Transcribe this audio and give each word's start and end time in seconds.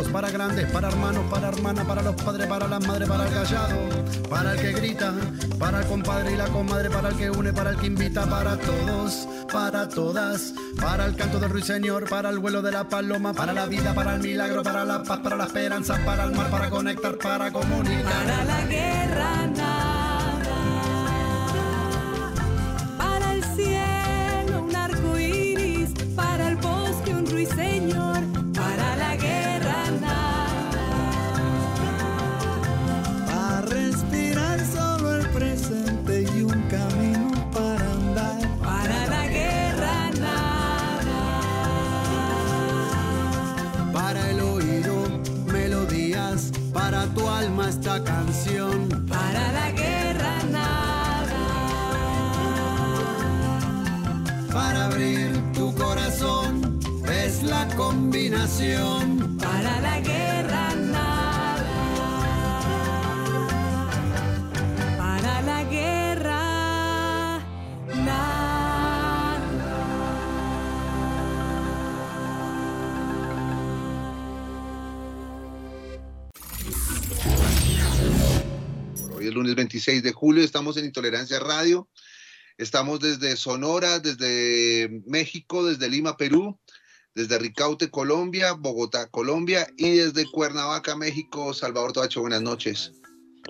para 0.00 0.30
grandes, 0.30 0.70
para 0.70 0.88
hermanos, 0.88 1.22
para 1.30 1.48
hermanas, 1.48 1.84
para 1.84 2.02
los 2.02 2.14
padres, 2.16 2.46
para 2.46 2.66
las 2.66 2.86
madres, 2.86 3.08
para 3.08 3.28
el 3.28 3.34
callado, 3.34 3.76
para 4.30 4.52
el 4.54 4.60
que 4.60 4.72
grita, 4.72 5.12
para 5.58 5.80
el 5.80 5.86
compadre 5.86 6.32
y 6.32 6.36
la 6.36 6.46
comadre, 6.46 6.88
para 6.88 7.10
el 7.10 7.16
que 7.16 7.30
une, 7.30 7.52
para 7.52 7.70
el 7.70 7.76
que 7.76 7.86
invita, 7.86 8.26
para 8.26 8.56
todos, 8.56 9.28
para 9.52 9.88
todas, 9.88 10.54
para 10.80 11.04
el 11.04 11.14
canto 11.14 11.38
del 11.38 11.50
ruiseñor, 11.50 12.08
para 12.08 12.30
el 12.30 12.38
vuelo 12.38 12.62
de 12.62 12.72
la 12.72 12.88
paloma, 12.88 13.34
para 13.34 13.52
la 13.52 13.66
vida, 13.66 13.94
para 13.94 14.14
el 14.14 14.22
milagro, 14.22 14.62
para 14.62 14.84
la 14.84 15.02
paz, 15.02 15.20
para 15.20 15.36
la 15.36 15.44
esperanza, 15.44 15.98
para 16.06 16.24
el 16.24 16.32
mar, 16.32 16.50
para 16.50 16.70
conectar, 16.70 17.18
para 17.18 17.52
comunicar. 17.52 18.24
Para 18.24 18.44
la 18.44 18.66
guerra 18.66 19.52
esta 47.68 48.02
canción. 48.02 48.88
Para 49.08 49.52
la 49.52 49.70
guerra 49.72 50.34
nada. 50.50 51.40
Para 54.52 54.86
abrir 54.86 55.30
tu 55.52 55.74
corazón, 55.74 56.80
es 57.08 57.42
la 57.42 57.66
combinación. 57.76 59.36
Para 59.38 59.80
la 59.80 60.00
guerra 60.00 60.31
es 79.32 79.36
lunes 79.36 79.54
26 79.54 80.02
de 80.02 80.12
julio, 80.12 80.44
estamos 80.44 80.76
en 80.76 80.84
Intolerancia 80.84 81.40
Radio. 81.40 81.88
Estamos 82.58 83.00
desde 83.00 83.34
Sonora, 83.36 83.98
desde 83.98 85.02
México, 85.06 85.64
desde 85.64 85.88
Lima, 85.88 86.18
Perú, 86.18 86.58
desde 87.14 87.38
Ricaute, 87.38 87.90
Colombia, 87.90 88.52
Bogotá, 88.52 89.08
Colombia 89.08 89.66
y 89.78 89.96
desde 89.96 90.30
Cuernavaca, 90.30 90.96
México. 90.96 91.54
Salvador 91.54 91.92
Toacho, 91.92 92.20
buenas 92.20 92.42
noches. 92.42 92.92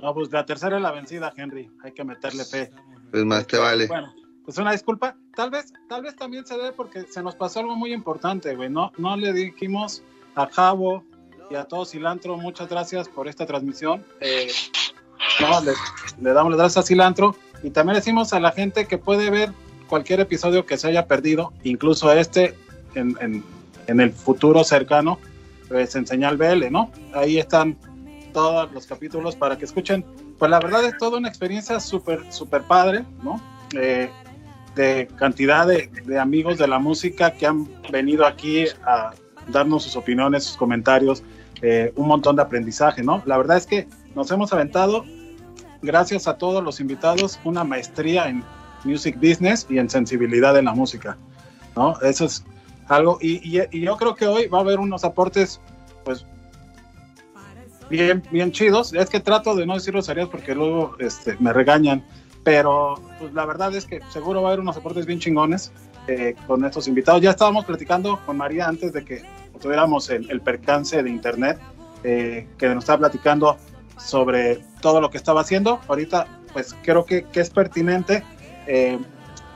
No, 0.01 0.15
pues 0.15 0.31
la 0.31 0.47
tercera 0.47 0.77
es 0.77 0.83
la 0.83 0.93
vencida, 0.93 1.33
Henry. 1.37 1.69
Hay 1.83 1.93
que 1.93 2.05
meterle 2.05 2.45
fe. 2.45 2.71
Pues 3.11 3.25
más 3.25 3.47
te 3.49 3.59
vale. 3.59 3.89
Bueno, 3.89 4.15
pues 4.45 4.57
una 4.59 4.71
disculpa. 4.71 5.17
Tal 5.35 5.51
vez, 5.51 5.73
tal 5.89 6.03
vez 6.03 6.15
también 6.15 6.47
se 6.47 6.57
debe 6.57 6.73
porque 6.73 7.07
se 7.11 7.23
nos 7.25 7.35
pasó 7.35 7.59
algo 7.59 7.75
muy 7.75 7.93
importante, 7.93 8.55
güey. 8.55 8.71
No, 8.71 8.93
no 8.99 9.17
le 9.17 9.33
dijimos 9.33 10.05
a 10.37 10.47
Javo 10.47 11.05
y 11.51 11.57
a 11.57 11.65
todo 11.65 11.85
Cilantro, 11.85 12.37
muchas 12.37 12.69
gracias 12.69 13.09
por 13.09 13.27
esta 13.27 13.47
transmisión. 13.47 14.07
Eh, 14.21 14.51
no, 15.41 15.61
le, 15.63 15.73
le 16.21 16.33
damos 16.33 16.51
las 16.53 16.59
gracias 16.59 16.85
a 16.85 16.87
Cilantro 16.87 17.37
y 17.63 17.71
también 17.71 17.97
decimos 17.97 18.33
a 18.33 18.41
la 18.41 18.53
gente 18.53 18.87
que 18.87 18.99
puede 18.99 19.31
ver 19.31 19.53
cualquier 19.89 20.21
episodio 20.21 20.65
que 20.67 20.77
se 20.79 20.89
haya 20.89 21.07
perdido, 21.07 21.53
incluso 21.65 22.11
este 22.13 22.57
en, 22.95 23.17
en- 23.21 23.45
en 23.89 24.01
el 24.01 24.13
futuro 24.13 24.63
cercano, 24.63 25.19
pues 25.69 25.97
en 25.97 26.07
señal 26.07 26.37
BL, 26.37 26.71
¿no? 26.71 26.91
Ahí 27.15 27.39
están 27.39 27.77
todos 28.33 28.71
los 28.73 28.87
capítulos 28.87 29.35
para 29.35 29.59
que 29.59 29.65
escuchen. 29.65 30.05
Pues 30.39 30.51
la 30.51 30.61
verdad 30.61 30.85
es 30.85 30.97
toda 30.99 31.19
una 31.19 31.29
experiencia 31.29 31.81
súper, 31.81 32.33
súper 32.33 32.63
padre, 32.63 33.05
¿no? 33.25 33.41
Eh, 33.75 34.09
de 34.77 35.09
cantidad 35.17 35.67
de, 35.67 35.89
de 36.07 36.19
amigos 36.19 36.59
de 36.59 36.69
la 36.69 36.79
música 36.79 37.33
que 37.33 37.45
han 37.47 37.69
venido 37.91 38.25
aquí 38.25 38.67
a 38.87 39.11
darnos 39.49 39.83
sus 39.83 39.97
opiniones, 39.97 40.45
sus 40.45 40.57
comentarios, 40.57 41.23
eh, 41.63 41.93
un 41.97 42.09
montón 42.09 42.37
de 42.37 42.43
aprendizaje, 42.43 43.03
¿no? 43.03 43.23
La 43.25 43.37
verdad 43.39 43.57
es 43.57 43.67
que 43.67 43.89
nos 44.15 44.31
hemos 44.31 44.53
aventado, 44.53 45.05
gracias 45.81 46.27
a 46.29 46.37
todos 46.37 46.63
los 46.63 46.81
invitados, 46.81 47.41
una 47.45 47.65
maestría 47.65 48.29
en 48.29 48.45
music 48.85 49.17
business 49.17 49.67
y 49.71 49.79
en 49.79 49.89
sensibilidad 49.89 50.57
en 50.59 50.65
la 50.67 50.75
música, 50.75 51.17
¿no? 51.77 51.99
Eso 52.01 52.25
es 52.27 52.45
algo, 52.89 53.19
y, 53.21 53.35
y- 53.59 53.63
y 53.71 53.81
yo 53.81 53.97
creo 53.97 54.15
que 54.15 54.27
hoy 54.27 54.47
va 54.49 54.59
a 54.59 54.61
haber 54.63 54.81
unos 54.81 55.05
aportes, 55.05 55.61
pues, 56.05 56.27
bien, 57.89 58.23
bien 58.31 58.53
chidos. 58.53 58.93
Es 58.93 59.09
que 59.09 59.21
trato 59.21 59.55
de 59.55 59.67
no 59.67 59.75
decir 59.75 59.93
groserías 59.93 60.29
porque 60.29 60.55
luego 60.55 60.97
este, 60.99 61.37
me 61.41 61.53
regañan 61.53 62.05
pero 62.45 62.95
pues 63.21 63.33
la 63.35 63.47
verdad 63.47 63.73
es 63.73 63.87
que 63.87 64.01
seguro 64.11 64.43
va 64.43 64.49
a 64.49 64.51
haber 64.51 64.59
unos 64.61 64.77
aportes 64.77 65.07
bien 65.07 65.21
chingones 65.21 65.71
eh, 66.09 66.35
con 66.49 66.65
estos 66.65 66.89
invitados. 66.89 67.23
Ya 67.23 67.31
estábamos 67.31 67.65
platicando 67.67 68.19
con 68.27 68.37
María 68.37 68.67
antes 68.67 68.93
de 68.93 69.05
que 69.05 69.23
tuviéramos 69.63 70.11
el, 70.11 70.41
percance 70.41 71.03
de 71.03 71.09
internet, 71.09 71.59
eh, 72.05 72.47
que 72.59 72.69
nos 72.69 72.85
estaba 72.85 72.99
platicando 72.99 73.57
sobre 73.97 74.63
todo 74.81 75.01
lo 75.01 75.09
que 75.11 75.17
estaba 75.17 75.41
haciendo. 75.41 75.81
Ahorita, 75.89 76.27
pues 76.53 76.77
creo 76.83 77.07
que, 77.07 77.25
es 77.33 77.51
pertinente 77.51 78.23
eh, 78.67 78.99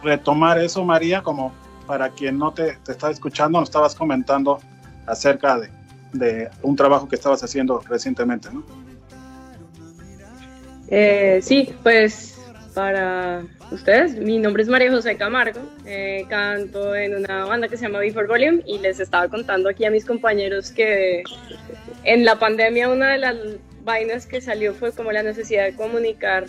retomar 0.02 0.58
eso, 0.58 0.84
María, 0.84 1.22
como 1.22 1.52
para 1.86 2.10
quien 2.10 2.38
no 2.38 2.52
te, 2.52 2.78
te 2.84 2.92
estaba 2.92 3.12
escuchando, 3.12 3.60
nos 3.60 3.68
estabas 3.68 3.94
comentando 3.94 4.60
acerca 5.06 5.58
de, 5.58 5.70
de 6.12 6.50
un 6.62 6.76
trabajo 6.76 7.08
que 7.08 7.16
estabas 7.16 7.42
haciendo 7.42 7.80
recientemente, 7.80 8.48
¿no? 8.52 8.64
Eh, 10.88 11.40
sí, 11.42 11.74
pues 11.82 12.35
para 12.76 13.42
ustedes, 13.72 14.16
mi 14.16 14.38
nombre 14.38 14.62
es 14.62 14.68
María 14.68 14.90
José 14.90 15.16
Camargo, 15.16 15.62
eh, 15.86 16.26
canto 16.28 16.94
en 16.94 17.16
una 17.16 17.46
banda 17.46 17.68
que 17.68 17.78
se 17.78 17.84
llama 17.84 18.00
Before 18.00 18.26
Volume 18.26 18.62
y 18.66 18.78
les 18.80 19.00
estaba 19.00 19.28
contando 19.28 19.70
aquí 19.70 19.86
a 19.86 19.90
mis 19.90 20.04
compañeros 20.04 20.72
que 20.72 21.22
en 22.04 22.26
la 22.26 22.38
pandemia 22.38 22.90
una 22.90 23.12
de 23.12 23.18
las 23.18 23.36
vainas 23.82 24.26
que 24.26 24.42
salió 24.42 24.74
fue 24.74 24.92
como 24.92 25.10
la 25.10 25.22
necesidad 25.22 25.64
de 25.64 25.74
comunicar 25.74 26.44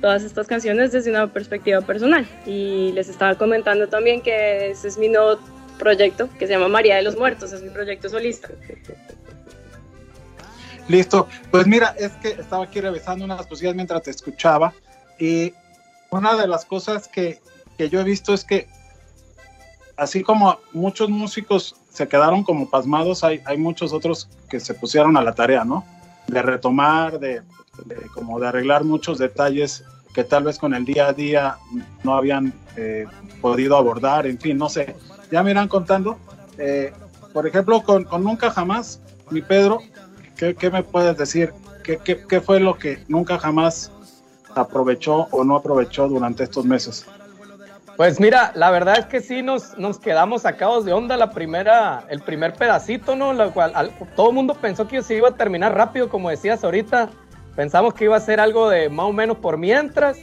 todas 0.00 0.22
estas 0.22 0.46
canciones 0.46 0.90
desde 0.90 1.10
una 1.10 1.30
perspectiva 1.30 1.82
personal. 1.82 2.26
Y 2.46 2.92
les 2.92 3.10
estaba 3.10 3.34
comentando 3.34 3.88
también 3.88 4.22
que 4.22 4.70
ese 4.70 4.88
es 4.88 4.96
mi 4.96 5.10
nuevo 5.10 5.38
proyecto 5.78 6.30
que 6.38 6.46
se 6.46 6.54
llama 6.54 6.68
María 6.68 6.96
de 6.96 7.02
los 7.02 7.18
Muertos, 7.18 7.52
es 7.52 7.60
mi 7.60 7.68
proyecto 7.68 8.08
solista. 8.08 8.48
Listo, 10.88 11.28
pues 11.50 11.66
mira, 11.66 11.94
es 11.98 12.12
que 12.12 12.28
estaba 12.28 12.64
aquí 12.64 12.80
revisando 12.80 13.26
unas 13.26 13.46
cosillas 13.46 13.74
mientras 13.74 14.02
te 14.02 14.12
escuchaba 14.12 14.72
y 15.22 15.54
una 16.10 16.34
de 16.34 16.48
las 16.48 16.64
cosas 16.64 17.06
que, 17.06 17.40
que 17.78 17.88
yo 17.88 18.00
he 18.00 18.02
visto 18.04 18.34
es 18.34 18.42
que 18.42 18.66
así 19.96 20.24
como 20.24 20.58
muchos 20.72 21.10
músicos 21.10 21.76
se 21.90 22.08
quedaron 22.08 22.42
como 22.42 22.68
pasmados, 22.68 23.22
hay, 23.22 23.40
hay 23.44 23.56
muchos 23.56 23.92
otros 23.92 24.28
que 24.50 24.58
se 24.58 24.74
pusieron 24.74 25.16
a 25.16 25.22
la 25.22 25.32
tarea, 25.32 25.64
¿no? 25.64 25.84
De 26.26 26.42
retomar, 26.42 27.20
de, 27.20 27.40
como 28.14 28.40
de 28.40 28.48
arreglar 28.48 28.82
muchos 28.82 29.18
detalles 29.18 29.84
que 30.12 30.24
tal 30.24 30.42
vez 30.42 30.58
con 30.58 30.74
el 30.74 30.84
día 30.84 31.06
a 31.06 31.12
día 31.12 31.56
no 32.02 32.16
habían 32.16 32.52
eh, 32.76 33.06
podido 33.40 33.76
abordar, 33.76 34.26
en 34.26 34.40
fin, 34.40 34.58
no 34.58 34.68
sé. 34.68 34.96
Ya 35.30 35.44
me 35.44 35.52
irán 35.52 35.68
contando. 35.68 36.18
Eh, 36.58 36.92
por 37.32 37.46
ejemplo, 37.46 37.80
con, 37.84 38.02
con, 38.04 38.24
Nunca 38.24 38.50
Jamás, 38.50 39.00
mi 39.30 39.40
Pedro, 39.40 39.78
¿qué, 40.36 40.56
qué 40.56 40.68
me 40.68 40.82
puedes 40.82 41.16
decir? 41.16 41.52
¿Qué, 41.84 41.98
¿Qué, 41.98 42.26
qué, 42.28 42.40
fue 42.40 42.58
lo 42.58 42.76
que 42.76 43.04
Nunca 43.06 43.38
Jamás 43.38 43.91
aprovechó 44.54 45.28
o 45.30 45.44
no 45.44 45.56
aprovechó 45.56 46.08
durante 46.08 46.44
estos 46.44 46.64
meses? 46.64 47.06
Pues 47.96 48.18
mira, 48.18 48.52
la 48.54 48.70
verdad 48.70 48.98
es 48.98 49.06
que 49.06 49.20
sí 49.20 49.42
nos, 49.42 49.76
nos 49.76 49.98
quedamos 49.98 50.42
sacados 50.42 50.84
de 50.84 50.92
onda 50.92 51.16
la 51.16 51.30
primera, 51.30 52.04
el 52.08 52.20
primer 52.20 52.54
pedacito, 52.54 53.14
¿no? 53.14 53.32
Lo 53.32 53.52
cual 53.52 53.72
al, 53.74 53.90
todo 54.16 54.30
el 54.30 54.34
mundo 54.34 54.54
pensó 54.54 54.88
que 54.88 55.02
se 55.02 55.14
iba 55.16 55.28
a 55.28 55.34
terminar 55.34 55.74
rápido, 55.74 56.08
como 56.08 56.30
decías 56.30 56.64
ahorita. 56.64 57.10
Pensamos 57.54 57.92
que 57.92 58.04
iba 58.04 58.16
a 58.16 58.20
ser 58.20 58.40
algo 58.40 58.70
de 58.70 58.88
más 58.88 59.06
o 59.06 59.12
menos 59.12 59.36
por 59.36 59.58
mientras, 59.58 60.18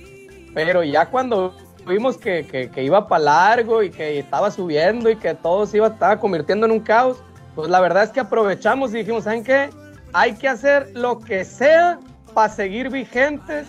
pero 0.56 0.84
ya 0.84 1.06
cuando 1.06 1.56
vimos 1.88 2.18
que, 2.18 2.46
que, 2.46 2.72
que 2.72 2.84
iba 2.84 3.08
para 3.08 3.24
largo 3.24 3.84
y 3.84 3.92
que 3.92 4.18
estaba 4.18 4.50
subiendo 4.50 5.10
y 5.10 5.16
que 5.16 5.36
todo 5.36 5.68
se 5.68 5.78
iba 5.78 5.88
estaba 5.88 6.20
convirtiendo 6.20 6.66
en 6.66 6.72
un 6.72 6.80
caos, 6.80 7.18
pues 7.54 7.70
la 7.70 7.80
verdad 7.80 8.04
es 8.04 8.10
que 8.10 8.20
aprovechamos 8.20 8.92
y 8.92 8.98
dijimos, 8.98 9.26
¿saben 9.26 9.44
qué? 9.44 9.70
Hay 10.14 10.34
que 10.34 10.48
hacer 10.48 10.90
lo 10.96 11.20
que 11.20 11.46
sea 11.46 12.00
para 12.34 12.52
seguir 12.52 12.90
vigentes. 12.90 13.68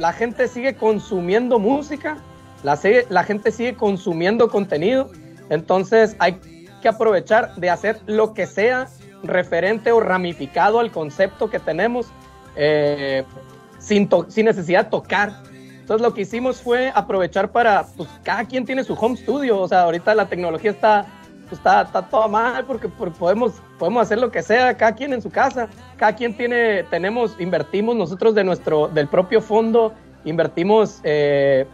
La 0.00 0.14
gente 0.14 0.48
sigue 0.48 0.76
consumiendo 0.76 1.58
música, 1.58 2.16
la, 2.62 3.22
gente 3.22 3.52
sigue 3.52 3.74
consumiendo 3.74 4.48
contenido, 4.48 5.10
entonces 5.50 6.16
hay 6.18 6.40
que 6.80 6.88
aprovechar 6.88 7.54
de 7.56 7.68
hacer 7.68 8.00
lo 8.06 8.32
que 8.32 8.46
sea 8.46 8.88
referente 9.22 9.92
o 9.92 10.00
ramificado 10.00 10.80
al 10.80 10.90
concepto 10.90 11.50
que 11.50 11.58
tenemos 11.58 12.06
eh, 12.56 13.24
sin, 13.78 14.08
sin, 14.28 14.46
necesidad 14.46 14.86
de 14.86 14.90
tocar. 14.90 15.42
Entonces 15.80 16.00
lo 16.00 16.14
que 16.14 16.22
hicimos 16.22 16.62
fue 16.62 16.90
aprovechar 16.94 17.52
para, 17.52 17.84
pues 17.94 18.08
cada 18.22 18.46
quien 18.46 18.64
tiene 18.64 18.84
su 18.84 18.94
home 18.94 19.18
studio, 19.18 19.60
o 19.60 19.68
sea, 19.68 19.82
ahorita 19.82 20.14
la 20.14 20.30
tecnología 20.30 20.70
está, 20.70 21.04
pues, 21.50 21.58
está, 21.58 21.82
está 21.82 22.02
toda 22.02 22.28
mal 22.28 22.64
porque, 22.64 22.88
podemos, 22.88 23.60
podemos 23.76 24.02
hacer 24.02 24.18
lo 24.18 24.30
que 24.30 24.40
sea, 24.40 24.76
cada 24.76 24.94
quien 24.94 25.12
en 25.12 25.20
su 25.20 25.30
casa, 25.30 25.68
cada 25.96 26.14
quien 26.14 26.36
tiene, 26.36 26.84
tenemos, 26.84 27.34
invertimos 27.40 27.96
nosotros 27.96 28.36
de 28.36 28.44
nuestro, 28.44 28.86
del 28.86 29.08
propio 29.08 29.40
fondo, 29.40 29.92
invertimos 30.24 31.00
eh, 31.02 31.66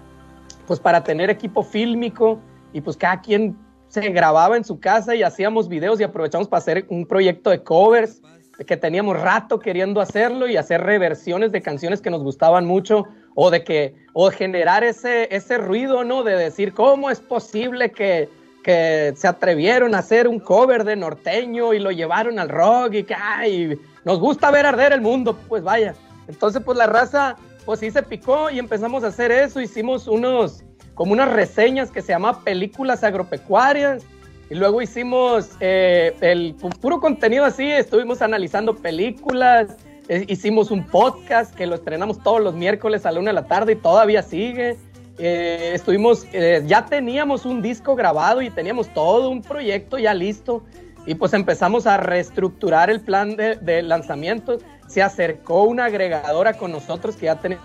pues 0.67 0.81
para 0.81 1.05
tener 1.05 1.29
equipo 1.29 1.63
fílmico 1.63 2.41
y 2.73 2.81
pues 2.81 2.97
cada 2.97 3.21
quien 3.21 3.55
se 3.89 4.09
grababa 4.09 4.57
en 4.57 4.65
su 4.65 4.81
casa 4.81 5.15
y 5.15 5.23
hacíamos 5.23 5.69
videos 5.69 6.01
y 6.01 6.05
aprovechamos 6.05 6.49
para 6.49 6.59
hacer 6.59 6.87
un 6.89 7.07
proyecto 7.07 7.51
de 7.51 7.63
covers 7.63 8.23
que 8.67 8.79
teníamos 8.79 9.21
rato 9.21 9.59
queriendo 9.59 10.01
hacerlo 10.01 10.49
y 10.49 10.57
hacer 10.57 10.81
reversiones 10.81 11.53
de 11.53 11.61
canciones 11.61 12.01
que 12.01 12.09
nos 12.09 12.23
gustaban 12.23 12.65
mucho 12.65 13.05
o 13.35 13.51
de 13.51 13.63
que 13.63 13.95
o 14.15 14.31
generar 14.31 14.83
ese 14.83 15.29
ese 15.37 15.59
ruido, 15.59 16.03
¿no? 16.03 16.23
De 16.23 16.35
decir 16.35 16.73
cómo 16.73 17.11
es 17.11 17.21
posible 17.21 17.91
que, 17.91 18.31
que 18.67 19.15
se 19.17 19.29
atrevieron 19.29 19.95
a 19.95 19.99
hacer 19.99 20.27
un 20.27 20.41
cover 20.41 20.83
de 20.83 20.97
norteño 20.97 21.73
y 21.73 21.79
lo 21.79 21.93
llevaron 21.93 22.41
al 22.41 22.49
rock 22.49 22.95
y 22.95 23.05
que 23.05 23.15
ay, 23.15 23.79
nos 24.05 24.19
gusta 24.19 24.51
ver 24.51 24.67
arder 24.67 24.93
el 24.93 25.01
mundo, 25.01 25.39
pues 25.49 25.63
vaya. 25.63 25.95
Entonces, 26.27 26.61
pues 26.65 26.77
la 26.77 26.89
raza 26.89 27.37
pues 27.65 27.79
sí 27.79 27.93
se 27.93 28.03
picó 28.03 28.51
y 28.51 28.59
empezamos 28.59 29.05
a 29.05 29.07
hacer 29.07 29.31
eso, 29.31 29.61
hicimos 29.61 30.09
unos 30.09 30.65
como 30.95 31.13
unas 31.13 31.31
reseñas 31.31 31.93
que 31.93 32.03
se 32.03 32.09
llama 32.09 32.43
películas 32.43 33.05
agropecuarias 33.05 34.03
y 34.51 34.57
luego 34.57 34.83
hicimos 34.83 35.51
eh, 35.61 36.17
el 36.21 36.57
puro 36.81 36.99
contenido 36.99 37.45
así, 37.45 37.71
estuvimos 37.71 38.21
analizando 38.21 38.75
películas, 38.75 39.77
eh, 40.09 40.25
hicimos 40.27 40.73
un 40.73 40.85
podcast 40.89 41.55
que 41.55 41.67
lo 41.67 41.77
estrenamos 41.77 42.21
todos 42.21 42.41
los 42.41 42.55
miércoles 42.55 43.07
a 43.07 43.13
la 43.13 43.21
una 43.21 43.31
de 43.31 43.35
la 43.35 43.47
tarde 43.47 43.75
y 43.75 43.77
todavía 43.77 44.25
sigue. 44.25 44.77
Eh, 45.19 45.73
estuvimos, 45.75 46.27
eh, 46.33 46.63
ya 46.67 46.85
teníamos 46.85 47.47
un 47.47 47.63
disco 47.63 47.95
grabado 47.95 48.43
y 48.43 48.51
teníamos 48.51 48.93
todo 48.93 49.31
un 49.31 49.43
proyecto 49.43 49.99
ya 49.99 50.13
listo 50.13 50.63
y 51.07 51.15
pues 51.15 51.33
empezamos 51.33 51.87
a 51.87 51.97
reestructurar 51.97 52.91
el 52.91 53.01
plan 53.01 53.37
de, 53.37 53.57
de 53.57 53.83
lanzamiento. 53.83 54.59
Se 54.89 55.03
acercó 55.03 55.65
una 55.65 55.87
agregadora 55.87 56.55
con 56.55 56.73
nosotros 56.73 57.17
que 57.17 57.27
ya 57.27 57.37
tenía 57.37 57.61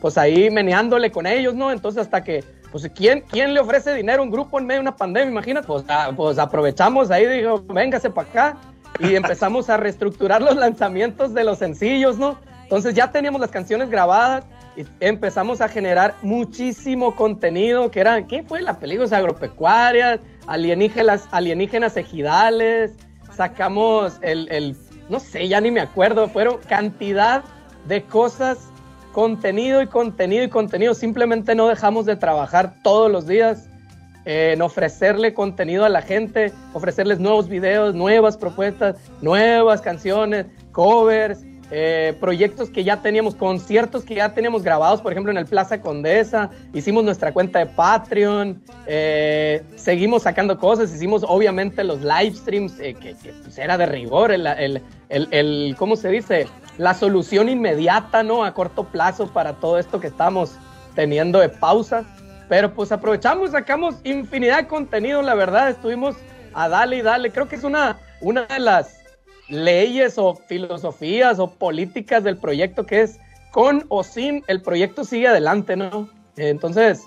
pues 0.00 0.16
ahí 0.16 0.50
meneándole 0.50 1.10
con 1.10 1.26
ellos, 1.26 1.54
¿no? 1.54 1.70
Entonces 1.70 2.02
hasta 2.02 2.22
que 2.22 2.44
pues 2.70 2.88
¿quién, 2.94 3.24
¿quién 3.30 3.54
le 3.54 3.60
ofrece 3.60 3.94
dinero 3.94 4.20
a 4.20 4.24
un 4.24 4.30
grupo 4.30 4.58
en 4.58 4.66
medio 4.66 4.80
de 4.80 4.82
una 4.82 4.96
pandemia? 4.96 5.30
Imagínate, 5.30 5.66
pues, 5.66 5.84
ah, 5.88 6.12
pues 6.14 6.38
aprovechamos 6.38 7.10
ahí, 7.10 7.26
dijo, 7.26 7.64
véngase 7.66 8.10
para 8.10 8.28
acá 8.28 8.56
y 9.00 9.14
empezamos 9.14 9.70
a 9.70 9.76
reestructurar 9.76 10.42
los 10.42 10.56
lanzamientos 10.56 11.32
de 11.32 11.44
los 11.44 11.58
sencillos, 11.58 12.18
¿no? 12.18 12.38
Entonces 12.68 12.92
ya 12.92 13.10
teníamos 13.10 13.40
las 13.40 13.50
canciones 13.50 13.88
grabadas 13.88 14.44
y 14.76 14.84
empezamos 15.00 15.62
a 15.62 15.70
generar 15.70 16.14
muchísimo 16.20 17.16
contenido, 17.16 17.90
que 17.90 18.00
era, 18.00 18.26
¿qué 18.26 18.42
fue? 18.42 18.60
Las 18.60 18.76
películas 18.76 19.10
agropecuarias, 19.14 20.20
alienígenas, 20.46 21.26
alienígenas 21.30 21.96
ejidales, 21.96 22.92
sacamos 23.34 24.18
el, 24.20 24.52
el, 24.52 24.76
no 25.08 25.18
sé, 25.18 25.48
ya 25.48 25.62
ni 25.62 25.70
me 25.70 25.80
acuerdo, 25.80 26.28
fueron 26.28 26.58
cantidad 26.68 27.42
de 27.86 28.02
cosas 28.02 28.58
contenido 29.12 29.80
y 29.80 29.86
contenido 29.86 30.44
y 30.44 30.50
contenido. 30.50 30.92
Simplemente 30.92 31.54
no 31.54 31.68
dejamos 31.68 32.04
de 32.04 32.16
trabajar 32.16 32.74
todos 32.82 33.10
los 33.10 33.26
días 33.26 33.70
en 34.26 34.60
ofrecerle 34.60 35.32
contenido 35.32 35.86
a 35.86 35.88
la 35.88 36.02
gente, 36.02 36.52
ofrecerles 36.74 37.18
nuevos 37.18 37.48
videos, 37.48 37.94
nuevas 37.94 38.36
propuestas, 38.36 38.96
nuevas 39.22 39.80
canciones, 39.80 40.44
covers, 40.72 41.47
eh, 41.70 42.16
proyectos 42.20 42.70
que 42.70 42.84
ya 42.84 43.02
teníamos, 43.02 43.34
conciertos 43.34 44.04
que 44.04 44.14
ya 44.14 44.32
teníamos 44.32 44.62
grabados, 44.62 45.02
por 45.02 45.12
ejemplo, 45.12 45.30
en 45.30 45.38
el 45.38 45.46
Plaza 45.46 45.80
Condesa, 45.80 46.50
hicimos 46.72 47.04
nuestra 47.04 47.32
cuenta 47.32 47.58
de 47.58 47.66
Patreon, 47.66 48.62
eh, 48.86 49.62
seguimos 49.76 50.22
sacando 50.22 50.58
cosas, 50.58 50.94
hicimos 50.94 51.24
obviamente 51.26 51.84
los 51.84 52.00
live 52.00 52.34
streams, 52.34 52.78
eh, 52.80 52.94
que, 52.94 53.14
pues 53.42 53.58
era 53.58 53.76
de 53.76 53.86
rigor, 53.86 54.32
el, 54.32 54.46
el, 54.46 54.82
el, 55.08 55.28
el, 55.30 55.76
¿cómo 55.78 55.96
se 55.96 56.08
dice? 56.08 56.46
La 56.78 56.94
solución 56.94 57.48
inmediata, 57.48 58.22
¿no? 58.22 58.44
A 58.44 58.54
corto 58.54 58.84
plazo 58.84 59.26
para 59.28 59.54
todo 59.54 59.78
esto 59.78 60.00
que 60.00 60.06
estamos 60.06 60.52
teniendo 60.94 61.40
de 61.40 61.48
pausa. 61.48 62.04
Pero 62.48 62.72
pues 62.72 62.90
aprovechamos, 62.92 63.50
sacamos 63.50 63.96
infinidad 64.04 64.58
de 64.58 64.66
contenido, 64.66 65.20
la 65.20 65.34
verdad, 65.34 65.68
estuvimos 65.68 66.16
a 66.54 66.68
dale 66.68 66.96
y 66.96 67.02
dale. 67.02 67.30
Creo 67.30 67.46
que 67.46 67.56
es 67.56 67.64
una, 67.64 67.98
una 68.20 68.46
de 68.46 68.58
las 68.58 68.97
leyes 69.48 70.18
o 70.18 70.34
filosofías 70.34 71.38
o 71.38 71.50
políticas 71.50 72.24
del 72.24 72.36
proyecto 72.36 72.84
que 72.84 73.02
es 73.02 73.18
con 73.50 73.84
o 73.88 74.04
sin, 74.04 74.44
el 74.46 74.62
proyecto 74.62 75.04
sigue 75.04 75.28
adelante, 75.28 75.76
¿no? 75.76 76.08
Entonces, 76.36 77.04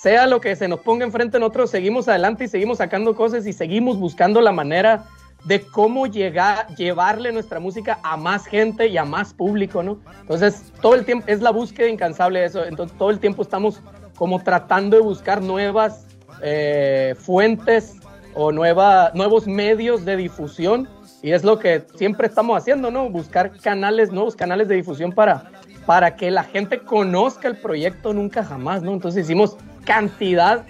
sea 0.00 0.26
lo 0.26 0.40
que 0.40 0.54
se 0.54 0.68
nos 0.68 0.80
ponga 0.80 1.04
enfrente, 1.04 1.38
nosotros 1.40 1.70
seguimos 1.70 2.08
adelante 2.08 2.44
y 2.44 2.48
seguimos 2.48 2.78
sacando 2.78 3.16
cosas 3.16 3.46
y 3.46 3.52
seguimos 3.52 3.98
buscando 3.98 4.40
la 4.40 4.52
manera 4.52 5.06
de 5.44 5.60
cómo 5.60 6.06
llegar, 6.06 6.68
llevarle 6.76 7.32
nuestra 7.32 7.60
música 7.60 7.98
a 8.02 8.16
más 8.16 8.46
gente 8.46 8.88
y 8.88 8.96
a 8.96 9.04
más 9.04 9.32
público, 9.32 9.82
¿no? 9.82 9.98
Entonces, 10.20 10.72
todo 10.80 10.94
el 10.94 11.04
tiempo 11.04 11.26
es 11.28 11.40
la 11.40 11.50
búsqueda 11.50 11.88
incansable 11.88 12.40
de 12.40 12.46
eso. 12.46 12.64
Entonces, 12.64 12.96
todo 12.98 13.10
el 13.10 13.18
tiempo 13.18 13.42
estamos 13.42 13.80
como 14.16 14.42
tratando 14.42 14.96
de 14.96 15.02
buscar 15.02 15.40
nuevas 15.40 16.06
eh, 16.42 17.14
fuentes 17.18 17.96
o 18.34 18.52
nueva, 18.52 19.12
nuevos 19.14 19.46
medios 19.46 20.04
de 20.04 20.16
difusión. 20.16 20.88
Y 21.22 21.32
es 21.32 21.42
lo 21.42 21.58
que 21.58 21.84
siempre 21.96 22.28
estamos 22.28 22.56
haciendo, 22.56 22.90
¿no? 22.90 23.08
Buscar 23.08 23.50
canales, 23.58 24.12
nuevos 24.12 24.36
canales 24.36 24.68
de 24.68 24.76
difusión 24.76 25.12
para, 25.12 25.50
para 25.84 26.14
que 26.14 26.30
la 26.30 26.44
gente 26.44 26.78
conozca 26.80 27.48
el 27.48 27.56
proyecto 27.56 28.12
nunca 28.12 28.44
jamás, 28.44 28.82
¿no? 28.82 28.92
Entonces 28.92 29.24
hicimos 29.24 29.56
cantidad, 29.84 30.64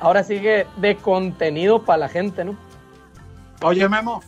ahora 0.00 0.22
sigue, 0.22 0.66
de 0.78 0.96
contenido 0.96 1.84
para 1.84 1.98
la 1.98 2.08
gente, 2.08 2.44
¿no? 2.44 2.56
Oye, 3.62 3.86
Memo, 3.88 4.22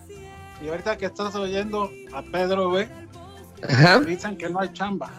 y 0.62 0.68
ahorita 0.68 0.98
que 0.98 1.06
estás 1.06 1.34
oyendo 1.34 1.90
a 2.12 2.22
Pedro, 2.22 2.68
güey, 2.68 2.86
Ajá. 3.66 4.00
dicen 4.00 4.36
que 4.36 4.50
no 4.50 4.60
hay 4.60 4.70
chamba. 4.74 5.10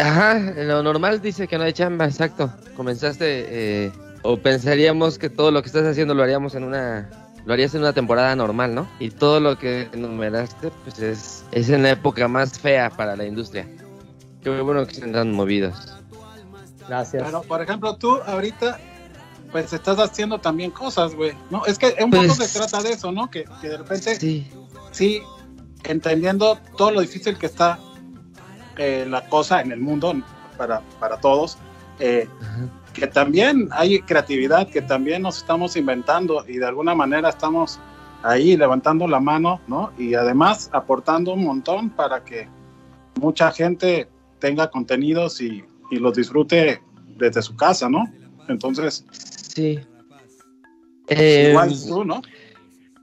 Ajá, 0.00 0.34
lo 0.38 0.82
normal 0.82 1.20
dice 1.20 1.46
que 1.46 1.58
no 1.58 1.64
hay 1.64 1.72
chamba, 1.72 2.06
exacto. 2.06 2.52
Comenzaste, 2.76 3.46
eh, 3.48 3.92
o 4.22 4.38
pensaríamos 4.38 5.18
que 5.18 5.28
todo 5.28 5.50
lo 5.50 5.62
que 5.62 5.68
estás 5.68 5.84
haciendo 5.84 6.14
lo 6.14 6.22
haríamos 6.22 6.54
en 6.54 6.64
una, 6.64 7.08
lo 7.46 7.52
harías 7.54 7.74
en 7.74 7.80
una 7.80 7.92
temporada 7.92 8.34
normal, 8.36 8.74
¿no? 8.74 8.86
Y 8.98 9.10
todo 9.10 9.40
lo 9.40 9.56
que 9.56 9.88
enumeraste, 9.92 10.70
pues 10.84 10.98
es, 10.98 11.44
es 11.52 11.70
en 11.70 11.84
la 11.84 11.90
época 11.90 12.28
más 12.28 12.58
fea 12.58 12.90
para 12.90 13.16
la 13.16 13.24
industria. 13.24 13.66
Qué 14.42 14.60
bueno 14.60 14.84
que 14.86 14.94
se 14.94 15.04
andan 15.04 15.32
movidos. 15.32 15.94
Gracias. 16.88 17.22
Pero, 17.24 17.42
por 17.42 17.62
ejemplo, 17.62 17.96
tú 17.96 18.16
ahorita, 18.26 18.78
pues 19.52 19.72
estás 19.72 19.98
haciendo 19.98 20.38
también 20.40 20.70
cosas, 20.72 21.14
güey, 21.14 21.32
¿no? 21.50 21.64
Es 21.66 21.78
que 21.78 21.94
un 22.02 22.10
Pues- 22.10 22.32
poco 22.32 22.42
se 22.44 22.58
trata 22.58 22.82
de 22.82 22.90
eso, 22.92 23.10
¿no? 23.12 23.30
Que, 23.30 23.44
que 23.60 23.68
de 23.70 23.76
repente, 23.78 24.16
sí. 24.16 24.50
Sí, 24.92 25.22
entendiendo 25.84 26.58
todo 26.76 26.90
lo 26.90 27.00
difícil 27.00 27.38
que 27.38 27.46
está 27.46 27.78
eh, 28.76 29.06
la 29.08 29.26
cosa 29.28 29.60
en 29.60 29.72
el 29.72 29.80
mundo 29.80 30.14
para, 30.56 30.80
para 31.00 31.18
todos, 31.18 31.58
eh, 31.98 32.28
Ajá. 32.42 32.68
Que 32.96 33.06
también 33.06 33.68
hay 33.72 34.00
creatividad, 34.00 34.68
que 34.68 34.80
también 34.80 35.22
nos 35.22 35.38
estamos 35.38 35.76
inventando 35.76 36.44
y 36.48 36.56
de 36.56 36.66
alguna 36.66 36.94
manera 36.94 37.28
estamos 37.28 37.78
ahí 38.22 38.56
levantando 38.56 39.06
la 39.06 39.20
mano, 39.20 39.60
¿no? 39.68 39.92
Y 39.98 40.14
además 40.14 40.70
aportando 40.72 41.34
un 41.34 41.44
montón 41.44 41.90
para 41.90 42.24
que 42.24 42.48
mucha 43.20 43.52
gente 43.52 44.08
tenga 44.38 44.70
contenidos 44.70 45.40
y, 45.42 45.62
y 45.90 45.96
los 45.96 46.16
disfrute 46.16 46.80
desde 47.18 47.42
su 47.42 47.54
casa, 47.54 47.88
¿no? 47.90 48.10
Entonces, 48.48 49.04
sí. 49.10 49.78
Eh, 51.08 51.48
igual 51.50 51.74
tú, 51.86 52.04
¿no? 52.04 52.22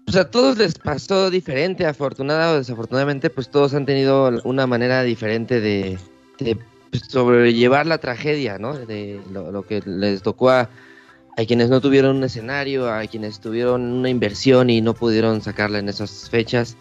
O 0.08 0.12
sea, 0.12 0.24
a 0.24 0.32
todos 0.32 0.58
les 0.58 0.74
pasó 0.74 1.30
diferente, 1.30 1.86
afortunada 1.86 2.52
o 2.52 2.58
desafortunadamente, 2.58 3.30
pues 3.30 3.50
todos 3.50 3.74
han 3.74 3.86
tenido 3.86 4.42
una 4.44 4.68
manera 4.68 5.04
diferente 5.04 5.62
de, 5.62 5.98
de, 6.40 6.56
pues, 6.56 6.73
sobrellevar 6.94 7.86
la 7.86 7.98
tragedia, 7.98 8.58
¿no? 8.58 8.74
De 8.74 9.22
lo, 9.32 9.52
lo 9.52 9.64
que 9.66 9.82
les 9.86 10.22
tocó 10.22 10.50
a, 10.50 10.70
a 11.38 11.46
quienes 11.46 11.70
no 11.70 11.82
tuvieron 11.82 12.18
un 12.18 12.24
escenario, 12.24 12.92
a 12.92 13.06
quienes 13.08 13.40
tuvieron 13.40 13.82
una 13.82 14.10
inversión 14.10 14.70
y 14.70 14.82
no 14.82 14.94
pudieron 14.94 15.42
sacarla 15.42 15.80
en 15.80 15.90
esas 15.90 16.30
fechas. 16.30 16.78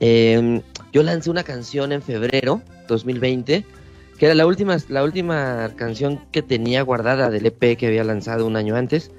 Eh, 0.00 0.60
yo 0.92 1.02
lancé 1.02 1.30
una 1.30 1.44
canción 1.44 1.92
en 1.92 2.02
febrero 2.02 2.62
2020, 2.88 3.64
que 4.18 4.26
era 4.26 4.34
la 4.34 4.46
última, 4.46 4.76
la 4.88 5.04
última 5.04 5.70
canción 5.76 6.20
que 6.32 6.42
tenía 6.42 6.82
guardada 6.82 7.30
del 7.30 7.46
EP 7.46 7.76
que 7.76 7.86
había 7.86 8.04
lanzado 8.04 8.46
un 8.46 8.56
año 8.56 8.76
antes 8.76 9.10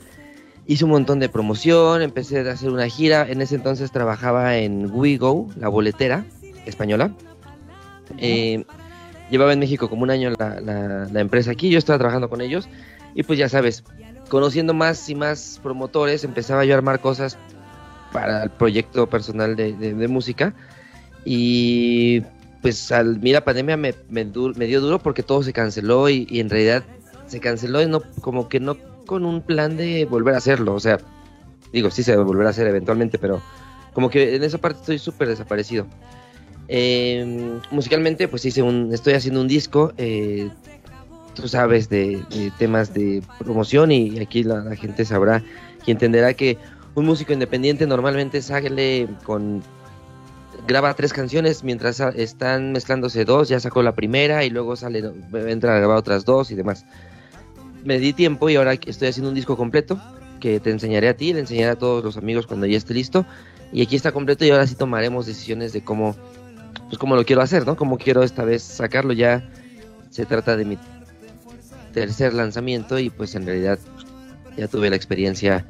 hice 0.65 0.85
un 0.85 0.91
montón 0.91 1.19
de 1.19 1.29
promoción, 1.29 2.01
empecé 2.01 2.47
a 2.47 2.51
hacer 2.51 2.69
una 2.69 2.87
gira. 2.87 3.27
En 3.29 3.41
ese 3.41 3.55
entonces 3.55 3.91
trabajaba 3.91 4.57
en 4.57 4.89
WeGo, 4.91 5.49
la 5.57 5.67
boletera 5.67 6.25
española. 6.65 7.13
Eh, 8.17 8.65
llevaba 9.29 9.53
en 9.53 9.59
México 9.59 9.89
como 9.89 10.03
un 10.03 10.09
año 10.09 10.31
la, 10.37 10.59
la- 10.59 11.07
la 11.11 11.19
empresa 11.19 11.51
aquí, 11.51 11.69
yo 11.69 11.77
estaba 11.77 11.99
trabajando 11.99 12.29
con 12.29 12.41
ellos. 12.41 12.67
Y 13.15 13.23
pues 13.23 13.37
ya 13.37 13.49
sabes, 13.49 13.83
conociendo 14.29 14.73
más 14.73 15.09
y 15.09 15.15
más 15.15 15.59
promotores, 15.61 16.23
empezaba 16.23 16.65
yo 16.65 16.73
a 16.73 16.77
armar 16.77 16.99
cosas 16.99 17.37
para 18.11 18.43
el 18.43 18.49
proyecto 18.49 19.07
personal 19.07 19.55
de, 19.55 20.07
música. 20.07 20.53
Y 21.25 22.21
pues 22.61 22.91
al 22.91 23.19
mira 23.19 23.43
pandemia 23.43 23.77
me, 23.77 23.93
dio 24.65 24.81
duro 24.81 24.99
porque 24.99 25.23
todo 25.23 25.43
se 25.43 25.53
canceló 25.53 26.09
y, 26.09 26.25
y 26.29 26.39
en 26.39 26.49
realidad 26.49 26.83
se 27.27 27.39
canceló 27.39 27.81
y 27.81 27.87
no 27.87 28.01
como 28.21 28.47
que 28.47 28.59
no 28.59 28.77
con 29.05 29.25
un 29.25 29.41
plan 29.41 29.75
de 29.75 30.05
volver 30.05 30.35
a 30.35 30.37
hacerlo. 30.37 30.73
O 30.73 30.79
sea, 30.79 30.99
digo, 31.71 31.91
sí 31.91 32.03
se 32.03 32.15
va 32.15 32.21
a 32.21 32.25
volver 32.25 32.47
a 32.47 32.51
hacer 32.51 32.67
eventualmente, 32.67 33.17
pero 33.17 33.41
como 33.93 34.09
que 34.09 34.35
en 34.35 34.43
esa 34.43 34.57
parte 34.57 34.79
estoy 34.79 34.99
súper 34.99 35.27
desaparecido. 35.27 35.85
Eh, 36.67 37.59
musicalmente, 37.71 38.27
pues 38.27 38.45
hice 38.45 38.61
un, 38.61 38.93
estoy 38.93 39.13
haciendo 39.13 39.41
un 39.41 39.47
disco, 39.47 39.93
eh, 39.97 40.49
tú 41.33 41.47
sabes, 41.47 41.89
de, 41.89 42.23
temas 42.57 42.93
de 42.93 43.21
promoción 43.39 43.91
y 43.91 44.19
aquí 44.19 44.43
la, 44.43 44.59
la 44.59 44.75
gente 44.75 45.03
sabrá 45.05 45.43
y 45.85 45.91
entenderá 45.91 46.33
que 46.33 46.57
un 46.95 47.05
músico 47.05 47.33
independiente 47.33 47.87
normalmente 47.87 48.41
sale 48.41 49.07
con 49.23 49.63
graba 50.67 50.93
tres 50.93 51.13
canciones 51.13 51.63
mientras 51.63 51.99
están 51.99 52.71
mezclándose 52.71 53.25
dos, 53.25 53.49
ya 53.49 53.59
sacó 53.59 53.83
la 53.83 53.95
primera 53.95 54.45
y 54.45 54.49
luego 54.49 54.75
sale 54.75 55.03
entra 55.47 55.75
a 55.75 55.79
grabar 55.79 55.97
otras 55.97 56.25
dos 56.25 56.51
y 56.51 56.55
demás. 56.55 56.85
Me 57.83 57.99
di 57.99 58.13
tiempo 58.13 58.49
y 58.49 58.55
ahora 58.55 58.73
estoy 58.73 59.09
haciendo 59.09 59.29
un 59.29 59.35
disco 59.35 59.57
completo 59.57 59.99
que 60.39 60.59
te 60.59 60.71
enseñaré 60.71 61.09
a 61.09 61.17
ti, 61.17 61.33
le 61.33 61.41
enseñaré 61.41 61.71
a 61.71 61.75
todos 61.75 62.03
los 62.03 62.17
amigos 62.17 62.47
cuando 62.47 62.65
ya 62.65 62.77
esté 62.77 62.93
listo 62.93 63.25
y 63.71 63.81
aquí 63.81 63.95
está 63.95 64.11
completo 64.11 64.45
y 64.45 64.51
ahora 64.51 64.67
sí 64.67 64.75
tomaremos 64.75 65.25
decisiones 65.25 65.73
de 65.73 65.83
cómo 65.83 66.15
pues 66.93 66.99
cómo 66.99 67.15
lo 67.15 67.25
quiero 67.25 67.41
hacer, 67.41 67.65
¿no? 67.65 67.75
Cómo 67.75 67.97
quiero 67.97 68.21
esta 68.21 68.43
vez 68.43 68.61
sacarlo. 68.61 69.13
Ya 69.13 69.49
se 70.11 70.27
trata 70.27 70.55
de 70.55 70.63
mi 70.63 70.77
tercer 71.91 72.35
lanzamiento 72.35 72.99
y 72.99 73.09
pues 73.09 73.33
en 73.33 73.47
realidad 73.47 73.79
ya 74.55 74.67
tuve 74.67 74.91
la 74.91 74.95
experiencia 74.95 75.65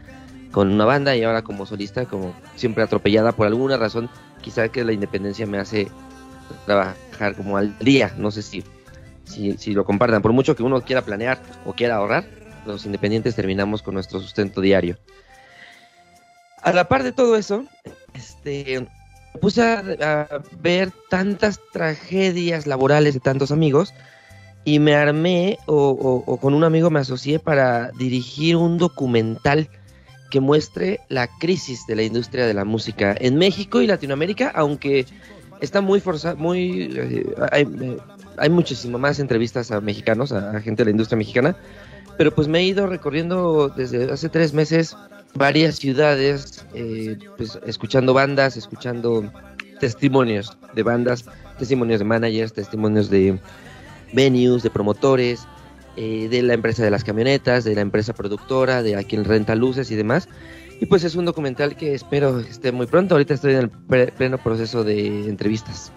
con 0.52 0.70
una 0.70 0.84
banda 0.84 1.16
y 1.16 1.24
ahora 1.24 1.42
como 1.42 1.66
solista 1.66 2.06
como 2.08 2.36
siempre 2.58 2.84
atropellada 2.84 3.32
por 3.32 3.48
alguna 3.48 3.78
razón 3.78 4.10
quizá 4.42 4.68
que 4.68 4.84
la 4.84 4.92
independencia 4.92 5.46
me 5.46 5.60
hace 5.60 5.88
trabajar 6.66 7.38
como 7.38 7.56
al 7.56 7.78
día. 7.80 8.14
No 8.18 8.30
sé 8.30 8.42
si 8.42 8.62
si, 9.24 9.58
si 9.58 9.72
lo 9.72 9.86
compartan. 9.86 10.22
Por 10.22 10.34
mucho 10.34 10.58
que 10.58 10.64
uno 10.64 10.82
quiera 10.82 11.04
planear 11.04 11.42
o 11.64 11.72
quiera 11.72 11.96
ahorrar 11.96 12.26
los 12.66 12.86
independientes 12.86 13.34
terminamos 13.34 13.82
con 13.82 13.94
nuestro 13.94 14.20
sustento 14.20 14.60
diario. 14.60 14.98
A 16.62 16.74
la 16.74 16.90
par 16.90 17.04
de 17.04 17.14
todo 17.14 17.38
eso 17.38 17.64
este 18.14 18.86
puse 19.42 19.62
a, 19.62 20.28
ver 20.62 20.92
tantas 21.10 21.60
tragedias 21.72 22.68
laborales 22.68 23.14
de 23.14 23.20
tantos 23.20 23.52
amigos 23.52 23.94
y 24.66 24.80
me 24.80 24.96
armé 24.96 25.58
o, 25.66 25.90
o- 25.90 26.24
o 26.32 26.38
con 26.38 26.54
un 26.54 26.64
amigo 26.64 26.90
me 26.90 27.00
asocié 27.00 27.40
para 27.40 27.92
dirigir 27.92 28.56
un 28.56 28.78
documental 28.78 29.68
que 30.32 30.40
muestre 30.40 31.00
la 31.10 31.28
crisis 31.40 31.86
de 31.88 31.96
la 31.96 32.04
industria 32.04 32.46
de 32.48 32.54
la 32.54 32.66
música 32.66 33.16
en 33.20 33.38
México 33.38 33.82
y 33.82 33.88
Latinoamérica, 33.88 34.52
aunque 34.56 35.06
está 35.62 35.82
muy 35.82 36.00
forzado, 36.00 36.38
muy 36.38 36.90
eh, 36.96 37.36
hay, 37.52 37.64
eh, 37.64 37.98
hay 38.38 38.50
muchísimo 38.50 38.98
más 38.98 39.20
entrevistas 39.20 39.70
a 39.72 39.80
mexicanos, 39.82 40.32
a 40.32 40.60
gente 40.62 40.82
de 40.82 40.86
la 40.86 40.92
industria 40.92 41.18
mexicana, 41.18 41.56
pero 42.18 42.34
pues 42.34 42.48
me 42.48 42.60
he 42.60 42.64
ido 42.64 42.88
recorriendo 42.88 43.70
desde 43.70 44.12
hace 44.12 44.30
tres 44.30 44.54
meses 44.54 44.96
varias 45.36 45.76
ciudades, 45.76 46.66
eh, 46.74 47.18
pues 47.38 47.60
escuchando 47.66 48.14
bandas, 48.14 48.58
escuchando 48.58 49.32
testimonios 49.80 50.58
de 50.76 50.84
bandas, 50.84 51.26
testimonios 51.58 52.00
de 52.00 52.06
managers, 52.06 52.54
testimonios 52.54 53.10
de 53.10 53.40
venues, 54.14 54.64
de 54.64 54.70
promotores, 54.70 55.48
eh, 55.96 56.28
de 56.30 56.42
la 56.42 56.54
empresa 56.54 56.84
de 56.84 56.92
las 56.92 57.04
camionetas, 57.04 57.64
de 57.64 57.76
la 57.76 57.82
empresa 57.82 58.14
productora, 58.14 58.82
de 58.84 58.96
a 58.96 59.04
quien 59.04 59.26
renta 59.26 59.56
luces 59.56 59.92
y 59.92 59.96
demás. 59.96 60.28
Y 60.80 60.86
pues 60.86 61.04
es 61.04 61.16
un 61.16 61.26
documental 61.26 61.76
que 61.76 61.94
espero 61.94 62.40
esté 62.40 62.72
muy 62.72 62.88
pronto. 62.88 63.16
Ahorita 63.16 63.34
estoy 63.34 63.54
en 63.54 63.60
el 63.60 63.70
pleno 64.12 64.38
proceso 64.38 64.84
de 64.84 65.30
entrevistas. 65.30 65.92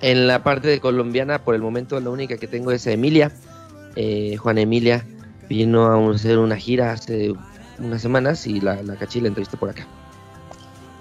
En 0.00 0.26
la 0.26 0.42
parte 0.42 0.68
de 0.68 0.80
colombiana, 0.80 1.42
por 1.42 1.54
el 1.54 1.62
momento, 1.62 1.98
la 2.00 2.10
única 2.10 2.36
que 2.36 2.46
tengo 2.46 2.70
es 2.70 2.86
Emilia. 2.86 3.32
Eh, 3.96 4.36
Juana 4.36 4.60
Emilia 4.60 5.04
vino 5.48 5.86
a 5.86 6.14
hacer 6.14 6.38
una 6.38 6.56
gira 6.56 6.92
hace 6.92 7.32
unas 7.78 8.02
semanas 8.02 8.46
y 8.46 8.60
la, 8.60 8.82
la 8.82 8.96
caché 8.96 9.18
y 9.18 9.22
la 9.22 9.28
entrevisté 9.28 9.56
por 9.56 9.70
acá. 9.70 9.86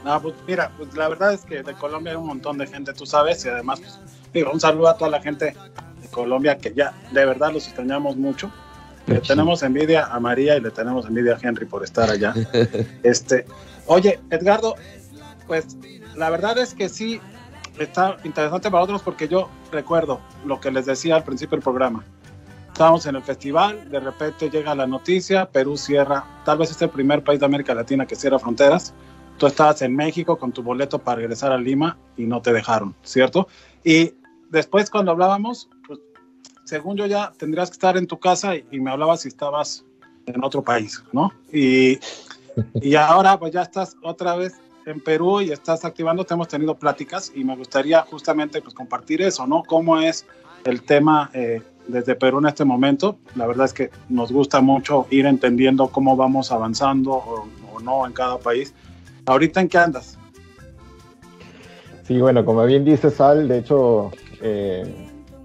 No, 0.03 0.21
pues 0.21 0.35
mira, 0.47 0.71
pues 0.77 0.95
la 0.95 1.09
verdad 1.09 1.33
es 1.33 1.41
que 1.41 1.63
de 1.63 1.73
Colombia 1.73 2.11
hay 2.11 2.17
un 2.17 2.27
montón 2.27 2.57
de 2.59 2.67
gente, 2.67 2.93
tú 2.93 3.05
sabes, 3.07 3.43
y 3.45 3.49
además, 3.49 3.79
pues, 3.79 3.99
digo, 4.33 4.51
un 4.51 4.59
saludo 4.59 4.89
a 4.89 4.97
toda 4.97 5.09
la 5.09 5.21
gente 5.21 5.55
de 6.01 6.07
Colombia 6.09 6.57
que 6.57 6.73
ya 6.73 6.93
de 7.11 7.25
verdad 7.25 7.51
los 7.51 7.65
extrañamos 7.65 8.15
mucho. 8.15 8.51
Le 9.07 9.15
Mucho. 9.15 9.33
tenemos 9.33 9.61
envidia 9.61 10.05
a 10.05 10.19
María 10.19 10.57
y 10.57 10.61
le 10.61 10.71
tenemos 10.71 11.05
envidia 11.05 11.35
a 11.35 11.39
Henry 11.41 11.65
por 11.65 11.83
estar 11.83 12.09
allá. 12.09 12.33
este, 13.03 13.45
oye, 13.85 14.19
Edgardo, 14.31 14.75
pues 15.45 15.77
la 16.15 16.29
verdad 16.29 16.57
es 16.57 16.73
que 16.73 16.89
sí 16.89 17.19
está 17.77 18.17
interesante 18.23 18.71
para 18.71 18.83
otros 18.83 19.01
porque 19.03 19.27
yo 19.27 19.49
recuerdo 19.71 20.19
lo 20.45 20.59
que 20.59 20.71
les 20.71 20.85
decía 20.85 21.15
al 21.15 21.23
principio 21.23 21.57
del 21.57 21.63
programa. 21.63 22.03
Estábamos 22.75 23.05
en 23.05 23.15
el 23.15 23.23
festival, 23.23 23.89
de 23.89 24.01
repente 24.01 24.49
llega 24.49 24.75
la 24.75 24.85
noticia, 24.85 25.49
Perú 25.49 25.77
cierra, 25.77 26.25
tal 26.43 26.57
vez 26.57 26.71
es 26.71 26.81
el 26.81 26.89
primer 26.89 27.23
país 27.23 27.39
de 27.39 27.45
América 27.45 27.73
Latina 27.73 28.05
que 28.05 28.17
cierra 28.17 28.37
fronteras 28.37 28.93
tú 29.37 29.47
estabas 29.47 29.81
en 29.81 29.95
México 29.95 30.37
con 30.37 30.51
tu 30.51 30.61
boleto 30.61 30.99
para 30.99 31.17
regresar 31.17 31.53
a 31.53 31.57
Lima 31.57 31.97
y 32.17 32.25
no 32.25 32.41
te 32.41 32.51
dejaron, 32.51 32.93
¿cierto? 33.01 33.47
Y 33.81 34.13
después 34.49 34.89
cuando 34.89 35.13
hablábamos, 35.13 35.69
pues, 35.87 36.01
según 36.65 36.97
yo 36.97 37.05
ya 37.05 37.31
tendrías 37.37 37.69
que 37.69 37.75
estar 37.75 37.95
en 37.95 38.07
tu 38.07 38.19
casa 38.19 38.57
y, 38.57 38.65
y 38.69 38.81
me 38.81 38.91
hablabas 38.91 39.21
si 39.21 39.29
estabas 39.29 39.85
en 40.25 40.43
otro 40.43 40.61
país, 40.61 41.01
¿no? 41.13 41.31
Y, 41.53 41.97
y 42.81 42.95
ahora 42.95 43.39
pues 43.39 43.53
ya 43.53 43.61
estás 43.61 43.95
otra 44.03 44.35
vez 44.35 44.53
en 44.85 44.99
Perú 44.99 45.39
y 45.39 45.51
estás 45.53 45.85
activando, 45.85 46.27
hemos 46.29 46.49
tenido 46.49 46.75
pláticas 46.75 47.31
y 47.33 47.45
me 47.45 47.55
gustaría 47.55 48.01
justamente 48.01 48.61
pues 48.61 48.73
compartir 48.73 49.21
eso, 49.21 49.47
¿no? 49.47 49.63
¿Cómo 49.63 49.97
es 50.01 50.25
el 50.65 50.81
tema 50.81 51.29
eh, 51.33 51.61
desde 51.87 52.15
Perú 52.15 52.39
en 52.39 52.47
este 52.47 52.65
momento? 52.65 53.17
La 53.35 53.47
verdad 53.47 53.65
es 53.65 53.73
que 53.73 53.89
nos 54.09 54.31
gusta 54.31 54.61
mucho 54.61 55.07
ir 55.09 55.25
entendiendo 55.25 55.87
cómo 55.87 56.15
vamos 56.15 56.51
avanzando 56.51 57.11
o, 57.13 57.47
o 57.73 57.79
no 57.79 58.05
en 58.05 58.13
cada 58.13 58.37
país. 58.37 58.73
¿Ahorita 59.25 59.61
en 59.61 59.69
qué 59.69 59.77
andas? 59.77 60.17
Sí, 62.03 62.19
bueno, 62.19 62.45
como 62.45 62.63
bien 62.65 62.85
dice 62.85 63.09
Sal, 63.09 63.47
de 63.47 63.57
hecho, 63.57 64.11
eh, 64.41 64.85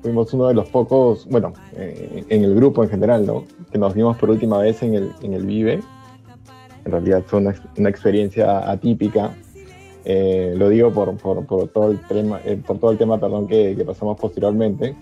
fuimos 0.03 0.33
uno 0.35 0.49
de 0.49 0.55
los 0.55 0.69
pocos, 0.69 1.27
bueno, 1.29 1.55
eh, 1.75 2.25
en 2.29 2.45
el 2.45 2.55
grupo 2.55 2.85
en 2.85 2.91
general, 2.91 3.27
¿no? 3.27 3.45
Que 3.73 3.79
nos 3.79 3.95
vimos 3.95 4.19
por 4.19 4.31
última 4.31 4.59
vez 4.59 4.83
en 4.83 4.95
el, 4.95 5.13
en 5.23 5.33
el 5.33 5.47
Vive. 5.47 5.81
En 6.85 6.93
realidad 6.93 7.23
fue 7.27 7.41
una, 7.41 7.55
una 7.77 7.89
experiencia 7.89 8.71
atípica. 8.71 9.35
Eh, 10.05 10.55
lo 10.57 10.69
digo 10.69 10.91
por, 10.93 11.17
por, 11.17 11.47
por, 11.47 11.69
todo 11.69 11.91
el 11.91 12.01
tema, 12.01 12.41
eh, 12.45 12.61
por 12.67 12.79
todo 12.79 12.91
el 12.91 12.99
tema 12.99 13.19
perdón, 13.19 13.47
que, 13.47 13.75
que, 13.77 13.85
pasamos 13.85 14.19
posteriormente. 14.19 14.95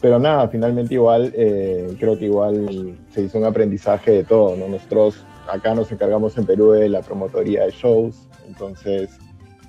Pero 0.00 0.18
nada, 0.18 0.48
finalmente 0.48 0.94
igual, 0.94 1.32
eh, 1.36 1.94
creo 1.98 2.18
que 2.18 2.24
igual 2.24 2.96
se 3.10 3.22
hizo 3.22 3.38
un 3.38 3.44
aprendizaje 3.44 4.10
de 4.12 4.24
todo, 4.24 4.56
¿no? 4.56 4.68
Nosotros 4.68 5.24
acá 5.46 5.74
nos 5.74 5.92
encargamos 5.92 6.38
en 6.38 6.46
Perú 6.46 6.70
de 6.70 6.88
la 6.88 7.02
promotoría 7.02 7.64
de 7.64 7.70
shows, 7.70 8.28
entonces 8.48 9.10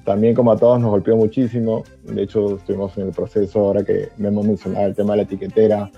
también 0.06 0.34
como 0.34 0.52
a 0.52 0.58
todos 0.58 0.80
nos 0.80 0.90
golpeó 0.90 1.18
muchísimo. 1.18 1.84
De 2.04 2.24
hecho, 2.24 2.56
estuvimos 2.56 2.98
en 2.98 3.08
el 3.08 3.12
proceso, 3.12 3.60
ahora 3.60 3.84
que 3.84 4.10
hemos 4.18 4.46
mencionado 4.46 4.88
el 4.88 4.96
tema 4.96 5.14
de 5.14 5.18
la 5.18 5.24
etiquetera, 5.24 5.92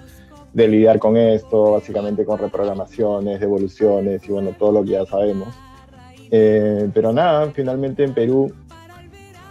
de 0.52 0.68
lidiar 0.68 1.00
con 1.00 1.16
esto, 1.16 1.72
básicamente 1.72 2.26
con 2.26 2.40
reprogramaciones, 2.40 3.40
devoluciones 3.40 4.28
y 4.28 4.32
bueno, 4.32 4.52
todo 4.58 4.72
lo 4.72 4.84
que 4.84 4.92
ya 4.92 5.06
sabemos. 5.06 5.50
Eh, 6.32 6.90
pero 6.94 7.14
nada, 7.14 7.52
finalmente 7.52 8.04
en 8.04 8.14
Perú 8.14 8.52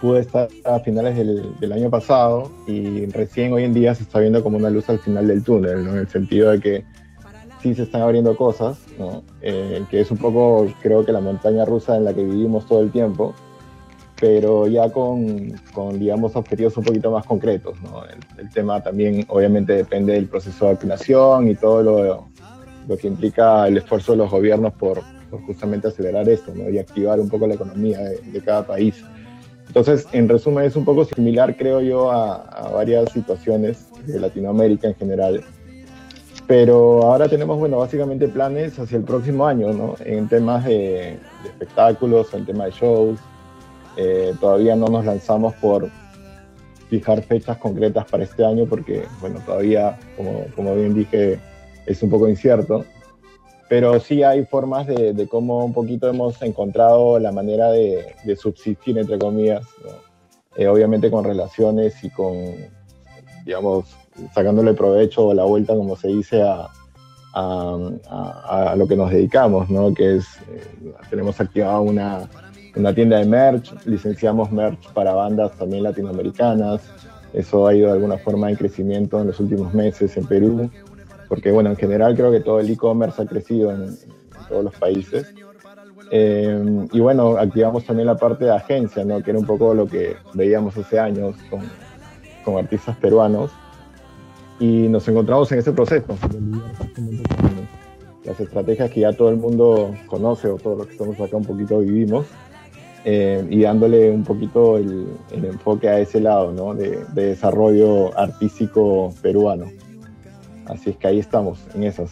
pude 0.03 0.19
estar 0.19 0.49
a 0.65 0.81
finales 0.81 1.15
del, 1.15 1.71
año 1.71 1.89
pasado 1.89 2.51
y 2.67 3.05
recién 3.05 3.53
hoy 3.53 3.63
en 3.63 3.73
día 3.73 3.95
se 3.95 4.03
está 4.03 4.19
viendo 4.19 4.43
como 4.43 4.57
una 4.57 4.69
luz 4.69 4.89
al 4.89 4.99
final 4.99 5.27
del 5.27 5.45
túnel, 5.45 5.87
en 5.87 5.95
el 5.95 6.09
sentido 6.09 6.51
de 6.51 6.59
que 6.59 6.83
sí 7.61 7.73
se 7.73 7.83
están 7.83 8.01
abriendo 8.01 8.35
cosas, 8.35 8.77
¿no? 8.99 9.23
eh, 9.41 9.81
que 9.89 10.01
es 10.01 10.11
un 10.11 10.17
poco 10.17 10.67
creo 10.81 11.05
que 11.05 11.13
la 11.13 11.21
montaña 11.21 11.63
rusa 11.63 11.95
en 11.95 12.03
la 12.03 12.13
que 12.13 12.21
vivimos 12.21 12.65
todo 12.65 12.81
el 12.81 12.91
tiempo, 12.91 13.33
pero 14.19 14.67
ya 14.67 14.89
con, 14.89 15.53
con, 15.73 15.97
digamos, 15.97 16.35
objetivos 16.35 16.75
un 16.75 16.83
poquito 16.83 17.09
más 17.09 17.25
concretos. 17.25 17.81
¿no? 17.81 18.03
El, 18.03 18.19
el, 18.39 18.49
tema 18.49 18.83
también 18.83 19.25
obviamente 19.29 19.71
depende 19.71 20.11
del 20.11 20.25
proceso 20.25 20.65
de 20.65 20.73
vacunación 20.73 21.47
y 21.47 21.55
todo 21.55 21.81
lo, 21.81 22.27
lo 22.89 22.97
que 22.97 23.07
implica 23.07 23.69
el 23.69 23.77
esfuerzo 23.77 24.11
de 24.11 24.17
los 24.17 24.29
gobiernos 24.29 24.73
por, 24.73 25.01
justamente 25.45 25.87
acelerar 25.87 26.27
esto 26.29 26.53
y 26.69 26.77
activar 26.77 27.19
un 27.19 27.29
poco 27.29 27.47
la 27.47 27.55
economía 27.55 27.99
de, 27.99 28.17
de, 28.17 28.41
cada 28.41 28.65
país. 28.67 29.03
Entonces, 29.75 30.07
en 30.11 30.29
resumen, 30.29 30.65
es 30.65 30.75
un 30.75 30.85
poco 30.85 31.03
similar, 31.03 31.57
creo 31.57 31.81
yo, 31.81 32.11
a, 32.11 32.69
varias 32.71 33.11
situaciones 33.11 33.87
de 34.05 34.19
Latinoamérica 34.19 34.87
en 34.87 34.93
general. 34.93 35.43
Pero 36.45 37.01
ahora 37.01 37.27
tenemos, 37.27 37.57
bueno, 37.57 37.79
básicamente 37.79 38.27
planes 38.27 38.77
hacia 38.77 38.99
el 38.99 39.03
próximo 39.03 39.47
año, 39.47 39.73
¿no? 39.73 39.95
En 40.05 40.27
temas 40.27 40.63
de, 40.65 41.17
de 41.41 41.49
espectáculos, 41.49 42.31
en 42.35 42.45
temas 42.45 42.67
de 42.67 42.71
shows, 42.73 43.19
eh, 43.97 44.35
todavía 44.39 44.75
no 44.75 44.85
nos 44.89 45.05
lanzamos 45.05 45.55
por 45.55 45.89
fijar 46.91 47.23
fechas 47.23 47.57
concretas 47.57 48.05
para 48.05 48.25
este 48.25 48.45
año 48.45 48.67
porque, 48.67 49.05
bueno, 49.21 49.39
todavía, 49.43 49.97
como 50.55 50.75
bien 50.75 50.93
dije, 50.93 51.39
es 51.87 52.03
un 52.03 52.11
poco 52.11 52.29
incierto. 52.29 52.85
Pero 53.69 53.99
sí 53.99 54.23
hay 54.23 54.45
formas 54.45 54.87
de, 54.87 55.27
cómo 55.29 55.65
un 55.65 55.73
poquito 55.73 56.09
hemos 56.09 56.41
encontrado 56.41 57.17
la 57.19 57.31
manera 57.31 57.71
de, 57.71 58.35
subsistir, 58.35 58.97
entre 58.97 59.17
comillas, 59.17 59.65
eh, 60.55 60.67
obviamente 60.67 61.09
con 61.09 61.23
relaciones 61.23 62.03
y 62.03 62.09
con, 62.09 62.35
digamos, 63.45 63.85
sacándole 64.33 64.73
provecho 64.73 65.27
o 65.27 65.33
la 65.33 65.45
vuelta, 65.45 65.75
como 65.75 65.95
se 65.95 66.09
dice, 66.09 66.43
a, 66.43 66.69
a, 67.33 68.75
lo 68.77 68.87
que 68.87 68.95
nos 68.95 69.09
dedicamos, 69.09 69.69
¿no? 69.69 69.93
Que 69.93 70.17
es, 70.17 70.25
eh, 70.51 70.93
tenemos 71.09 71.39
activada 71.39 71.79
una, 71.79 72.29
una 72.75 72.93
tienda 72.93 73.17
de 73.17 73.25
merch, 73.25 73.73
licenciamos 73.85 74.51
merch 74.51 74.91
para 74.93 75.13
bandas 75.13 75.51
también 75.57 75.83
latinoamericanas. 75.83 76.81
Eso 77.33 77.65
ha 77.65 77.73
ido 77.73 77.87
de 77.87 77.93
alguna 77.93 78.17
forma 78.17 78.49
en 78.49 78.55
crecimiento 78.55 79.19
en 79.19 79.27
los 79.27 79.39
últimos 79.39 79.73
meses 79.73 80.15
en 80.17 80.27
Perú, 80.27 80.69
porque 81.33 81.51
bueno, 81.51 81.71
en 81.71 81.75
general 81.77 82.15
creo 82.15 82.31
que 82.31 82.41
todo 82.41 82.59
el 82.59 82.69
e-commerce 82.69 83.19
ha 83.19 83.25
crecido 83.25 83.71
en, 83.71 83.97
todos 84.47 84.63
los 84.65 84.75
países. 84.75 85.33
Eh, 86.11 86.87
y 86.91 86.99
bueno, 86.99 87.37
activamos 87.37 87.85
también 87.85 88.05
la 88.05 88.15
parte 88.15 88.45
de 88.45 88.51
agencia, 88.51 89.03
¿no? 89.03 89.19
que 89.23 89.31
era 89.31 89.39
un 89.39 89.45
poco 89.47 89.73
lo 89.73 89.87
que 89.87 90.15
veíamos 90.35 90.77
hace 90.77 90.99
años 90.99 91.35
con, 91.49 92.55
artistas 92.55 92.95
peruanos. 92.97 93.49
Y 94.59 94.87
nos 94.89 95.07
encontramos 95.07 95.51
en 95.53 95.57
ese 95.57 95.71
proceso, 95.71 96.15
las 98.23 98.39
estrategias 98.39 98.91
que 98.91 98.99
ya 98.99 99.11
todo 99.13 99.29
el 99.29 99.37
mundo 99.37 99.95
conoce 100.05 100.49
o 100.49 100.57
todos 100.57 100.77
los 100.77 100.85
que 100.85 100.93
estamos 100.93 101.19
acá 101.19 101.35
un 101.35 101.45
poquito 101.45 101.79
vivimos 101.79 102.27
eh, 103.05 103.43
y 103.49 103.61
dándole 103.61 104.11
un 104.11 104.23
poquito 104.23 104.77
el, 104.77 105.07
enfoque 105.31 105.89
a 105.89 105.99
ese 105.99 106.21
lado 106.21 106.51
¿no? 106.51 106.75
de, 106.75 107.03
desarrollo 107.15 108.15
artístico 108.15 109.11
peruano. 109.23 109.65
Así 110.67 110.91
es 110.91 110.97
que 110.97 111.07
ahí 111.07 111.19
estamos, 111.19 111.59
en 111.73 111.83
esas. 111.83 112.11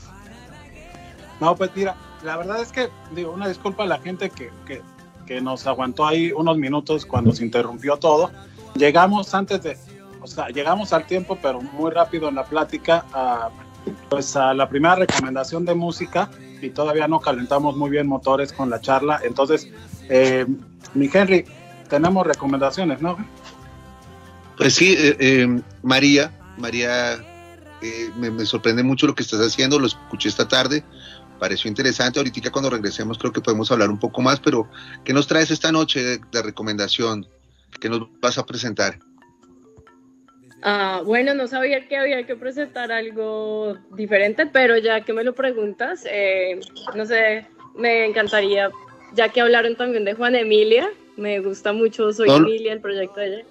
No, 1.39 1.55
pues 1.55 1.71
mira, 1.75 1.95
la 2.23 2.37
verdad 2.37 2.61
es 2.61 2.71
que, 2.71 2.89
digo, 3.15 3.31
una 3.31 3.47
disculpa 3.47 3.83
a 3.83 3.87
la 3.87 3.99
gente 3.99 4.29
que, 4.29 4.49
que, 4.65 4.81
que 5.25 5.41
nos 5.41 5.65
aguantó 5.65 6.05
ahí 6.05 6.31
unos 6.31 6.57
minutos 6.57 7.05
cuando 7.05 7.31
se 7.31 7.43
interrumpió 7.45 7.97
todo. 7.97 8.31
Llegamos 8.75 9.33
antes 9.33 9.63
de, 9.63 9.77
o 10.21 10.27
sea, 10.27 10.49
llegamos 10.49 10.93
al 10.93 11.05
tiempo, 11.05 11.37
pero 11.41 11.61
muy 11.61 11.91
rápido 11.91 12.29
en 12.29 12.35
la 12.35 12.45
plática, 12.45 13.05
a, 13.13 13.49
pues 14.09 14.35
a 14.35 14.53
la 14.53 14.69
primera 14.69 14.95
recomendación 14.95 15.65
de 15.65 15.73
música 15.73 16.29
y 16.61 16.69
todavía 16.69 17.07
no 17.07 17.19
calentamos 17.19 17.75
muy 17.75 17.89
bien 17.89 18.07
motores 18.07 18.53
con 18.53 18.69
la 18.69 18.79
charla. 18.79 19.19
Entonces, 19.23 19.67
eh, 20.09 20.45
mi 20.93 21.09
Henry, 21.11 21.45
tenemos 21.89 22.25
recomendaciones, 22.25 23.01
¿no? 23.01 23.17
Pues 24.57 24.75
sí, 24.75 24.95
eh, 24.97 25.17
eh, 25.19 25.61
María, 25.81 26.31
María, 26.57 27.17
eh, 27.81 28.09
me, 28.17 28.31
me, 28.31 28.45
sorprende 28.45 28.83
mucho 28.83 29.07
lo 29.07 29.15
que 29.15 29.23
estás 29.23 29.39
haciendo, 29.39 29.79
lo 29.79 29.87
escuché 29.87 30.29
esta 30.29 30.47
tarde, 30.47 30.83
pareció 31.39 31.69
interesante, 31.69 32.19
ahorita 32.19 32.51
cuando 32.51 32.69
regresemos 32.69 33.17
creo 33.17 33.31
que 33.31 33.41
podemos 33.41 33.71
hablar 33.71 33.89
un 33.89 33.99
poco 33.99 34.21
más, 34.21 34.39
pero 34.39 34.69
¿qué 35.03 35.13
nos 35.13 35.27
traes 35.27 35.51
esta 35.51 35.71
noche 35.71 36.03
de, 36.03 36.21
de 36.31 36.41
recomendación? 36.41 37.27
¿Qué 37.79 37.89
nos 37.89 38.07
vas 38.19 38.37
a 38.37 38.45
presentar? 38.45 38.99
Ah, 40.63 41.01
bueno, 41.03 41.33
no 41.33 41.47
sabía 41.47 41.87
que 41.87 41.97
había 41.97 42.25
que 42.25 42.35
presentar 42.35 42.91
algo 42.91 43.77
diferente, 43.95 44.45
pero 44.45 44.77
ya 44.77 45.01
que 45.01 45.13
me 45.13 45.23
lo 45.23 45.33
preguntas, 45.33 46.05
eh, 46.09 46.59
no 46.95 47.05
sé, 47.05 47.47
me 47.75 48.05
encantaría, 48.05 48.69
ya 49.13 49.29
que 49.29 49.41
hablaron 49.41 49.75
también 49.75 50.05
de 50.05 50.13
Juan 50.13 50.35
Emilia, 50.35 50.87
me 51.17 51.39
gusta 51.39 51.73
mucho 51.73 52.13
Soy 52.13 52.27
no. 52.27 52.37
Emilia, 52.37 52.73
el 52.73 52.81
proyecto 52.81 53.19
de 53.19 53.27
ella. 53.27 53.45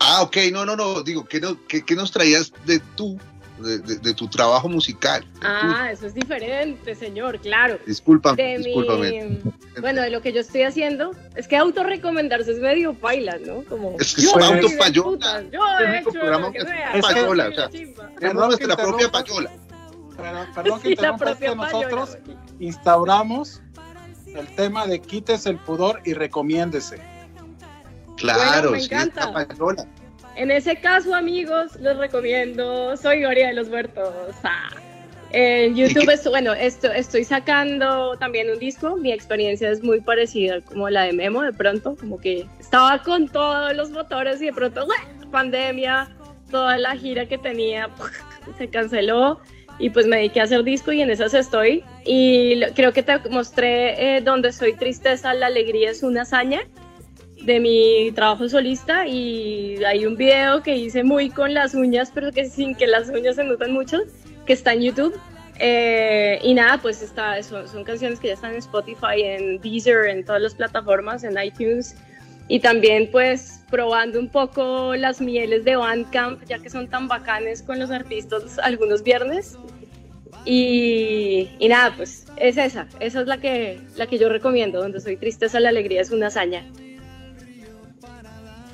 Ah, 0.00 0.22
ok, 0.22 0.36
no, 0.52 0.64
no, 0.64 0.76
no, 0.76 1.02
digo, 1.02 1.24
¿qué, 1.24 1.40
no, 1.40 1.56
qué, 1.66 1.84
qué 1.84 1.94
nos 1.94 2.10
traías 2.10 2.52
de 2.64 2.80
tú, 2.96 3.18
de, 3.58 3.78
de, 3.78 3.96
de, 3.96 4.14
tu 4.14 4.28
trabajo 4.28 4.68
musical? 4.68 5.26
Ah, 5.42 5.90
eso 5.90 6.06
es 6.06 6.14
diferente, 6.14 6.94
señor, 6.94 7.40
claro. 7.40 7.78
Disculpa, 7.86 8.34
discúlpame. 8.34 9.24
Mi, 9.24 9.80
bueno, 9.80 10.02
de 10.02 10.10
lo 10.10 10.20
que 10.20 10.32
yo 10.32 10.40
estoy 10.40 10.62
haciendo, 10.62 11.12
es 11.34 11.48
que 11.48 11.56
autorrecomendarse 11.56 12.52
es 12.52 12.58
medio 12.58 12.94
paila, 12.94 13.38
¿no? 13.46 13.62
Como, 13.64 13.96
es 13.98 14.14
que 14.14 14.22
es 14.22 14.34
autopayola. 14.34 15.44
Yo 15.50 15.60
he 15.80 15.98
hecho 15.98 16.10
programa 16.10 16.52
que 16.52 16.58
es 16.58 17.02
payola, 17.02 17.48
o 17.48 17.52
sea, 17.52 17.68
tenemos 18.18 18.46
nuestra 18.48 18.76
propia 18.76 19.10
payola. 19.10 19.50
Perdón 20.54 20.80
que 20.80 20.88
sí, 20.88 20.94
interrumpa, 20.94 21.30
es 21.30 21.38
que 21.38 21.54
nosotros 21.54 22.18
instauramos 22.58 23.60
el 24.26 24.46
tema 24.56 24.86
de 24.86 25.00
quites 25.00 25.46
el 25.46 25.58
pudor 25.58 26.00
y 26.04 26.14
recomiéndese. 26.14 27.15
Claro, 28.16 28.70
bueno, 28.70 28.70
me 28.72 28.80
sí, 28.80 28.86
encanta. 28.86 29.46
En 30.36 30.50
ese 30.50 30.76
caso, 30.76 31.14
amigos, 31.14 31.76
les 31.80 31.96
recomiendo 31.96 32.96
Soy 32.96 33.20
Gloria 33.20 33.48
de 33.48 33.54
los 33.54 33.68
Huertos. 33.68 34.34
Ah. 34.42 34.68
En 35.30 35.74
YouTube, 35.74 36.08
estoy, 36.10 36.30
bueno, 36.30 36.54
esto, 36.54 36.90
estoy 36.92 37.24
sacando 37.24 38.16
también 38.18 38.50
un 38.50 38.58
disco. 38.58 38.96
Mi 38.96 39.12
experiencia 39.12 39.70
es 39.70 39.82
muy 39.82 40.00
parecida 40.00 40.60
como 40.60 40.88
la 40.88 41.02
de 41.02 41.12
Memo, 41.12 41.42
de 41.42 41.52
pronto, 41.52 41.96
como 41.98 42.18
que 42.18 42.46
estaba 42.60 43.02
con 43.02 43.28
todos 43.28 43.74
los 43.74 43.90
motores 43.90 44.40
y 44.40 44.46
de 44.46 44.52
pronto, 44.52 44.86
¡uah! 44.86 45.30
pandemia, 45.30 46.08
toda 46.50 46.78
la 46.78 46.94
gira 46.96 47.26
que 47.26 47.38
tenía 47.38 47.90
se 48.56 48.68
canceló. 48.68 49.40
y 49.78 49.90
pues 49.90 50.06
me 50.06 50.16
dediqué 50.16 50.40
a 50.40 50.44
hacer 50.44 50.64
disco 50.64 50.92
y 50.92 51.02
en 51.02 51.10
esas 51.10 51.34
estoy. 51.34 51.84
Y 52.04 52.60
creo 52.74 52.92
que 52.92 53.02
te 53.02 53.18
mostré 53.30 54.16
eh, 54.16 54.20
donde 54.20 54.52
soy 54.52 54.74
tristeza, 54.74 55.34
la 55.34 55.46
alegría 55.46 55.90
es 55.90 56.02
una 56.02 56.22
hazaña 56.22 56.60
de 57.46 57.60
mi 57.60 58.10
trabajo 58.12 58.48
solista 58.48 59.06
y 59.06 59.82
hay 59.84 60.04
un 60.04 60.16
video 60.16 60.62
que 60.62 60.76
hice 60.76 61.04
muy 61.04 61.30
con 61.30 61.54
las 61.54 61.74
uñas, 61.74 62.10
pero 62.12 62.32
que 62.32 62.46
sin 62.46 62.74
que 62.74 62.88
las 62.88 63.08
uñas 63.08 63.36
se 63.36 63.44
noten 63.44 63.72
mucho, 63.72 64.00
que 64.44 64.52
está 64.52 64.72
en 64.72 64.82
YouTube. 64.82 65.14
Eh, 65.58 66.38
y 66.42 66.52
nada, 66.54 66.78
pues 66.82 67.00
está, 67.02 67.40
son, 67.42 67.66
son, 67.68 67.84
canciones 67.84 68.18
que 68.18 68.28
ya 68.28 68.34
están 68.34 68.52
en 68.52 68.58
Spotify, 68.58 69.22
en 69.22 69.60
Deezer, 69.60 70.06
en 70.06 70.24
todas 70.24 70.42
las 70.42 70.54
plataformas, 70.54 71.22
en 71.22 71.40
iTunes. 71.42 71.96
Y 72.48 72.60
también 72.60 73.10
pues 73.10 73.60
probando 73.70 74.18
un 74.18 74.28
poco 74.28 74.94
las 74.96 75.20
mieles 75.20 75.64
de 75.64 75.76
Bandcamp, 75.76 76.44
ya 76.46 76.58
que 76.58 76.68
son 76.68 76.88
tan 76.88 77.08
bacanes 77.08 77.62
con 77.62 77.78
los 77.78 77.90
artistas 77.90 78.58
algunos 78.58 79.02
viernes. 79.04 79.56
Y, 80.44 81.48
y, 81.58 81.68
nada, 81.68 81.94
pues 81.96 82.26
es 82.36 82.56
esa, 82.56 82.86
esa 83.00 83.20
es 83.20 83.26
la 83.26 83.38
que, 83.38 83.80
la 83.96 84.06
que 84.06 84.18
yo 84.18 84.28
recomiendo, 84.28 84.80
donde 84.80 85.00
soy 85.00 85.16
tristeza, 85.16 85.58
la 85.60 85.70
alegría 85.70 86.02
es 86.02 86.10
una 86.10 86.26
hazaña. 86.26 86.64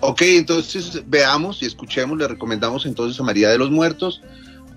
Ok, 0.04 0.22
entonces 0.22 1.00
veamos 1.06 1.62
y 1.62 1.66
escuchemos, 1.66 2.18
le 2.18 2.26
recomendamos 2.26 2.86
entonces 2.86 3.20
a 3.20 3.22
María 3.22 3.50
de 3.50 3.58
los 3.58 3.70
Muertos, 3.70 4.20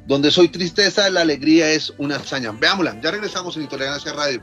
donde 0.06 0.30
soy 0.30 0.50
tristeza, 0.50 1.10
la 1.10 1.22
alegría 1.22 1.72
es 1.72 1.92
una 1.98 2.18
hazaña. 2.18 2.52
Veámosla, 2.52 3.02
ya 3.02 3.10
regresamos 3.10 3.58
en 3.58 3.64
Intolerancia 3.64 4.14
Radio. 4.14 4.40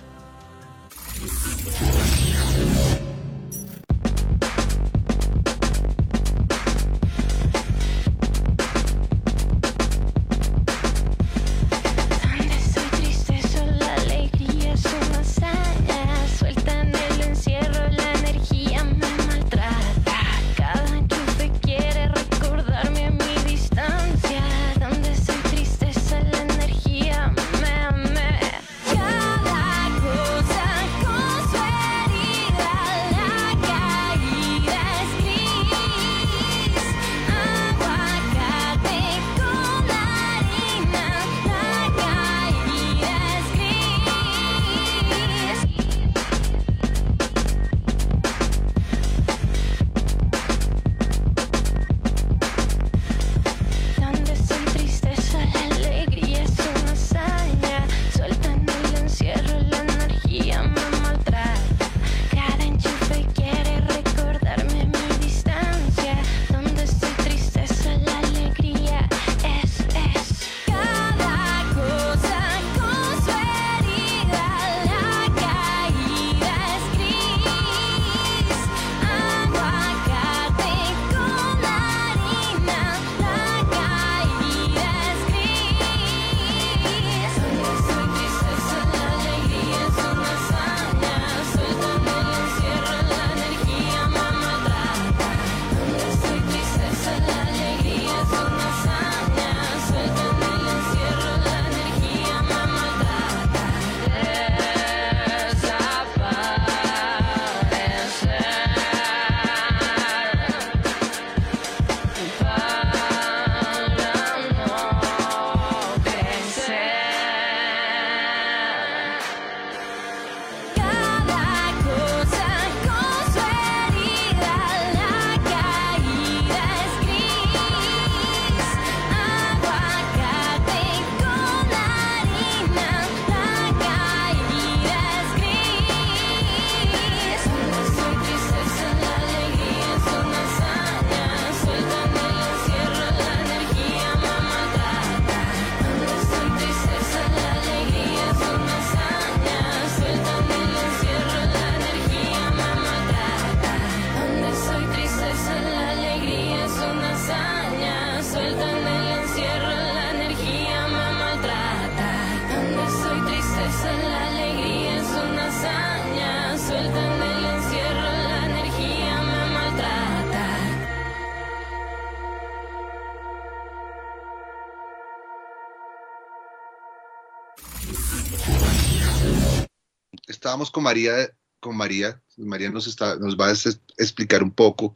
Estábamos 180.52 180.70
con 180.70 180.84
María, 180.84 181.30
con 181.60 181.74
María, 181.74 182.20
María 182.36 182.68
nos, 182.68 182.86
está, 182.86 183.16
nos 183.16 183.38
va 183.38 183.48
a 183.48 183.52
explicar 183.52 184.42
un 184.42 184.50
poco 184.50 184.94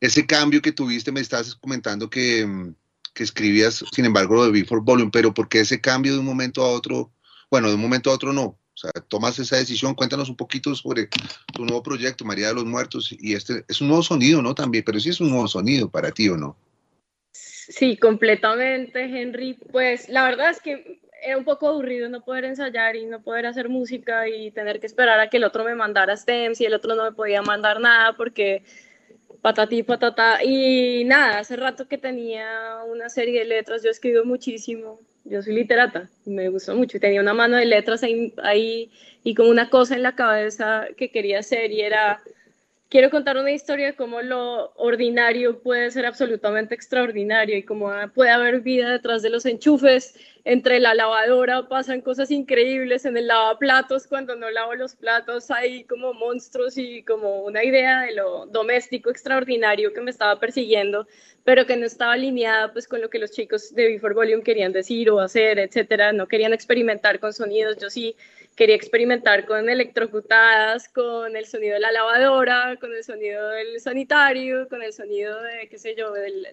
ese 0.00 0.26
cambio 0.26 0.60
que 0.60 0.70
tuviste, 0.70 1.10
me 1.10 1.20
estabas 1.20 1.54
comentando 1.54 2.10
que, 2.10 2.46
que 3.14 3.22
escribías, 3.22 3.82
sin 3.90 4.04
embargo, 4.04 4.34
lo 4.34 4.44
de 4.44 4.50
Before 4.50 4.82
Volume, 4.84 5.10
pero 5.10 5.32
¿por 5.32 5.48
qué 5.48 5.60
ese 5.60 5.80
cambio 5.80 6.12
de 6.12 6.18
un 6.18 6.26
momento 6.26 6.62
a 6.62 6.68
otro? 6.68 7.10
Bueno, 7.50 7.68
de 7.68 7.74
un 7.76 7.80
momento 7.80 8.10
a 8.10 8.14
otro 8.14 8.34
no. 8.34 8.42
O 8.42 8.58
sea, 8.74 8.90
tomas 9.08 9.38
esa 9.38 9.56
decisión, 9.56 9.94
cuéntanos 9.94 10.28
un 10.28 10.36
poquito 10.36 10.74
sobre 10.74 11.08
tu 11.54 11.64
nuevo 11.64 11.82
proyecto, 11.82 12.26
María 12.26 12.48
de 12.48 12.54
los 12.54 12.66
Muertos, 12.66 13.16
y 13.18 13.34
este 13.34 13.64
es 13.66 13.80
un 13.80 13.88
nuevo 13.88 14.02
sonido, 14.02 14.42
¿no? 14.42 14.54
También, 14.54 14.84
pero 14.84 15.00
sí 15.00 15.08
es 15.08 15.22
un 15.22 15.30
nuevo 15.30 15.48
sonido 15.48 15.90
para 15.90 16.10
ti, 16.10 16.28
¿o 16.28 16.36
no? 16.36 16.54
Sí, 17.32 17.96
completamente, 17.96 19.04
Henry. 19.04 19.54
Pues 19.72 20.10
la 20.10 20.24
verdad 20.24 20.50
es 20.50 20.60
que 20.60 21.00
era 21.22 21.36
un 21.36 21.44
poco 21.44 21.68
aburrido 21.68 22.08
no 22.08 22.22
poder 22.22 22.44
ensayar 22.44 22.96
y 22.96 23.06
no 23.06 23.22
poder 23.22 23.46
hacer 23.46 23.68
música 23.68 24.28
y 24.28 24.50
tener 24.50 24.80
que 24.80 24.86
esperar 24.86 25.20
a 25.20 25.28
que 25.28 25.36
el 25.36 25.44
otro 25.44 25.64
me 25.64 25.74
mandara 25.74 26.16
stems 26.16 26.60
y 26.60 26.66
el 26.66 26.74
otro 26.74 26.94
no 26.94 27.04
me 27.04 27.12
podía 27.12 27.42
mandar 27.42 27.80
nada 27.80 28.14
porque 28.16 28.62
patatí, 29.40 29.82
patata. 29.82 30.42
Y 30.44 31.04
nada, 31.04 31.38
hace 31.38 31.56
rato 31.56 31.88
que 31.88 31.98
tenía 31.98 32.78
una 32.86 33.08
serie 33.08 33.40
de 33.40 33.46
letras, 33.46 33.82
yo 33.82 33.90
escribo 33.90 34.24
muchísimo, 34.24 35.00
yo 35.24 35.42
soy 35.42 35.54
literata, 35.54 36.08
me 36.24 36.48
gustó 36.48 36.74
mucho 36.74 36.96
y 36.96 37.00
tenía 37.00 37.20
una 37.20 37.34
mano 37.34 37.56
de 37.56 37.66
letras 37.66 38.02
ahí, 38.02 38.32
ahí 38.42 38.90
y 39.22 39.34
como 39.34 39.50
una 39.50 39.68
cosa 39.70 39.94
en 39.94 40.02
la 40.02 40.14
cabeza 40.14 40.86
que 40.96 41.10
quería 41.10 41.40
hacer 41.40 41.70
y 41.72 41.80
era 41.80 42.22
quiero 42.90 43.08
contar 43.08 43.36
una 43.38 43.52
historia 43.52 43.86
de 43.86 43.94
cómo 43.94 44.20
lo 44.20 44.72
ordinario 44.74 45.60
puede 45.62 45.90
ser 45.92 46.04
absolutamente 46.04 46.74
extraordinario 46.74 47.56
y 47.56 47.62
cómo 47.62 47.88
puede 48.14 48.30
haber 48.30 48.60
vida 48.60 48.90
detrás 48.90 49.22
de 49.22 49.30
los 49.30 49.46
enchufes. 49.46 50.18
Entre 50.44 50.80
la 50.80 50.94
lavadora 50.94 51.68
pasan 51.68 52.00
cosas 52.00 52.30
increíbles, 52.30 53.04
en 53.04 53.16
el 53.16 53.28
lavaplatos 53.28 54.06
cuando 54.08 54.34
no 54.34 54.50
lavo 54.50 54.74
los 54.74 54.96
platos 54.96 55.50
hay 55.50 55.84
como 55.84 56.14
monstruos 56.14 56.76
y 56.78 57.04
como 57.04 57.44
una 57.44 57.62
idea 57.62 58.00
de 58.02 58.14
lo 58.14 58.46
doméstico 58.46 59.10
extraordinario 59.10 59.92
que 59.92 60.00
me 60.00 60.10
estaba 60.10 60.40
persiguiendo, 60.40 61.06
pero 61.44 61.66
que 61.66 61.76
no 61.76 61.86
estaba 61.86 62.14
alineada 62.14 62.72
pues 62.72 62.88
con 62.88 63.00
lo 63.00 63.08
que 63.08 63.20
los 63.20 63.30
chicos 63.30 63.72
de 63.74 63.86
Before 63.86 64.14
Volume 64.14 64.42
querían 64.42 64.72
decir 64.72 65.10
o 65.10 65.20
hacer, 65.20 65.58
etcétera, 65.60 66.12
no 66.12 66.26
querían 66.26 66.52
experimentar 66.52 67.20
con 67.20 67.32
sonidos, 67.32 67.76
yo 67.78 67.88
sí 67.88 68.16
quería 68.60 68.76
experimentar 68.76 69.46
con 69.46 69.70
electrocutadas, 69.70 70.86
con 70.90 71.34
el 71.34 71.46
sonido 71.46 71.72
de 71.72 71.80
la 71.80 71.92
lavadora, 71.92 72.76
con 72.78 72.92
el 72.92 73.02
sonido 73.02 73.48
del 73.48 73.80
sanitario, 73.80 74.68
con 74.68 74.82
el 74.82 74.92
sonido 74.92 75.40
de, 75.40 75.66
qué 75.70 75.78
sé 75.78 75.94
yo, 75.96 76.12
del, 76.12 76.46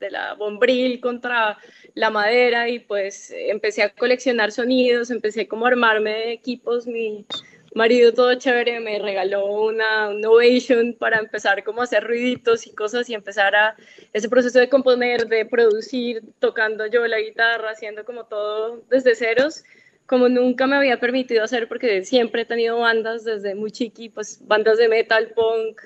de 0.00 0.10
la 0.10 0.34
bombril 0.34 1.00
contra 1.00 1.58
la 1.94 2.10
madera. 2.10 2.68
Y 2.68 2.80
pues 2.80 3.32
empecé 3.32 3.84
a 3.84 3.90
coleccionar 3.90 4.50
sonidos, 4.50 5.12
empecé 5.12 5.46
como 5.46 5.66
a 5.66 5.68
armarme 5.68 6.32
equipos, 6.32 6.88
mi 6.88 7.24
marido 7.72 8.12
todo 8.12 8.34
chévere 8.34 8.80
me 8.80 8.98
regaló 8.98 9.46
una 9.46 10.12
Novation 10.12 10.92
para 10.98 11.20
empezar 11.20 11.62
como 11.62 11.82
a 11.82 11.84
hacer 11.84 12.02
ruiditos 12.02 12.66
y 12.66 12.74
cosas 12.74 13.08
y 13.08 13.14
empezar 13.14 13.54
a 13.54 13.76
ese 14.12 14.28
proceso 14.28 14.58
de 14.58 14.68
componer, 14.68 15.28
de 15.28 15.46
producir, 15.46 16.22
tocando 16.40 16.84
yo 16.88 17.06
la 17.06 17.20
guitarra, 17.20 17.70
haciendo 17.70 18.04
como 18.04 18.24
todo 18.24 18.82
desde 18.90 19.14
ceros 19.14 19.62
como 20.06 20.28
nunca 20.28 20.66
me 20.66 20.76
había 20.76 21.00
permitido 21.00 21.44
hacer 21.44 21.68
porque 21.68 22.04
siempre 22.04 22.42
he 22.42 22.44
tenido 22.44 22.78
bandas 22.78 23.24
desde 23.24 23.54
muy 23.54 23.70
chiqui, 23.70 24.08
pues 24.08 24.40
bandas 24.46 24.78
de 24.78 24.88
metal, 24.88 25.32
punk, 25.34 25.80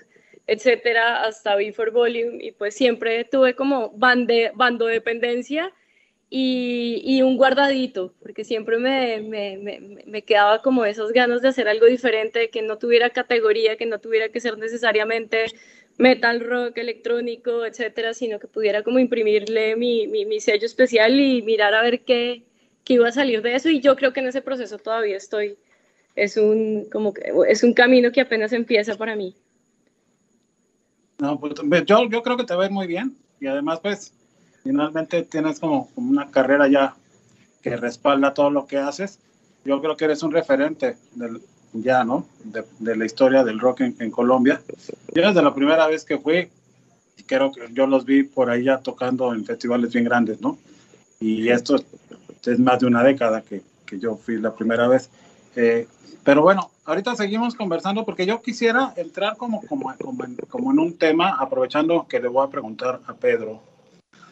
etcétera, 0.47 1.25
hasta 1.25 1.57
Before 1.57 1.91
Volume 1.91 2.39
y 2.45 2.53
pues 2.53 2.75
siempre 2.75 3.25
tuve 3.25 3.55
como 3.55 3.91
bande, 3.91 4.53
bando 4.55 4.87
dependencia 4.87 5.73
y, 6.29 7.03
y, 7.05 7.23
un 7.23 7.37
guardadito, 7.37 8.15
porque 8.23 8.45
siempre 8.45 8.79
me, 8.79 9.21
me, 9.21 9.59
me, 9.59 10.05
me, 10.07 10.23
quedaba 10.23 10.63
como 10.63 10.85
esas 10.85 11.11
ganas 11.13 11.43
de 11.43 11.49
hacer 11.49 11.67
algo 11.67 11.87
diferente, 11.87 12.51
que 12.51 12.63
no 12.63 12.79
tuviera 12.79 13.11
categoría, 13.11 13.77
que 13.77 13.87
no 13.87 13.99
tuviera 13.99 14.29
que 14.29 14.39
ser 14.39 14.57
necesariamente 14.57 15.47
metal, 15.99 16.41
rock, 16.41 16.79
electrónico, 16.79 17.67
etcétera, 17.67 18.15
sino 18.15 18.39
que 18.39 18.47
pudiera 18.47 18.85
como 18.85 19.01
imprimirle 19.01 19.75
mi, 19.75 20.07
mi, 20.07 20.25
mi 20.25 20.39
sello 20.41 20.67
especial 20.67 21.19
y 21.19 21.43
mirar 21.43 21.75
a 21.75 21.83
ver 21.83 22.03
qué, 22.03 22.45
que 22.91 22.95
iba 22.95 23.07
a 23.07 23.13
salir 23.13 23.41
de 23.41 23.55
eso 23.55 23.69
y 23.69 23.81
yo 23.81 23.95
creo 23.95 24.13
que 24.13 24.19
en 24.19 24.27
ese 24.27 24.43
proceso 24.43 24.77
todavía 24.77 25.17
estoy. 25.17 25.57
Es 26.17 26.37
un, 26.37 26.89
como 26.91 27.15
que, 27.15 27.33
es 27.47 27.63
un 27.63 27.73
camino 27.73 28.11
que 28.11 28.21
apenas 28.21 28.53
empieza 28.53 28.97
para 28.97 29.15
mí. 29.15 29.33
No, 31.21 31.39
pues, 31.39 31.55
yo, 31.87 32.09
yo 32.09 32.21
creo 32.25 32.37
que 32.37 32.43
te 32.43 32.57
ves 32.57 32.69
muy 32.73 32.89
bien 32.89 33.17
y 33.41 33.47
además 33.47 33.79
pues 33.79 34.13
finalmente 34.65 35.23
tienes 35.23 35.61
como, 35.61 35.89
una 35.95 36.33
carrera 36.33 36.67
ya 36.67 36.97
que 37.63 37.77
respalda 37.77 38.35
todo 38.35 38.51
lo 38.51 38.67
que 38.67 38.79
haces. 38.79 39.21
Yo 39.65 39.81
creo 39.81 39.97
que 39.97 40.07
eres 40.07 40.25
un 40.25 40.33
referente 40.33 40.97
del, 41.15 41.41
ya, 41.73 42.03
¿no? 42.03 42.27
De, 42.43 42.65
de 42.81 42.97
la 42.97 43.07
historia 43.07 43.45
del 43.45 43.61
rock 43.61 43.83
en, 43.83 43.95
en, 44.01 44.11
Colombia. 44.11 44.61
Yo 45.15 45.29
desde 45.29 45.43
la 45.43 45.55
primera 45.55 45.87
vez 45.87 46.05
que 46.05 46.19
fui, 46.19 46.49
creo 47.29 47.53
que 47.53 47.73
yo 47.73 47.87
los 47.87 48.05
vi 48.05 48.25
por 48.25 48.51
ahí 48.51 48.65
ya 48.65 48.79
tocando 48.79 49.33
en 49.33 49.45
festivales 49.45 49.93
bien 49.93 50.07
grandes, 50.07 50.41
¿no? 50.41 50.59
Y 51.21 51.51
esto 51.51 51.77
es 52.45 52.59
más 52.59 52.81
de 52.81 52.87
una 52.87 53.03
década 53.03 53.43
que, 53.43 53.63
que 53.87 53.99
yo 53.99 54.17
fui 54.17 54.41
la 54.41 54.55
primera 54.55 54.89
vez. 54.89 55.11
Eh, 55.57 55.87
pero 56.25 56.43
bueno, 56.43 56.71
ahorita 56.85 57.17
seguimos 57.17 57.55
conversando 57.55 58.05
porque 58.05 58.27
yo 58.27 58.41
quisiera 58.43 58.93
entrar 58.97 59.37
como, 59.37 59.63
como, 59.67 59.93
como, 59.99 60.25
en, 60.25 60.37
como 60.49 60.71
en 60.71 60.79
un 60.79 60.99
tema, 60.99 61.37
aprovechando 61.39 62.07
que 62.09 62.21
le 62.21 62.29
voy 62.29 62.47
a 62.47 62.51
preguntar 62.51 63.01
a 63.07 63.15
Pedro. 63.15 63.63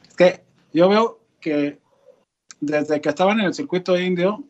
Es 0.09 0.15
que 0.15 0.45
yo 0.73 0.89
veo 0.89 1.19
que 1.41 1.79
desde 2.61 3.01
que 3.01 3.09
estaban 3.09 3.41
en 3.41 3.47
el 3.47 3.55
circuito 3.55 3.99
indio, 3.99 4.45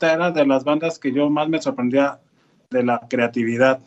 era 0.00 0.30
de 0.30 0.46
las 0.46 0.64
bandas 0.64 0.98
que 0.98 1.12
yo 1.12 1.28
más 1.28 1.48
me 1.48 1.60
sorprendía 1.60 2.20
de 2.70 2.84
la 2.84 3.00
creatividad 3.08 3.80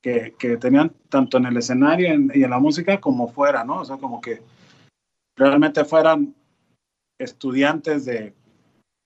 que, 0.00 0.34
que 0.38 0.56
tenían 0.56 0.92
tanto 1.10 1.36
en 1.36 1.46
el 1.46 1.56
escenario 1.58 2.08
y 2.32 2.42
en 2.42 2.50
la 2.50 2.58
música 2.58 2.98
como 2.98 3.28
fuera, 3.28 3.64
¿no? 3.64 3.80
O 3.80 3.84
sea, 3.84 3.98
como 3.98 4.20
que 4.20 4.40
realmente 5.36 5.84
fueran 5.84 6.34
estudiantes 7.18 8.06
de 8.06 8.32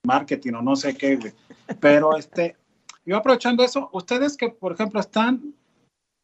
marketing 0.05 0.53
o 0.53 0.61
no 0.61 0.75
sé 0.75 0.95
qué, 0.95 1.33
Pero 1.79 2.17
este, 2.17 2.55
yo 3.05 3.17
aprovechando 3.17 3.63
eso, 3.63 3.89
ustedes 3.93 4.37
que, 4.37 4.49
por 4.49 4.73
ejemplo, 4.73 4.99
están 4.99 5.53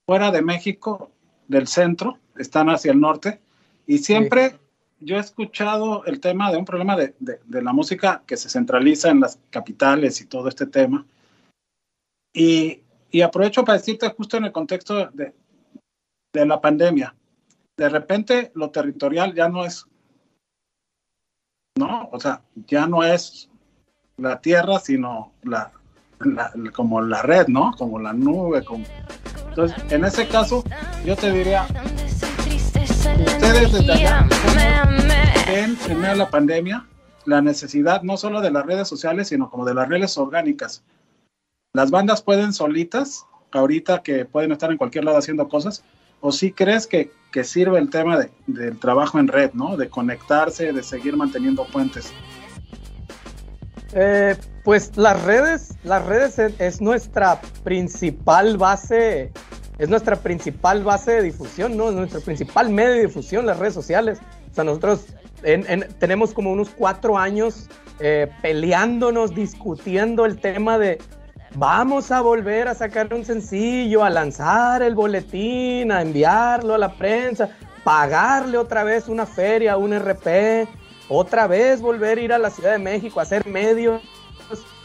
fuera 0.07 0.31
de 0.31 0.41
México, 0.41 1.11
del 1.47 1.67
centro, 1.67 2.17
están 2.37 2.69
hacia 2.69 2.91
el 2.91 2.99
norte, 2.99 3.39
y 3.85 3.99
siempre 3.99 4.57
yo 4.99 5.17
he 5.17 5.19
escuchado 5.19 6.05
el 6.05 6.19
tema 6.19 6.51
de 6.51 6.57
un 6.57 6.65
problema 6.65 6.95
de, 6.95 7.15
de, 7.19 7.61
la 7.61 7.73
música 7.73 8.23
que 8.25 8.37
se 8.37 8.49
centraliza 8.49 9.09
en 9.09 9.19
las 9.19 9.39
capitales 9.49 10.21
y 10.21 10.25
todo 10.27 10.47
este 10.47 10.67
tema. 10.67 11.05
Y, 12.33 12.81
y 13.09 13.21
aprovecho 13.21 13.65
para 13.65 13.79
decirte 13.79 14.09
justo 14.09 14.37
en 14.37 14.45
el 14.45 14.51
contexto 14.51 15.09
de, 15.11 15.33
de 16.33 16.45
la 16.45 16.61
pandemia, 16.61 17.15
de 17.77 17.89
repente 17.89 18.51
lo 18.55 18.69
territorial 18.69 19.33
ya 19.33 19.49
no 19.49 19.65
es, 19.65 19.85
no, 21.77 22.09
o 22.11 22.19
sea, 22.19 22.43
ya 22.67 22.87
no 22.87 23.03
es 23.03 23.50
la 24.21 24.39
tierra, 24.39 24.79
sino 24.79 25.31
la, 25.43 25.71
como 26.73 27.01
la 27.01 27.21
red, 27.21 27.47
¿no? 27.47 27.73
Como 27.77 27.99
la 27.99 28.13
nube. 28.13 28.63
Como... 28.63 28.85
Entonces, 29.49 29.77
en 29.91 30.05
ese 30.05 30.27
caso, 30.27 30.63
yo 31.05 31.15
te 31.15 31.31
diría, 31.31 31.67
ustedes 33.25 33.71
desde 33.71 33.91
allá 33.91 34.27
ven 35.47 35.77
de 36.01 36.15
la 36.15 36.29
pandemia 36.29 36.85
la 37.25 37.41
necesidad 37.41 38.01
no 38.03 38.17
solo 38.17 38.41
de 38.41 38.51
las 38.51 38.65
redes 38.65 38.87
sociales, 38.87 39.27
sino 39.27 39.49
como 39.49 39.65
de 39.65 39.73
las 39.73 39.87
redes 39.87 40.17
orgánicas. 40.17 40.83
Las 41.73 41.91
bandas 41.91 42.21
pueden 42.21 42.53
solitas, 42.53 43.25
ahorita 43.51 44.01
que 44.01 44.25
pueden 44.25 44.51
estar 44.51 44.71
en 44.71 44.77
cualquier 44.77 45.05
lado 45.05 45.17
haciendo 45.17 45.47
cosas, 45.47 45.83
o 46.19 46.31
si 46.31 46.51
crees 46.51 46.87
que, 46.87 47.11
que 47.31 47.43
sirve 47.43 47.79
el 47.79 47.89
tema 47.89 48.17
de, 48.17 48.31
del 48.47 48.77
trabajo 48.79 49.19
en 49.19 49.27
red, 49.27 49.51
¿no? 49.53 49.77
De 49.77 49.89
conectarse, 49.89 50.73
de 50.73 50.83
seguir 50.83 51.15
manteniendo 51.15 51.65
puentes. 51.65 52.13
Eh, 53.93 54.35
pues 54.63 54.95
las 54.95 55.21
redes, 55.23 55.75
las 55.83 56.05
redes 56.05 56.39
es, 56.39 56.81
nuestra 56.81 57.41
principal 57.63 58.57
base, 58.57 59.31
es 59.77 59.89
nuestra 59.89 60.15
principal 60.15 60.83
base 60.83 61.11
de 61.13 61.21
difusión, 61.23 61.75
¿no? 61.75 61.91
nuestro 61.91 62.21
principal 62.21 62.69
medio 62.69 62.93
de 62.93 63.01
difusión, 63.07 63.45
las 63.45 63.59
redes 63.59 63.73
sociales. 63.73 64.19
O 64.51 64.53
sea, 64.53 64.63
nosotros 64.63 65.05
tenemos 65.99 66.33
como 66.33 66.51
unos 66.51 66.69
cuatro 66.69 67.17
años 67.17 67.67
eh, 67.99 68.27
peleándonos, 68.41 69.33
discutiendo 69.33 70.25
el 70.25 70.39
tema 70.39 70.77
de 70.77 70.99
vamos 71.55 72.11
a 72.11 72.21
volver 72.21 72.67
a 72.67 72.75
sacar 72.75 73.13
un 73.13 73.25
sencillo, 73.25 74.03
a 74.03 74.09
lanzar 74.09 74.83
el 74.83 74.95
boletín, 74.95 75.91
a 75.91 76.01
enviarlo 76.01 76.75
a 76.75 76.77
la 76.77 76.93
prensa, 76.93 77.49
pagarle 77.83 78.57
otra 78.57 78.83
vez 78.83 79.07
una 79.07 79.25
feria, 79.25 79.77
un 79.77 79.93
RP 79.97 80.67
otra 81.11 81.45
vez 81.45 81.81
volver 81.81 82.17
a 82.17 82.21
ir 82.21 82.33
a 82.33 82.37
la 82.37 82.49
Ciudad 82.49 82.71
de 82.71 82.79
México 82.79 83.19
a 83.19 83.23
hacer 83.23 83.45
medios 83.45 84.01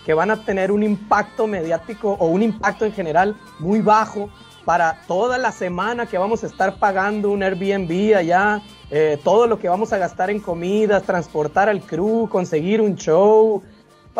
que 0.04 0.12
van 0.12 0.30
a 0.30 0.44
tener 0.44 0.72
un 0.72 0.82
impacto 0.82 1.46
mediático 1.46 2.16
o 2.18 2.26
un 2.26 2.42
impacto 2.42 2.84
en 2.84 2.92
general 2.92 3.36
muy 3.60 3.80
bajo 3.80 4.28
para 4.64 5.02
toda 5.06 5.38
la 5.38 5.52
semana 5.52 6.06
que 6.06 6.18
vamos 6.18 6.42
a 6.42 6.48
estar 6.48 6.80
pagando 6.80 7.30
un 7.30 7.44
Airbnb 7.44 8.16
allá, 8.16 8.60
eh, 8.90 9.18
todo 9.22 9.46
lo 9.46 9.60
que 9.60 9.68
vamos 9.68 9.92
a 9.92 9.98
gastar 9.98 10.28
en 10.30 10.40
comidas, 10.40 11.04
transportar 11.04 11.68
al 11.68 11.80
crew, 11.80 12.28
conseguir 12.28 12.80
un 12.80 12.96
show, 12.96 13.62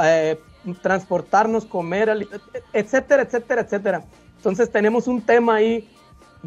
eh, 0.01 0.41
transportarnos, 0.83 1.65
comer, 1.65 2.29
etcétera, 2.73 3.23
etcétera, 3.23 3.63
etcétera. 3.63 4.05
Entonces 4.37 4.71
tenemos 4.71 5.09
un 5.09 5.21
tema 5.21 5.57
ahí 5.57 5.89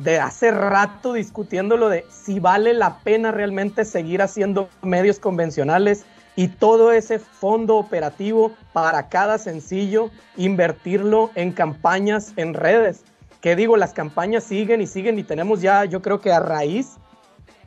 de 0.03 0.19
hace 0.19 0.51
rato 0.51 1.13
discutiéndolo 1.13 1.89
de 1.89 2.05
si 2.09 2.39
vale 2.39 2.73
la 2.73 2.99
pena 2.99 3.31
realmente 3.31 3.83
seguir 3.85 4.21
haciendo 4.21 4.69
medios 4.81 5.19
convencionales 5.19 6.05
y 6.35 6.47
todo 6.47 6.93
ese 6.93 7.19
fondo 7.19 7.75
operativo 7.75 8.53
para 8.71 9.09
cada 9.09 9.37
sencillo, 9.37 10.09
invertirlo 10.37 11.31
en 11.35 11.51
campañas 11.51 12.33
en 12.37 12.53
redes. 12.53 13.03
Que 13.41 13.55
digo, 13.55 13.75
las 13.75 13.93
campañas 13.93 14.45
siguen 14.45 14.81
y 14.81 14.87
siguen 14.87 15.19
y 15.19 15.23
tenemos 15.23 15.61
ya, 15.61 15.83
yo 15.83 16.01
creo 16.01 16.21
que 16.21 16.31
a 16.31 16.39
raíz 16.39 16.97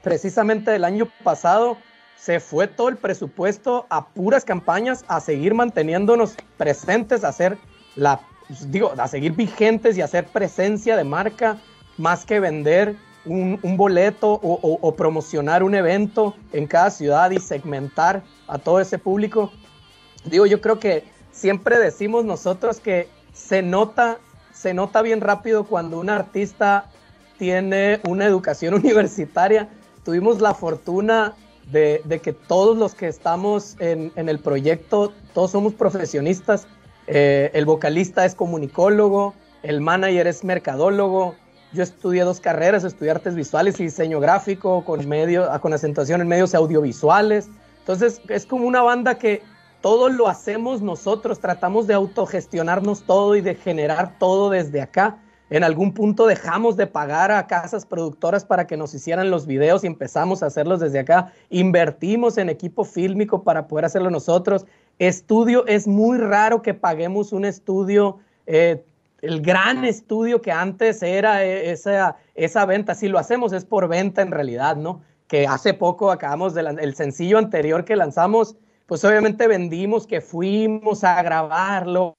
precisamente 0.03 0.71
del 0.71 0.85
año 0.85 1.09
pasado, 1.23 1.77
se 2.16 2.40
fue 2.40 2.68
todo 2.68 2.88
el 2.88 2.97
presupuesto 2.97 3.87
a 3.90 4.07
puras 4.07 4.45
campañas, 4.45 5.05
a 5.09 5.21
seguir 5.21 5.55
manteniéndonos 5.55 6.37
presentes, 6.57 7.25
a 7.25 7.29
hacer 7.29 7.59
la, 7.97 8.21
digo, 8.68 8.92
a 8.97 9.09
seguir 9.09 9.33
vigentes 9.33 9.97
y 9.97 10.03
hacer 10.03 10.27
presencia 10.27 10.97
de 10.97 11.05
marca 11.05 11.59
más 11.98 12.24
que 12.24 12.40
vender 12.40 12.96
un, 13.24 13.76
boleto 13.76 14.33
o, 14.42 14.94
promocionar 14.96 15.62
un 15.62 15.74
evento 15.74 16.35
en 16.52 16.66
cada 16.66 16.90
ciudad 16.90 17.31
y 17.31 17.38
segmentar 17.38 18.22
a 18.48 18.59
todo 18.59 18.81
ese 18.81 18.98
público. 18.98 19.52
Digo, 20.24 20.46
yo 20.46 20.61
creo 20.61 20.78
que 20.78 21.05
siempre 21.31 21.78
decimos 21.78 22.24
nosotros 22.24 22.81
que 22.81 23.09
se 23.33 23.62
nota, 23.62 24.18
se 24.52 24.74
nota 24.74 25.02
bien 25.02 25.20
rápido 25.20 25.64
cuando 25.64 25.98
un 25.98 26.11
artista 26.11 26.87
tiene 27.38 28.00
una 28.05 28.26
educación 28.26 28.74
universitaria. 28.83 29.68
Tuvimos 30.05 30.40
la 30.40 30.55
fortuna 30.55 31.35
de, 31.70 32.20
que 32.22 32.33
todos 32.33 32.76
los 32.76 32.94
que 32.94 33.09
estamos 33.09 33.76
en, 33.78 34.12
el 34.16 34.38
proyecto, 34.40 35.12
todos 35.33 35.52
somos 35.52 35.74
profesionistas. 35.74 36.66
Eh, 37.07 37.50
el 37.55 37.66
vocalista 37.66 38.24
es 38.24 38.35
comunicólogo, 38.35 39.35
el 39.62 39.81
manager 39.81 40.26
es 40.26 40.44
mercadólogo. 40.44 41.35
Yo 41.72 41.82
estudié 41.82 42.22
dos 42.22 42.40
carreras, 42.40 42.85
estudié 42.85 43.12
artes 43.12 43.35
visuales 43.35 43.80
y 43.80 43.85
diseño 43.85 44.20
gráfico 44.20 44.85
con, 44.85 45.08
medio, 45.08 45.48
con 45.61 45.72
acentuación 45.72 46.20
en 46.20 46.28
medios 46.28 46.54
audiovisuales. 46.54 47.48
Entonces 47.78 48.20
es 48.28 48.44
como 48.44 48.66
una 48.66 48.82
banda 48.82 49.16
que 49.16 49.42
todo 49.80 50.08
lo 50.08 50.28
hacemos 50.28 50.82
nosotros, 50.82 51.40
tratamos 51.40 51.87
de 51.87 51.94
autogestionarnos 51.94 53.02
todo 53.02 53.35
y 53.37 53.40
de 53.40 53.54
generar 53.54 54.18
todo 54.18 54.50
desde 54.50 54.80
acá. 54.80 55.18
En 55.50 55.64
algún 55.64 55.92
punto 55.92 56.26
dejamos 56.26 56.76
de 56.76 56.87
pagar 56.87 57.30
a 57.30 57.46
casas 57.46 57.85
productoras 57.85 58.44
para 58.44 58.66
que 58.66 58.76
nos 58.76 58.94
hicieran 58.94 59.30
los 59.30 59.46
videos 59.46 59.85
y 59.85 59.87
empezamos 59.87 60.42
a 60.42 60.46
hacerlos 60.46 60.80
desde 60.80 61.00
acá. 61.00 61.32
Invertimos 61.50 62.38
en 62.38 62.48
equipo 62.48 62.85
fílmico 62.85 63.42
para 63.42 63.66
poder 63.66 63.85
hacerlo 63.85 64.08
nosotros. 64.08 64.64
Estudio, 64.98 65.66
es 65.66 65.87
muy 65.87 66.18
raro 66.18 66.62
que 66.62 66.74
paguemos 66.74 67.32
un 67.32 67.44
estudio, 67.44 68.18
eh, 68.46 68.85
el 69.22 69.40
gran 69.40 69.85
estudio 69.85 70.42
que 70.42 70.52
antes 70.52 71.02
era 71.02 71.44
eh, 71.44 71.70
esa, 71.70 72.16
esa 72.35 72.66
venta. 72.66 72.94
Si 72.94 73.08
lo 73.08 73.18
hacemos 73.18 73.52
es 73.52 73.64
por 73.64 73.88
venta 73.88 74.20
en 74.20 74.30
realidad, 74.30 74.76
¿no? 74.76 75.02
Que 75.28 75.46
hace 75.46 75.72
poco 75.72 76.11
acabamos 76.11 76.52
del 76.52 76.78
el 76.78 76.94
sencillo 76.94 77.38
anterior 77.38 77.85
que 77.85 77.96
lanzamos, 77.96 78.56
pues 78.87 79.02
obviamente 79.04 79.48
vendimos 79.48 80.06
que 80.06 80.20
fuimos 80.20 81.04
a 81.04 81.22
grabarlo 81.22 82.14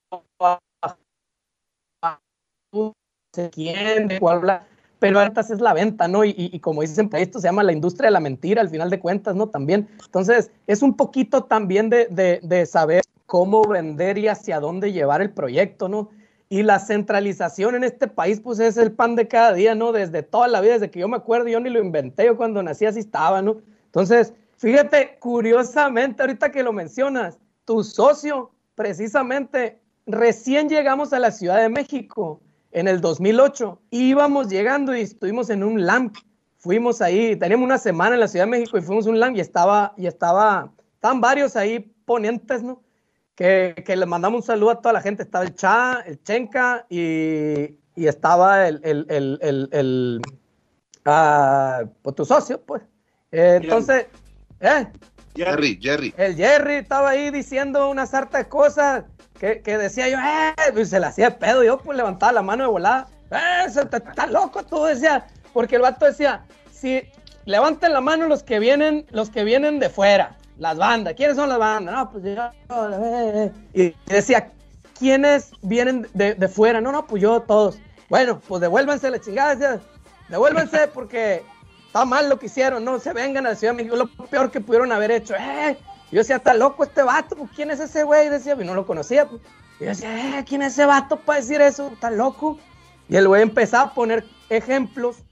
sé 3.36 3.50
quién, 3.50 4.08
de 4.08 4.20
cuál 4.20 4.62
pero 5.00 5.20
ahorita 5.20 5.42
es 5.42 5.60
la 5.60 5.74
venta, 5.74 6.08
¿no? 6.08 6.24
Y, 6.24 6.58
como 6.62 6.80
dicen 6.82 7.10
esto 7.12 7.40
se 7.40 7.48
llama 7.48 7.62
la 7.62 7.74
industria 7.74 8.08
de 8.08 8.12
la 8.12 8.22
mentira, 8.22 8.62
al 8.62 8.70
final 8.70 8.90
de 8.90 9.02
cuentas, 9.02 9.36
¿no? 9.36 9.50
También. 9.50 9.90
Entonces, 10.06 10.50
es 10.66 10.82
un 10.82 10.96
poquito 10.96 11.44
también 11.44 11.90
de, 11.90 12.08
de, 12.42 12.66
saber 12.66 13.04
cómo 13.26 13.68
vender 13.68 14.18
y 14.18 14.30
hacia 14.30 14.62
dónde 14.62 14.94
llevar 14.94 15.22
el 15.22 15.32
proyecto, 15.32 15.90
¿no? 15.90 16.10
Y 16.50 16.64
la 16.64 16.80
centralización 16.80 17.76
en 17.76 17.84
este 17.84 18.08
país, 18.08 18.40
pues 18.40 18.60
es 18.60 18.78
el 18.78 18.92
pan 18.92 19.16
de 19.16 19.28
cada 19.28 19.54
día, 19.54 19.76
¿no? 19.76 19.92
Desde 19.92 20.24
toda 20.24 20.48
la 20.48 20.62
vida, 20.62 20.74
desde 20.74 20.92
que 20.92 21.00
yo 21.00 21.08
me 21.08 21.18
acuerdo, 21.18 21.48
yo 21.48 21.60
ni 21.60 21.70
lo 21.70 21.80
inventé, 21.80 22.26
yo 22.26 22.38
cuando 22.38 22.62
nací 22.62 22.86
así 22.86 23.00
estaba, 23.00 23.42
¿no? 23.42 23.58
Entonces, 23.86 24.34
fíjate, 24.58 25.18
curiosamente, 25.20 26.22
ahorita 26.22 26.52
que 26.52 26.64
lo 26.64 26.74
mencionas, 26.74 27.40
tu 27.66 27.84
socio, 27.84 28.52
precisamente, 28.76 29.80
recién 30.06 30.70
llegamos 30.70 31.14
a 31.14 31.20
la 31.20 31.32
Ciudad 31.32 31.62
de 31.62 31.70
México 31.70 32.40
en 32.74 32.88
el 32.88 33.02
2008 33.02 33.80
íbamos 33.92 34.50
llegando 34.50 34.96
y 34.96 35.02
estuvimos 35.02 35.50
en 35.50 35.64
un 35.64 35.86
LAMP. 35.86 36.18
Fuimos 36.58 37.02
ahí, 37.02 37.36
teníamos 37.36 37.66
una 37.66 37.78
semana 37.78 38.16
en 38.16 38.20
la 38.20 38.28
Ciudad 38.28 38.46
de 38.46 38.52
México 38.52 38.78
y 38.78 38.82
fuimos 38.82 39.06
a 39.06 39.10
un 39.10 39.20
LAMP 39.20 39.38
y 39.38 39.40
estaba, 39.42 39.94
y 39.98 40.08
estaba, 40.08 40.72
estaban 40.96 41.22
varios 41.22 41.56
ahí 41.56 41.80
ponentes, 42.06 42.64
¿no? 42.64 42.82
Que, 43.36 43.84
que 43.86 43.96
le 43.96 44.06
mandamos 44.06 44.42
un 44.42 44.46
saludo 44.46 44.72
a 44.72 44.82
toda 44.82 44.94
la 44.94 45.02
gente. 45.02 45.24
Estaba 45.24 45.44
el 45.44 45.56
Cha, 45.56 46.02
el 46.06 46.22
Chenka 46.24 46.86
y, 46.90 47.78
y 47.96 48.08
estaba 48.08 48.68
el, 48.68 48.80
el, 48.84 49.06
el, 49.10 49.40
el, 49.42 49.70
el 49.72 50.22
uh, 51.06 51.88
pues 52.02 52.16
tu 52.16 52.26
socio, 52.26 52.62
pues. 52.62 52.84
Eh, 53.32 53.60
entonces, 53.62 54.06
¿eh? 54.60 54.88
Jerry, 55.36 55.80
Jerry. 55.82 56.14
El 56.18 56.36
Jerry 56.36 56.76
estaba 56.76 57.10
ahí 57.10 57.32
diciendo 57.32 57.90
una 57.90 58.06
sarta 58.06 58.38
de 58.38 58.48
cosas 58.48 59.06
que, 59.40 59.78
decía 59.78 60.08
yo, 60.08 60.18
eh, 60.20 60.72
pues 60.72 60.90
se 60.90 61.00
le 61.00 61.08
hacía 61.08 61.38
pedo, 61.38 61.64
yo 61.64 61.78
pues 61.78 61.98
levantaba 61.98 62.32
la 62.32 62.42
mano 62.42 62.64
de 62.64 62.70
volada, 62.70 63.08
eh, 63.32 63.66
está 63.68 64.26
loco 64.28 64.64
tú, 64.64 64.86
decía, 64.86 65.28
porque 65.52 65.76
el 65.76 65.82
vato 65.82 66.06
decía, 66.06 66.46
si 66.72 67.02
levanten 67.44 67.92
la 67.92 68.00
mano 68.00 68.28
los 68.28 68.42
que 68.42 68.60
vienen, 68.60 69.06
los 69.10 69.30
que 69.30 69.44
vienen 69.44 69.80
de 69.80 69.90
fuera, 69.90 70.38
las 70.58 70.78
bandas, 70.78 71.14
¿quiénes 71.16 71.36
son 71.36 71.50
las 71.50 71.58
bandas? 71.58 71.96
No, 71.96 72.12
pues 72.12 72.24
yo, 72.24 72.52
eh, 73.04 73.52
y 73.74 73.96
decía, 74.12 74.52
¿quiénes 74.98 75.52
vienen 75.62 76.08
de, 76.14 76.36
de, 76.36 76.48
fuera? 76.48 76.82
No, 76.82 76.92
no, 76.92 77.06
pues 77.06 77.22
yo 77.22 77.42
todos. 77.42 77.80
Bueno, 78.10 78.40
pues 78.48 78.62
devuélvanse 78.62 79.10
la 79.10 79.20
chingada, 79.20 79.56
decía, 79.56 79.82
devuélvanse 80.30 80.88
porque 80.94 81.44
está 81.88 82.06
mal 82.06 82.30
lo 82.30 82.40
que 82.40 82.48
hicieron, 82.48 82.84
no 82.84 83.00
se 83.00 83.14
vengan 83.14 83.46
a 83.46 83.50
la 83.50 83.56
Ciudad 83.56 83.74
de 83.74 83.78
México, 83.78 83.96
lo 83.96 84.08
peor 84.28 84.52
que 84.52 84.62
pudieron 84.62 84.92
haber 84.92 85.12
hecho, 85.12 85.36
eh, 85.36 85.78
yo 86.14 86.20
decía, 86.20 86.36
está 86.36 86.54
loco 86.54 86.84
este 86.84 87.02
vato, 87.02 87.36
pues, 87.36 87.50
¿quién 87.56 87.72
es 87.72 87.80
ese 87.80 88.04
güey? 88.04 88.30
Decía, 88.30 88.56
y 88.60 88.64
no 88.64 88.76
lo 88.76 88.86
conocía. 88.86 89.28
Pues. 89.28 89.42
Y 89.80 89.86
yo 89.86 89.90
decía, 89.90 90.38
eh, 90.38 90.46
¿quién 90.48 90.62
es 90.62 90.74
ese 90.74 90.86
vato 90.86 91.18
para 91.18 91.40
decir 91.40 91.60
eso? 91.60 91.90
Está 91.92 92.12
loco. 92.12 92.60
Y 93.10 93.16
el 93.16 93.28
güey 93.28 93.42
empezaba 93.42 93.86
a 93.86 93.94
poner 93.96 94.24
ejemplos. 94.50 95.24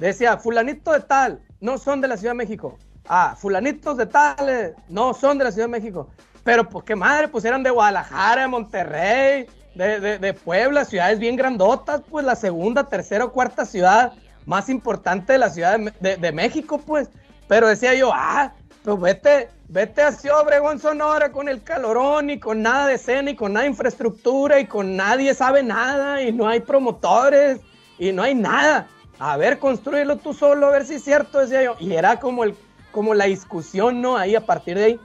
Decía, 0.00 0.36
fulanito 0.36 0.90
de 0.90 1.00
tal, 1.00 1.40
no 1.60 1.78
son 1.78 2.00
de 2.00 2.08
la 2.08 2.16
Ciudad 2.16 2.32
de 2.32 2.38
México. 2.38 2.76
Ah, 3.08 3.34
fulanitos 3.38 3.96
de 3.96 4.06
tal, 4.06 4.48
eh, 4.48 4.74
no 4.88 5.14
son 5.14 5.38
de 5.38 5.44
la 5.44 5.52
Ciudad 5.52 5.66
de 5.66 5.72
México. 5.72 6.08
Pero 6.42 6.68
pues 6.68 6.84
qué 6.84 6.94
madre, 6.94 7.28
pues 7.28 7.44
eran 7.44 7.62
de 7.62 7.70
Guadalajara, 7.70 8.42
de 8.42 8.48
Monterrey, 8.48 9.46
de, 9.74 10.18
de, 10.18 10.34
Puebla, 10.34 10.84
ciudades 10.84 11.18
bien 11.18 11.36
grandotas, 11.36 12.02
pues 12.08 12.24
la 12.24 12.36
segunda, 12.36 12.84
tercera 12.88 13.24
o 13.24 13.32
cuarta 13.32 13.64
ciudad 13.64 14.12
más 14.46 14.68
importante 14.68 15.32
de 15.32 15.38
la 15.38 15.50
Ciudad 15.50 15.78
de, 15.78 16.16
de 16.16 16.32
México, 16.32 16.78
pues. 16.78 17.08
Pero 17.48 17.68
decía 17.68 17.94
yo, 17.94 18.10
ah, 18.12 18.52
pues 18.84 19.00
vete, 19.00 19.48
vete 19.68 20.02
hacia 20.02 20.36
Obregón, 20.38 20.78
Sonora 20.78 21.32
con 21.32 21.48
el 21.48 21.62
calorón 21.62 22.28
y 22.28 22.38
con 22.38 22.60
nada 22.60 22.86
de 22.86 22.94
escena 22.94 23.30
y 23.30 23.34
con 23.34 23.54
nada 23.54 23.64
de 23.64 23.70
infraestructura 23.70 24.60
y 24.60 24.66
con 24.66 24.94
nadie 24.94 25.34
sabe 25.34 25.62
nada 25.62 26.20
y 26.20 26.32
no 26.32 26.46
hay 26.46 26.60
promotores 26.60 27.60
y 27.98 28.12
no 28.12 28.22
hay 28.22 28.34
nada. 28.34 28.86
A 29.18 29.36
ver, 29.36 29.58
construyelo 29.58 30.16
tú 30.16 30.34
solo, 30.34 30.66
a 30.66 30.70
ver 30.70 30.84
si 30.84 30.94
es 30.94 31.04
cierto, 31.04 31.38
decía 31.38 31.62
yo. 31.62 31.76
Y 31.78 31.94
era 31.94 32.20
como, 32.20 32.44
el, 32.44 32.54
como 32.94 33.12
la 33.12 33.24
discusión, 33.24 34.00
¿no? 34.00 34.16
Ahí 34.16 34.36
a 34.36 34.46
partir 34.46 34.78
de 34.78 34.84
ahí. 34.84 35.00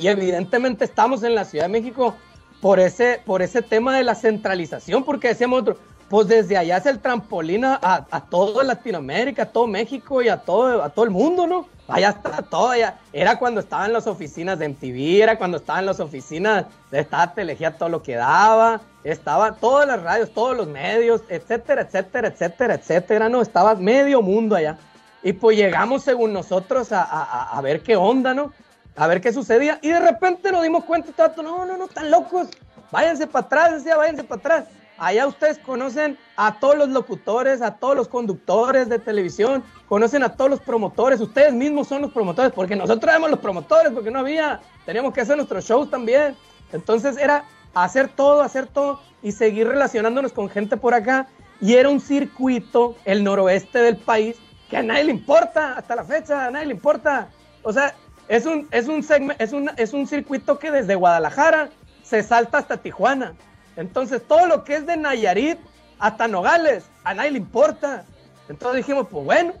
Y 0.00 0.08
evidentemente 0.08 0.84
estamos 0.84 1.22
en 1.22 1.34
la 1.34 1.44
Ciudad 1.44 1.66
de 1.66 1.72
México 1.72 2.14
por 2.62 2.80
ese, 2.80 3.20
por 3.24 3.42
ese 3.42 3.62
tema 3.62 3.96
de 3.96 4.02
la 4.02 4.14
centralización, 4.14 5.04
porque 5.04 5.28
decíamos 5.28 5.60
otro, 5.60 5.76
pues 6.08 6.26
desde 6.26 6.56
allá 6.56 6.78
es 6.78 6.86
el 6.86 7.00
trampolín 7.00 7.64
a, 7.64 7.78
a 7.82 8.20
toda 8.28 8.64
Latinoamérica, 8.64 9.42
a 9.42 9.46
todo 9.52 9.66
México 9.66 10.22
y 10.22 10.28
a 10.28 10.38
todo, 10.38 10.82
a 10.82 10.88
todo 10.88 11.04
el 11.04 11.10
mundo, 11.10 11.46
¿no? 11.46 11.66
Allá 11.86 12.10
está 12.10 12.42
todo, 12.42 12.74
ya. 12.74 12.98
Era 13.12 13.38
cuando 13.38 13.60
estaba 13.60 13.86
en 13.86 13.92
las 13.92 14.06
oficinas 14.06 14.58
de 14.58 14.68
MTV, 14.68 15.22
era 15.22 15.38
cuando 15.38 15.58
estaba 15.58 15.80
en 15.80 15.86
las 15.86 16.00
oficinas 16.00 16.66
de 16.90 17.00
Stat, 17.00 17.38
elegía 17.38 17.76
todo 17.76 17.88
lo 17.88 18.02
que 18.02 18.14
daba, 18.14 18.80
estaba 19.04 19.52
todas 19.54 19.86
las 19.86 20.02
radios, 20.02 20.30
todos 20.32 20.56
los 20.56 20.66
medios, 20.68 21.22
etcétera, 21.28 21.82
etcétera, 21.82 22.28
etcétera, 22.28 22.74
etcétera, 22.74 23.28
no, 23.28 23.42
estaba 23.42 23.74
medio 23.74 24.22
mundo 24.22 24.56
allá. 24.56 24.78
Y 25.22 25.32
pues 25.32 25.56
llegamos 25.56 26.02
según 26.04 26.32
nosotros 26.32 26.92
a, 26.92 27.02
a, 27.02 27.58
a 27.58 27.60
ver 27.60 27.82
qué 27.82 27.96
onda, 27.96 28.34
¿no? 28.34 28.52
A 28.96 29.06
ver 29.06 29.20
qué 29.20 29.32
sucedía. 29.32 29.78
Y 29.82 29.88
de 29.88 30.00
repente 30.00 30.52
nos 30.52 30.62
dimos 30.62 30.84
cuenta, 30.84 31.32
no, 31.42 31.64
no, 31.64 31.76
no, 31.76 31.84
están 31.84 32.10
locos, 32.10 32.48
váyanse 32.90 33.26
para 33.26 33.46
atrás, 33.46 33.72
decía, 33.72 33.96
váyanse 33.96 34.24
para 34.24 34.38
atrás. 34.40 34.64
Allá 34.98 35.28
ustedes 35.28 35.60
conocen 35.60 36.18
a 36.36 36.58
todos 36.58 36.76
los 36.76 36.88
locutores, 36.88 37.62
a 37.62 37.76
todos 37.76 37.94
los 37.94 38.08
conductores 38.08 38.88
de 38.88 38.98
televisión, 38.98 39.62
conocen 39.88 40.24
a 40.24 40.34
todos 40.34 40.50
los 40.50 40.60
promotores, 40.60 41.20
ustedes 41.20 41.52
mismos 41.52 41.86
son 41.86 42.02
los 42.02 42.12
promotores, 42.12 42.50
porque 42.52 42.74
nosotros 42.74 43.08
éramos 43.08 43.30
los 43.30 43.38
promotores, 43.38 43.92
porque 43.92 44.10
no 44.10 44.18
había, 44.18 44.60
teníamos 44.84 45.14
que 45.14 45.20
hacer 45.20 45.36
nuestros 45.36 45.64
shows 45.64 45.88
también. 45.88 46.34
Entonces 46.72 47.16
era 47.16 47.44
hacer 47.74 48.08
todo, 48.08 48.42
hacer 48.42 48.66
todo 48.66 49.00
y 49.22 49.30
seguir 49.30 49.68
relacionándonos 49.68 50.32
con 50.32 50.48
gente 50.48 50.76
por 50.76 50.94
acá. 50.94 51.28
Y 51.60 51.74
era 51.74 51.88
un 51.88 52.00
circuito, 52.00 52.96
el 53.04 53.22
noroeste 53.22 53.78
del 53.78 53.96
país, 53.96 54.36
que 54.68 54.76
a 54.76 54.82
nadie 54.82 55.04
le 55.04 55.12
importa, 55.12 55.74
hasta 55.74 55.96
la 55.96 56.04
fecha, 56.04 56.46
a 56.46 56.50
nadie 56.50 56.66
le 56.66 56.74
importa. 56.74 57.28
O 57.62 57.72
sea, 57.72 57.94
es 58.28 58.46
un, 58.46 58.68
es 58.70 58.88
un, 58.88 59.04
es 59.38 59.52
un, 59.52 59.70
es 59.76 59.92
un 59.92 60.06
circuito 60.06 60.58
que 60.58 60.70
desde 60.70 60.94
Guadalajara 60.94 61.70
se 62.02 62.22
salta 62.22 62.58
hasta 62.58 62.76
Tijuana. 62.76 63.34
Entonces, 63.76 64.22
todo 64.26 64.46
lo 64.46 64.64
que 64.64 64.76
es 64.76 64.86
de 64.86 64.96
Nayarit 64.96 65.58
hasta 65.98 66.28
Nogales, 66.28 66.84
a 67.04 67.14
nadie 67.14 67.32
le 67.32 67.38
importa. 67.38 68.04
Entonces 68.48 68.86
dijimos, 68.86 69.06
pues 69.10 69.24
bueno, 69.24 69.52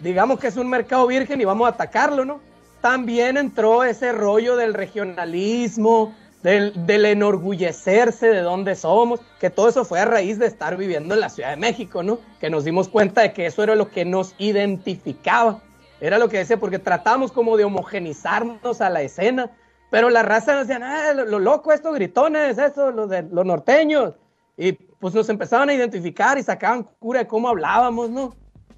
digamos 0.00 0.38
que 0.38 0.48
es 0.48 0.56
un 0.56 0.68
mercado 0.68 1.06
virgen 1.06 1.40
y 1.40 1.44
vamos 1.44 1.66
a 1.66 1.70
atacarlo, 1.70 2.24
¿no? 2.24 2.40
También 2.80 3.36
entró 3.36 3.84
ese 3.84 4.12
rollo 4.12 4.56
del 4.56 4.74
regionalismo, 4.74 6.14
del, 6.42 7.04
enorgullecerse 7.04 8.28
de 8.28 8.40
dónde 8.40 8.74
somos, 8.76 9.20
que 9.40 9.50
todo 9.50 9.68
eso 9.68 9.84
fue 9.84 10.00
a 10.00 10.04
raíz 10.04 10.38
de 10.38 10.46
estar 10.46 10.76
viviendo 10.76 11.14
en 11.14 11.20
la 11.20 11.28
Ciudad 11.28 11.50
de 11.50 11.56
México, 11.56 12.02
¿no? 12.02 12.18
Que 12.40 12.50
nos 12.50 12.64
dimos 12.64 12.88
cuenta 12.88 13.22
de 13.22 13.32
que 13.32 13.46
eso 13.46 13.62
era 13.62 13.74
lo 13.74 13.90
que 13.90 14.04
nos 14.04 14.34
identificaba. 14.38 15.60
Era 16.00 16.18
lo 16.18 16.28
que 16.28 16.38
decía, 16.38 16.58
porque 16.58 16.78
tratamos 16.78 17.32
como 17.32 17.56
de 17.56 17.64
homogenizarnos 17.64 18.80
a 18.80 18.90
la 18.90 19.02
escena, 19.02 19.50
pero 19.90 20.10
la 20.10 20.22
raza 20.22 20.54
nos 20.54 20.66
decían, 20.66 20.82
ah, 20.82 21.12
lo, 21.14 21.38
loco, 21.38 21.72
estos 21.72 21.94
gritones, 21.94 22.58
eso, 22.58 22.90
los, 22.90 23.10
los 23.30 23.46
norteños. 23.46 24.14
Y 24.56 24.72
pues 24.72 25.14
nos 25.14 25.28
empezaban 25.28 25.68
a 25.68 25.74
identificar 25.74 26.38
y 26.38 26.42
sacaban 26.42 26.84
cura 26.98 27.20
de 27.20 27.26
cómo 27.26 27.48
hablábamos, 27.48 28.10
¿no? 28.10 28.34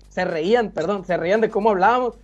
Se 0.09 0.25
reían, 0.25 0.71
perdón, 0.71 1.05
se 1.05 1.17
reían 1.17 1.41
de 1.41 1.51
cómo 1.51 1.71
hablábamos. 1.71 2.19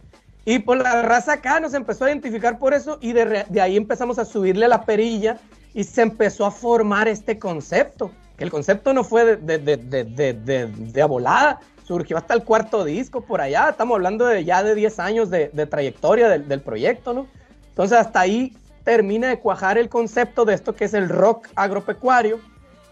Y 0.44 0.58
pues 0.58 0.80
la 0.80 1.02
raza 1.02 1.34
acá 1.34 1.58
nos 1.60 1.72
empezó 1.74 2.04
a 2.04 2.10
identificar 2.10 2.58
por 2.58 2.74
eso 2.74 2.98
y 3.00 3.12
de, 3.12 3.46
de 3.48 3.60
ahí 3.60 3.76
empezamos 3.76 4.18
a 4.18 4.24
subirle 4.24 4.66
a 4.66 4.68
la 4.68 4.84
perilla 4.84 5.38
y 5.72 5.84
se 5.84 6.02
empezó 6.02 6.44
a 6.44 6.50
formar 6.50 7.08
este 7.08 7.38
concepto. 7.38 8.10
Que 8.36 8.44
el 8.44 8.50
concepto 8.50 8.92
no 8.92 9.04
fue 9.04 9.36
de, 9.36 9.58
de, 9.58 9.76
de, 9.76 10.66
de, 10.66 11.02
abolada, 11.02 11.60
surgió 11.86 12.16
hasta 12.16 12.34
el 12.34 12.42
cuarto 12.42 12.84
disco 12.84 13.20
por 13.20 13.40
allá, 13.40 13.68
estamos 13.70 13.94
hablando 13.94 14.26
de 14.26 14.44
ya 14.44 14.62
de 14.62 14.74
10 14.74 14.98
años 14.98 15.30
de, 15.30 15.48
trayectoria 15.70 16.28
del, 16.28 16.48
del, 16.48 16.60
proyecto, 16.60 17.14
¿no? 17.14 17.26
Entonces 17.68 17.96
hasta 17.96 18.20
ahí 18.20 18.56
termina 18.82 19.28
de 19.28 19.38
cuajar 19.38 19.78
el 19.78 19.88
concepto 19.88 20.44
de 20.44 20.54
esto 20.54 20.74
que 20.74 20.84
es 20.84 20.94
el 20.94 21.08
rock 21.08 21.48
agropecuario 21.54 22.40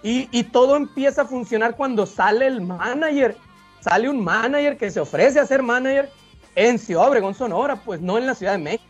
y, 0.03 0.29
y 0.31 0.45
todo 0.45 0.77
empieza 0.77 1.23
a 1.23 1.25
funcionar 1.25 1.77
cuando 1.77 2.07
sale 2.07 2.47
el 2.47 2.61
manager, 2.61 3.37
sale 3.81 4.09
un 4.09 4.23
manager 4.23 4.77
que 4.77 4.91
se 4.91 5.01
ofrece 5.01 5.41
a 5.41 5.47
ser 5.47 5.63
manager 5.63 6.09
en 6.55 6.79
Ciudad 6.79 7.09
Obregón, 7.09 7.35
Sonora, 7.35 7.77
pues 7.77 8.01
no 8.01 8.19
en 8.19 8.27
la 8.27 8.35
Ciudad 8.35 8.53
de 8.53 8.59
México. 8.59 8.85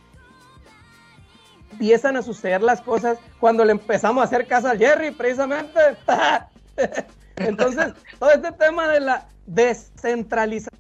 Empiezan 1.73 2.17
a 2.17 2.23
suceder 2.23 2.63
las 2.63 2.81
cosas 2.81 3.19
cuando 3.41 3.65
le 3.65 3.73
empezamos 3.73 4.21
a 4.23 4.25
hacer 4.25 4.47
casa 4.47 4.71
al 4.71 4.79
Jerry, 4.79 5.11
precisamente. 5.11 5.79
Entonces, 7.37 7.95
todo 8.19 8.31
este 8.31 8.53
tema 8.53 8.89
de 8.89 9.01
la 9.01 9.27
descentralización. 9.47 10.79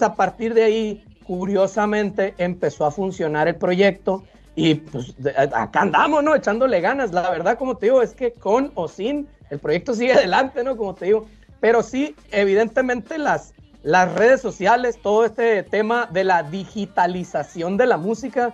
A 0.00 0.14
partir 0.14 0.52
de 0.52 0.64
ahí, 0.64 1.04
curiosamente, 1.24 2.34
empezó 2.38 2.84
a 2.84 2.90
funcionar 2.90 3.48
el 3.48 3.56
proyecto 3.56 4.24
y 4.56 4.74
pues 4.74 5.14
acá 5.52 5.82
andamos, 5.82 6.22
¿no? 6.22 6.34
Echándole 6.34 6.80
ganas. 6.80 7.12
La 7.12 7.30
verdad, 7.30 7.56
como 7.56 7.76
te 7.76 7.86
digo, 7.86 8.02
es 8.02 8.12
que 8.14 8.32
con 8.32 8.72
o 8.74 8.88
sin, 8.88 9.28
el 9.50 9.58
proyecto 9.58 9.94
sigue 9.94 10.12
adelante, 10.12 10.62
¿no? 10.62 10.76
Como 10.76 10.94
te 10.94 11.06
digo. 11.06 11.26
Pero 11.60 11.82
sí, 11.82 12.14
evidentemente 12.30 13.18
las, 13.18 13.54
las 13.82 14.12
redes 14.14 14.40
sociales, 14.40 14.98
todo 15.02 15.24
este 15.24 15.62
tema 15.62 16.08
de 16.12 16.24
la 16.24 16.42
digitalización 16.42 17.76
de 17.76 17.86
la 17.86 17.96
música, 17.96 18.52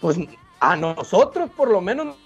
pues 0.00 0.18
a 0.60 0.76
nosotros 0.76 1.50
por 1.50 1.70
lo 1.70 1.80
menos 1.80 2.16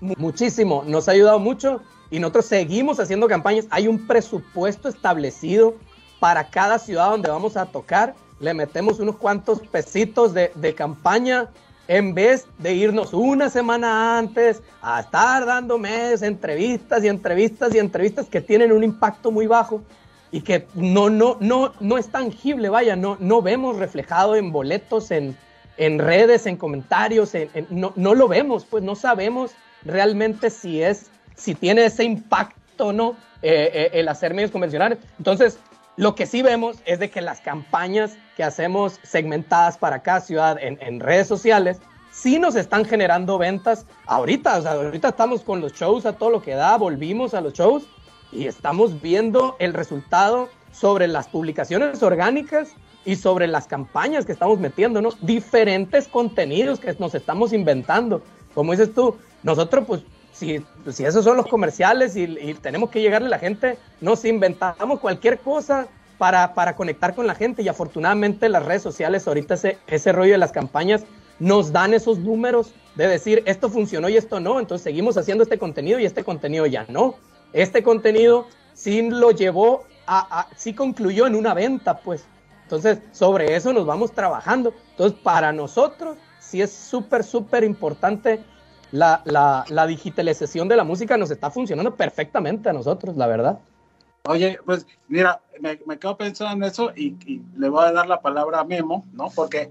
muchísimo, 0.00 0.84
nos 0.86 1.08
ha 1.08 1.12
ayudado 1.12 1.38
mucho 1.38 1.80
y 2.10 2.18
nosotros 2.18 2.46
seguimos 2.46 3.00
haciendo 3.00 3.28
campañas. 3.28 3.66
Hay 3.70 3.88
un 3.88 4.06
presupuesto 4.06 4.88
establecido 4.88 5.74
para 6.20 6.48
cada 6.48 6.78
ciudad 6.78 7.10
donde 7.10 7.30
vamos 7.30 7.56
a 7.56 7.66
tocar. 7.66 8.14
Le 8.40 8.54
metemos 8.54 9.00
unos 9.00 9.16
cuantos 9.16 9.60
pesitos 9.60 10.32
de, 10.32 10.52
de 10.54 10.74
campaña 10.74 11.48
en 11.88 12.14
vez 12.14 12.46
de 12.58 12.74
irnos 12.74 13.14
una 13.14 13.48
semana 13.48 14.18
antes 14.18 14.62
a 14.82 15.00
estar 15.00 15.46
dando 15.46 15.78
meses, 15.78 16.22
entrevistas 16.22 17.02
y 17.02 17.08
entrevistas 17.08 17.74
y 17.74 17.78
entrevistas 17.78 18.26
que 18.26 18.42
tienen 18.42 18.72
un 18.72 18.84
impacto 18.84 19.30
muy 19.30 19.46
bajo 19.46 19.82
y 20.30 20.42
que 20.42 20.66
no, 20.74 21.08
no, 21.08 21.38
no, 21.40 21.72
no 21.80 21.96
es 21.96 22.08
tangible, 22.08 22.68
vaya, 22.68 22.94
no, 22.94 23.16
no 23.18 23.40
vemos 23.40 23.76
reflejado 23.76 24.36
en 24.36 24.52
boletos, 24.52 25.10
en, 25.10 25.34
en 25.78 25.98
redes, 25.98 26.44
en 26.44 26.58
comentarios, 26.58 27.32
no, 27.70 27.94
no, 27.96 28.14
lo 28.14 28.28
vemos, 28.28 28.66
pues 28.66 28.84
no 28.84 28.94
sabemos 28.94 29.52
realmente 29.82 30.50
si 30.50 30.82
es, 30.82 31.06
si 31.34 31.54
tiene 31.54 31.86
ese 31.86 32.04
impacto 32.04 32.92
no 32.92 33.16
eh, 33.42 33.70
eh, 33.72 33.90
el 33.94 34.08
hacer 34.08 34.34
medios 34.34 34.50
convencionales. 34.50 34.98
Entonces, 35.18 35.58
lo 35.98 36.14
que 36.14 36.26
sí 36.26 36.42
vemos 36.42 36.76
es 36.86 37.00
de 37.00 37.10
que 37.10 37.20
las 37.20 37.40
campañas 37.40 38.16
que 38.36 38.44
hacemos 38.44 39.00
segmentadas 39.02 39.76
para 39.76 40.00
cada 40.00 40.20
ciudad 40.20 40.56
en, 40.60 41.00
redes 41.00 41.26
sociales 41.26 41.80
sí 42.12 42.38
nos 42.38 42.54
están 42.54 42.84
generando 42.84 43.36
ventas 43.36 43.84
ahorita. 44.06 44.58
O 44.58 44.62
sea, 44.62 44.72
ahorita 44.74 45.08
estamos 45.08 45.42
con 45.42 45.60
los 45.60 45.72
shows 45.72 46.06
a 46.06 46.12
todo 46.12 46.30
lo 46.30 46.40
que 46.40 46.54
da, 46.54 46.76
volvimos 46.76 47.34
a 47.34 47.40
los 47.40 47.52
shows 47.52 47.82
y 48.30 48.46
estamos 48.46 49.02
viendo 49.02 49.56
el 49.58 49.74
resultado 49.74 50.48
sobre 50.70 51.08
las 51.08 51.26
publicaciones 51.26 52.00
orgánicas 52.00 52.68
y 53.04 53.16
sobre 53.16 53.48
las 53.48 53.66
campañas 53.66 54.24
que 54.24 54.30
estamos 54.30 54.60
metiéndonos, 54.60 55.18
diferentes 55.26 56.06
contenidos 56.06 56.78
que 56.78 56.94
nos 57.00 57.16
estamos 57.16 57.52
inventando. 57.52 58.22
Como 58.54 58.70
dices 58.70 58.94
tú, 58.94 59.16
nosotros 59.42 59.84
pues 59.84 60.02
si, 60.38 60.64
si 60.92 61.04
esos 61.04 61.24
son 61.24 61.36
los 61.36 61.46
comerciales 61.46 62.16
y, 62.16 62.54
tenemos 62.54 62.90
que 62.90 63.00
llegarle 63.00 63.26
a 63.26 63.30
la 63.30 63.38
gente, 63.38 63.76
nos 64.00 64.24
inventamos 64.24 65.00
cualquier 65.00 65.40
cosa 65.40 65.88
para, 66.16 66.54
para, 66.54 66.76
conectar 66.76 67.14
con 67.14 67.26
la 67.26 67.34
gente 67.34 67.62
y 67.62 67.68
afortunadamente 67.68 68.48
las 68.48 68.64
redes 68.64 68.82
sociales, 68.82 69.26
ahorita 69.26 69.54
ese, 69.54 69.78
ese 69.88 70.12
rollo 70.12 70.32
de 70.32 70.38
las 70.38 70.52
campañas, 70.52 71.04
nos 71.40 71.72
dan 71.72 71.92
esos 71.92 72.18
números 72.18 72.72
de 72.94 73.08
decir 73.08 73.42
esto 73.46 73.68
funcionó 73.68 74.08
y 74.08 74.16
esto 74.16 74.38
no, 74.38 74.60
entonces 74.60 74.84
seguimos 74.84 75.16
haciendo 75.16 75.42
este 75.42 75.58
contenido 75.58 75.98
y 75.98 76.04
este 76.04 76.22
contenido 76.22 76.66
ya 76.66 76.86
no. 76.88 77.16
Este 77.52 77.82
contenido 77.82 78.46
sí 78.74 79.02
lo 79.10 79.32
llevó 79.32 79.84
a, 80.06 80.40
a 80.40 80.48
sí 80.56 80.72
concluyó 80.72 81.26
en 81.26 81.34
una 81.34 81.54
venta, 81.54 81.98
pues. 81.98 82.24
Entonces, 82.62 82.98
sobre 83.12 83.56
eso 83.56 83.72
nos 83.72 83.86
vamos 83.86 84.12
trabajando. 84.12 84.74
Entonces, 84.90 85.18
para 85.20 85.52
nosotros 85.52 86.16
sí 86.38 86.60
es 86.60 86.72
súper, 86.72 87.24
súper 87.24 87.64
importante 87.64 88.40
la, 88.92 89.22
la, 89.68 89.86
digitalización 89.86 90.68
de 90.68 90.76
la 90.76 90.84
música 90.84 91.16
nos 91.16 91.30
está 91.30 91.50
funcionando 91.50 91.94
perfectamente 91.94 92.68
a 92.68 92.72
nosotros, 92.72 93.16
la 93.16 93.26
verdad. 93.26 93.58
Oye, 94.24 94.58
pues 94.64 94.86
mira, 95.08 95.40
me, 95.60 95.78
me 95.86 95.98
quedo 95.98 96.16
pensando 96.16 96.54
en 96.54 96.70
eso 96.70 96.92
y, 96.96 97.16
le 97.56 97.68
voy 97.68 97.84
a 97.84 97.92
dar 97.92 98.06
la 98.06 98.20
palabra 98.20 98.60
a 98.60 98.64
Memo, 98.64 99.06
¿no? 99.12 99.28
Porque 99.34 99.70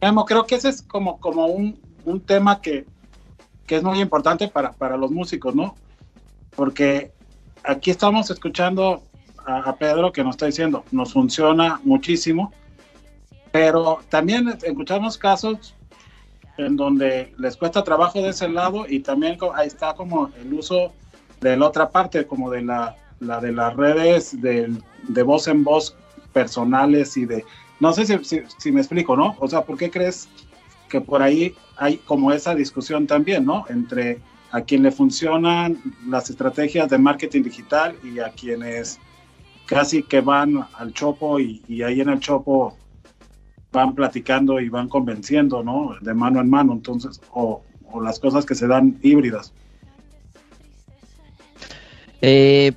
Memo, 0.00 0.24
creo 0.24 0.44
que 0.44 0.56
ese 0.56 0.68
es 0.68 0.82
como, 0.82 1.18
como 1.18 1.46
un, 1.46 1.80
un 2.04 2.20
tema 2.20 2.60
que, 2.60 2.86
que, 3.66 3.76
es 3.76 3.82
muy 3.82 4.00
importante 4.00 4.48
para, 4.48 4.72
para, 4.72 4.96
los 4.96 5.10
músicos, 5.10 5.54
¿no? 5.54 5.74
Porque 6.54 7.12
aquí 7.64 7.90
estamos 7.90 8.30
escuchando 8.30 9.02
a, 9.46 9.58
a, 9.60 9.76
Pedro 9.76 10.12
que 10.12 10.22
nos 10.24 10.34
está 10.34 10.46
diciendo, 10.46 10.84
nos 10.90 11.12
funciona 11.12 11.80
muchísimo, 11.84 12.52
pero 13.50 14.00
también 14.10 14.48
escuchamos 14.62 15.16
casos 15.16 15.74
en 16.58 16.76
donde 16.76 17.32
les 17.38 17.56
cuesta 17.56 17.82
trabajo 17.82 18.20
de 18.20 18.30
ese 18.30 18.48
lado 18.48 18.84
y 18.86 19.00
también 19.00 19.38
ahí 19.54 19.68
está 19.68 19.94
como 19.94 20.30
el 20.40 20.52
uso 20.52 20.92
de 21.40 21.56
la 21.56 21.68
otra 21.68 21.88
parte, 21.90 22.26
como 22.26 22.50
de 22.50 22.62
la, 22.62 22.96
la 23.20 23.40
de 23.40 23.52
las 23.52 23.74
redes 23.76 24.40
de, 24.42 24.76
de, 25.08 25.22
voz 25.22 25.46
en 25.46 25.62
voz 25.62 25.96
personales 26.32 27.16
y 27.16 27.26
de, 27.26 27.44
no 27.78 27.92
sé 27.92 28.06
si, 28.06 28.42
si, 28.58 28.72
me 28.72 28.80
explico, 28.80 29.16
¿no? 29.16 29.36
O 29.38 29.48
sea, 29.48 29.62
¿por 29.62 29.78
qué 29.78 29.88
crees 29.88 30.28
que 30.88 31.00
por 31.00 31.22
ahí 31.22 31.54
hay 31.76 31.98
como 31.98 32.32
esa 32.32 32.56
discusión 32.56 33.06
también, 33.06 33.46
¿no? 33.46 33.64
Entre 33.68 34.20
a 34.50 34.62
quien 34.62 34.82
le 34.82 34.90
funcionan 34.90 35.78
las 36.08 36.28
estrategias 36.28 36.88
de 36.88 36.98
marketing 36.98 37.42
digital 37.42 37.94
y 38.02 38.18
a 38.18 38.30
quienes 38.30 38.98
casi 39.66 40.02
que 40.02 40.22
van 40.22 40.66
al 40.74 40.92
chopo 40.92 41.38
y, 41.38 41.62
y 41.68 41.82
ahí 41.82 42.00
en 42.00 42.08
el 42.08 42.18
chopo 42.18 42.76
van 43.78 43.94
platicando 43.94 44.58
y 44.58 44.68
van 44.68 44.88
convenciendo, 44.88 45.62
¿no? 45.62 45.94
De 46.00 46.12
mano 46.12 46.40
en 46.40 46.50
mano, 46.50 46.72
entonces, 46.72 47.20
o, 47.32 47.62
las 48.02 48.18
cosas 48.18 48.44
que 48.44 48.56
se 48.56 48.66
dan 48.66 48.98
híbridas. 49.02 49.52
Eh, 52.20 52.72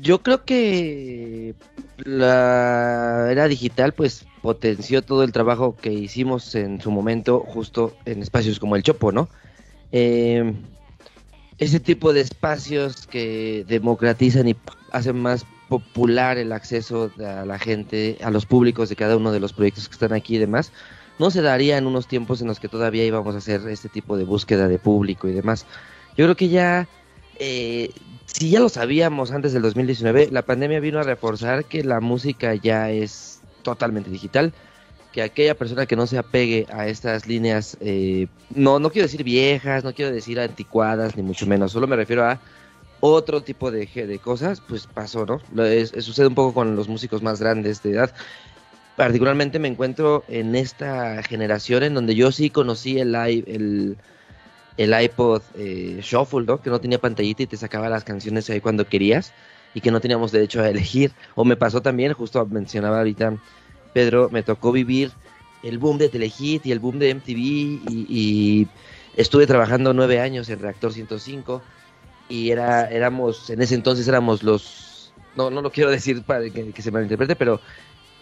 yo 0.00 0.22
creo 0.22 0.44
que 0.44 1.56
la 2.04 3.28
era 3.32 3.48
digital 3.48 3.92
pues 3.92 4.24
potenció 4.40 5.02
todo 5.02 5.24
el 5.24 5.32
trabajo 5.32 5.76
que 5.76 5.92
hicimos 5.92 6.54
en 6.54 6.80
su 6.80 6.92
momento 6.92 7.40
justo 7.40 7.96
en 8.04 8.22
espacios 8.22 8.60
como 8.60 8.76
el 8.76 8.84
Chopo, 8.84 9.10
¿no? 9.10 9.28
Eh, 9.90 10.54
ese 11.58 11.80
tipo 11.80 12.12
de 12.12 12.20
espacios 12.20 13.08
que 13.08 13.64
democratizan 13.66 14.48
y 14.48 14.56
hacen 14.92 15.18
más 15.18 15.44
popular 15.72 16.36
el 16.36 16.52
acceso 16.52 17.10
a 17.18 17.46
la 17.46 17.58
gente, 17.58 18.18
a 18.22 18.30
los 18.30 18.44
públicos 18.44 18.90
de 18.90 18.96
cada 18.96 19.16
uno 19.16 19.32
de 19.32 19.40
los 19.40 19.54
proyectos 19.54 19.88
que 19.88 19.94
están 19.94 20.12
aquí 20.12 20.36
y 20.36 20.38
demás, 20.38 20.70
no 21.18 21.30
se 21.30 21.40
daría 21.40 21.78
en 21.78 21.86
unos 21.86 22.06
tiempos 22.06 22.42
en 22.42 22.48
los 22.48 22.60
que 22.60 22.68
todavía 22.68 23.06
íbamos 23.06 23.34
a 23.34 23.38
hacer 23.38 23.66
este 23.68 23.88
tipo 23.88 24.18
de 24.18 24.24
búsqueda 24.24 24.68
de 24.68 24.78
público 24.78 25.28
y 25.28 25.32
demás. 25.32 25.64
Yo 26.14 26.26
creo 26.26 26.36
que 26.36 26.50
ya, 26.50 26.86
eh, 27.38 27.90
si 28.26 28.50
ya 28.50 28.60
lo 28.60 28.68
sabíamos 28.68 29.30
antes 29.30 29.54
del 29.54 29.62
2019, 29.62 30.28
la 30.30 30.42
pandemia 30.42 30.78
vino 30.78 30.98
a 31.00 31.04
reforzar 31.04 31.64
que 31.64 31.82
la 31.82 32.00
música 32.00 32.54
ya 32.54 32.90
es 32.90 33.40
totalmente 33.62 34.10
digital, 34.10 34.52
que 35.10 35.22
aquella 35.22 35.54
persona 35.54 35.86
que 35.86 35.96
no 35.96 36.06
se 36.06 36.18
apegue 36.18 36.66
a 36.70 36.86
estas 36.86 37.26
líneas, 37.26 37.78
eh, 37.80 38.26
no, 38.54 38.78
no 38.78 38.90
quiero 38.90 39.06
decir 39.06 39.24
viejas, 39.24 39.84
no 39.84 39.94
quiero 39.94 40.12
decir 40.12 40.38
anticuadas, 40.38 41.16
ni 41.16 41.22
mucho 41.22 41.46
menos, 41.46 41.72
solo 41.72 41.86
me 41.86 41.96
refiero 41.96 42.26
a 42.26 42.38
otro 43.04 43.42
tipo 43.42 43.72
de, 43.72 43.84
de 43.84 44.18
cosas, 44.20 44.60
pues 44.60 44.86
pasó, 44.86 45.26
¿no? 45.26 45.40
sucede 46.00 46.28
un 46.28 46.36
poco 46.36 46.54
con 46.54 46.76
los 46.76 46.86
músicos 46.86 47.20
más 47.20 47.40
grandes 47.40 47.82
de 47.82 47.90
edad. 47.90 48.14
Particularmente 48.96 49.58
me 49.58 49.66
encuentro 49.66 50.22
en 50.28 50.54
esta 50.54 51.20
generación 51.24 51.82
en 51.82 51.94
donde 51.94 52.14
yo 52.14 52.30
sí 52.30 52.48
conocí 52.48 53.00
el, 53.00 53.16
el, 53.16 53.96
el 54.76 55.02
iPod 55.02 55.42
eh, 55.56 55.98
Shuffle, 56.00 56.44
¿no? 56.46 56.62
Que 56.62 56.70
no 56.70 56.80
tenía 56.80 57.00
pantallita 57.00 57.42
y 57.42 57.48
te 57.48 57.56
sacaba 57.56 57.88
las 57.88 58.04
canciones 58.04 58.48
ahí 58.50 58.60
cuando 58.60 58.86
querías 58.86 59.32
y 59.74 59.80
que 59.80 59.90
no 59.90 60.00
teníamos 60.00 60.30
derecho 60.30 60.60
a 60.62 60.68
elegir. 60.68 61.10
O 61.34 61.44
me 61.44 61.56
pasó 61.56 61.82
también, 61.82 62.12
justo 62.12 62.46
mencionaba 62.46 62.98
ahorita 62.98 63.34
Pedro, 63.92 64.28
me 64.30 64.44
tocó 64.44 64.70
vivir 64.70 65.10
el 65.64 65.78
boom 65.78 65.98
de 65.98 66.08
Telehit 66.08 66.66
y 66.66 66.70
el 66.70 66.78
boom 66.78 67.00
de 67.00 67.10
MTV 67.10 67.36
y, 67.36 68.06
y 68.08 68.68
estuve 69.16 69.48
trabajando 69.48 69.92
nueve 69.92 70.20
años 70.20 70.48
en 70.50 70.60
Reactor 70.60 70.92
105 70.92 71.62
y 72.28 72.50
era, 72.50 72.88
éramos, 72.90 73.50
en 73.50 73.62
ese 73.62 73.74
entonces 73.74 74.06
éramos 74.08 74.42
los, 74.42 75.12
no, 75.36 75.50
no 75.50 75.62
lo 75.62 75.70
quiero 75.70 75.90
decir 75.90 76.22
para 76.22 76.48
que, 76.48 76.72
se 76.82 76.90
malinterprete, 76.90 77.36
pero 77.36 77.60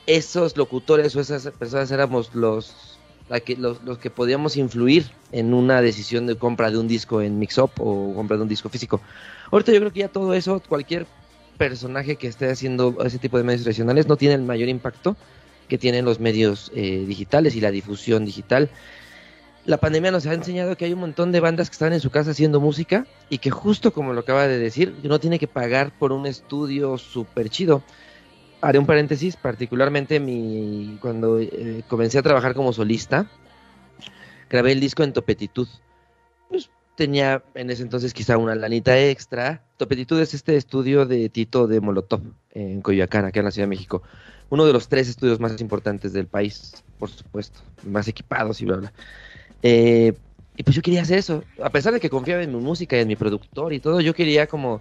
esos 0.07 0.57
locutores 0.57 1.14
o 1.16 1.20
esas 1.20 1.46
personas 1.53 1.90
éramos 1.90 2.34
los 2.34 2.98
que, 3.44 3.57
los, 3.57 3.82
los, 3.84 3.98
que 3.98 4.11
podíamos 4.11 4.57
influir 4.57 5.07
en 5.30 5.55
una 5.55 5.80
decisión 5.80 6.26
de 6.26 6.36
compra 6.36 6.70
de 6.70 6.78
un 6.78 6.88
disco 6.88 7.22
en 7.22 7.38
Mixup 7.38 7.70
o 7.78 8.12
compra 8.14 8.36
de 8.36 8.42
un 8.42 8.48
disco 8.48 8.68
físico. 8.68 9.01
Ahorita 9.53 9.72
yo 9.72 9.78
creo 9.78 9.92
que 9.92 10.01
ya 10.01 10.09
todo 10.09 10.34
eso, 10.34 10.61
cualquier 10.68 11.07
personaje 11.57 12.16
que 12.16 12.26
esté 12.26 12.51
haciendo 12.51 12.96
ese 13.05 13.18
tipo 13.18 13.36
de 13.36 13.44
medios 13.44 13.62
tradicionales 13.62 14.09
no 14.09 14.16
tiene 14.16 14.34
el 14.34 14.42
mayor 14.42 14.68
impacto 14.68 15.16
que 15.68 15.78
tienen 15.78 16.05
los 16.05 16.18
medios 16.18 16.72
eh, 16.74 17.05
digitales 17.07 17.55
y 17.55 17.61
la 17.61 17.70
difusión 17.70 18.24
digital. 18.24 18.70
La 19.66 19.76
pandemia 19.76 20.11
nos 20.11 20.26
ha 20.26 20.34
enseñado 20.34 20.76
que 20.76 20.86
hay 20.86 20.92
un 20.92 21.00
montón 21.00 21.32
de 21.32 21.40
bandas 21.40 21.68
que 21.68 21.74
están 21.74 21.92
en 21.92 22.00
su 22.00 22.11
casa 22.11 22.30
haciendo 22.30 22.61
música 22.61 23.06
y 23.28 23.38
que 23.38 23.50
justo 23.50 23.92
como 23.92 24.12
lo 24.12 24.20
acaba 24.20 24.48
de 24.48 24.58
decir, 24.58 24.94
no 25.02 25.20
tiene 25.20 25.38
que 25.38 25.46
pagar 25.46 25.92
por 25.98 26.12
un 26.12 26.26
estudio 26.26 26.96
súper 26.98 27.50
chido 27.50 27.82
haré 28.61 28.78
un 28.78 28.86
paréntesis, 28.86 29.36
particularmente 29.36 30.20
mi 30.20 30.98
cuando 31.00 31.38
eh, 31.40 31.82
comencé 31.88 32.18
a 32.18 32.22
trabajar 32.22 32.54
como 32.54 32.72
solista, 32.72 33.26
grabé 34.48 34.72
el 34.72 34.80
disco 34.80 35.02
en 35.02 35.12
Topetitud. 35.12 35.68
Pues 36.48 36.70
tenía 36.96 37.42
en 37.54 37.70
ese 37.70 37.82
entonces 37.82 38.12
quizá 38.12 38.36
una 38.36 38.54
lanita 38.54 38.98
extra. 38.98 39.64
Topetitud 39.76 40.20
es 40.20 40.34
este 40.34 40.56
estudio 40.56 41.06
de 41.06 41.28
Tito 41.28 41.66
de 41.66 41.80
Molotov 41.80 42.22
en 42.50 42.82
Coyoacán, 42.82 43.24
acá 43.24 43.40
en 43.40 43.46
la 43.46 43.50
Ciudad 43.50 43.66
de 43.66 43.70
México. 43.70 44.02
Uno 44.50 44.66
de 44.66 44.72
los 44.72 44.88
tres 44.88 45.08
estudios 45.08 45.38
más 45.38 45.61
importantes 45.61 46.12
del 46.12 46.26
país, 46.26 46.82
por 46.98 47.08
supuesto, 47.08 47.61
más 47.84 48.08
equipados 48.08 48.61
y 48.61 48.64
bla, 48.66 48.76
bla. 48.76 48.92
Eh, 49.62 50.12
y 50.56 50.62
pues 50.62 50.76
yo 50.76 50.82
quería 50.82 51.02
hacer 51.02 51.18
eso, 51.18 51.44
a 51.62 51.70
pesar 51.70 51.92
de 51.92 52.00
que 52.00 52.11
confiaba 52.11 52.42
en 52.42 52.54
mi 52.54 52.61
música 52.61 52.96
y 52.96 53.00
en 53.00 53.08
mi 53.08 53.16
productor 53.16 53.72
y 53.72 53.80
todo, 53.80 54.00
yo 54.00 54.14
quería 54.14 54.46
como 54.46 54.80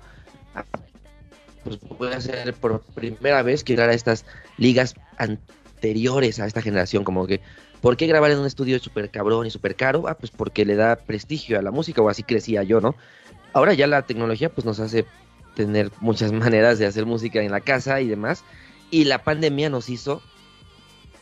pues 1.63 1.79
voy 1.97 2.11
a 2.11 2.17
hacer 2.17 2.53
por 2.53 2.81
primera 2.81 3.41
vez 3.43 3.63
que 3.63 3.79
a 3.79 3.91
estas 3.91 4.25
ligas 4.57 4.95
anteriores 5.17 6.39
a 6.39 6.45
esta 6.45 6.61
generación, 6.61 7.03
como 7.03 7.27
que, 7.27 7.41
¿por 7.81 7.97
qué 7.97 8.07
grabar 8.07 8.31
en 8.31 8.39
un 8.39 8.45
estudio 8.45 8.79
súper 8.79 9.09
cabrón 9.09 9.45
y 9.45 9.51
súper 9.51 9.75
caro? 9.75 10.07
Ah, 10.07 10.15
pues 10.15 10.31
porque 10.31 10.65
le 10.65 10.75
da 10.75 10.95
prestigio 10.95 11.59
a 11.59 11.61
la 11.61 11.71
música, 11.71 12.01
o 12.01 12.09
así 12.09 12.23
crecía 12.23 12.63
yo, 12.63 12.81
¿no? 12.81 12.95
Ahora 13.53 13.73
ya 13.73 13.87
la 13.87 14.03
tecnología 14.03 14.49
pues 14.49 14.65
nos 14.65 14.79
hace 14.79 15.05
tener 15.55 15.91
muchas 15.99 16.31
maneras 16.33 16.79
de 16.79 16.85
hacer 16.85 17.05
música 17.05 17.41
en 17.41 17.51
la 17.51 17.61
casa 17.61 18.01
y 18.01 18.07
demás, 18.07 18.43
y 18.91 19.05
la 19.05 19.23
pandemia 19.23 19.69
nos 19.69 19.89
hizo 19.89 20.21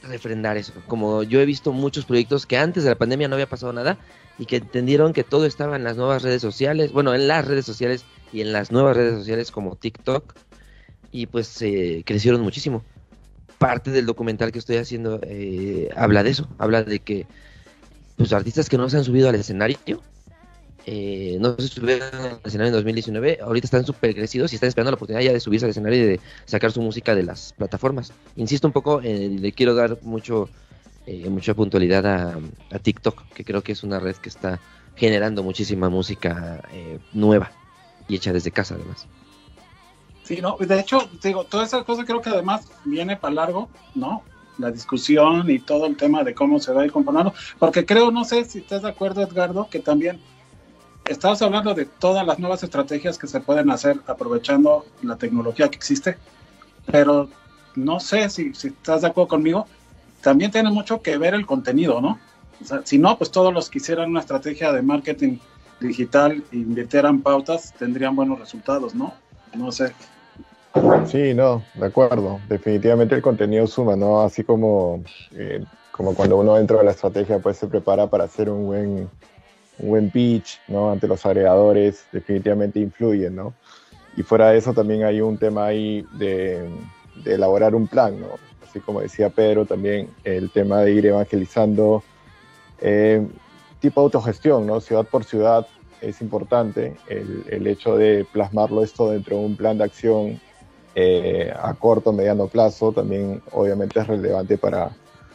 refrendar 0.07 0.57
eso. 0.57 0.73
Como 0.87 1.23
yo 1.23 1.39
he 1.39 1.45
visto 1.45 1.71
muchos 1.71 2.05
proyectos 2.05 2.45
que 2.45 2.57
antes 2.57 2.83
de 2.83 2.89
la 2.89 2.97
pandemia 2.97 3.27
no 3.27 3.35
había 3.35 3.49
pasado 3.49 3.73
nada 3.73 3.97
y 4.39 4.45
que 4.45 4.57
entendieron 4.57 5.13
que 5.13 5.23
todo 5.23 5.45
estaba 5.45 5.75
en 5.75 5.83
las 5.83 5.97
nuevas 5.97 6.23
redes 6.23 6.41
sociales, 6.41 6.91
bueno, 6.91 7.13
en 7.13 7.27
las 7.27 7.47
redes 7.47 7.65
sociales 7.65 8.05
y 8.31 8.41
en 8.41 8.53
las 8.53 8.71
nuevas 8.71 8.95
redes 8.95 9.17
sociales 9.17 9.51
como 9.51 9.75
TikTok 9.75 10.33
y 11.11 11.27
pues 11.27 11.61
eh, 11.61 12.03
crecieron 12.05 12.41
muchísimo. 12.41 12.83
Parte 13.57 13.91
del 13.91 14.05
documental 14.05 14.51
que 14.51 14.59
estoy 14.59 14.77
haciendo 14.77 15.19
eh, 15.23 15.89
habla 15.95 16.23
de 16.23 16.29
eso, 16.29 16.47
habla 16.59 16.83
de 16.83 16.99
que 16.99 17.25
pues 18.15 18.33
artistas 18.33 18.69
que 18.69 18.77
no 18.77 18.89
se 18.89 18.97
han 18.97 19.03
subido 19.03 19.29
al 19.29 19.35
escenario, 19.35 20.01
eh, 20.89 21.37
no 21.41 21.53
se 21.59 21.67
subieron 21.67 22.15
al 22.15 22.39
escenario 22.45 22.69
en 22.69 22.73
2019, 22.75 23.39
ahorita 23.41 23.67
están 23.67 23.85
súper 23.85 24.15
crecidos 24.15 24.53
y 24.53 24.55
están 24.55 24.69
esperando 24.69 24.91
la 24.91 24.95
oportunidad 24.95 25.21
ya 25.21 25.33
de 25.33 25.41
subirse 25.41 25.65
al 25.65 25.71
escenario 25.71 26.01
y 26.01 26.05
de 26.05 26.19
sacar 26.45 26.71
su 26.71 26.81
música 26.81 27.13
de 27.13 27.23
las 27.23 27.51
plataformas. 27.51 28.13
Insisto 28.37 28.67
un 28.67 28.71
poco, 28.71 29.01
le 29.01 29.51
quiero 29.51 29.75
dar 29.75 29.99
mucho 30.01 30.49
mucha 31.29 31.53
puntualidad 31.53 32.05
a, 32.05 32.79
TikTok, 32.79 33.29
que 33.33 33.43
creo 33.43 33.63
que 33.63 33.73
es 33.73 33.83
una 33.83 33.99
red 33.99 34.15
que 34.15 34.29
está 34.29 34.59
generando 34.95 35.43
muchísima 35.43 35.89
música 35.89 36.61
nueva 37.11 37.51
y 38.07 38.15
hecha 38.15 38.31
desde 38.31 38.51
casa 38.51 38.75
además. 38.75 39.07
Sí, 40.23 40.39
no, 40.41 40.55
de 40.57 40.79
hecho, 40.79 41.09
digo, 41.21 41.43
toda 41.43 41.65
esa 41.65 41.83
cosa 41.83 42.05
creo 42.05 42.21
que 42.21 42.29
además 42.29 42.67
viene 42.85 43.17
para 43.17 43.33
largo, 43.33 43.69
¿no? 43.93 44.23
La 44.57 44.71
discusión 44.71 45.49
y 45.49 45.59
todo 45.59 45.85
el 45.85 45.97
tema 45.97 46.23
de 46.23 46.33
cómo 46.33 46.59
se 46.59 46.71
va 46.71 46.81
a 46.81 46.85
ir 46.85 46.91
componiendo, 46.93 47.33
porque 47.59 47.85
creo, 47.85 48.09
no 48.09 48.23
sé 48.23 48.45
si 48.45 48.59
estás 48.59 48.83
de 48.83 48.89
acuerdo, 48.89 49.21
Edgardo, 49.21 49.69
que 49.69 49.79
también 49.79 50.19
estabas 51.09 51.41
hablando 51.41 51.73
de 51.73 51.85
todas 51.85 52.25
las 52.25 52.39
nuevas 52.39 52.63
estrategias 52.63 53.17
que 53.17 53.27
se 53.27 53.39
pueden 53.39 53.69
hacer 53.71 53.99
aprovechando 54.07 54.85
la 55.01 55.15
tecnología 55.15 55.69
que 55.69 55.75
existe, 55.75 56.17
pero 56.85 57.29
no 57.75 57.99
sé 57.99 58.29
si, 58.29 58.51
estás 58.51 59.01
de 59.01 59.07
acuerdo 59.07 59.27
conmigo, 59.27 59.67
también 60.21 60.51
tiene 60.51 60.71
mucho 60.71 61.01
que 61.01 61.17
ver 61.17 61.33
el 61.33 61.45
contenido, 61.45 62.01
¿no? 62.01 62.19
Si 62.85 62.97
no, 62.97 63.17
pues 63.17 63.29
todos 63.29 63.53
los 63.53 63.69
que 63.69 63.77
hicieran 63.77 64.09
una 64.09 64.21
estrategia 64.21 64.71
de 64.71 64.81
marketing 64.81 65.37
digital 65.79 66.43
invirtieran 66.51 67.21
pautas, 67.21 67.73
tendrían 67.77 68.15
buenos 68.15 68.39
resultados, 68.39 68.95
¿no? 68.95 69.13
No 69.53 69.71
sé. 69.71 69.93
Sí, 71.05 71.33
no, 71.33 71.63
de 71.75 71.85
acuerdo. 71.85 72.39
Definitivamente 72.49 73.15
el 73.15 73.21
contenido 73.21 73.67
suma, 73.67 73.95
¿no? 73.95 74.21
Así 74.21 74.43
como, 74.43 75.03
eh, 75.31 75.63
como 75.91 76.15
cuando 76.15 76.37
uno 76.37 76.55
dentro 76.55 76.79
de 76.79 76.85
la 76.85 76.91
estrategia 76.91 77.39
pues 77.39 77.57
se 77.57 77.67
prepara 77.67 78.07
para 78.07 78.25
hacer 78.25 78.49
un 78.49 78.65
buen, 78.65 79.09
un 79.79 79.89
buen 79.89 80.09
pitch, 80.09 80.59
¿no? 80.67 80.91
Ante 80.91 81.07
los 81.07 81.25
agregadores, 81.25 82.05
definitivamente 82.11 82.79
influye, 82.79 83.29
¿no? 83.29 83.53
Y 84.15 84.23
fuera 84.23 84.49
de 84.49 84.57
eso 84.57 84.73
también 84.73 85.03
hay 85.03 85.21
un 85.21 85.37
tema 85.37 85.67
ahí 85.67 86.05
de, 86.13 86.67
de 87.23 87.33
elaborar 87.33 87.75
un 87.75 87.87
plan, 87.87 88.19
¿no? 88.19 88.27
Así 88.67 88.79
como 88.79 89.01
decía 89.01 89.29
Pedro, 89.29 89.65
también 89.65 90.09
el 90.23 90.49
tema 90.49 90.81
de 90.81 90.91
ir 90.91 91.05
evangelizando. 91.05 92.03
Eh, 92.81 93.25
tipo 93.79 94.01
autogestión, 94.01 94.65
¿no? 94.65 94.81
Ciudad 94.81 95.05
por 95.05 95.23
ciudad 95.23 95.67
es 96.01 96.21
importante 96.21 96.95
el, 97.07 97.45
el, 97.49 97.67
hecho 97.67 97.97
de 97.97 98.25
plasmarlo 98.31 98.83
esto 98.83 99.09
dentro 99.11 99.37
de 99.37 99.45
un 99.45 99.55
plan 99.55 99.77
de 99.77 99.83
acción 99.83 100.39
eh, 100.95 101.53
a 101.55 101.73
corto, 101.75 102.11
mediano 102.11 102.47
plazo, 102.47 102.91
también 102.91 103.41
obviamente 103.51 103.99
es 103.99 104.07
relevante 104.07 104.57
para, 104.57 104.89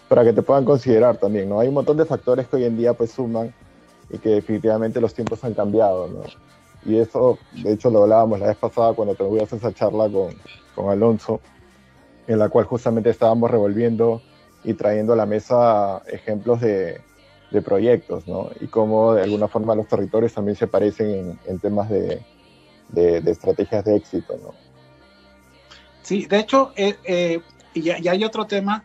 para 0.09 0.24
que 0.24 0.32
te 0.32 0.43
puedan 0.43 0.64
considerar 0.64 1.18
también, 1.18 1.49
¿no? 1.49 1.61
Hay 1.61 1.68
un 1.68 1.74
montón 1.74 1.97
de 1.97 2.05
factores 2.05 2.49
que 2.49 2.57
hoy 2.57 2.64
en 2.64 2.76
día 2.76 2.95
pues 2.95 3.12
suman 3.12 3.55
y 4.12 4.18
que 4.18 4.28
definitivamente 4.28 5.00
los 5.00 5.14
tiempos 5.14 5.42
han 5.42 5.54
cambiado, 5.54 6.06
¿no? 6.06 6.22
Y 6.84 6.98
eso, 6.98 7.38
de 7.62 7.72
hecho, 7.72 7.90
lo 7.90 8.02
hablábamos 8.02 8.40
la 8.40 8.48
vez 8.48 8.56
pasada 8.56 8.92
cuando 8.92 9.14
tuvimos 9.14 9.52
esa 9.52 9.72
charla 9.72 10.08
con, 10.08 10.34
con 10.74 10.90
Alonso, 10.90 11.40
en 12.26 12.38
la 12.38 12.48
cual 12.48 12.66
justamente 12.66 13.10
estábamos 13.10 13.50
revolviendo 13.50 14.20
y 14.64 14.74
trayendo 14.74 15.12
a 15.12 15.16
la 15.16 15.26
mesa 15.26 16.02
ejemplos 16.06 16.60
de, 16.60 17.00
de 17.50 17.62
proyectos, 17.62 18.26
¿no? 18.26 18.50
Y 18.60 18.66
cómo 18.66 19.14
de 19.14 19.22
alguna 19.22 19.48
forma 19.48 19.74
los 19.74 19.86
territorios 19.86 20.32
también 20.32 20.56
se 20.56 20.66
parecen 20.66 21.38
en, 21.46 21.58
temas 21.60 21.88
de, 21.88 22.20
de, 22.88 23.30
estrategias 23.30 23.84
de 23.84 23.96
éxito, 23.96 24.38
¿no? 24.42 24.52
Sí, 26.02 26.26
de 26.26 26.40
hecho, 26.40 26.72
eh, 26.76 26.96
eh, 27.04 27.40
y, 27.74 27.90
hay 27.90 28.24
otro 28.24 28.46
tema 28.46 28.84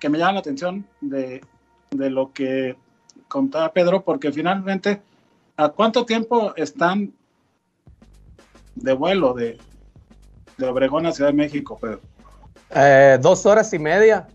que 0.00 0.08
me 0.08 0.18
llama 0.18 0.34
la 0.34 0.40
atención 0.40 0.86
de, 1.00 1.40
de 1.90 2.10
lo 2.10 2.32
que 2.32 2.76
contaba 3.28 3.72
Pedro, 3.72 4.02
porque 4.02 4.32
finalmente, 4.32 5.02
¿a 5.56 5.68
cuánto 5.68 6.04
tiempo 6.04 6.54
están 6.56 7.12
de 8.74 8.92
vuelo 8.92 9.34
de, 9.34 9.58
de 10.58 10.66
Obregón 10.66 11.06
a 11.06 11.12
Ciudad 11.12 11.30
de 11.30 11.36
México, 11.36 11.78
Pedro? 11.80 12.00
Eh, 12.70 13.18
dos 13.20 13.46
horas 13.46 13.72
y 13.72 13.78
media. 13.78 14.26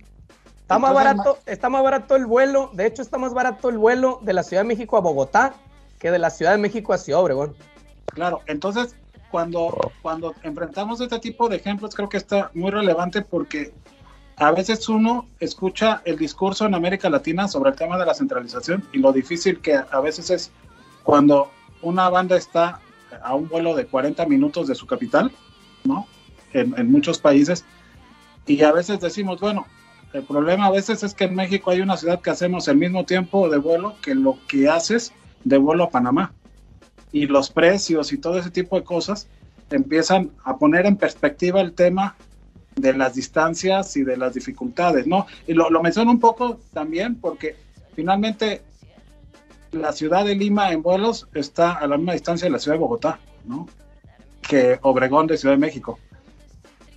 Está 0.62 0.80
más 0.80 0.94
barato, 0.94 1.38
está 1.46 1.70
más 1.70 1.84
barato 1.84 2.16
el 2.16 2.26
vuelo, 2.26 2.70
de 2.74 2.86
hecho 2.86 3.02
está 3.02 3.18
más 3.18 3.34
barato 3.34 3.68
el 3.68 3.78
vuelo 3.78 4.20
de 4.22 4.32
la 4.32 4.42
Ciudad 4.42 4.64
de 4.64 4.70
México 4.70 4.96
a 4.96 5.02
Bogotá 5.02 5.54
que 6.00 6.10
de 6.10 6.18
la 6.18 6.30
Ciudad 6.30 6.54
de 6.54 6.58
México 6.58 6.94
a 6.94 6.98
Ciudad 6.98 7.22
Obregón. 7.22 7.56
Claro, 8.06 8.42
entonces 8.48 8.96
cuando, 9.30 9.78
cuando 10.02 10.34
enfrentamos 10.44 11.00
este 11.00 11.20
tipo 11.20 11.48
de 11.48 11.58
ejemplos 11.58 11.94
creo 11.94 12.10
que 12.10 12.18
está 12.18 12.52
muy 12.54 12.72
relevante 12.72 13.22
porque 13.22 13.74
a 14.42 14.52
veces 14.52 14.90
uno 14.90 15.28
escucha 15.40 16.02
el 16.04 16.18
discurso 16.18 16.66
en 16.66 16.74
América 16.74 17.12
Latina 17.12 17.48
sobre 17.48 17.70
el 17.70 17.76
tema 17.76 18.00
de 18.00 18.08
la 18.08 18.16
centralización 18.16 18.84
y 18.92 18.98
lo 18.98 19.14
difícil 19.14 19.60
que 19.60 19.76
a 19.76 20.00
veces 20.00 20.32
es 20.32 20.52
cuando 21.04 21.52
una 21.84 22.10
banda 22.10 22.38
está 22.38 22.80
a 23.22 23.36
un 23.36 23.48
vuelo 23.48 23.76
de 23.76 23.86
40 23.86 24.26
minutos 24.26 24.68
de 24.68 24.74
su 24.74 24.88
capital, 24.88 25.32
¿no? 25.84 26.08
En, 26.54 26.92
muchos 26.92 27.20
países. 27.20 27.66
Y 28.48 28.64
a 28.64 28.72
veces 28.72 29.00
decimos, 29.00 29.40
bueno, 29.40 29.68
el 30.12 30.24
problema 30.24 30.66
a 30.66 30.72
veces 30.72 31.04
es 31.04 31.14
que 31.14 31.26
en 31.26 31.36
México 31.36 31.70
hay 31.70 31.82
una 31.82 31.96
ciudad 31.96 32.20
que 32.20 32.32
hacemos 32.32 32.68
el 32.68 32.78
mismo 32.78 33.06
tiempo 33.06 33.48
de 33.48 33.60
vuelo 33.60 33.96
que 34.02 34.16
lo 34.16 34.40
que 34.48 34.68
haces 34.68 35.14
de 35.44 35.60
vuelo 35.60 35.84
a 35.84 35.90
Panamá. 35.92 36.34
Y 37.12 37.28
los 37.28 37.52
precios 37.52 38.12
y 38.12 38.18
todo 38.18 38.40
ese 38.40 38.50
tipo 38.50 38.76
de 38.76 38.84
cosas 38.84 39.28
empiezan 39.70 40.32
a 40.44 40.58
poner 40.58 40.88
en 40.88 40.98
perspectiva 40.98 41.62
el 41.62 41.74
tema 41.74 42.16
de 42.76 42.94
las 42.94 43.16
distancias 43.16 43.96
y 43.98 44.04
de 44.04 44.18
las 44.18 44.34
dificultades, 44.34 45.08
¿no? 45.08 45.28
Y 45.48 45.54
lo, 45.54 45.70
lo 45.70 45.82
menciono 45.82 46.12
un 46.12 46.20
poco 46.20 46.60
también 46.74 47.16
porque 47.16 47.56
finalmente 47.96 48.62
la 49.72 49.92
ciudad 49.94 50.26
de 50.26 50.36
Lima 50.36 50.72
en 50.72 50.82
vuelos 50.82 51.28
está 51.34 51.74
a 51.74 51.88
la 51.88 51.98
misma 51.98 52.14
distancia 52.14 52.46
de 52.46 52.52
la 52.52 52.60
ciudad 52.60 52.76
de 52.76 52.82
Bogotá, 52.82 53.20
¿no? 53.46 53.68
Que 54.42 54.80
Obregón 54.82 55.28
de 55.28 55.38
Ciudad 55.38 55.56
de 55.56 55.60
México. 55.60 56.00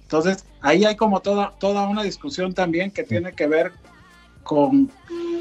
Entonces, 0.02 0.44
ahí 0.60 0.84
hay 0.84 0.96
como 0.96 1.20
toda, 1.20 1.54
toda 1.58 1.88
una 1.88 2.02
discusión 2.02 2.52
también 2.52 2.90
que 2.90 3.04
tiene 3.04 3.32
que 3.32 3.46
ver 3.46 3.72
con 4.42 4.90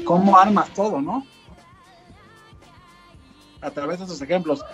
cómo 0.04 0.38
armas 0.38 0.72
todo, 0.74 1.00
¿no? 1.00 1.26
A 3.60 3.70
través 3.70 3.98
de 3.98 4.04
esos 4.06 4.20
ejemplos. 4.22 4.64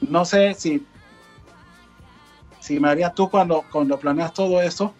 No 0.00 0.24
sé 0.24 0.54
si, 0.54 0.86
si 2.62 2.78
María, 2.78 3.10
tú 3.10 3.28
cuando, 3.28 3.64
cuando 3.72 3.98
planeas 3.98 4.32
todo 4.32 4.62
eso, 4.62 4.94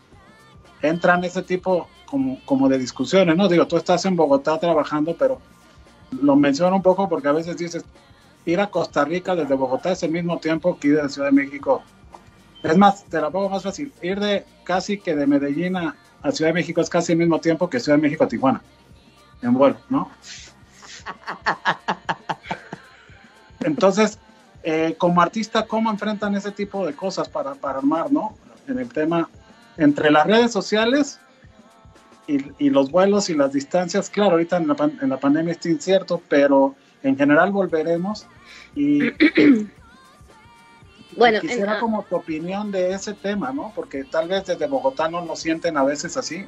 entran 0.83 1.23
ese 1.23 1.43
tipo, 1.43 1.89
como, 2.07 2.41
como 2.45 2.69
de 2.69 2.77
discusiones, 2.77 3.37
¿no? 3.37 3.49
Digo, 3.49 3.69
tú 3.69 3.77
estás 3.77 4.05
en 4.05 4.17
Bogotá 4.17 4.59
trabajando, 4.59 5.15
pero 5.17 5.41
lo 6.21 6.35
menciono 6.35 6.75
un 6.75 6.83
poco 6.83 7.09
porque 7.09 7.29
a 7.29 7.33
veces 7.33 7.57
dices, 7.57 7.85
ir 8.47 8.61
a 8.61 8.69
Costa 8.69 9.05
Rica 9.05 9.37
desde 9.37 9.55
Bogotá 9.55 9.93
es 9.93 10.03
el 10.03 10.11
mismo 10.11 10.39
tiempo 10.39 10.77
que 10.77 10.89
ir 10.89 11.01
de 11.01 11.09
Ciudad 11.09 11.29
de 11.29 11.35
México. 11.35 11.85
Es 12.65 12.77
más, 12.77 13.05
te 13.05 13.21
la 13.21 13.31
pongo 13.31 13.49
más 13.49 13.63
fácil, 13.63 13.93
ir 14.03 14.19
de 14.19 14.45
casi 14.65 14.99
que 14.99 15.15
de 15.15 15.29
Medellín 15.29 15.77
a, 15.77 15.95
a 16.21 16.33
Ciudad 16.33 16.51
de 16.51 16.55
México 16.55 16.81
es 16.81 16.91
casi 16.91 17.13
el 17.13 17.19
mismo 17.19 17.41
tiempo 17.41 17.71
que 17.71 17.79
Ciudad 17.79 17.97
de 17.97 18.03
México 18.03 18.25
a 18.25 18.29
Tijuana, 18.29 18.61
en 19.41 19.55
vuelo, 19.55 19.77
¿no? 19.89 20.11
Entonces, 23.61 24.19
eh, 24.63 24.95
como 24.99 25.21
artista, 25.21 25.67
¿cómo 25.67 25.91
enfrentan 25.91 26.35
ese 26.37 26.51
tipo 26.53 26.87
de 26.87 26.95
cosas 26.95 27.29
para, 27.29 27.55
para 27.55 27.79
armar, 27.79 28.13
¿no? 28.13 28.37
En 28.69 28.79
el 28.79 28.89
tema, 28.89 29.29
entre 29.77 30.11
las 30.11 30.27
redes 30.27 30.53
sociales 30.53 31.19
y, 32.27 32.39
y 32.59 32.71
los 32.71 32.91
vuelos 32.91 33.29
y 33.31 33.35
las 33.35 33.53
distancias, 33.53 34.09
claro, 34.09 34.33
ahorita 34.33 34.57
en 34.59 34.69
la, 34.69 34.75
pan- 34.75 34.99
en 35.03 35.09
la 35.09 35.19
pandemia 35.19 35.53
está 35.53 35.69
incierto, 35.69 36.23
pero 36.29 36.75
en 37.03 37.17
general 37.17 37.51
volveremos 37.51 38.27
y 38.77 39.11
Bueno, 41.17 41.37
en- 41.37 41.41
quisiera 41.43 41.73
ah, 41.75 41.81
como 41.81 42.03
tu 42.05 42.17
opinión 42.17 42.71
de 42.71 42.93
ese 42.93 43.13
tema, 43.15 43.53
¿no? 43.53 43.73
Porque 43.75 44.05
tal 44.05 44.29
vez 44.29 44.47
desde 44.47 44.67
Bogotá 44.67 45.09
no 45.09 45.25
lo 45.25 45.37
sienten 45.37 45.77
a 45.77 45.85
veces 45.85 46.17
así. 46.17 46.45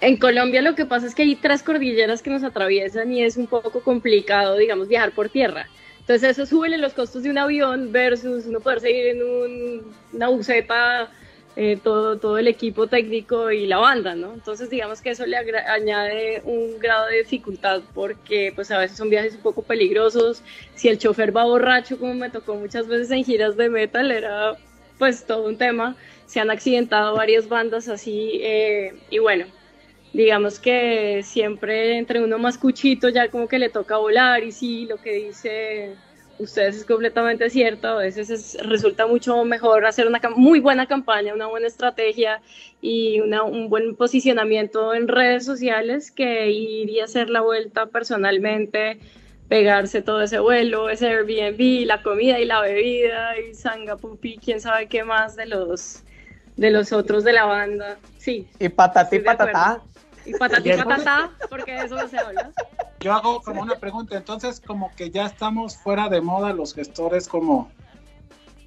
En 0.00 0.16
Colombia 0.16 0.62
lo 0.62 0.74
que 0.74 0.86
pasa 0.86 1.06
es 1.06 1.14
que 1.14 1.22
hay 1.22 1.36
tres 1.36 1.62
cordilleras 1.62 2.22
que 2.22 2.30
nos 2.30 2.42
atraviesan 2.44 3.12
y 3.12 3.22
es 3.22 3.36
un 3.36 3.46
poco 3.46 3.80
complicado, 3.80 4.56
digamos, 4.56 4.88
viajar 4.88 5.12
por 5.12 5.28
tierra. 5.28 5.68
Entonces 6.08 6.38
eso 6.38 6.46
sube 6.46 6.70
los 6.78 6.94
costos 6.94 7.22
de 7.22 7.28
un 7.30 7.36
avión 7.36 7.92
versus 7.92 8.46
uno 8.46 8.60
poder 8.60 8.80
seguir 8.80 9.08
en 9.08 9.22
un- 9.22 9.94
una 10.14 10.28
buseta, 10.28 11.10
eh, 11.54 11.76
todo, 11.82 12.18
todo 12.18 12.38
el 12.38 12.48
equipo 12.48 12.86
técnico 12.86 13.50
y 13.50 13.66
la 13.66 13.76
banda, 13.76 14.14
¿no? 14.14 14.32
Entonces 14.32 14.70
digamos 14.70 15.02
que 15.02 15.10
eso 15.10 15.26
le 15.26 15.36
añade 15.36 16.40
un 16.44 16.78
grado 16.78 17.08
de 17.08 17.18
dificultad 17.18 17.82
porque 17.92 18.52
pues 18.54 18.70
a 18.70 18.78
veces 18.78 18.96
son 18.96 19.10
viajes 19.10 19.34
un 19.34 19.42
poco 19.42 19.62
peligrosos. 19.64 20.42
Si 20.74 20.88
el 20.88 20.96
chofer 20.98 21.36
va 21.36 21.44
borracho, 21.44 21.98
como 21.98 22.14
me 22.14 22.30
tocó 22.30 22.54
muchas 22.54 22.86
veces 22.88 23.10
en 23.10 23.24
giras 23.24 23.56
de 23.58 23.68
metal, 23.68 24.10
era 24.10 24.56
pues 24.96 25.26
todo 25.26 25.46
un 25.46 25.58
tema. 25.58 25.94
Se 26.24 26.40
han 26.40 26.50
accidentado 26.50 27.16
varias 27.16 27.48
bandas 27.48 27.86
así 27.88 28.40
eh, 28.42 28.94
y 29.10 29.18
bueno, 29.18 29.44
digamos 30.12 30.58
que 30.60 31.22
siempre 31.24 31.98
entre 31.98 32.22
uno 32.24 32.38
más 32.38 32.58
cuchito 32.58 33.08
ya 33.08 33.30
como 33.30 33.48
que 33.48 33.58
le 33.58 33.70
toca 33.70 33.96
volar 33.98 34.42
y 34.44 34.52
sí, 34.52 34.86
lo 34.86 35.00
que 35.00 35.12
dice 35.12 36.00
ustedes 36.38 36.76
es 36.76 36.84
completamente 36.84 37.50
cierto, 37.50 37.88
a 37.88 37.96
veces 37.98 38.30
es- 38.30 38.56
resulta 38.62 39.06
mucho 39.06 39.44
mejor 39.44 39.84
hacer 39.86 40.06
una 40.06 40.20
muy 40.36 40.60
buena 40.60 40.86
campaña, 40.86 41.34
una 41.34 41.46
buena 41.48 41.66
estrategia 41.66 42.40
y 42.80 43.20
una- 43.20 43.42
un 43.42 43.68
buen 43.68 43.96
posicionamiento 43.96 44.94
en 44.94 45.08
redes 45.08 45.44
sociales 45.44 46.10
que 46.12 46.50
ir 46.50 46.90
y 46.90 47.00
hacer 47.00 47.28
la 47.30 47.40
vuelta 47.40 47.86
personalmente, 47.86 49.00
pegarse 49.48 50.02
todo 50.02 50.22
ese 50.22 50.38
vuelo, 50.38 50.90
ese 50.90 51.08
Airbnb, 51.08 51.86
la 51.86 52.02
comida 52.02 52.38
y 52.40 52.44
la 52.44 52.60
bebida 52.60 53.38
y 53.38 53.54
sanga 53.54 53.96
pupi, 53.96 54.38
quién 54.40 54.60
sabe 54.60 54.88
qué 54.88 55.04
más 55.04 55.36
de 55.36 55.46
los 55.46 56.04
de 56.56 56.70
los 56.70 56.92
otros 56.92 57.24
de 57.24 57.32
la 57.32 57.44
banda. 57.44 58.00
Sí, 58.16 58.48
Y 59.10 59.18
patatí 59.20 59.20
patatá. 59.20 59.84
Y 60.28 60.32
patatí 60.38 60.70
patatá, 60.72 61.30
porque 61.50 61.72
de 61.72 61.84
eso 61.86 61.96
no 61.96 62.08
se 62.08 62.18
habla. 62.18 62.50
Yo 63.00 63.12
hago 63.12 63.40
como 63.42 63.62
una 63.62 63.76
pregunta, 63.76 64.16
entonces 64.16 64.60
como 64.60 64.90
que 64.96 65.10
ya 65.10 65.26
estamos 65.26 65.76
fuera 65.76 66.08
de 66.08 66.20
moda 66.20 66.52
los 66.52 66.74
gestores 66.74 67.28
como, 67.28 67.70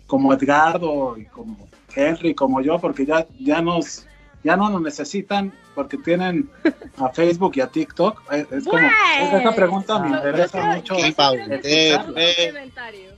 como 0.08 0.34
Edgardo 0.34 1.18
y 1.18 1.26
como 1.26 1.68
Henry, 1.96 2.34
como 2.34 2.62
yo, 2.62 2.80
porque 2.80 3.06
ya, 3.06 3.26
ya 3.40 3.62
nos 3.62 4.06
ya 4.44 4.58
no 4.58 4.70
nos 4.70 4.82
necesitan 4.82 5.54
porque 5.76 5.98
tienen 5.98 6.50
a 6.98 7.10
Facebook 7.10 7.52
y 7.56 7.62
a 7.62 7.68
TikTok. 7.68 8.24
Es, 8.32 8.52
es 8.52 8.66
como, 8.66 8.80
es- 8.88 9.34
esa 9.34 9.52
pregunta 9.56 10.00
me 10.00 10.10
interesa 10.10 10.64
mucho. 10.76 10.96
Eh, 10.98 11.96
complementario. 12.04 13.12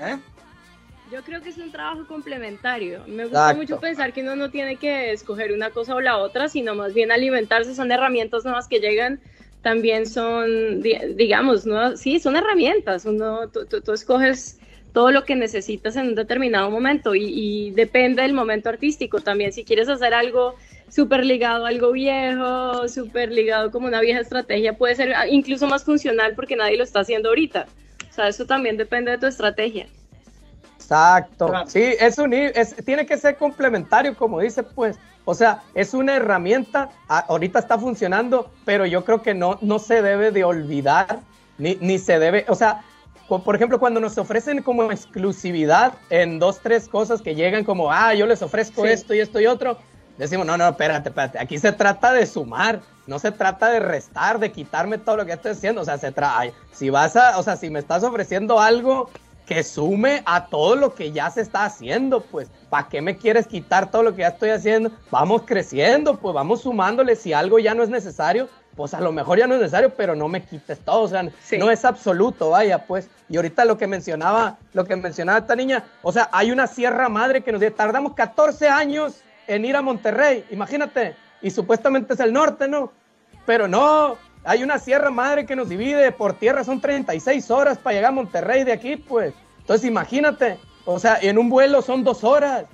¿eh? 0.00 0.18
Yo 1.14 1.22
creo 1.22 1.40
que 1.42 1.50
es 1.50 1.58
un 1.58 1.70
trabajo 1.70 2.08
complementario. 2.08 3.04
Me 3.06 3.22
gusta 3.22 3.38
Exacto. 3.38 3.60
mucho 3.60 3.78
pensar 3.78 4.12
que 4.12 4.22
uno 4.22 4.34
no 4.34 4.50
tiene 4.50 4.78
que 4.78 5.12
escoger 5.12 5.52
una 5.52 5.70
cosa 5.70 5.94
o 5.94 6.00
la 6.00 6.18
otra, 6.18 6.48
sino 6.48 6.74
más 6.74 6.92
bien 6.92 7.12
alimentarse. 7.12 7.76
Son 7.76 7.92
herramientas 7.92 8.44
nuevas 8.44 8.66
que 8.66 8.80
llegan. 8.80 9.20
También 9.62 10.06
son, 10.06 10.82
di- 10.82 10.98
digamos, 11.14 11.66
¿no? 11.66 11.96
sí, 11.96 12.18
son 12.18 12.34
herramientas. 12.34 13.04
Uno, 13.04 13.48
tú, 13.48 13.64
tú- 13.66 13.80
tú 13.80 13.92
escoges 13.92 14.58
todo 14.92 15.12
lo 15.12 15.24
que 15.24 15.36
necesitas 15.36 15.94
en 15.94 16.08
un 16.08 16.14
determinado 16.16 16.68
momento 16.68 17.14
y, 17.14 17.26
y 17.26 17.70
depende 17.70 18.22
del 18.22 18.32
momento 18.32 18.68
artístico 18.68 19.20
también. 19.20 19.52
Si 19.52 19.64
quieres 19.64 19.88
hacer 19.88 20.14
algo 20.14 20.56
súper 20.88 21.24
ligado 21.24 21.64
a 21.64 21.68
algo 21.68 21.92
viejo, 21.92 22.88
súper 22.88 23.30
ligado 23.30 23.70
como 23.70 23.86
una 23.86 24.00
vieja 24.00 24.18
estrategia, 24.18 24.76
puede 24.76 24.96
ser 24.96 25.14
incluso 25.30 25.68
más 25.68 25.84
funcional 25.84 26.34
porque 26.34 26.56
nadie 26.56 26.76
lo 26.76 26.82
está 26.82 27.00
haciendo 27.00 27.28
ahorita. 27.28 27.68
O 28.10 28.12
sea, 28.12 28.26
eso 28.28 28.46
también 28.46 28.76
depende 28.76 29.12
de 29.12 29.18
tu 29.18 29.26
estrategia. 29.26 29.86
Exacto. 30.84 31.52
Sí, 31.66 31.94
es 31.98 32.18
un, 32.18 32.32
es, 32.32 32.76
tiene 32.84 33.06
que 33.06 33.16
ser 33.16 33.36
complementario, 33.36 34.16
como 34.16 34.40
dice, 34.40 34.62
pues. 34.62 34.98
O 35.26 35.34
sea, 35.34 35.62
es 35.74 35.94
una 35.94 36.16
herramienta, 36.16 36.90
ahorita 37.08 37.58
está 37.58 37.78
funcionando, 37.78 38.50
pero 38.66 38.84
yo 38.84 39.06
creo 39.06 39.22
que 39.22 39.32
no, 39.32 39.56
no 39.62 39.78
se 39.78 40.02
debe 40.02 40.30
de 40.30 40.44
olvidar, 40.44 41.20
ni, 41.56 41.78
ni 41.80 41.98
se 41.98 42.18
debe, 42.18 42.44
o 42.48 42.54
sea, 42.54 42.82
por 43.26 43.56
ejemplo, 43.56 43.80
cuando 43.80 44.00
nos 44.00 44.18
ofrecen 44.18 44.60
como 44.62 44.92
exclusividad 44.92 45.94
en 46.10 46.38
dos, 46.38 46.60
tres 46.60 46.88
cosas 46.88 47.22
que 47.22 47.34
llegan 47.34 47.64
como, 47.64 47.90
ah, 47.90 48.12
yo 48.12 48.26
les 48.26 48.42
ofrezco 48.42 48.82
Sí. 48.82 48.88
esto 48.88 49.14
y 49.14 49.20
esto 49.20 49.40
y 49.40 49.46
otro, 49.46 49.78
decimos, 50.18 50.44
no, 50.44 50.58
no, 50.58 50.68
espérate, 50.68 51.08
espérate, 51.08 51.38
aquí 51.38 51.58
se 51.58 51.72
trata 51.72 52.12
de 52.12 52.26
sumar, 52.26 52.80
no 53.06 53.18
se 53.18 53.32
trata 53.32 53.70
de 53.70 53.80
restar, 53.80 54.38
de 54.38 54.52
quitarme 54.52 54.98
todo 54.98 55.16
lo 55.16 55.24
que 55.24 55.32
estoy 55.32 55.52
haciendo, 55.52 55.80
o 55.80 55.84
sea, 55.86 55.96
se 55.96 56.12
trata, 56.12 56.52
si 56.72 56.90
vas 56.90 57.16
a, 57.16 57.38
o 57.38 57.42
sea, 57.42 57.56
si 57.56 57.70
me 57.70 57.78
estás 57.78 58.02
ofreciendo 58.04 58.60
algo 58.60 59.08
que 59.46 59.62
sume 59.62 60.22
a 60.24 60.46
todo 60.46 60.74
lo 60.74 60.94
que 60.94 61.12
ya 61.12 61.30
se 61.30 61.42
está 61.42 61.64
haciendo, 61.64 62.20
pues, 62.22 62.48
¿para 62.70 62.88
qué 62.88 63.02
me 63.02 63.16
quieres 63.16 63.46
quitar 63.46 63.90
todo 63.90 64.02
lo 64.02 64.14
que 64.14 64.22
ya 64.22 64.28
estoy 64.28 64.50
haciendo? 64.50 64.90
Vamos 65.10 65.42
creciendo, 65.44 66.16
pues, 66.18 66.34
vamos 66.34 66.62
sumándole, 66.62 67.14
si 67.14 67.32
algo 67.32 67.58
ya 67.58 67.74
no 67.74 67.82
es 67.82 67.90
necesario, 67.90 68.48
pues 68.74 68.92
a 68.94 69.00
lo 69.00 69.12
mejor 69.12 69.38
ya 69.38 69.46
no 69.46 69.54
es 69.54 69.60
necesario, 69.60 69.90
pero 69.96 70.16
no 70.16 70.26
me 70.28 70.42
quites 70.42 70.80
todo, 70.80 71.02
o 71.02 71.08
sea, 71.08 71.28
Sí. 71.42 71.58
no 71.58 71.70
es 71.70 71.84
absoluto, 71.84 72.50
vaya, 72.50 72.86
pues, 72.86 73.08
y 73.28 73.36
ahorita 73.36 73.64
lo 73.64 73.76
que 73.78 73.86
mencionaba, 73.86 74.56
lo 74.72 74.84
que 74.84 74.96
mencionaba 74.96 75.38
esta 75.38 75.54
niña, 75.54 75.84
o 76.02 76.10
sea, 76.10 76.28
hay 76.32 76.50
una 76.50 76.66
sierra 76.66 77.08
madre 77.08 77.42
que 77.42 77.52
nos 77.52 77.60
dice, 77.60 77.70
tardamos 77.72 78.14
14 78.14 78.68
años 78.68 79.20
en 79.46 79.64
ir 79.64 79.76
a 79.76 79.82
Monterrey, 79.82 80.44
imagínate, 80.50 81.14
y 81.42 81.50
supuestamente 81.50 82.14
es 82.14 82.20
el 82.20 82.32
norte, 82.32 82.66
¿no? 82.66 82.90
Pero 83.46 83.68
no, 83.68 84.16
hay 84.44 84.62
una 84.62 84.78
sierra 84.78 85.10
madre 85.10 85.46
que 85.46 85.56
nos 85.56 85.68
divide 85.68 86.12
por 86.12 86.34
tierra, 86.34 86.64
son 86.64 86.80
36 86.80 87.50
horas 87.50 87.78
para 87.78 87.94
llegar 87.94 88.10
a 88.10 88.14
Monterrey 88.14 88.64
de 88.64 88.72
aquí, 88.72 88.96
pues. 88.96 89.32
Entonces 89.60 89.88
imagínate, 89.88 90.58
o 90.84 90.98
sea, 90.98 91.18
en 91.20 91.38
un 91.38 91.48
vuelo 91.48 91.80
son 91.80 92.04
dos 92.04 92.22
horas. 92.24 92.66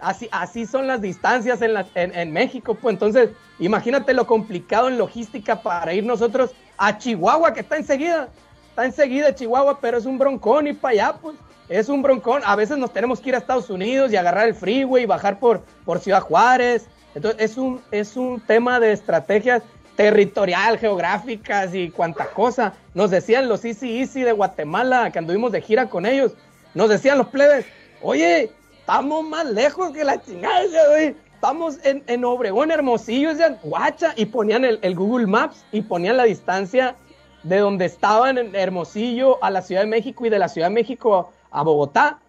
Así, 0.00 0.28
así 0.32 0.66
son 0.66 0.88
las 0.88 1.00
distancias 1.00 1.60
en, 1.62 2.32
México, 2.32 2.74
pues 2.74 2.94
entonces 2.94 3.30
imagínate 3.60 4.14
lo 4.14 4.26
complicado 4.26 4.88
en 4.88 4.98
logística 4.98 5.62
para 5.62 5.94
ir 5.94 6.04
nosotros 6.04 6.50
a 6.76 6.98
Chihuahua, 6.98 7.54
que 7.54 7.60
está 7.60 7.76
enseguida, 7.76 8.28
está 8.70 8.84
enseguida 8.84 9.32
Chihuahua, 9.32 9.78
pero 9.80 9.98
es 9.98 10.04
un 10.04 10.18
broncón 10.18 10.66
y 10.66 10.72
para 10.72 10.92
allá, 10.92 11.14
pues, 11.22 11.36
es 11.68 11.88
un 11.88 12.02
broncón. 12.02 12.42
A 12.44 12.56
veces 12.56 12.78
nos 12.78 12.92
tenemos 12.92 13.20
que 13.20 13.28
ir 13.28 13.36
a 13.36 13.38
Estados 13.38 13.70
Unidos 13.70 14.12
y 14.12 14.16
agarrar 14.16 14.48
el 14.48 14.56
freeway 14.56 15.04
y 15.04 15.06
bajar 15.06 15.38
por, 15.38 15.60
por 15.84 16.00
Ciudad 16.00 16.20
Juárez. 16.20 16.88
Entonces 17.14 17.40
es 17.40 17.56
un, 17.56 17.80
es 17.92 18.16
un 18.16 18.40
tema 18.40 18.80
de 18.80 18.90
estrategias 18.90 19.62
territorial, 19.96 20.78
geográficas 20.78 21.74
y 21.74 21.90
cuanta 21.90 22.26
cosa. 22.30 22.72
Nos 22.94 23.10
decían 23.10 23.48
los 23.48 23.64
Easy 23.64 24.00
Easy 24.00 24.22
de 24.22 24.32
Guatemala, 24.32 25.10
que 25.10 25.18
anduvimos 25.18 25.52
de 25.52 25.60
gira 25.60 25.88
con 25.88 26.06
ellos, 26.06 26.32
nos 26.74 26.88
decían 26.88 27.18
los 27.18 27.28
plebes, 27.28 27.66
oye, 28.00 28.50
estamos 28.80 29.24
más 29.24 29.46
lejos 29.46 29.92
que 29.92 30.04
la 30.04 30.20
chingada. 30.20 30.62
Estamos 31.34 31.78
en, 31.84 32.04
en 32.06 32.24
Obregón, 32.24 32.70
Hermosillo, 32.70 33.30
decían, 33.30 33.58
guacha, 33.64 34.14
y 34.16 34.26
ponían 34.26 34.64
el, 34.64 34.94
Google 34.94 35.26
Maps 35.26 35.64
y 35.72 35.82
ponían 35.82 36.16
la 36.16 36.24
distancia 36.24 36.94
de 37.42 37.58
donde 37.58 37.86
estaban 37.86 38.38
en 38.38 38.54
Hermosillo 38.54 39.42
a 39.42 39.50
la 39.50 39.60
Ciudad 39.62 39.80
de 39.82 39.88
México 39.88 40.24
y 40.24 40.30
de 40.30 40.38
la 40.38 40.48
Ciudad 40.48 40.68
de 40.68 40.74
México 40.74 41.32
a 41.50 41.62
Bogotá. 41.64 42.20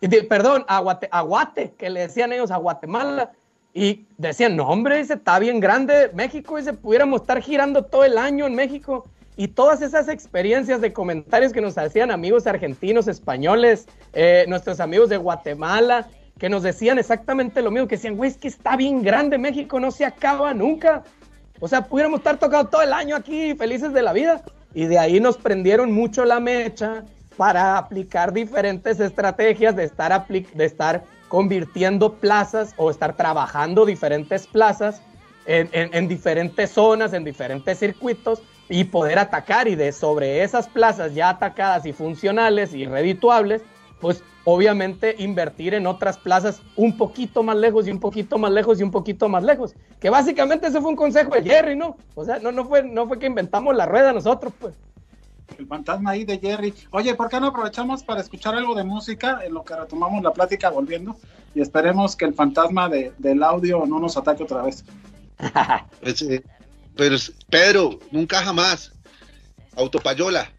De- 0.00 0.24
perdón, 0.24 0.64
a 0.68 0.80
Guate, 0.80 1.08
a 1.12 1.20
Guate, 1.22 1.74
que 1.78 1.88
le 1.88 2.00
decían 2.00 2.32
ellos 2.32 2.50
a 2.50 2.56
Guatemala. 2.56 3.32
Y 3.78 4.08
decían, 4.16 4.56
no, 4.56 4.66
hombre, 4.68 4.98
dice, 4.98 5.14
está 5.14 5.38
bien 5.38 5.60
grande 5.60 6.10
México, 6.12 6.56
dice, 6.56 6.72
pudiéramos 6.72 7.20
estar 7.20 7.40
girando 7.40 7.84
todo 7.84 8.04
el 8.04 8.18
año 8.18 8.44
en 8.44 8.56
México. 8.56 9.06
Y 9.36 9.46
todas 9.46 9.82
esas 9.82 10.08
experiencias 10.08 10.80
de 10.80 10.92
comentarios 10.92 11.52
que 11.52 11.60
nos 11.60 11.78
hacían 11.78 12.10
amigos 12.10 12.48
argentinos, 12.48 13.06
españoles, 13.06 13.86
eh, 14.14 14.46
nuestros 14.48 14.80
amigos 14.80 15.10
de 15.10 15.16
Guatemala, 15.16 16.08
que 16.40 16.48
nos 16.48 16.64
decían 16.64 16.98
exactamente 16.98 17.62
lo 17.62 17.70
mismo, 17.70 17.86
que 17.86 17.94
decían, 17.94 18.16
güey, 18.16 18.32
es 18.32 18.36
que 18.36 18.48
está 18.48 18.74
bien 18.74 19.00
grande 19.00 19.38
México, 19.38 19.78
no 19.78 19.92
se 19.92 20.04
acaba 20.04 20.52
nunca. 20.54 21.04
O 21.60 21.68
sea, 21.68 21.82
pudiéramos 21.82 22.18
estar 22.18 22.36
tocando 22.36 22.68
todo 22.68 22.82
el 22.82 22.92
año 22.92 23.14
aquí, 23.14 23.54
felices 23.54 23.92
de 23.92 24.02
la 24.02 24.12
vida. 24.12 24.42
Y 24.74 24.86
de 24.86 24.98
ahí 24.98 25.20
nos 25.20 25.36
prendieron 25.36 25.92
mucho 25.92 26.24
la 26.24 26.40
mecha 26.40 27.04
para 27.36 27.78
aplicar 27.78 28.32
diferentes 28.32 28.98
estrategias 28.98 29.76
de 29.76 29.84
estar, 29.84 30.26
de 30.26 30.64
estar 30.64 31.04
convirtiendo 31.28 32.14
plazas 32.14 32.74
o 32.76 32.90
estar 32.90 33.16
trabajando 33.16 33.86
diferentes 33.86 34.46
plazas 34.46 35.02
en, 35.46 35.70
en, 35.72 36.08
diferentes 36.08 36.70
zonas, 36.70 37.12
en 37.12 37.24
diferentes 37.24 37.78
circuitos 37.78 38.42
y 38.68 38.84
poder 38.84 39.18
atacar 39.18 39.66
y 39.66 39.76
de 39.76 39.92
sobre 39.92 40.42
esas 40.42 40.68
plazas 40.68 41.14
ya 41.14 41.30
atacadas 41.30 41.86
y 41.86 41.92
funcionales 41.92 42.74
y 42.74 42.84
redituables, 42.84 43.62
pues 44.00 44.22
obviamente 44.44 45.14
invertir 45.18 45.74
en 45.74 45.86
otras 45.86 46.16
plazas 46.18 46.62
un 46.76 46.96
poquito 46.96 47.42
más 47.42 47.56
lejos 47.56 47.86
y 47.86 47.90
un 47.90 48.00
poquito 48.00 48.38
más 48.38 48.50
lejos 48.50 48.80
y 48.80 48.82
un 48.82 48.90
poquito 48.90 49.28
más 49.28 49.42
lejos. 49.44 49.74
Que 50.00 50.10
básicamente 50.10 50.68
ese 50.68 50.80
fue 50.80 50.90
un 50.90 50.96
consejo 50.96 51.34
de 51.34 51.42
Jerry, 51.42 51.76
¿no? 51.76 51.96
O 52.14 52.24
sea, 52.24 52.38
no, 52.38 52.50
no, 52.50 52.64
fue, 52.64 52.82
no 52.82 53.06
fue 53.06 53.18
que 53.18 53.26
inventamos 53.26 53.76
la 53.76 53.86
rueda 53.86 54.12
nosotros, 54.12 54.52
pues. 54.58 54.74
El 55.56 55.66
fantasma 55.66 56.10
ahí 56.10 56.24
de 56.24 56.38
Jerry. 56.38 56.74
Oye, 56.90 57.14
¿por 57.14 57.28
qué 57.28 57.40
no 57.40 57.48
aprovechamos 57.48 58.02
para 58.02 58.20
escuchar 58.20 58.54
algo 58.54 58.74
de 58.74 58.84
música 58.84 59.40
en 59.44 59.54
lo 59.54 59.64
que 59.64 59.74
retomamos 59.74 60.22
la 60.22 60.32
plática 60.32 60.70
volviendo? 60.70 61.16
Y 61.54 61.60
esperemos 61.60 62.14
que 62.14 62.26
el 62.26 62.34
fantasma 62.34 62.88
de, 62.88 63.12
del 63.18 63.42
audio 63.42 63.84
no 63.86 63.98
nos 63.98 64.16
ataque 64.16 64.42
otra 64.42 64.62
vez. 64.62 64.84
Pues, 66.00 66.22
eh, 66.22 66.44
pero 66.96 67.16
Pedro, 67.48 67.98
nunca 68.10 68.42
jamás. 68.42 68.92
Autopayola. 69.76 70.50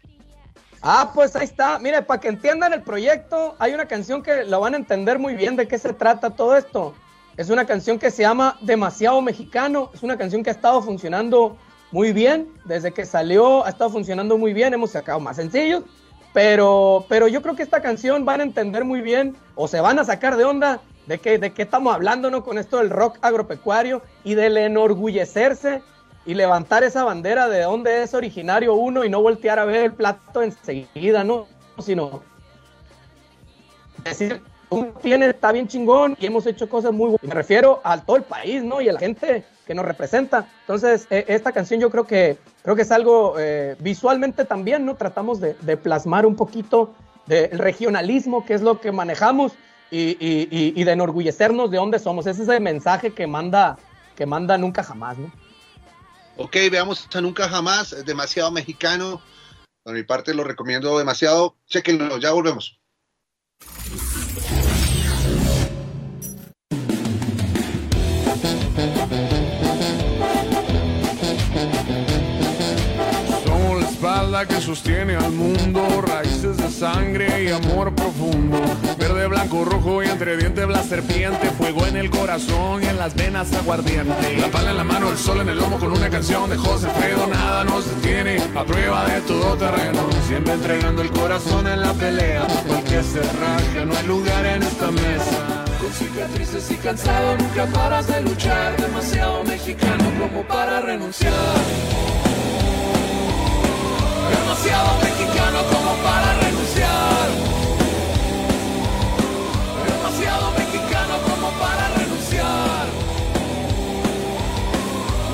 Ah, 0.82 1.12
pues 1.14 1.36
ahí 1.36 1.44
está. 1.44 1.78
Mire, 1.78 2.02
para 2.02 2.20
que 2.20 2.28
entiendan 2.28 2.72
el 2.72 2.82
proyecto, 2.82 3.54
hay 3.58 3.74
una 3.74 3.86
canción 3.86 4.22
que 4.22 4.44
lo 4.44 4.60
van 4.60 4.74
a 4.74 4.78
entender 4.78 5.18
muy 5.18 5.34
bien 5.34 5.56
de 5.56 5.68
qué 5.68 5.78
se 5.78 5.92
trata 5.92 6.30
todo 6.30 6.56
esto. 6.56 6.94
Es 7.36 7.50
una 7.50 7.66
canción 7.66 7.98
que 7.98 8.10
se 8.10 8.22
llama 8.22 8.56
Demasiado 8.62 9.20
Mexicano. 9.20 9.90
Es 9.94 10.02
una 10.02 10.16
canción 10.16 10.42
que 10.42 10.50
ha 10.50 10.54
estado 10.54 10.80
funcionando 10.82 11.58
muy 11.92 12.12
bien. 12.12 12.48
Desde 12.64 12.92
que 12.92 13.04
salió 13.04 13.64
ha 13.64 13.70
estado 13.70 13.90
funcionando 13.90 14.38
muy 14.38 14.52
bien. 14.52 14.74
Hemos 14.74 14.90
sacado 14.90 15.20
más 15.20 15.36
sencillos. 15.36 15.84
Pero, 16.32 17.04
pero 17.08 17.26
yo 17.26 17.42
creo 17.42 17.56
que 17.56 17.62
esta 17.62 17.82
canción 17.82 18.24
van 18.24 18.40
a 18.40 18.44
entender 18.44 18.84
muy 18.84 19.00
bien 19.00 19.36
o 19.56 19.66
se 19.66 19.80
van 19.80 19.98
a 19.98 20.04
sacar 20.04 20.36
de 20.36 20.44
onda 20.44 20.80
de 21.06 21.18
qué, 21.18 21.38
de 21.38 21.52
qué 21.52 21.62
estamos 21.62 21.92
hablando 21.92 22.30
¿no? 22.30 22.44
con 22.44 22.56
esto 22.56 22.78
del 22.78 22.90
rock 22.90 23.18
agropecuario 23.20 24.00
y 24.22 24.34
del 24.34 24.56
enorgullecerse 24.56 25.82
y 26.24 26.34
levantar 26.34 26.84
esa 26.84 27.02
bandera 27.02 27.48
de 27.48 27.62
dónde 27.62 28.02
es 28.02 28.14
originario 28.14 28.74
uno 28.74 29.04
y 29.04 29.08
no 29.10 29.20
voltear 29.20 29.58
a 29.58 29.64
ver 29.64 29.86
el 29.86 29.92
plato 29.92 30.42
enseguida, 30.42 31.24
¿no? 31.24 31.46
Sino 31.78 32.22
decir, 34.04 34.40
uno 34.68 34.92
tiene, 35.02 35.30
está 35.30 35.50
bien 35.50 35.66
chingón 35.66 36.16
y 36.20 36.26
hemos 36.26 36.46
hecho 36.46 36.68
cosas 36.68 36.92
muy 36.92 37.10
buenas. 37.10 37.22
Me 37.22 37.34
refiero 37.34 37.80
a 37.82 38.00
todo 38.00 38.16
el 38.16 38.22
país, 38.22 38.62
¿no? 38.62 38.80
Y 38.80 38.88
a 38.88 38.92
la 38.92 39.00
gente 39.00 39.44
que 39.66 39.74
nos 39.74 39.84
representa. 39.84 40.48
Entonces, 40.62 41.06
e, 41.10 41.24
esta 41.28 41.52
canción 41.52 41.80
yo 41.80 41.90
creo 41.90 42.06
que, 42.06 42.38
creo 42.62 42.76
que 42.76 42.82
es 42.82 42.90
algo 42.90 43.36
eh, 43.38 43.76
visualmente 43.78 44.44
también, 44.44 44.84
¿no? 44.84 44.96
Tratamos 44.96 45.40
de, 45.40 45.76
plasmar 45.76 46.26
un 46.26 46.36
poquito 46.36 46.94
del 47.26 47.58
regionalismo, 47.58 48.44
que 48.44 48.54
es 48.54 48.62
lo 48.62 48.80
que 48.80 48.92
manejamos, 48.92 49.52
y, 49.92 50.16
y, 50.20 50.84
de 50.84 50.92
enorgullecernos 50.92 51.70
de 51.70 51.78
dónde 51.78 51.98
somos. 51.98 52.26
Ese 52.26 52.44
es 52.44 52.48
el 52.48 52.60
mensaje 52.60 53.12
que 53.12 53.26
manda, 53.26 53.76
que 54.14 54.24
manda 54.24 54.56
nunca 54.56 54.84
jamás, 54.84 55.18
¿no? 55.18 55.32
Ok, 56.36 56.56
veamos 56.70 57.08
a 57.12 57.20
Nunca 57.20 57.48
Jamás, 57.48 57.92
es 57.92 58.04
demasiado 58.06 58.50
mexicano. 58.50 59.20
Por 59.82 59.94
mi 59.94 60.04
parte 60.04 60.32
lo 60.32 60.44
recomiendo 60.44 60.98
demasiado. 60.98 61.56
Chequenlo, 61.66 62.18
ya 62.18 62.32
volvemos. 62.32 62.80
Que 74.46 74.60
sostiene 74.60 75.16
al 75.16 75.32
mundo, 75.32 76.02
raíces 76.02 76.56
de 76.56 76.70
sangre 76.70 77.44
y 77.44 77.48
amor 77.48 77.94
profundo. 77.94 78.58
Verde, 78.98 79.26
blanco, 79.26 79.64
rojo 79.64 80.02
y 80.02 80.06
entre 80.06 80.36
dientes 80.36 80.66
la 80.68 80.82
serpiente, 80.82 81.50
fuego 81.58 81.86
en 81.86 81.96
el 81.96 82.10
corazón 82.10 82.82
y 82.82 82.86
en 82.86 82.96
las 82.96 83.14
venas 83.14 83.52
aguardiente. 83.52 84.38
La 84.38 84.48
pala 84.48 84.70
en 84.70 84.76
la 84.78 84.84
mano, 84.84 85.10
el 85.10 85.18
sol 85.18 85.40
en 85.40 85.48
el 85.48 85.58
lomo 85.58 85.78
con 85.78 85.92
una 85.92 86.08
canción 86.08 86.48
de 86.48 86.56
José 86.56 86.88
Fredo, 86.88 87.26
nada 87.26 87.64
nos 87.64 87.84
detiene, 87.86 88.42
a 88.54 88.64
prueba 88.64 89.06
de 89.06 89.20
todo 89.22 89.56
terreno. 89.56 90.08
Siempre 90.26 90.54
entregando 90.54 91.02
el 91.02 91.10
corazón 91.10 91.66
en 91.66 91.80
la 91.80 91.92
pelea, 91.92 92.46
porque 92.66 93.02
se 93.02 93.20
raja, 93.20 93.84
no 93.84 93.96
hay 93.96 94.06
lugar 94.06 94.46
en 94.46 94.62
esta 94.62 94.90
mesa. 94.90 95.64
Con 95.80 95.92
cicatrices 95.92 96.70
y 96.70 96.76
cansado, 96.76 97.36
nunca 97.36 97.66
paras 97.66 98.06
de 98.06 98.22
luchar, 98.22 98.76
demasiado 98.76 99.44
mexicano 99.44 100.04
como 100.18 100.42
para 100.44 100.80
renunciar 100.80 101.32
demasiado 104.30 104.98
mexicano 105.02 105.58
como 105.72 105.92
para 106.02 106.34
renunciar. 106.40 107.28
Demasiado 109.86 110.50
mexicano 110.52 111.14
como 111.28 111.48
para 111.58 111.88
renunciar. 111.98 112.86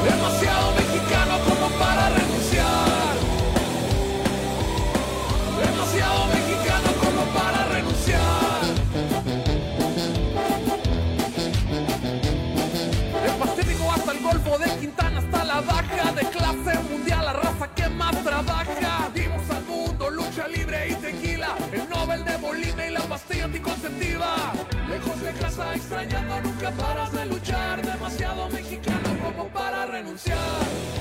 Demasiado 0.05 0.67
mexicano 0.81 1.35
como 1.49 1.67
para 1.79 2.09
renunciar. 2.11 3.15
Demasiado 5.65 6.27
mexicano 6.37 6.89
como 7.03 7.23
para 7.37 7.61
renunciar. 7.75 8.61
El 13.27 13.33
Pacífico 13.41 13.93
hasta 13.93 14.13
el 14.13 14.21
Golfo 14.21 14.59
de 14.59 14.71
Quintana 14.81 15.19
hasta 15.19 15.45
la 15.45 15.61
baja 15.61 16.13
de 16.13 16.25
clase 16.31 16.79
mundial, 16.91 17.25
la 17.25 17.33
raza 17.33 17.69
que 17.75 17.89
más 17.89 18.15
trabaja 18.23 18.86
Lejos 24.89 25.21
de 25.21 25.33
casa, 25.33 25.75
extrañando, 25.75 26.41
nunca 26.43 26.71
paras 26.73 27.13
de 27.13 27.27
luchar. 27.27 27.81
Demasiado 27.83 28.49
mexicano 28.49 29.17
como 29.23 29.49
para 29.49 29.87
renunciar. 29.87 30.96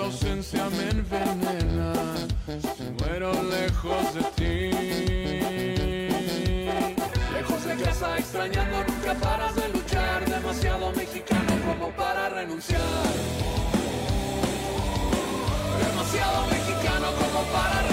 Su 0.00 0.06
ausencia 0.06 0.68
me 0.70 0.90
envenena. 0.90 1.92
Muero 2.98 3.32
lejos 3.42 4.14
de 4.14 4.22
ti. 4.36 4.70
Lejos 7.34 7.64
de 7.64 7.76
casa, 7.76 8.18
extrañando, 8.18 8.84
nunca 8.88 9.14
paras 9.14 9.54
de 9.54 9.68
luchar. 9.68 10.24
Demasiado 10.24 10.92
mexicano 10.92 11.52
como 11.66 11.90
para 11.90 12.28
renunciar. 12.30 12.80
Demasiado 15.86 16.46
mexicano 16.46 17.06
como 17.20 17.44
para 17.52 17.70
renunciar. 17.72 17.89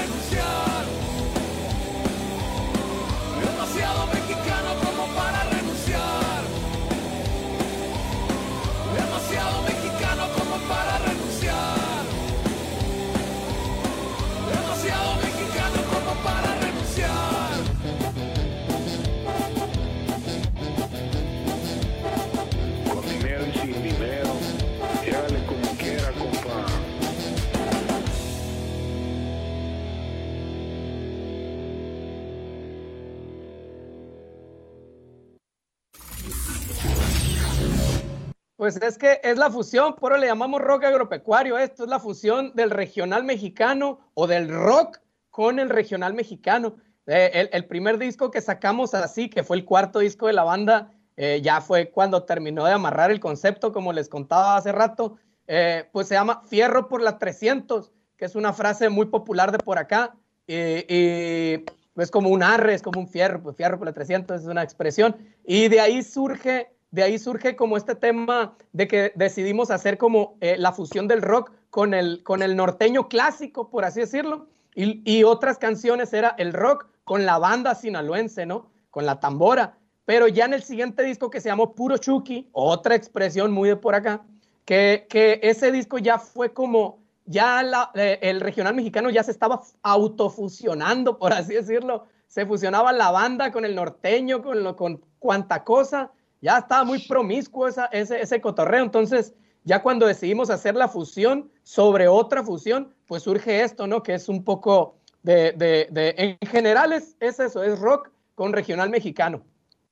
Pues 38.57 38.75
es 38.77 38.97
que 38.97 39.21
es 39.23 39.37
la 39.37 39.51
fusión, 39.51 39.95
por 39.95 40.11
eso 40.11 40.19
le 40.19 40.27
llamamos 40.27 40.59
rock 40.61 40.85
agropecuario. 40.85 41.59
Esto 41.59 41.83
es 41.83 41.89
la 41.89 41.99
fusión 41.99 42.53
del 42.55 42.71
regional 42.71 43.23
mexicano 43.23 43.99
o 44.15 44.25
del 44.25 44.49
rock 44.49 44.97
con 45.29 45.59
el 45.59 45.69
regional 45.69 46.15
mexicano. 46.15 46.75
Eh, 47.05 47.49
el, 47.53 47.65
primer 47.67 47.99
disco 47.99 48.31
que 48.31 48.41
sacamos 48.41 48.95
así, 48.95 49.29
que 49.29 49.43
fue 49.43 49.57
el 49.57 49.65
cuarto 49.65 49.99
disco 49.99 50.25
de 50.25 50.33
la 50.33 50.43
banda, 50.43 50.91
eh, 51.17 51.39
ya 51.43 51.61
fue 51.61 51.91
cuando 51.91 52.23
terminó 52.23 52.65
de 52.65 52.73
amarrar 52.73 53.11
el 53.11 53.19
concepto, 53.19 53.71
como 53.71 53.93
les 53.93 54.09
contaba 54.09 54.57
hace 54.57 54.71
rato, 54.71 55.17
eh, 55.45 55.87
pues 55.93 56.07
se 56.07 56.15
llama 56.15 56.41
Fierro 56.47 56.89
por 56.89 57.03
la 57.03 57.19
300, 57.19 57.91
que 58.17 58.25
es 58.25 58.35
una 58.35 58.53
frase 58.53 58.89
muy 58.89 59.05
popular 59.05 59.51
de 59.51 59.59
por 59.59 59.77
acá. 59.77 60.15
y 60.47 61.63
es 61.95 62.11
como 62.11 62.29
un 62.29 62.41
arre, 62.41 62.73
es 62.73 62.81
como 62.81 62.99
un 62.99 63.07
fierro, 63.07 63.41
pues 63.41 63.55
fierro 63.55 63.77
por 63.77 63.87
la 63.87 63.93
300 63.93 64.41
es 64.41 64.47
una 64.47 64.63
expresión. 64.63 65.15
Y 65.45 65.67
de 65.67 65.79
ahí 65.79 66.03
surge 66.03 66.71
de 66.91 67.03
ahí 67.03 67.19
surge 67.19 67.55
como 67.55 67.77
este 67.77 67.95
tema 67.95 68.55
de 68.71 68.87
que 68.87 69.11
decidimos 69.15 69.71
hacer 69.71 69.97
como 69.97 70.37
eh, 70.41 70.55
la 70.57 70.71
fusión 70.71 71.07
del 71.07 71.21
rock 71.21 71.51
con 71.69 71.93
el, 71.93 72.23
con 72.23 72.41
el 72.41 72.55
norteño 72.55 73.09
clásico, 73.09 73.69
por 73.69 73.85
así 73.85 73.99
decirlo, 73.99 74.47
y, 74.73 75.01
y, 75.05 75.23
otras 75.23 75.57
canciones 75.57 76.13
era 76.13 76.35
el 76.37 76.53
rock 76.53 76.87
con 77.03 77.25
la 77.25 77.39
banda 77.39 77.73
sinaloense, 77.73 78.45
¿no? 78.45 78.69
Con 78.91 79.05
la 79.05 79.19
tambora. 79.19 79.77
Pero 80.05 80.27
ya 80.27 80.45
en 80.45 80.53
el 80.53 80.63
siguiente 80.63 81.03
disco 81.03 81.29
que 81.29 81.41
se 81.41 81.49
llamó 81.49 81.73
Puro 81.73 81.97
Chucky, 81.97 82.47
otra 82.51 82.95
expresión 82.95 83.51
muy 83.51 83.69
de 83.69 83.75
por 83.75 83.95
acá, 83.95 84.23
que, 84.65 85.07
que 85.09 85.39
ese 85.41 85.71
disco 85.71 85.97
ya 85.97 86.19
fue 86.19 86.53
como, 86.53 86.99
ya 87.25 87.63
la, 87.63 87.91
eh, 87.95 88.19
el 88.21 88.39
regional 88.39 88.75
mexicano 88.75 89.09
ya 89.09 89.23
se 89.23 89.31
estaba 89.31 89.61
autofusionando, 89.81 91.17
por 91.17 91.33
así 91.33 91.55
decirlo. 91.55 92.05
Se 92.27 92.45
fusionaba 92.45 92.93
la 92.93 93.09
banda 93.09 93.51
con 93.51 93.65
el 93.65 93.73
norteño, 93.75 94.43
con, 94.43 94.63
lo, 94.63 94.75
con 94.75 95.01
cuanta 95.19 95.63
cosa 95.63 96.11
ya 96.41 96.59
estaba 96.59 96.83
muy 96.83 96.99
promiscuo 97.07 97.67
esa, 97.67 97.85
ese, 97.87 98.21
ese 98.21 98.41
cotorreo. 98.41 98.83
Entonces, 98.83 99.33
ya 99.63 99.81
cuando 99.81 100.05
decidimos 100.05 100.49
hacer 100.49 100.75
la 100.75 100.87
fusión 100.87 101.51
sobre 101.63 102.07
otra 102.07 102.43
fusión, 102.43 102.93
pues 103.05 103.23
surge 103.23 103.63
esto, 103.63 103.87
¿no? 103.87 104.01
Que 104.03 104.13
es 104.13 104.29
un 104.29 104.43
poco 104.43 104.95
de, 105.23 105.53
de, 105.53 106.15
en 106.17 106.47
general 106.47 106.93
es, 106.93 107.15
es, 107.19 107.39
eso, 107.39 107.63
es 107.63 107.77
rock 107.79 108.09
con 108.35 108.53
regional 108.53 108.89
mexicano. 108.89 109.41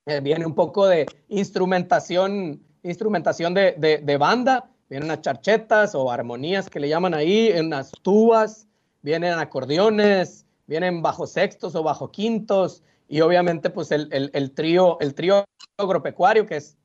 Eh, 0.06 0.22
viene 0.22 0.46
un 0.46 0.56
poco 0.56 0.88
de 0.88 1.06
instrumentación, 1.30 2.62
instrumentación 2.84 3.54
de, 3.54 3.74
de, 4.04 4.18
banda, 4.18 4.70
vienen 4.90 5.10
unas 5.10 5.22
charchetas 5.22 5.96
o 5.96 6.12
armonías 6.12 6.70
que 6.70 6.80
le 6.80 6.88
llaman 6.88 7.14
ahí, 7.14 7.48
en 7.48 7.66
unas 7.66 7.92
tubas, 8.02 8.68
vienen 9.02 9.34
acordeones, 9.34 10.46
vienen 10.68 11.02
bajo 11.02 11.28
sextos 11.28 11.76
o 11.76 11.84
bajo 11.84 12.12
quintos, 12.12 12.84
y 13.08 13.22
obviamente 13.22 13.70
pues 13.70 13.92
el, 13.92 14.10
el, 14.12 14.32
el, 14.34 14.52
trío, 14.54 15.00
el 15.00 15.14
trío 15.14 15.46
agropecuario 15.78 16.46
que 16.46 16.58
es 16.58 16.78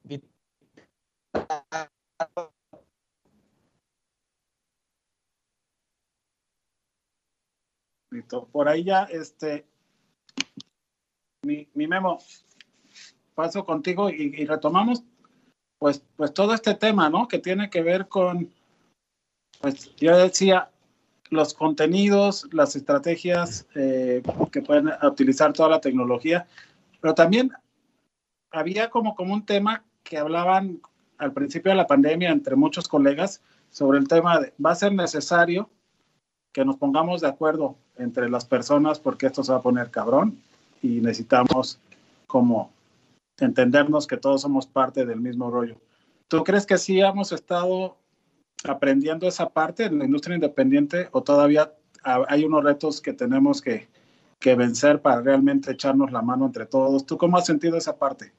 por 8.53 8.69
ahí 8.69 8.85
ya 8.85 9.05
este 9.05 9.67
mi, 11.43 11.69
mi 11.75 11.87
memo 11.87 12.19
paso 13.35 13.65
contigo 13.65 14.11
y, 14.11 14.35
y, 14.37 14.45
retomamos 14.45 15.03
pues 15.79 16.03
pues 16.17 16.35
todo 16.35 16.53
este 16.53 16.75
tema 16.75 17.09
no 17.09 17.29
que 17.29 17.39
tiene 17.39 17.71
que 17.71 17.83
ver 17.83 18.09
con 18.09 18.53
pues 19.61 19.95
yo 19.97 20.19
decía 20.19 20.71
los 21.31 21.55
contenidos, 21.55 22.49
las 22.53 22.77
estrategias 22.77 23.67
eh, 23.75 24.23
que 24.51 24.63
pueden 24.63 24.91
utilizar 25.03 25.53
toda 25.53 25.69
la 25.69 25.81
tecnología, 25.81 26.47
pero 27.01 27.15
también 27.15 27.53
había 28.51 28.91
como, 28.91 29.15
como 29.15 29.33
un 29.33 29.47
tema 29.47 29.85
que 30.03 30.19
hablaban 30.19 30.81
al 31.19 31.33
principio 31.33 31.71
de 31.71 31.77
la 31.77 31.87
pandemia 31.87 32.31
entre 32.31 32.57
muchos 32.57 32.89
colegas 32.89 33.41
sobre 33.71 33.99
el 33.99 34.09
tema 34.09 34.41
de 34.41 34.53
va 34.65 34.73
a 34.73 34.75
ser 34.75 34.93
necesario 34.93 35.71
que 36.53 36.65
nos 36.65 36.77
pongamos 36.77 37.21
de 37.21 37.29
acuerdo 37.29 37.77
entre 37.97 38.29
las 38.29 38.45
personas 38.45 38.99
porque 38.99 39.27
esto 39.27 39.45
se 39.45 39.53
va 39.53 39.59
a 39.59 39.63
poner 39.63 39.91
cabrón 39.91 40.37
y 40.83 41.01
necesitamos 41.01 41.79
como 42.27 42.73
entendernos 43.39 44.07
que 44.07 44.17
todos 44.17 44.43
somos 44.43 44.67
parte 44.67 45.07
del 45.07 45.21
mismo 45.21 45.51
rollo. 45.51 45.77
¿Tú 46.27 46.43
crees 46.43 46.67
que 46.67 46.79
sí 46.79 47.01
hemos 47.01 47.33
estado 47.33 47.97
aprendiendo 48.65 49.27
esa 49.29 49.49
parte 49.49 49.85
en 49.85 49.99
la 49.99 50.05
industria 50.05 50.35
independiente 50.35 51.09
o 51.13 51.23
todavía 51.23 51.73
hay 52.03 52.45
unos 52.45 52.65
retos 52.65 53.01
que 53.01 53.13
tenemos 53.13 53.61
que, 53.61 53.89
que 54.39 54.55
vencer 54.55 55.03
para 55.03 55.21
realmente 55.21 55.71
echarnos 55.71 56.11
la 56.11 56.23
mano 56.23 56.47
entre 56.47 56.67
todos? 56.67 57.07
¿Tú 57.07 57.19
cómo 57.19 57.37
has 57.37 57.47
sentido 57.47 57.77
esa 57.77 57.99
parte? 57.99 58.33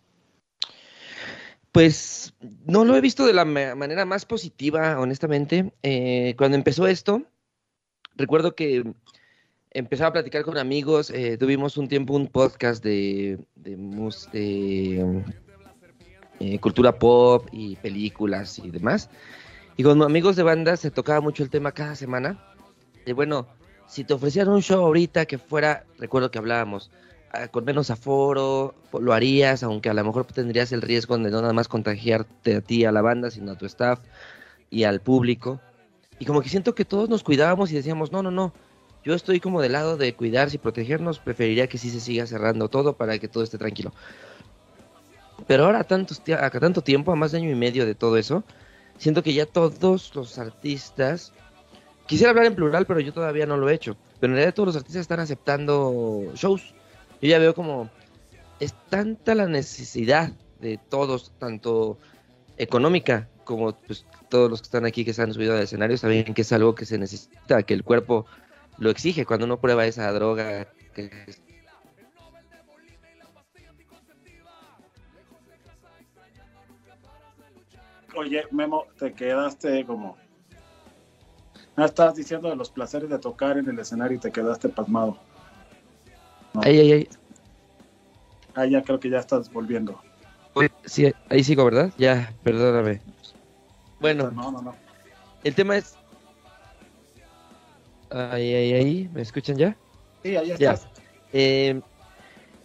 Pues 1.72 2.34
no 2.66 2.84
lo 2.84 2.98
he 2.98 3.02
visto 3.02 3.26
de 3.26 3.34
la 3.34 3.46
manera 3.46 4.06
más 4.06 4.26
positiva, 4.26 5.00
honestamente. 5.00 5.72
Eh, 5.84 6.36
cuando 6.38 6.58
empezó 6.58 6.86
esto, 6.88 7.24
recuerdo 8.16 8.56
que 8.56 8.84
empezaba 9.70 10.10
a 10.10 10.14
platicar 10.14 10.44
con 10.44 10.58
amigos, 10.58 11.12
eh, 11.12 11.38
tuvimos 11.38 11.78
un 11.78 11.88
tiempo 11.88 12.16
un 12.16 12.28
podcast 12.28 12.84
de, 12.84 13.40
de, 13.56 13.78
de 14.34 15.24
eh, 16.40 16.60
cultura 16.60 16.98
pop 16.98 17.48
y 17.54 17.78
películas 17.78 18.60
y 18.60 18.70
demás. 18.70 19.10
Y 19.82 19.84
con 19.84 20.00
amigos 20.04 20.36
de 20.36 20.44
banda 20.44 20.78
se 20.78 20.92
tocaba 20.92 21.22
mucho 21.22 21.42
el 21.42 21.50
tema 21.50 21.72
cada 21.72 21.96
semana. 21.96 22.40
Y 23.04 23.14
bueno, 23.14 23.48
si 23.88 24.04
te 24.04 24.14
ofrecieran 24.14 24.54
un 24.54 24.62
show 24.62 24.86
ahorita 24.86 25.26
que 25.26 25.40
fuera, 25.40 25.86
recuerdo 25.98 26.30
que 26.30 26.38
hablábamos, 26.38 26.92
uh, 27.34 27.50
con 27.50 27.66
menos 27.66 27.90
aforo, 27.90 28.76
lo 28.94 29.12
harías, 29.12 29.64
aunque 29.64 29.90
a 29.90 29.96
lo 29.96 30.04
mejor 30.04 30.26
tendrías 30.26 30.72
el 30.72 30.84
riesgo 30.84 31.18
de 31.18 31.32
no 31.32 31.42
nada 31.42 31.54
más 31.54 31.68
contagiarte 31.68 32.58
a 32.58 32.62
ti, 32.62 32.86
a 32.86 32.92
la 32.92 33.02
banda, 33.02 33.32
sino 33.32 33.54
a 33.54 33.58
tu 33.58 33.66
staff 33.66 34.00
y 34.70 34.84
al 34.84 35.02
público. 35.02 35.60
Y 36.20 36.26
como 36.26 36.44
que 36.44 36.50
siento 36.50 36.76
que 36.76 36.86
todos 36.86 37.10
nos 37.10 37.24
cuidábamos 37.24 37.72
y 37.72 37.76
decíamos, 37.76 38.12
no, 38.12 38.22
no, 38.22 38.30
no, 38.30 38.54
yo 39.04 39.16
estoy 39.16 39.40
como 39.40 39.64
del 39.64 39.72
lado 39.72 39.98
de 39.98 40.14
cuidarse 40.14 40.58
y 40.58 40.60
protegernos, 40.60 41.18
preferiría 41.18 41.66
que 41.66 41.80
sí 41.80 41.90
se 41.90 42.02
siga 42.02 42.28
cerrando 42.28 42.70
todo 42.70 42.98
para 42.98 43.18
que 43.18 43.28
todo 43.28 43.44
esté 43.44 43.58
tranquilo. 43.58 43.92
Pero 45.48 45.66
ahora, 45.66 45.84
tantos, 45.86 46.22
a 46.40 46.52
tanto 46.52 46.84
tiempo, 46.84 47.12
a 47.12 47.16
más 47.16 47.32
de 47.32 47.40
año 47.40 47.50
y 47.50 47.56
medio 47.56 47.88
de 47.88 47.96
todo 47.96 48.18
eso, 48.18 48.44
siento 48.98 49.24
que 49.24 49.34
ya 49.34 49.46
todos 49.46 50.14
los 50.16 50.38
artistas, 50.38 51.34
quisiera 52.08 52.32
hablar 52.32 52.46
en 52.46 52.56
plural, 52.56 52.86
pero 52.86 53.00
yo 53.00 53.14
todavía 53.14 53.46
no 53.46 53.58
lo 53.58 53.70
he 53.70 53.74
hecho, 53.74 53.98
pero 54.20 54.34
en 54.34 54.38
realidad 54.38 54.54
todos 54.54 54.68
los 54.68 54.76
artistas 54.76 55.02
están 55.02 55.20
aceptando 55.20 56.32
shows. 56.36 56.74
Yo 57.22 57.30
ya 57.30 57.40
veo 57.40 57.54
como 57.54 57.90
es 58.60 58.74
tanta 58.90 59.36
la 59.36 59.48
necesidad 59.48 60.32
de 60.60 60.78
todos, 60.78 61.34
tanto 61.40 61.98
económica 62.58 63.28
como 63.44 63.74
pues, 63.74 64.06
todos 64.30 64.50
los 64.50 64.62
que 64.62 64.66
están 64.66 64.86
aquí 64.86 65.04
que 65.04 65.14
se 65.14 65.22
han 65.22 65.34
subido 65.34 65.56
al 65.56 65.64
escenario, 65.64 65.98
saben 65.98 66.34
que 66.34 66.44
es 66.44 66.52
algo 66.52 66.76
que 66.76 66.86
se 66.86 66.98
necesita, 66.98 67.64
que 67.64 67.74
el 67.74 67.84
cuerpo 67.84 68.26
lo 68.78 68.90
exige 68.90 69.26
cuando 69.26 69.46
uno 69.46 69.60
prueba 69.60 69.86
esa 69.86 70.12
droga 70.12 70.68
que 70.94 71.10
Oye, 78.16 78.44
Memo, 78.52 78.86
te 78.98 79.14
quedaste 79.14 79.86
como. 79.86 80.18
No 81.76 81.86
estabas 81.86 82.16
diciendo 82.16 82.50
de 82.50 82.56
los 82.56 82.70
placeres 82.70 83.10
de 83.10 83.20
tocar 83.20 83.58
en 83.58 83.70
el 83.70 83.80
escenario 83.80 84.18
y 84.18 84.20
te 84.20 84.32
quedaste 84.32 84.70
pasmado. 84.70 85.18
No. 86.54 86.62
Ay, 86.64 86.80
ay, 86.80 86.92
ay. 86.92 87.10
Ah, 88.54 88.66
ya 88.66 88.84
creo 88.84 89.00
que 89.00 89.10
ya 89.10 89.20
estás 89.20 89.52
volviendo. 89.52 90.02
Sí, 90.84 91.12
ahí 91.30 91.44
sigo, 91.44 91.64
¿verdad? 91.64 91.94
Ya, 91.98 92.34
perdóname. 92.44 93.02
Bueno, 94.00 94.32
no, 94.32 94.52
no, 94.52 94.62
no. 94.62 94.76
el 95.44 95.56
tema 95.56 95.78
es. 95.78 95.96
Ahí, 98.10 98.54
ahí, 98.54 98.74
ahí. 98.74 99.10
¿Me 99.14 99.22
escuchan 99.22 99.58
ya? 99.58 99.78
Sí, 100.24 100.36
ahí 100.36 100.52
estás. 100.52 100.88
Eh, 101.32 101.82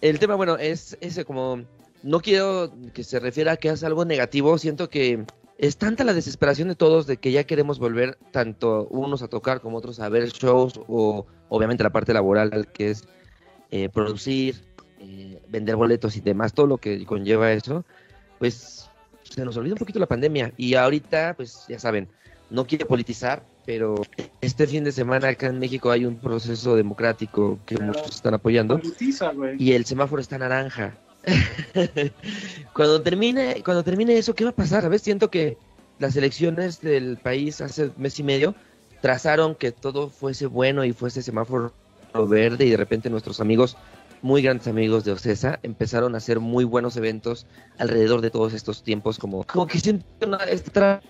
el 0.01 0.19
tema, 0.19 0.35
bueno, 0.35 0.57
es 0.57 0.97
ese 1.01 1.25
como 1.25 1.63
no 2.07 2.21
quiero 2.21 2.73
que 2.95 3.03
se 3.03 3.19
refiera 3.19 3.53
a 3.53 3.57
que 3.57 3.69
es 3.69 3.83
algo 3.83 4.05
negativo, 4.05 4.57
siento 4.59 4.89
que 4.89 5.25
es 5.59 5.77
tanta 5.77 6.05
la 6.05 6.15
desesperación 6.15 6.69
de 6.69 6.77
todos 6.77 7.07
de 7.09 7.17
que 7.17 7.33
ya 7.33 7.45
queremos 7.45 7.81
volver 7.81 8.17
tanto 8.31 8.87
unos 8.91 9.23
a 9.23 9.29
tocar 9.29 9.61
como 9.61 9.79
otros 9.79 9.99
a 9.99 10.09
ver 10.09 10.29
shows 10.29 10.81
o 10.87 11.27
obviamente 11.49 11.83
la 11.83 11.91
parte 11.91 12.15
laboral 12.15 12.69
que 12.73 12.91
es 12.91 13.05
eh, 13.73 13.89
producir, 13.89 14.63
eh, 15.01 15.43
vender 15.49 15.75
boletos 15.75 16.17
y 16.17 16.21
demás, 16.21 16.55
todo 16.55 16.69
lo 16.69 16.79
que 16.79 17.05
conlleva 17.05 17.51
eso, 17.51 17.85
pues 18.39 18.89
se 19.25 19.45
nos 19.45 19.57
olvida 19.57 19.75
un 19.75 19.79
poquito 19.79 19.99
la 19.99 20.07
pandemia. 20.07 20.53
Y 20.57 20.75
ahorita 20.75 21.35
pues 21.37 21.65
ya 21.69 21.81
saben, 21.81 22.07
no 22.51 22.69
quiere 22.69 22.87
politizar, 22.87 23.43
pero 23.65 23.97
este 24.41 24.69
fin 24.69 24.85
de 24.85 24.93
semana 24.93 25.31
acá 25.31 25.49
en 25.49 25.59
México 25.59 25.91
hay 25.91 26.05
un 26.05 26.19
proceso 26.19 26.77
democrático 26.77 27.59
que 27.67 27.79
muchos 27.79 28.15
están 28.15 28.35
apoyando. 28.35 28.79
Politiza, 28.79 29.33
y 29.59 29.73
el 29.73 29.85
semáforo 29.85 30.23
está 30.23 30.39
naranja 30.39 30.97
cuando 32.73 33.03
termine, 33.03 33.63
cuando 33.65 33.83
termine 33.83 34.17
eso, 34.17 34.35
¿qué 34.35 34.45
va 34.45 34.51
a 34.51 34.55
pasar? 34.55 34.85
A 34.85 34.89
veces 34.89 35.03
siento 35.03 35.31
que 35.31 35.59
las 35.99 36.17
elecciones 36.17 36.81
del 36.81 37.17
país 37.17 37.61
hace 37.61 37.91
mes 37.97 38.19
y 38.19 38.23
medio 38.23 38.55
trazaron 39.01 39.55
que 39.55 39.73
todo 39.73 40.09
fuese 40.09 40.47
bueno 40.47 40.85
y 40.85 40.93
fuese 40.93 41.23
semáforo 41.23 41.73
verde 42.29 42.65
y 42.65 42.71
de 42.71 42.77
repente 42.77 43.11
nuestros 43.11 43.41
amigos, 43.41 43.77
muy 44.23 44.43
grandes 44.43 44.67
amigos 44.69 45.05
de 45.05 45.13
Ocesa, 45.13 45.59
empezaron 45.63 46.15
a 46.15 46.19
hacer 46.19 46.41
muy 46.41 46.65
buenos 46.65 46.97
eventos 46.97 47.47
alrededor 47.79 48.21
de 48.23 48.31
todos 48.31 48.55
estos 48.55 48.83
tiempos, 48.83 49.19
como, 49.19 49.45
como 49.45 49.67
que 49.67 49.79
siento 49.79 50.07
una 50.27 50.39
esta 50.45 51.01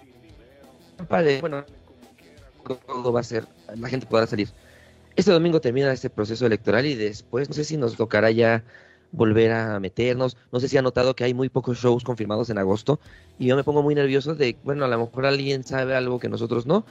trampa 0.97 1.23
de, 1.23 1.41
bueno, 1.41 1.65
todo 2.87 3.13
va 3.13 3.21
a 3.21 3.25
ser, 3.25 3.47
la 3.77 3.89
gente 3.89 4.07
podrá 4.07 4.27
salir. 4.27 4.49
Este 5.15 5.31
domingo 5.31 5.61
termina 5.61 5.93
este 5.93 6.11
proceso 6.11 6.45
electoral 6.45 6.85
y 6.85 6.95
después 6.95 7.49
no 7.49 7.55
sé 7.55 7.65
si 7.65 7.77
nos 7.77 7.97
tocará 7.97 8.31
ya 8.31 8.65
volver 9.13 9.53
a 9.53 9.81
meternos. 9.81 10.37
No 10.53 10.61
sé 10.61 10.69
si 10.69 10.77
ha 10.77 10.83
notado 10.83 11.15
que 11.15 11.25
hay 11.25 11.35
muy 11.35 11.49
pocos 11.49 11.79
shows 11.79 12.05
confirmados 12.05 12.51
en 12.51 12.59
agosto 12.59 13.01
y 13.39 13.47
yo 13.47 13.57
me 13.57 13.65
pongo 13.65 13.83
muy 13.83 13.95
nervioso 13.95 14.35
de, 14.35 14.57
bueno, 14.65 14.85
a 14.85 14.89
lo 14.89 14.99
mejor 14.99 15.27
alguien 15.27 15.65
sabe 15.65 15.95
algo 15.95 16.19
que 16.19 16.29
nosotros 16.29 16.67
no 16.67 16.85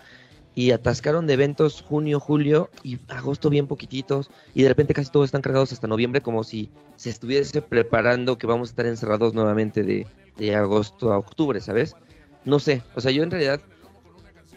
y 0.55 0.72
atascaron 0.72 1.28
de 1.28 1.34
eventos 1.34 1.82
junio, 1.82 2.20
julio 2.20 2.70
y 2.82 2.99
agosto 3.09 3.49
bien 3.49 3.68
poquititos 3.68 4.32
y 4.53 4.63
de 4.63 4.70
repente 4.70 4.93
casi 4.93 5.11
todos 5.11 5.26
están 5.26 5.41
cargados 5.41 5.74
hasta 5.74 5.88
noviembre 5.88 6.22
como 6.22 6.43
si 6.43 6.72
se 6.95 7.09
estuviese 7.09 7.61
preparando 7.61 8.38
que 8.38 8.47
vamos 8.47 8.70
a 8.70 8.72
estar 8.72 8.86
encerrados 8.86 9.34
nuevamente 9.34 9.84
de, 9.84 10.07
de 10.38 10.55
agosto 10.55 11.11
a 11.11 11.18
octubre, 11.18 11.59
¿sabes? 11.59 11.95
No 12.45 12.59
sé, 12.59 12.84
o 12.95 13.01
sea, 13.01 13.11
yo 13.11 13.24
en 13.24 13.32
realidad 13.32 13.59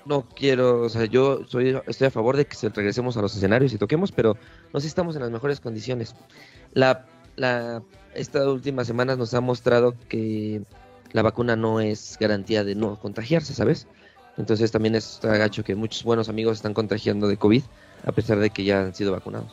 no 0.08 0.22
quiero, 0.22 0.82
o 0.82 0.88
sea, 0.88 1.04
yo 1.04 1.44
soy, 1.46 1.78
estoy 1.86 2.06
a 2.06 2.10
favor 2.10 2.36
de 2.36 2.46
que 2.46 2.56
se 2.56 2.70
regresemos 2.70 3.16
a 3.16 3.22
los 3.22 3.36
escenarios 3.36 3.72
y 3.72 3.78
toquemos, 3.78 4.10
pero 4.10 4.36
no 4.72 4.80
sé 4.80 4.84
si 4.84 4.88
estamos 4.88 5.14
en 5.16 5.22
las 5.22 5.30
mejores 5.30 5.60
condiciones. 5.60 6.14
La, 6.72 7.06
la, 7.38 7.82
estas 8.14 8.46
últimas 8.46 8.86
semanas 8.86 9.16
nos 9.16 9.32
ha 9.34 9.40
mostrado 9.40 9.94
que 10.08 10.62
la 11.12 11.22
vacuna 11.22 11.56
no 11.56 11.80
es 11.80 12.16
garantía 12.20 12.64
de 12.64 12.74
no 12.74 12.96
contagiarse, 12.96 13.54
¿sabes? 13.54 13.86
Entonces 14.36 14.70
también 14.70 14.94
es 14.94 15.24
agacho 15.24 15.64
que 15.64 15.74
muchos 15.74 16.04
buenos 16.04 16.28
amigos 16.28 16.58
están 16.58 16.74
contagiando 16.74 17.28
de 17.28 17.36
COVID 17.36 17.62
a 18.04 18.12
pesar 18.12 18.38
de 18.38 18.50
que 18.50 18.64
ya 18.64 18.80
han 18.80 18.94
sido 18.94 19.12
vacunados. 19.12 19.50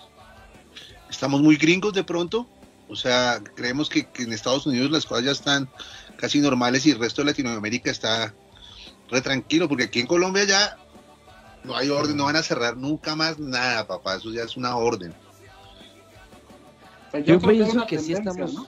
Estamos 1.10 1.42
muy 1.42 1.56
gringos 1.56 1.94
de 1.94 2.04
pronto, 2.04 2.48
o 2.90 2.96
sea, 2.96 3.42
creemos 3.56 3.90
que, 3.90 4.06
que 4.10 4.24
en 4.24 4.34
Estados 4.34 4.66
Unidos 4.68 4.92
las 4.92 5.06
cosas 5.06 5.26
ya 5.26 5.32
están 5.32 5.70
casi 6.18 6.40
normales 6.40 6.86
y 6.86 6.92
el 6.92 7.00
resto 7.00 7.22
de 7.22 7.28
Latinoamérica 7.28 7.90
está 7.90 8.34
re 9.10 9.22
tranquilo, 9.22 9.68
porque 9.68 9.86
aquí 9.86 10.00
en 10.00 10.08
Colombia 10.08 10.44
ya 10.44 10.78
no 11.64 11.76
hay 11.76 11.90
orden, 11.90 12.18
no 12.18 12.26
van 12.26 12.36
a 12.36 12.44
cerrar 12.44 12.78
nunca 12.78 13.16
más 13.16 13.40
nada, 13.40 13.88
papá, 13.88 14.16
eso 14.16 14.32
ya 14.32 14.44
es 14.44 14.58
una 14.58 14.76
orden. 14.76 15.14
Yo, 17.20 17.40
yo 17.40 17.40
pienso 17.40 17.86
que 17.88 18.00
sí 18.00 18.14
estamos... 18.14 18.54
¿no? 18.54 18.68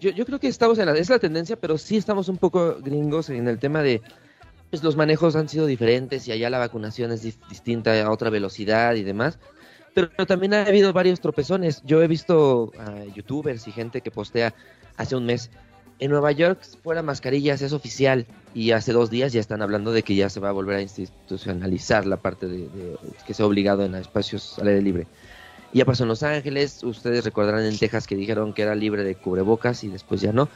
Yo, 0.00 0.10
yo, 0.10 0.24
creo 0.24 0.38
que 0.38 0.48
estamos 0.48 0.78
en 0.78 0.86
la... 0.86 0.92
Es 0.96 1.10
la 1.10 1.18
tendencia, 1.18 1.56
pero 1.56 1.76
sí 1.76 1.96
estamos 1.96 2.28
un 2.28 2.38
poco 2.38 2.76
gringos 2.80 3.30
en 3.30 3.48
el 3.48 3.58
tema 3.58 3.82
de... 3.82 4.00
Pues 4.70 4.82
los 4.84 4.96
manejos 4.96 5.34
han 5.34 5.48
sido 5.48 5.66
diferentes 5.66 6.28
y 6.28 6.32
allá 6.32 6.48
la 6.48 6.58
vacunación 6.58 7.10
es 7.10 7.22
distinta 7.22 8.00
a 8.02 8.10
otra 8.10 8.30
velocidad 8.30 8.94
y 8.94 9.02
demás. 9.02 9.38
Pero, 9.94 10.08
pero 10.10 10.26
también 10.26 10.54
ha 10.54 10.62
habido 10.62 10.92
varios 10.92 11.20
tropezones. 11.20 11.82
Yo 11.84 12.02
he 12.02 12.06
visto 12.06 12.70
a 12.78 13.04
youtubers 13.12 13.66
y 13.66 13.72
gente 13.72 14.00
que 14.00 14.12
postea 14.12 14.54
hace 14.96 15.16
un 15.16 15.26
mes 15.26 15.50
en 16.00 16.10
Nueva 16.10 16.32
York 16.32 16.62
fuera 16.82 17.02
mascarillas 17.02 17.60
es 17.62 17.72
oficial 17.72 18.26
y 18.54 18.70
hace 18.72 18.92
dos 18.92 19.10
días 19.10 19.32
ya 19.32 19.40
están 19.40 19.60
hablando 19.60 19.92
de 19.92 20.02
que 20.02 20.14
ya 20.14 20.30
se 20.30 20.40
va 20.40 20.48
a 20.48 20.52
volver 20.52 20.76
a 20.76 20.82
institucionalizar 20.82 22.06
la 22.06 22.16
parte 22.16 22.48
de, 22.48 22.58
de 22.58 22.96
que 23.26 23.34
sea 23.34 23.46
obligado 23.46 23.84
en 23.84 23.94
espacios 23.94 24.58
al 24.58 24.68
aire 24.68 24.82
libre. 24.82 25.06
Ya 25.72 25.84
pasó 25.84 26.02
en 26.02 26.08
Los 26.08 26.22
Ángeles, 26.22 26.82
ustedes 26.82 27.24
recordarán 27.24 27.64
en 27.64 27.78
Texas 27.78 28.06
que 28.06 28.16
dijeron 28.16 28.52
que 28.52 28.62
era 28.62 28.74
libre 28.74 29.04
de 29.04 29.14
cubrebocas 29.14 29.84
y 29.84 29.88
después 29.88 30.20
ya 30.20 30.32
no. 30.32 30.48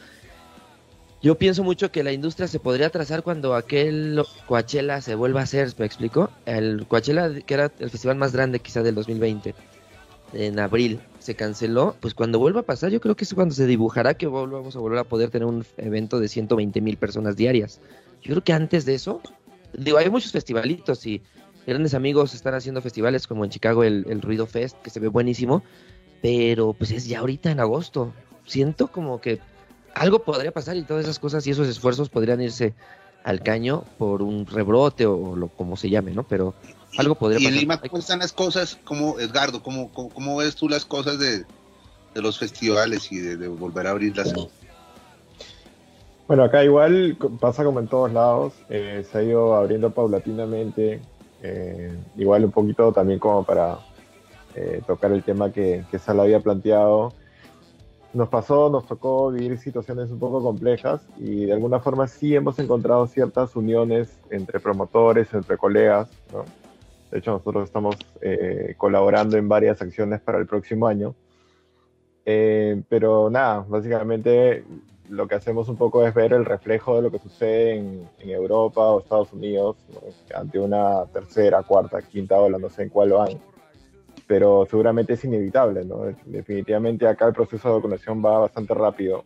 Yo 1.23 1.37
pienso 1.37 1.63
mucho 1.65 1.91
que 1.91 2.03
la 2.03 2.13
industria 2.13 2.49
se 2.49 2.59
podría 2.59 2.89
atrasar 2.89 3.23
cuando 3.23 3.55
aquel 3.55 4.23
Coachella 4.47 5.01
se 5.01 5.15
vuelva 5.15 5.41
a 5.41 5.45
hacer, 5.45 5.73
¿me 5.79 5.87
explico? 5.87 6.31
El 6.45 6.87
Coachella, 6.87 7.41
que 7.41 7.55
era 7.55 7.73
el 7.79 7.91
festival 7.91 8.17
más 8.17 8.33
grande 8.33 8.59
quizá 8.59 8.83
del 8.83 8.95
2020, 8.95 9.55
en 10.35 10.59
abril, 10.59 11.01
se 11.21 11.35
canceló, 11.35 11.97
pues 12.01 12.13
cuando 12.13 12.39
vuelva 12.39 12.61
a 12.61 12.65
pasar, 12.65 12.91
yo 12.91 13.01
creo 13.01 13.15
que 13.15 13.25
es 13.25 13.33
cuando 13.33 13.55
se 13.55 13.67
dibujará 13.67 14.15
que 14.15 14.27
volvamos 14.27 14.77
a 14.77 14.81
volver 14.81 14.99
a 14.99 15.05
poder 15.05 15.31
tener 15.31 15.47
un 15.47 15.65
evento 15.79 16.21
de 16.21 16.29
120 16.29 16.81
mil 16.81 16.97
personas 16.97 17.37
diarias. 17.37 17.81
Yo 18.21 18.33
creo 18.33 18.45
que 18.45 18.53
antes 18.53 18.85
de 18.85 18.95
eso, 18.95 19.23
digo, 19.73 19.97
hay 19.97 20.11
muchos 20.11 20.33
festivalitos 20.33 21.07
y 21.07 21.23
grandes 21.67 21.95
amigos 21.95 22.35
están 22.35 22.55
haciendo 22.55 22.83
festivales 22.83 23.27
como 23.27 23.45
en 23.45 23.51
Chicago 23.51 23.85
el, 23.85 24.07
el 24.09 24.23
Ruido 24.23 24.47
Fest, 24.47 24.77
que 24.83 24.91
se 24.91 25.01
ve 25.01 25.09
buenísimo, 25.09 25.63
pero 26.23 26.73
pues 26.73 26.91
es 26.91 27.07
ya 27.07 27.21
ahorita 27.21 27.51
en 27.51 27.61
agosto. 27.61 28.13
Siento 28.47 28.89
como 28.89 29.21
que 29.21 29.41
algo 29.95 30.21
podría 30.21 30.53
pasar 30.53 30.77
y 30.77 30.83
todas 30.83 31.05
esas 31.05 31.19
cosas 31.19 31.47
y 31.47 31.51
esos 31.51 31.69
esfuerzos 31.69 32.09
podrían 32.09 32.41
irse 32.41 32.75
al 33.23 33.43
caño 33.43 33.85
por 33.97 34.23
un 34.23 34.47
rebrote 34.47 35.07
o 35.07 35.35
lo 35.35 35.49
como 35.49 35.77
se 35.77 35.89
llame, 35.89 36.13
¿no? 36.13 36.25
Pero 36.25 36.55
algo 36.99 37.15
podría 37.15 37.41
y 37.41 37.45
pasar. 37.45 37.55
en 37.55 37.61
Lima, 37.61 37.81
¿cómo 37.81 37.99
están 37.99 38.19
las 38.19 38.33
cosas? 38.33 38.79
¿Cómo, 38.85 39.19
Edgardo, 39.19 39.63
cómo, 39.63 39.91
cómo, 39.93 40.11
cómo 40.11 40.37
ves 40.37 40.55
tú 40.55 40.69
las 40.69 40.85
cosas 40.85 41.19
de, 41.19 41.45
de 42.15 42.23
los 42.23 42.39
festivales 42.39 43.11
y 43.11 43.19
de, 43.19 43.37
de, 43.37 43.49
volver 43.49 43.87
a 43.87 43.91
abrirlas? 43.91 44.33
Bueno, 46.27 46.45
acá 46.45 46.65
igual 46.65 47.17
pasa 47.41 47.65
como 47.65 47.81
en 47.81 47.89
todos 47.89 48.13
lados, 48.13 48.55
eh, 48.69 49.05
se 49.11 49.19
ha 49.19 49.23
ido 49.23 49.55
abriendo 49.55 49.91
paulatinamente, 49.91 51.01
eh, 51.45 51.93
igual 52.17 52.47
un 52.47 52.51
poquito 52.51 52.91
también 52.91 53.19
como 53.19 53.45
para 53.45 53.79
eh, 54.55 54.81
tocar 54.87 55.13
el 55.13 55.23
tema 55.23 55.53
que, 55.53 55.85
que 55.91 55.99
Sala 55.99 56.23
había 56.23 56.41
planteado. 56.41 57.13
Nos 58.15 58.29
pasó, 58.29 58.71
nos 58.71 58.87
tocó 58.87 59.31
vivir 59.31 59.59
situaciones 59.59 60.11
un 60.11 60.19
poco 60.19 60.43
complejas 60.43 61.07
y 61.19 61.47
de 61.47 61.53
alguna 61.53 61.81
forma 61.81 62.07
sí 62.07 62.35
hemos 62.35 62.59
encontrado 62.59 63.07
ciertas 63.07 63.57
uniones 63.57 64.19
entre 64.31 64.59
promotores, 64.59 65.35
entre 65.35 65.59
colegas, 65.59 66.09
¿no? 66.33 66.45
De 67.11 67.19
hecho, 67.19 67.33
nosotros 67.33 67.65
estamos 67.65 67.97
eh, 68.23 68.75
colaborando 68.79 69.37
en 69.37 69.49
varias 69.49 69.83
acciones 69.83 70.21
para 70.21 70.39
el 70.39 70.47
próximo 70.47 70.87
año. 70.87 71.15
Eh, 72.25 72.83
pero 72.89 73.29
nada, 73.31 73.65
básicamente 73.69 74.65
lo 75.15 75.29
que 75.29 75.37
hacemos 75.37 75.69
un 75.69 75.77
poco 75.77 76.07
es 76.07 76.13
ver 76.15 76.33
el 76.33 76.45
reflejo 76.45 76.97
de 76.97 77.03
lo 77.03 77.11
que 77.11 77.19
sucede 77.19 77.77
en, 77.77 78.09
en 78.19 78.31
Europa 78.31 78.81
o 78.81 79.01
Estados 79.01 79.33
Unidos 79.33 79.77
¿no? 79.93 80.01
ante 80.37 80.59
una 80.59 81.07
tercera, 81.07 81.63
cuarta, 81.63 82.03
quinta 82.03 82.39
ola, 82.39 82.59
no 82.59 82.69
sé 82.69 82.83
en 82.83 82.89
cuál 82.89 83.13
van. 83.13 83.41
Pero 84.27 84.67
seguramente 84.71 85.15
es 85.15 85.25
inevitable, 85.25 85.85
¿no? 85.85 86.05
Definitivamente 86.25 87.07
acá 87.07 87.27
el 87.27 87.35
proceso 87.35 87.69
de 87.69 87.75
vacunación 87.75 88.25
va 88.25 88.39
bastante 88.39 88.73
rápido, 88.73 89.23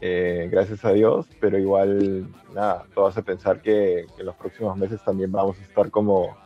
eh, 0.00 0.48
gracias 0.50 0.84
a 0.84 0.92
Dios, 0.92 1.26
pero 1.40 1.56
igual, 1.58 2.28
nada, 2.52 2.84
todo 2.94 3.06
hace 3.06 3.22
pensar 3.22 3.60
que, 3.60 4.06
que 4.14 4.20
en 4.20 4.26
los 4.26 4.34
próximos 4.34 4.76
meses 4.76 5.02
también 5.04 5.30
vamos 5.30 5.58
a 5.58 5.62
estar 5.62 5.90
como 5.90 6.36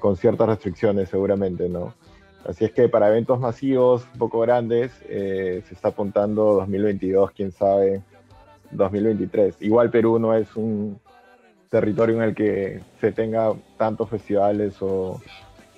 con 0.00 0.16
ciertas 0.16 0.48
restricciones 0.48 1.08
seguramente, 1.08 1.68
¿no? 1.68 1.94
Así 2.44 2.64
es 2.64 2.72
que 2.72 2.88
para 2.88 3.08
eventos 3.08 3.38
masivos, 3.38 4.06
un 4.12 4.18
poco 4.18 4.40
grandes, 4.40 4.92
eh, 5.08 5.62
se 5.68 5.74
está 5.74 5.88
apuntando 5.88 6.54
2022, 6.54 7.30
quién 7.32 7.52
sabe, 7.52 8.02
2023. 8.70 9.56
Igual 9.60 9.90
Perú 9.90 10.18
no 10.18 10.34
es 10.34 10.56
un 10.56 10.98
territorio 11.68 12.16
en 12.16 12.22
el 12.22 12.34
que 12.34 12.80
se 13.00 13.12
tenga 13.12 13.52
tantos 13.76 14.08
festivales 14.08 14.76
o, 14.80 15.20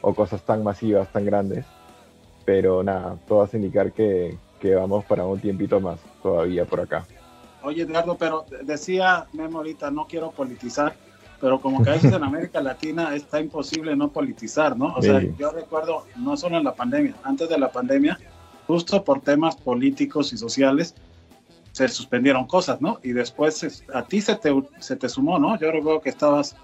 cosas 0.00 0.42
tan 0.42 0.64
masivas, 0.64 1.12
tan 1.12 1.24
grandes, 1.24 1.64
pero 2.44 2.82
nada, 2.82 3.16
todo 3.28 3.42
hace 3.42 3.56
indicar 3.56 3.92
que, 3.92 4.36
que 4.58 4.74
vamos 4.74 5.04
para 5.04 5.24
un 5.24 5.38
tiempito 5.38 5.80
más 5.80 6.00
todavía 6.22 6.64
por 6.64 6.80
acá. 6.80 7.06
Oye, 7.62 7.82
Edgardo, 7.82 8.16
pero 8.16 8.44
decía 8.64 9.26
Memo 9.32 9.58
ahorita, 9.58 9.90
no 9.92 10.06
quiero 10.08 10.32
politizar, 10.32 10.94
pero 11.42 11.60
como 11.60 11.82
que 11.82 11.90
a 11.90 11.94
veces 11.94 12.12
en 12.12 12.22
América 12.22 12.62
Latina 12.62 13.16
está 13.16 13.40
imposible 13.40 13.96
no 13.96 14.08
politizar, 14.12 14.76
¿no? 14.78 14.94
O 14.94 15.02
sea, 15.02 15.20
yo 15.36 15.50
recuerdo, 15.50 16.06
no 16.14 16.36
solo 16.36 16.56
en 16.56 16.62
la 16.62 16.72
pandemia, 16.72 17.16
antes 17.24 17.48
de 17.48 17.58
la 17.58 17.72
pandemia, 17.72 18.16
justo 18.68 19.02
por 19.02 19.20
temas 19.22 19.56
políticos 19.56 20.32
y 20.32 20.36
sociales, 20.38 20.94
se 21.72 21.88
suspendieron 21.88 22.46
cosas, 22.46 22.80
¿no? 22.80 23.00
Y 23.02 23.10
después 23.12 23.60
es- 23.64 23.84
a 23.92 24.04
ti 24.04 24.20
se 24.20 24.36
te, 24.36 24.54
se 24.78 24.94
te 24.94 25.08
sumó, 25.08 25.40
¿no? 25.40 25.58
Yo 25.58 25.72
recuerdo 25.72 26.00
que 26.00 26.10
estabas 26.10 26.54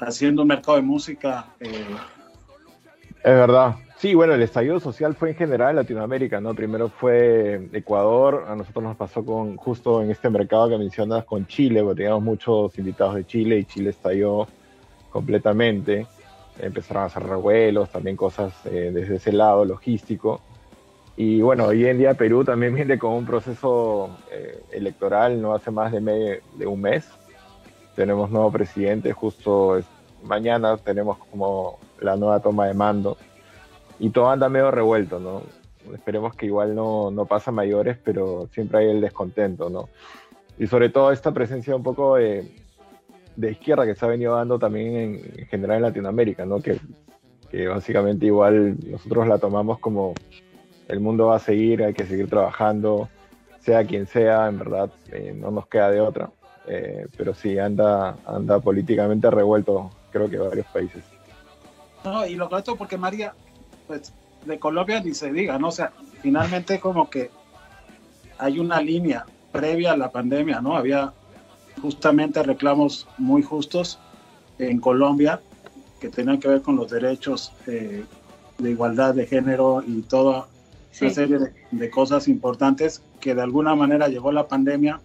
haciendo 0.00 0.42
un 0.42 0.48
mercado 0.48 0.76
de 0.76 0.82
música. 0.82 1.46
eh, 1.60 1.86
Es 3.22 3.34
verdad. 3.34 3.76
Sí, 4.00 4.14
bueno, 4.14 4.34
el 4.34 4.42
estallido 4.42 4.78
social 4.78 5.16
fue 5.16 5.30
en 5.30 5.34
general 5.36 5.70
en 5.70 5.76
Latinoamérica, 5.76 6.40
¿no? 6.40 6.54
Primero 6.54 6.88
fue 6.88 7.68
Ecuador, 7.72 8.44
a 8.46 8.54
nosotros 8.54 8.84
nos 8.84 8.96
pasó 8.96 9.24
con 9.24 9.56
justo 9.56 10.00
en 10.02 10.10
este 10.12 10.30
mercado 10.30 10.68
que 10.68 10.78
mencionas 10.78 11.24
con 11.24 11.46
Chile, 11.48 11.82
porque 11.82 11.96
teníamos 12.02 12.22
muchos 12.22 12.78
invitados 12.78 13.16
de 13.16 13.24
Chile 13.26 13.58
y 13.58 13.64
Chile 13.66 13.90
estalló 13.90 14.52
completamente. 15.08 16.06
Empezaron 16.56 17.02
a 17.04 17.06
hacer 17.06 17.24
revuelos, 17.24 17.90
también 17.90 18.16
cosas 18.16 18.64
eh, 18.66 18.92
desde 18.92 19.16
ese 19.16 19.32
lado 19.32 19.64
logístico. 19.64 20.40
Y 21.16 21.40
bueno, 21.42 21.66
hoy 21.66 21.86
en 21.86 21.98
día 21.98 22.14
Perú 22.14 22.44
también 22.44 22.74
viene 22.76 22.98
con 22.98 23.12
un 23.14 23.26
proceso 23.26 24.22
eh, 24.30 24.64
electoral, 24.72 25.40
no 25.42 25.54
hace 25.54 25.70
más 25.72 25.92
de, 25.92 26.00
me- 26.00 26.40
de 26.52 26.66
un 26.66 26.80
mes. 26.82 27.20
Tenemos 27.94 28.30
nuevo 28.30 28.52
presidente, 28.52 29.12
justo 29.12 29.80
mañana 30.22 30.76
tenemos 30.78 31.18
como 31.18 31.78
la 31.98 32.16
nueva 32.16 32.40
toma 32.40 32.66
de 32.68 32.74
mando 32.74 33.18
y 33.98 34.10
todo 34.10 34.30
anda 34.30 34.48
medio 34.48 34.70
revuelto, 34.70 35.18
¿no? 35.18 35.42
Esperemos 35.92 36.34
que 36.34 36.46
igual 36.46 36.74
no, 36.74 37.10
no 37.10 37.24
pasa 37.26 37.50
mayores, 37.50 37.98
pero 38.02 38.48
siempre 38.52 38.80
hay 38.80 38.90
el 38.90 39.00
descontento, 39.00 39.70
¿no? 39.70 39.88
Y 40.58 40.66
sobre 40.66 40.88
todo 40.88 41.12
esta 41.12 41.32
presencia 41.32 41.74
un 41.74 41.82
poco 41.82 42.16
de, 42.16 42.50
de 43.36 43.50
izquierda 43.52 43.86
que 43.86 43.94
se 43.94 44.04
ha 44.04 44.08
venido 44.08 44.34
dando 44.34 44.58
también 44.58 44.96
en, 44.96 45.32
en 45.36 45.46
general 45.46 45.78
en 45.78 45.82
Latinoamérica, 45.82 46.44
¿no? 46.44 46.60
Que, 46.60 46.78
que 47.50 47.68
básicamente 47.68 48.26
igual 48.26 48.76
nosotros 48.86 49.26
la 49.26 49.38
tomamos 49.38 49.78
como 49.78 50.14
el 50.88 51.00
mundo 51.00 51.26
va 51.26 51.36
a 51.36 51.40
seguir, 51.40 51.82
hay 51.82 51.94
que 51.94 52.06
seguir 52.06 52.28
trabajando, 52.28 53.08
sea 53.60 53.84
quien 53.84 54.06
sea, 54.06 54.48
en 54.48 54.58
verdad, 54.58 54.90
eh, 55.12 55.34
no 55.36 55.50
nos 55.50 55.66
queda 55.66 55.90
de 55.90 56.00
otra. 56.00 56.30
Eh, 56.66 57.06
pero 57.16 57.34
sí, 57.34 57.58
anda, 57.58 58.16
anda 58.26 58.58
políticamente 58.60 59.30
revuelto, 59.30 59.90
creo 60.10 60.28
que 60.28 60.38
varios 60.38 60.66
países. 60.66 61.04
No, 62.04 62.26
y 62.26 62.36
lo 62.36 62.48
otro 62.50 62.76
porque 62.76 62.96
María, 62.96 63.34
pues 63.88 64.12
de 64.44 64.58
Colombia 64.58 65.00
ni 65.00 65.14
se 65.14 65.32
diga, 65.32 65.58
¿no? 65.58 65.68
O 65.68 65.72
sea, 65.72 65.92
finalmente 66.22 66.78
como 66.78 67.10
que 67.10 67.30
hay 68.38 68.60
una 68.60 68.80
línea 68.80 69.26
previa 69.50 69.92
a 69.92 69.96
la 69.96 70.12
pandemia, 70.12 70.60
¿no? 70.60 70.76
Había 70.76 71.12
justamente 71.82 72.42
reclamos 72.42 73.08
muy 73.18 73.42
justos 73.42 73.98
en 74.58 74.80
Colombia 74.80 75.40
que 76.00 76.08
tenían 76.08 76.38
que 76.38 76.48
ver 76.48 76.62
con 76.62 76.76
los 76.76 76.90
derechos 76.90 77.52
eh, 77.66 78.04
de 78.58 78.70
igualdad 78.70 79.14
de 79.14 79.26
género 79.26 79.82
y 79.84 80.02
toda 80.02 80.46
una 81.00 81.10
serie 81.10 81.38
de, 81.38 81.52
de, 81.70 81.90
cosas 81.90 82.28
importantes 82.28 83.02
que 83.20 83.34
de 83.34 83.42
alguna 83.42 83.74
manera 83.74 84.08
llegó 84.08 84.32
la 84.32 84.48
pandemia, 84.48 85.00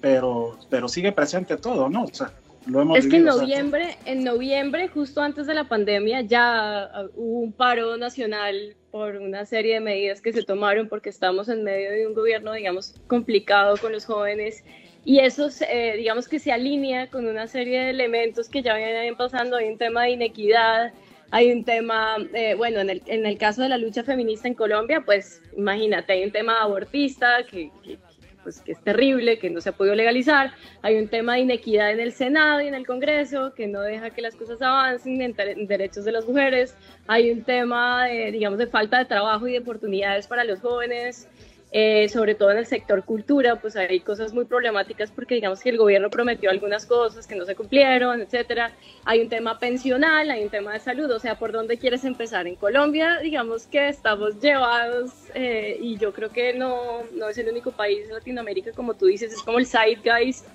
pero, 0.00 0.58
pero 0.68 0.88
sigue 0.88 1.12
presente 1.12 1.56
todo, 1.56 1.88
¿no? 1.88 2.04
O 2.04 2.14
sea, 2.14 2.32
lo 2.66 2.82
hemos 2.82 2.98
es 2.98 3.08
que 3.08 3.16
en 3.16 3.24
noviembre, 3.24 3.96
en 4.04 4.24
noviembre, 4.24 4.88
justo 4.88 5.22
antes 5.22 5.46
de 5.46 5.54
la 5.54 5.64
pandemia, 5.64 6.20
ya 6.22 6.90
hubo 7.14 7.40
un 7.40 7.52
paro 7.52 7.96
nacional 7.96 8.76
por 8.90 9.16
una 9.16 9.46
serie 9.46 9.74
de 9.74 9.80
medidas 9.80 10.20
que 10.20 10.32
se 10.32 10.42
tomaron 10.42 10.88
porque 10.88 11.08
estamos 11.08 11.48
en 11.48 11.64
medio 11.64 11.90
de 11.90 12.06
un 12.06 12.14
gobierno, 12.14 12.52
digamos, 12.52 12.94
complicado 13.06 13.76
con 13.76 13.92
los 13.92 14.04
jóvenes 14.04 14.64
y 15.04 15.20
eso, 15.20 15.48
eh, 15.68 15.94
digamos 15.96 16.28
que 16.28 16.38
se 16.38 16.52
alinea 16.52 17.08
con 17.08 17.26
una 17.26 17.46
serie 17.46 17.80
de 17.80 17.90
elementos 17.90 18.48
que 18.48 18.62
ya 18.62 18.76
vienen 18.76 19.16
pasando. 19.16 19.56
Hay 19.56 19.68
un 19.68 19.78
tema 19.78 20.04
de 20.04 20.10
inequidad, 20.10 20.92
hay 21.30 21.52
un 21.52 21.64
tema, 21.64 22.16
eh, 22.34 22.54
bueno, 22.54 22.80
en 22.80 22.90
el, 22.90 23.02
en 23.06 23.24
el, 23.24 23.38
caso 23.38 23.62
de 23.62 23.70
la 23.70 23.78
lucha 23.78 24.02
feminista 24.02 24.48
en 24.48 24.54
Colombia, 24.54 25.02
pues 25.04 25.40
imagínate, 25.56 26.12
hay 26.12 26.24
un 26.24 26.32
tema 26.32 26.60
abortista 26.60 27.44
que, 27.50 27.70
que, 27.82 27.98
pues, 28.42 28.60
que 28.60 28.72
es 28.72 28.80
terrible, 28.82 29.38
que 29.38 29.50
no 29.50 29.60
se 29.60 29.70
ha 29.70 29.72
podido 29.72 29.94
legalizar, 29.94 30.52
hay 30.82 30.96
un 30.96 31.08
tema 31.08 31.34
de 31.34 31.40
inequidad 31.40 31.90
en 31.90 32.00
el 32.00 32.12
Senado 32.12 32.60
y 32.60 32.68
en 32.68 32.74
el 32.74 32.86
Congreso, 32.86 33.54
que 33.54 33.66
no 33.66 33.80
deja 33.80 34.10
que 34.10 34.22
las 34.22 34.34
cosas 34.36 34.60
avancen 34.60 35.22
en, 35.22 35.34
en 35.38 35.66
derechos 35.66 36.04
de 36.04 36.12
las 36.12 36.26
mujeres, 36.26 36.76
hay 37.06 37.30
un 37.30 37.42
tema, 37.42 38.06
de, 38.06 38.32
digamos, 38.32 38.58
de 38.58 38.66
falta 38.66 38.98
de 38.98 39.04
trabajo 39.04 39.46
y 39.48 39.52
de 39.52 39.60
oportunidades 39.60 40.26
para 40.26 40.44
los 40.44 40.60
jóvenes, 40.60 41.28
eh, 41.72 42.08
sobre 42.08 42.34
todo 42.34 42.50
en 42.50 42.58
el 42.58 42.66
sector 42.66 43.04
cultura, 43.04 43.56
pues 43.56 43.76
hay 43.76 44.00
cosas 44.00 44.32
muy 44.32 44.44
problemáticas 44.44 45.12
porque 45.12 45.36
digamos 45.36 45.60
que 45.60 45.68
el 45.68 45.78
gobierno 45.78 46.10
prometió 46.10 46.50
algunas 46.50 46.84
cosas 46.84 47.28
que 47.28 47.36
no 47.36 47.44
se 47.44 47.54
cumplieron, 47.54 48.20
etcétera. 48.20 48.72
Hay 49.04 49.20
un 49.20 49.28
tema 49.28 49.58
pensional, 49.60 50.30
hay 50.30 50.42
un 50.42 50.50
tema 50.50 50.72
de 50.72 50.80
salud, 50.80 51.08
o 51.10 51.20
sea, 51.20 51.38
¿por 51.38 51.52
dónde 51.52 51.78
quieres 51.78 52.04
empezar? 52.04 52.48
En 52.48 52.56
Colombia, 52.56 53.18
digamos 53.20 53.68
que 53.68 53.88
estamos 53.88 54.40
llevados 54.40 55.12
eh, 55.34 55.78
y 55.80 55.96
yo 55.96 56.12
creo 56.12 56.30
que 56.30 56.54
no, 56.54 57.02
no 57.14 57.28
es 57.28 57.38
el 57.38 57.48
único 57.48 57.70
país 57.70 58.08
en 58.08 58.14
Latinoamérica, 58.14 58.72
como 58.72 58.94
tú 58.94 59.06
dices, 59.06 59.32
es 59.32 59.42
como 59.42 59.58
el 59.58 59.66
zeitgeist 59.66 60.46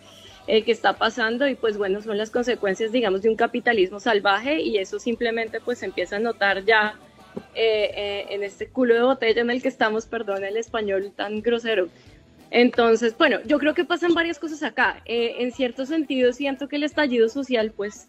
eh, 0.48 0.64
que 0.64 0.74
está 0.74 0.94
pasando 0.94 1.48
y 1.48 1.56
pues 1.56 1.78
bueno, 1.78 2.02
son 2.02 2.18
las 2.18 2.30
consecuencias, 2.30 2.92
digamos, 2.92 3.22
de 3.22 3.30
un 3.30 3.36
capitalismo 3.36 4.02
salvaje 4.02 4.62
y 4.62 4.78
eso 4.78 5.00
simplemente 5.00 5.62
pues 5.62 5.80
se 5.80 5.86
empieza 5.86 6.18
a 6.18 6.20
notar 6.20 6.66
ya 6.66 7.00
eh, 7.54 7.92
eh, 7.96 8.26
en 8.30 8.44
este 8.44 8.68
culo 8.68 8.94
de 8.94 9.02
botella 9.02 9.42
en 9.42 9.50
el 9.50 9.62
que 9.62 9.70
estamos, 9.70 10.06
perdón 10.06 10.44
el 10.44 10.58
español 10.58 11.12
tan 11.16 11.42
grosero. 11.42 11.88
Entonces, 12.52 13.18
bueno, 13.18 13.40
yo 13.46 13.60
creo 13.60 13.74
que 13.74 13.86
pasan 13.86 14.14
varias 14.14 14.40
cosas 14.40 14.64
acá. 14.64 15.02
Eh, 15.06 15.36
en 15.40 15.52
cierto 15.52 15.86
sentido, 15.86 16.32
siento 16.34 16.68
que 16.68 16.76
el 16.76 16.84
estallido 16.84 17.30
social, 17.30 17.72
pues, 17.72 18.08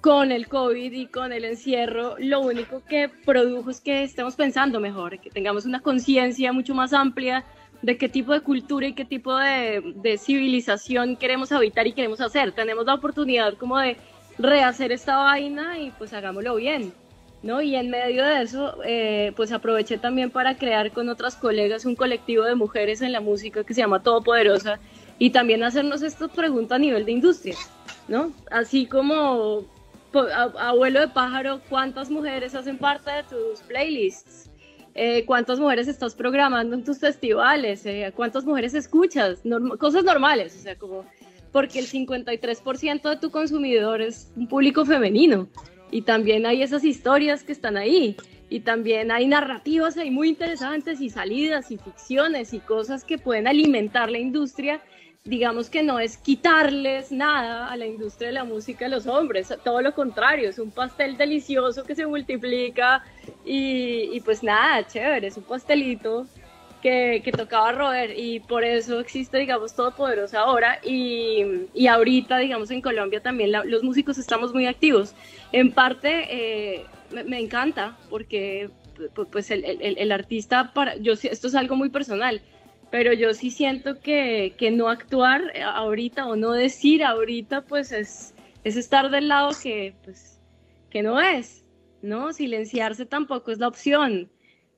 con 0.00 0.32
el 0.32 0.48
COVID 0.48 0.92
y 0.92 1.06
con 1.06 1.30
el 1.32 1.44
encierro, 1.44 2.16
lo 2.18 2.40
único 2.40 2.82
que 2.84 3.10
produjo 3.26 3.70
es 3.70 3.82
que 3.82 4.02
estemos 4.02 4.34
pensando 4.34 4.80
mejor, 4.80 5.18
que 5.20 5.28
tengamos 5.28 5.66
una 5.66 5.80
conciencia 5.80 6.54
mucho 6.54 6.74
más 6.74 6.94
amplia 6.94 7.44
de 7.82 7.98
qué 7.98 8.08
tipo 8.08 8.32
de 8.32 8.40
cultura 8.40 8.86
y 8.86 8.94
qué 8.94 9.04
tipo 9.04 9.36
de, 9.36 9.82
de, 9.96 10.16
civilización 10.16 11.16
queremos 11.16 11.52
habitar 11.52 11.86
y 11.86 11.92
queremos 11.92 12.22
hacer. 12.22 12.52
Tenemos 12.52 12.86
la 12.86 12.94
oportunidad 12.94 13.54
como 13.58 13.78
de 13.78 13.98
rehacer 14.38 14.92
esta 14.92 15.16
vaina 15.16 15.78
y 15.78 15.90
pues 15.90 16.14
hagámoslo 16.14 16.54
bien. 16.56 16.94
¿No? 17.42 17.60
Y 17.60 17.74
en 17.74 17.90
medio 17.90 18.24
de 18.24 18.42
eso, 18.42 18.78
eh, 18.84 19.32
pues 19.36 19.52
aproveché 19.52 19.98
también 19.98 20.30
para 20.30 20.56
crear 20.56 20.92
con 20.92 21.08
otras 21.08 21.36
colegas 21.36 21.84
un 21.84 21.96
colectivo 21.96 22.44
de 22.44 22.54
mujeres 22.54 23.02
en 23.02 23.12
la 23.12 23.20
música 23.20 23.64
que 23.64 23.74
se 23.74 23.80
llama 23.80 24.02
Todopoderosa 24.02 24.78
y 25.18 25.30
también 25.30 25.62
hacernos 25.62 26.02
esta 26.02 26.28
pregunta 26.28 26.76
a 26.76 26.78
nivel 26.78 27.04
de 27.04 27.12
industria, 27.12 27.56
¿no? 28.08 28.32
Así 28.50 28.86
como 28.86 29.64
abuelo 30.58 31.00
de 31.00 31.08
pájaro, 31.08 31.60
¿cuántas 31.68 32.10
mujeres 32.10 32.54
hacen 32.54 32.78
parte 32.78 33.10
de 33.10 33.22
tus 33.24 33.60
playlists? 33.66 34.50
Eh, 34.94 35.24
¿Cuántas 35.24 35.58
mujeres 35.58 35.88
estás 35.88 36.14
programando 36.14 36.76
en 36.76 36.84
tus 36.84 36.98
festivales? 36.98 37.86
Eh, 37.86 38.12
¿Cuántas 38.14 38.44
mujeres 38.44 38.74
escuchas? 38.74 39.40
cosas 39.78 40.04
normales, 40.04 40.54
o 40.54 40.62
sea, 40.62 40.76
como 40.76 41.04
porque 41.50 41.78
el 41.78 41.86
53% 41.86 43.10
de 43.10 43.16
tu 43.16 43.30
consumidor 43.30 44.00
es 44.00 44.32
un 44.36 44.48
público 44.48 44.84
femenino 44.86 45.48
y 45.92 46.02
también 46.02 46.46
hay 46.46 46.62
esas 46.62 46.82
historias 46.84 47.44
que 47.44 47.52
están 47.52 47.76
ahí 47.76 48.16
y 48.48 48.60
también 48.60 49.12
hay 49.12 49.26
narrativas 49.28 49.96
ahí 49.96 50.10
muy 50.10 50.28
interesantes 50.30 51.00
y 51.00 51.10
salidas 51.10 51.70
y 51.70 51.76
ficciones 51.76 52.52
y 52.54 52.60
cosas 52.60 53.04
que 53.04 53.18
pueden 53.18 53.46
alimentar 53.46 54.10
la 54.10 54.18
industria. 54.18 54.80
Digamos 55.24 55.70
que 55.70 55.82
no 55.82 56.00
es 56.00 56.16
quitarles 56.16 57.12
nada 57.12 57.70
a 57.70 57.76
la 57.76 57.86
industria 57.86 58.28
de 58.28 58.34
la 58.34 58.44
música 58.44 58.86
de 58.86 58.90
los 58.90 59.06
hombres, 59.06 59.54
todo 59.62 59.80
lo 59.80 59.94
contrario, 59.94 60.48
es 60.48 60.58
un 60.58 60.72
pastel 60.72 61.16
delicioso 61.16 61.84
que 61.84 61.94
se 61.94 62.06
multiplica 62.06 63.04
y, 63.44 64.10
y 64.12 64.20
pues 64.22 64.42
nada, 64.42 64.84
chévere, 64.84 65.28
es 65.28 65.36
un 65.36 65.44
pastelito 65.44 66.26
que, 66.82 67.32
tocaba 67.36 67.72
roer 67.72 68.18
y 68.18 68.40
por 68.40 68.64
eso 68.64 69.00
existe, 69.00 69.38
digamos, 69.38 69.74
Todopoderosa 69.74 70.40
ahora 70.40 70.80
y, 70.84 71.44
y 71.72 71.86
ahorita, 71.86 72.38
digamos, 72.38 72.70
en 72.70 72.82
Colombia 72.82 73.22
también 73.22 73.52
los 73.52 73.82
músicos 73.82 74.18
estamos 74.18 74.52
muy 74.52 74.66
activos. 74.66 75.14
En 75.52 75.72
parte 75.72 76.26
eh, 76.28 76.84
me, 77.10 77.38
encanta 77.38 77.96
porque 78.10 78.70
pues 79.30 79.50
el, 79.50 79.64
el, 79.64 79.96
el, 79.98 80.12
artista, 80.12 80.72
para, 80.74 80.96
yo 80.96 81.12
esto 81.12 81.46
es 81.46 81.54
algo 81.54 81.76
muy 81.76 81.88
personal, 81.88 82.42
pero 82.90 83.12
yo 83.12 83.32
sí 83.32 83.50
siento 83.50 84.00
que, 84.00 84.54
que 84.58 84.70
no 84.70 84.88
actuar 84.88 85.40
ahorita 85.64 86.26
o 86.26 86.36
no 86.36 86.52
decir 86.52 87.02
ahorita 87.02 87.62
pues 87.62 87.92
es, 87.92 88.34
es 88.64 88.76
estar 88.76 89.10
del 89.10 89.28
lado 89.28 89.50
que, 89.62 89.94
pues, 90.04 90.40
que 90.90 91.02
no 91.02 91.20
es, 91.20 91.64
¿no? 92.02 92.32
Silenciarse 92.32 93.06
tampoco 93.06 93.50
es 93.50 93.58
la 93.58 93.68
opción. 93.68 94.28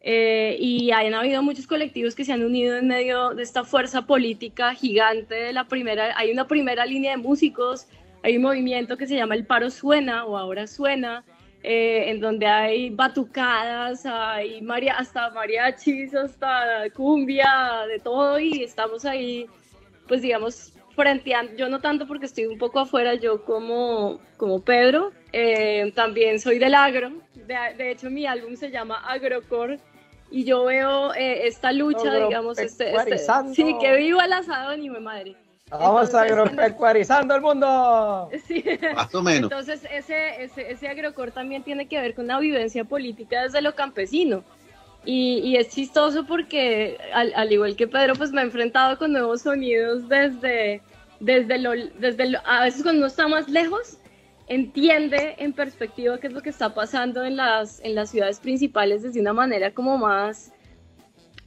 Eh, 0.07 0.59
y 0.61 0.90
han 0.90 1.14
habido 1.14 1.42
muchos 1.42 1.66
colectivos 1.66 2.14
que 2.14 2.26
se 2.26 2.32
han 2.34 2.44
unido 2.44 2.76
en 2.76 2.88
medio 2.88 3.30
de 3.30 3.42
esta 3.42 3.64
fuerza 3.64 4.02
política 4.02 4.74
gigante 4.74 5.34
de 5.34 5.55
la 5.55 5.66
primera, 5.66 6.12
hay 6.18 6.30
una 6.30 6.46
primera 6.46 6.84
línea 6.84 7.12
de 7.12 7.16
músicos, 7.16 7.86
hay 8.22 8.36
un 8.36 8.42
movimiento 8.42 8.98
que 8.98 9.07
se 9.07 9.16
llama 9.16 9.34
El 9.34 9.46
Paro 9.46 9.70
Suena 9.70 10.26
o 10.26 10.36
Ahora 10.36 10.66
Suena, 10.66 11.24
eh, 11.62 12.11
en 12.11 12.20
donde 12.20 12.44
hay 12.44 12.90
batucadas, 12.90 14.05
hay 14.05 14.62
hasta 14.94 15.30
mariachis, 15.30 16.14
hasta 16.14 16.90
cumbia, 16.94 17.86
de 17.88 17.98
todo, 17.98 18.38
y 18.38 18.62
estamos 18.62 19.07
ahí, 19.07 19.46
pues 20.07 20.20
digamos, 20.20 20.74
frenteando, 20.94 21.57
yo 21.57 21.70
no 21.70 21.80
tanto 21.80 22.07
porque 22.07 22.26
estoy 22.26 22.44
un 22.44 22.59
poco 22.59 22.80
afuera, 22.80 23.14
yo 23.14 23.42
como, 23.46 24.20
como 24.36 24.61
Pedro, 24.62 25.12
eh, 25.32 25.90
también 25.94 26.40
soy 26.40 26.59
del 26.59 26.74
agro, 26.74 27.11
de, 27.34 27.57
de 27.78 27.90
hecho 27.90 28.11
mi 28.11 28.26
álbum 28.26 28.55
se 28.55 28.70
llama 28.70 28.96
Agrocore, 28.96 29.80
y 30.35 30.43
yo 30.43 30.64
veo 30.64 31.14
eh, 31.14 31.47
esta 31.47 31.70
lucha, 31.70 32.12
digamos, 32.12 32.59
este, 32.59 32.93
este, 32.93 33.18
sí, 33.55 33.76
que 33.80 33.97
viva 33.99 34.24
el 34.24 34.32
asado 34.32 34.76
ni 34.76 34.91
mi 34.91 34.99
madre. 34.99 35.37
Vamos 35.70 36.12
agropecuarizando 36.12 37.37
el 37.37 37.41
mundo. 37.41 38.28
Sí. 38.49 38.64
Más 38.97 39.14
o 39.14 39.22
menos. 39.22 39.53
Entonces, 39.53 39.87
ese, 39.93 40.43
ese, 40.43 40.72
ese 40.72 40.89
agrocor 40.89 41.30
también 41.30 41.62
tiene 41.62 41.87
que 41.87 42.01
ver 42.01 42.16
con 42.16 42.24
una 42.24 42.41
vivencia 42.41 42.83
política 42.83 43.45
desde 43.45 43.63
lo 43.63 43.76
campesino. 43.76 44.42
Y, 45.04 45.38
y 45.38 45.57
es 45.57 45.68
chistoso 45.68 46.26
porque, 46.26 46.99
al, 47.13 47.33
al, 47.37 47.53
igual 47.53 47.76
que 47.76 47.87
Pedro, 47.87 48.17
pues 48.17 48.33
me 48.33 48.41
he 48.41 48.45
enfrentado 48.45 48.99
con 48.99 49.13
nuevos 49.13 49.42
sonidos 49.42 50.08
desde, 50.08 50.83
desde, 51.21 51.58
lo, 51.58 51.71
desde 52.00 52.30
lo, 52.30 52.41
a 52.45 52.64
veces 52.64 52.83
cuando 52.83 52.99
uno 52.99 53.07
está 53.07 53.29
más 53.29 53.49
lejos, 53.49 53.99
entiende 54.46 55.37
en 55.38 55.53
perspectiva 55.53 56.18
qué 56.18 56.26
es 56.26 56.33
lo 56.33 56.42
que 56.42 56.50
está 56.50 56.75
pasando 56.75 57.25
en 57.25 57.37
las, 57.37 57.80
en 57.80 57.95
las 57.95 58.11
ciudades 58.11 58.41
principales 58.41 59.03
desde 59.03 59.21
una 59.21 59.33
manera 59.33 59.72
como 59.72 59.96
más 59.99 60.53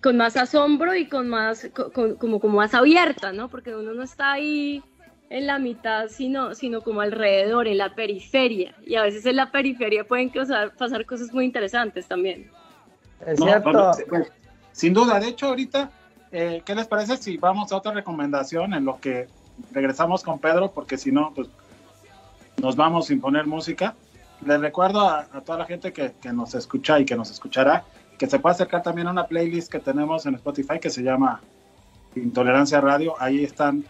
con 0.01 0.17
más 0.17 0.37
asombro 0.37 0.95
y 0.95 1.07
con 1.07 1.27
más 1.27 1.69
con, 1.73 2.15
como, 2.15 2.39
como 2.39 2.57
más 2.57 2.73
abierta, 2.73 3.31
¿no? 3.31 3.49
Porque 3.49 3.75
uno 3.75 3.93
no 3.93 4.03
está 4.03 4.33
ahí 4.33 4.83
en 5.29 5.47
la 5.47 5.59
mitad, 5.59 6.07
sino, 6.07 6.55
sino 6.55 6.81
como 6.81 7.01
alrededor, 7.01 7.67
en 7.67 7.77
la 7.77 7.93
periferia. 7.95 8.75
Y 8.85 8.95
a 8.95 9.03
veces 9.03 9.25
en 9.25 9.35
la 9.35 9.51
periferia 9.51 10.05
pueden 10.05 10.29
pasar, 10.29 10.73
pasar 10.75 11.05
cosas 11.05 11.33
muy 11.33 11.45
interesantes 11.45 12.07
también. 12.07 12.49
Es 13.25 13.39
cierto. 13.39 13.91
Pues, 14.07 14.31
sin 14.71 14.93
duda, 14.93 15.19
de 15.19 15.29
hecho, 15.29 15.47
ahorita, 15.47 15.91
eh, 16.31 16.61
¿qué 16.63 16.75
les 16.75 16.87
parece 16.87 17.17
si 17.17 17.37
vamos 17.37 17.71
a 17.71 17.77
otra 17.77 17.91
recomendación 17.91 18.73
en 18.73 18.85
lo 18.85 18.99
que 18.99 19.27
regresamos 19.71 20.23
con 20.23 20.39
Pedro? 20.39 20.71
Porque 20.71 20.97
si 20.97 21.11
no, 21.11 21.33
pues 21.33 21.49
nos 22.61 22.75
vamos 22.75 23.07
sin 23.07 23.19
poner 23.19 23.45
música. 23.45 23.95
Les 24.45 24.59
recuerdo 24.59 25.07
a, 25.07 25.25
toda 25.45 25.59
la 25.59 25.65
gente 25.65 25.93
que, 25.93 26.13
nos 26.31 26.53
escucha 26.55 26.99
y 26.99 27.05
que 27.05 27.15
nos 27.15 27.31
escuchará 27.31 27.85
que 28.17 28.27
se 28.27 28.39
puede 28.39 28.55
acercar 28.55 28.81
también 28.81 29.07
a 29.07 29.11
una 29.11 29.27
playlist 29.27 29.71
que 29.71 29.79
tenemos 29.79 30.25
en 30.25 30.35
Spotify 30.35 30.79
que 30.79 30.89
se 30.89 31.03
llama 31.03 31.41
Intolerancia 32.15 32.81
Radio. 32.81 33.13
Ahí 33.19 33.43
están 33.43 33.85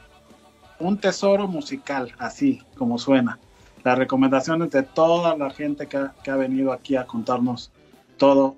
un 0.79 0.97
tesoro 0.97 1.47
musical, 1.47 2.13
así 2.19 2.61
como 2.77 2.97
suena. 2.97 3.39
Las 3.83 3.97
recomendaciones 3.97 4.71
de 4.71 4.83
toda 4.83 5.37
la 5.37 5.49
gente 5.49 5.87
que 5.87 6.29
ha, 6.29 6.35
venido 6.35 6.73
aquí 6.73 6.97
a 6.97 7.05
contarnos 7.05 7.71
todo 8.17 8.57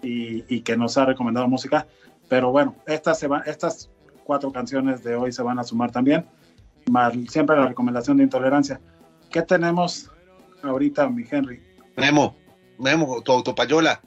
y, 0.00 0.60
que 0.60 0.76
nos 0.76 0.96
ha 0.96 1.06
recomendado 1.06 1.48
música. 1.48 1.88
Pero 2.28 2.52
bueno, 2.52 2.76
estas, 2.86 3.18
se 3.18 3.28
estas 3.46 3.90
cuatro 4.22 4.52
canciones 4.52 5.02
de 5.02 5.16
hoy 5.16 5.32
se 5.32 5.42
van 5.42 5.58
a 5.58 5.64
sumar 5.64 5.90
también. 5.90 6.24
siempre 7.28 7.56
la 7.56 7.66
recomendación 7.66 8.16
de 8.18 8.22
intolerancia. 8.22 8.80
¿Qué 9.34 9.42
tenemos 9.42 10.08
ahorita, 10.62 11.08
mi 11.08 11.24
Henry? 11.28 11.60
Memo, 11.96 12.36
Memo, 12.78 13.20
tu 13.20 13.32
autopayola. 13.32 14.00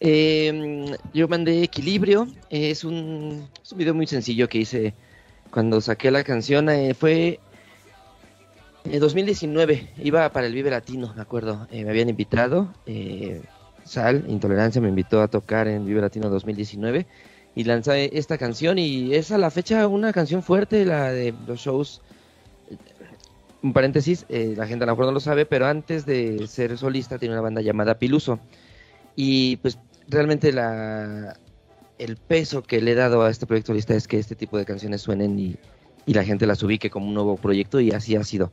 Eh, 0.00 0.96
yo 1.12 1.28
mandé 1.28 1.62
Equilibrio. 1.62 2.26
Es 2.48 2.82
un, 2.82 3.46
es 3.62 3.72
un 3.72 3.76
video 3.78 3.92
muy 3.92 4.06
sencillo 4.06 4.48
que 4.48 4.56
hice 4.56 4.94
cuando 5.50 5.82
saqué 5.82 6.10
la 6.10 6.24
canción. 6.24 6.70
eh, 6.70 6.94
fue 6.94 7.40
en 8.84 9.00
2019. 9.00 9.90
Iba 9.98 10.32
para 10.32 10.46
el 10.46 10.54
Vive 10.54 10.70
Latino, 10.70 11.12
me 11.14 11.20
acuerdo. 11.20 11.68
Eh, 11.70 11.84
me 11.84 11.90
habían 11.90 12.08
invitado. 12.08 12.72
eh, 12.86 13.42
Sal, 13.84 14.24
Intolerancia, 14.28 14.80
me 14.80 14.88
invitó 14.88 15.20
a 15.20 15.28
tocar 15.28 15.68
en 15.68 15.84
Vive 15.84 16.00
Latino 16.00 16.30
2019. 16.30 17.06
Y 17.54 17.64
lancé 17.64 18.08
esta 18.14 18.38
canción. 18.38 18.78
Y 18.78 19.14
es 19.14 19.30
a 19.30 19.36
la 19.36 19.50
fecha 19.50 19.86
una 19.88 20.10
canción 20.14 20.42
fuerte, 20.42 20.86
la 20.86 21.12
de 21.12 21.34
los 21.46 21.60
shows. 21.60 22.00
Un 23.62 23.72
paréntesis, 23.72 24.24
eh, 24.28 24.54
la 24.56 24.66
gente 24.66 24.84
a 24.84 24.86
lo 24.86 24.92
mejor 24.92 25.06
no 25.06 25.12
lo 25.12 25.20
sabe, 25.20 25.44
pero 25.44 25.66
antes 25.66 26.06
de 26.06 26.46
ser 26.46 26.76
solista 26.78 27.18
tenía 27.18 27.34
una 27.34 27.42
banda 27.42 27.60
llamada 27.60 27.98
Piluso. 27.98 28.40
Y 29.16 29.56
pues 29.56 29.78
realmente 30.08 30.52
la, 30.52 31.38
el 31.98 32.16
peso 32.16 32.62
que 32.62 32.80
le 32.80 32.92
he 32.92 32.94
dado 32.94 33.22
a 33.22 33.30
este 33.30 33.46
proyecto 33.46 33.74
lista 33.74 33.94
es 33.94 34.08
que 34.08 34.18
este 34.18 34.34
tipo 34.34 34.56
de 34.56 34.64
canciones 34.64 35.02
suenen 35.02 35.38
y, 35.38 35.56
y 36.06 36.14
la 36.14 36.24
gente 36.24 36.46
las 36.46 36.62
ubique 36.62 36.88
como 36.88 37.08
un 37.08 37.14
nuevo 37.14 37.36
proyecto 37.36 37.80
y 37.80 37.90
así 37.90 38.16
ha 38.16 38.24
sido. 38.24 38.52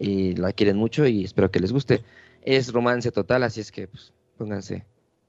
Y 0.00 0.34
la 0.34 0.52
quieren 0.52 0.76
mucho 0.76 1.06
y 1.06 1.24
espero 1.24 1.50
que 1.50 1.60
les 1.60 1.72
guste. 1.72 2.02
Es 2.42 2.72
romance 2.72 3.12
total, 3.12 3.44
así 3.44 3.60
es 3.60 3.70
que 3.70 3.86
pues, 3.86 4.12
pónganse, 4.36 4.84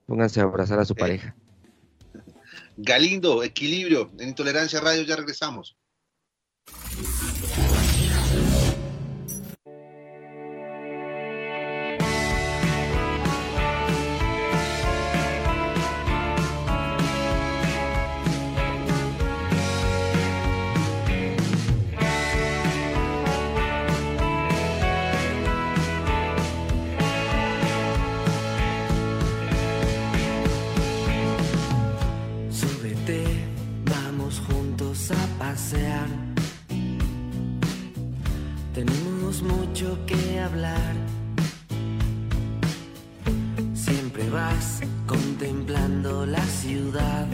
pónganse 0.07 0.39
a 0.39 0.43
abrazar 0.43 0.79
a 0.79 0.85
su 0.85 0.95
pareja. 0.95 1.35
Galindo, 2.77 3.43
equilibrio. 3.43 4.09
En 4.17 4.29
Intolerancia 4.29 4.79
Radio 4.79 5.03
ya 5.03 5.15
regresamos. 5.15 5.77
Mucho 39.41 39.97
que 40.05 40.39
hablar. 40.39 40.95
Siempre 43.73 44.29
vas 44.29 44.81
contemplando 45.07 46.25
la 46.25 46.43
ciudad. 46.43 47.25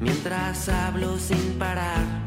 Mientras 0.00 0.68
hablo 0.68 1.18
sin 1.18 1.58
parar. 1.58 2.23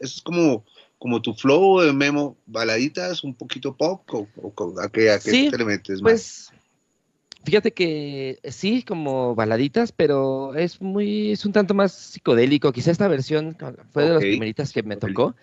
So, 0.00 0.04
Esto 0.04 0.18
es, 0.18 0.22
como, 0.22 0.64
como 0.98 1.22
tu 1.22 1.34
flow 1.34 1.80
de 1.80 1.92
Memo, 1.92 2.36
baladitas, 2.46 3.24
un 3.24 3.34
poquito 3.34 3.76
pop, 3.76 4.02
o, 4.12 4.28
o- 4.42 4.80
¿a 4.80 4.88
qué, 4.88 5.10
a 5.10 5.18
qué 5.18 5.30
Sí, 5.30 5.48
te 5.50 5.64
metes 5.64 6.02
más? 6.02 6.12
Pues 6.12 6.50
fíjate 7.44 7.72
que 7.72 8.38
sí, 8.44 8.82
como 8.82 9.34
baladitas, 9.34 9.92
pero 9.92 10.54
es 10.54 10.80
muy, 10.80 11.32
es 11.32 11.44
un 11.44 11.52
tanto 11.52 11.74
más 11.74 11.92
psicodélico. 11.92 12.72
Quizá 12.72 12.90
esta 12.90 13.08
versión 13.08 13.56
fue 13.92 14.04
de 14.04 14.08
las 14.10 14.22
Ok. 14.22 14.28
primeritas 14.30 14.72
que 14.72 14.82
me 14.82 14.96
tocó. 14.96 15.34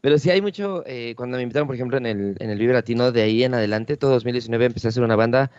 Pero 0.00 0.18
sí 0.18 0.30
hay 0.30 0.40
mucho, 0.40 0.84
eh, 0.86 1.14
cuando 1.16 1.36
me 1.38 1.42
invitaron, 1.42 1.66
por 1.66 1.74
ejemplo, 1.74 1.98
en 1.98 2.06
el, 2.06 2.36
en 2.38 2.50
el 2.50 2.58
Vive 2.58 2.72
Latino, 2.72 3.12
de 3.12 3.22
ahí 3.22 3.42
en 3.44 3.54
adelante, 3.54 3.96
todo 3.96 4.12
2019, 4.12 4.66
empecé 4.66 4.88
a 4.88 4.90
hacer 4.90 5.02
una 5.02 5.16
banda, 5.16 5.50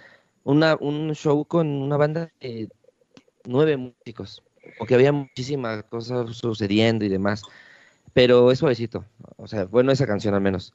una, 0.44 0.78
un 0.80 1.14
show 1.14 1.46
con 1.46 1.68
una 1.68 1.98
banda 1.98 2.32
de 2.40 2.70
nueve 3.46 3.78
músicos. 3.78 4.44
como 4.78 4.88
que 4.88 4.96
había 4.96 5.12
muchísimas 5.12 5.84
cosas 5.86 6.36
sucediendo 6.38 7.06
y 7.06 7.10
demás. 7.10 7.44
Pero 8.14 8.52
es 8.52 8.60
suavecito, 8.60 9.06
o 9.38 9.48
sea, 9.48 9.66
bueno, 9.66 9.92
esa 9.92 10.08
canción 10.08 10.34
al 10.34 10.42
menos. 10.42 10.74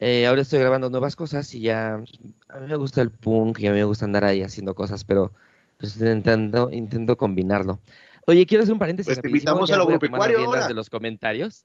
Eh, 0.00 0.26
ahora 0.26 0.42
estoy 0.42 0.60
grabando 0.60 0.90
nuevas 0.90 1.16
cosas 1.16 1.52
y 1.54 1.60
ya 1.60 1.94
a 1.94 2.60
mí 2.60 2.66
me 2.68 2.76
gusta 2.76 3.02
el 3.02 3.10
punk 3.10 3.58
y 3.60 3.66
a 3.66 3.72
mí 3.72 3.78
me 3.78 3.84
gusta 3.84 4.04
andar 4.04 4.24
ahí 4.24 4.42
haciendo 4.42 4.74
cosas, 4.74 5.04
pero 5.04 5.32
pues 5.76 5.96
intentando, 5.96 6.70
intento 6.70 7.16
combinarlo. 7.16 7.80
Oye, 8.26 8.46
quiero 8.46 8.62
hacer 8.62 8.72
un 8.74 8.78
paréntesis. 8.78 9.14
Pues 9.14 9.20
te 9.22 9.28
invitamos 9.28 9.68
ya 9.68 9.74
a 9.74 9.78
las 9.78 9.86
agropecuario 9.86 10.38
ahora. 10.44 10.68
de 10.68 10.74
los 10.74 10.88
comentarios. 10.90 11.64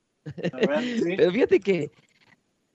A 0.52 0.58
ver, 0.58 0.84
sí. 1.04 1.14
Pero 1.18 1.32
fíjate 1.32 1.60
que 1.60 1.92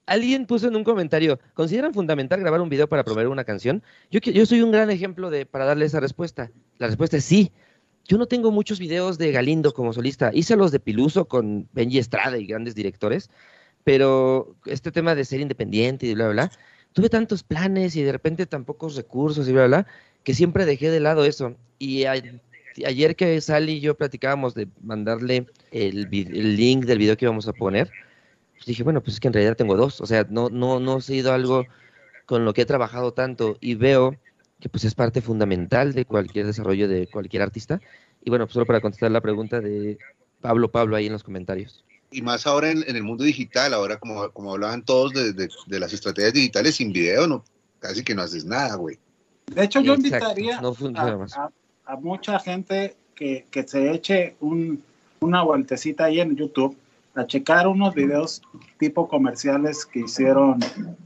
alguien 0.07 0.47
puso 0.47 0.69
en 0.69 0.77
un 0.77 0.85
comentario, 0.85 1.39
¿consideran 1.55 1.93
fundamental 1.95 2.39
grabar 2.41 2.61
un 2.61 2.69
video 2.69 2.89
para 2.89 3.03
promover 3.05 3.29
una 3.29 3.45
canción? 3.45 3.83
Yo, 4.11 4.21
que- 4.21 4.33
yo 4.33 4.47
soy 4.47 4.63
un 4.63 4.71
gran 4.71 4.91
ejemplo 4.91 5.31
de 5.31 5.47
para 5.47 5.65
darle 5.65 5.87
esa 5.87 6.01
respuesta. 6.01 6.51
La 6.79 6.87
respuesta 6.87 7.17
es 7.17 7.25
sí. 7.25 7.51
Yo 8.09 8.17
no 8.17 8.27
tengo 8.27 8.51
muchos 8.51 8.79
videos 8.79 9.19
de 9.19 9.31
Galindo 9.33 9.75
como 9.75 9.93
solista. 9.93 10.31
Hice 10.33 10.57
los 10.57 10.73
de 10.73 10.81
Piluso 10.81 11.27
con 11.27 11.69
Benji 11.75 11.99
Estrada 11.99 12.39
y 12.39 12.47
grandes 12.47 12.75
directores, 12.75 13.29
pero 13.85 14.57
este 14.65 14.91
tema 14.91 15.15
de 15.15 15.27
ser 15.27 15.41
independiente 15.41 16.07
y 16.07 16.15
bla, 16.15 16.25
bla, 16.29 16.33
bla, 16.33 16.53
tuve 16.95 17.11
tantos 17.11 17.43
planes 17.43 17.97
y 17.97 18.03
de 18.03 18.11
repente 18.11 18.47
tan 18.47 18.65
pocos 18.65 18.97
recursos 18.97 19.47
y 19.47 19.53
bla, 19.53 19.67
bla, 19.67 19.87
que 20.25 20.33
siempre 20.33 20.65
dejé 20.65 20.91
de 20.91 21.01
lado 21.01 21.27
eso. 21.27 21.55
Y 21.79 22.07
ayer 22.07 23.15
que 23.15 23.39
Sally 23.43 23.75
y 23.75 23.81
yo 23.81 23.95
platicábamos 23.95 24.55
de 24.55 24.69
mandarle 24.81 25.47
el, 25.71 26.09
link 26.11 26.87
del 26.87 26.99
video 26.99 27.19
que 27.19 27.27
íbamos 27.27 27.47
a 27.47 27.53
poner, 27.53 27.91
pues 28.55 28.65
dije, 28.65 28.85
bueno, 28.85 29.03
pues 29.03 29.15
es 29.15 29.21
que 29.21 29.29
en 29.29 29.35
realidad 29.35 29.55
tengo 29.55 29.77
dos. 29.77 30.01
O 30.01 30.07
sea, 30.07 30.27
no, 30.31 30.49
no, 30.49 30.81
no 30.81 30.97
ha 30.97 31.01
sido 31.03 31.35
algo 31.35 31.67
con 32.25 32.47
lo 32.47 32.55
que 32.55 32.63
he 32.63 32.67
trabajado 32.67 33.13
tanto 33.13 33.59
y 33.61 33.75
veo 33.75 34.17
que 34.61 34.69
pues 34.69 34.85
es 34.85 34.95
parte 34.95 35.21
fundamental 35.21 35.93
de 35.93 36.05
cualquier 36.05 36.47
desarrollo 36.47 36.89
de 36.89 37.07
cualquier 37.07 37.43
artista. 37.43 37.81
Y 38.25 38.31
bueno, 38.31 38.47
pues 38.47 38.55
solo 38.55 38.67
para 38.67 38.81
contestar 38.81 39.11
la 39.11 39.21
pregunta 39.21 39.61
de 39.61 39.99
Pablo 40.41 40.71
Pablo 40.71 40.97
ahí 40.97 41.07
en 41.07 41.13
los 41.13 41.23
comentarios. 41.23 41.85
Y 42.11 42.23
más 42.23 42.47
ahora 42.47 42.71
en, 42.71 42.83
en 42.89 42.97
el 42.97 43.03
mundo 43.03 43.23
digital, 43.25 43.75
ahora 43.75 43.99
como, 43.99 44.31
como 44.31 44.53
hablaban 44.53 44.83
todos 44.85 45.13
de, 45.13 45.33
de- 45.33 45.49
de 45.67 45.81
las 45.81 45.93
estrategias 45.93 46.33
digitales 46.33 46.77
sin 46.77 46.93
video, 46.93 47.27
no, 47.27 47.45
casi 47.81 48.03
que 48.03 48.15
no 48.15 48.23
haces 48.23 48.45
nada, 48.45 48.77
güey. 48.77 48.99
De 49.47 49.65
hecho, 49.65 49.81
yo 49.81 49.95
Exacto, 49.95 50.17
invitaría 50.17 50.61
no 50.61 50.75
funciona 50.75 51.13
a, 51.13 51.17
más. 51.19 51.37
a- 51.37 51.51
a 51.87 51.97
mucha 51.97 52.39
gente 52.41 52.97
que, 53.15 53.47
que 53.51 53.67
se 53.69 53.91
eche 53.93 54.37
un- 54.41 54.83
una 55.21 55.43
vueltecita 55.43 56.05
ahí 56.05 56.21
en 56.21 56.35
YouTube 56.37 56.77
a 57.15 57.27
checar 57.27 57.67
unos 57.67 57.95
videos 57.95 58.43
tipo 58.79 59.09
comerciales 59.09 59.85
que 59.85 60.01
hicieron 60.01 60.59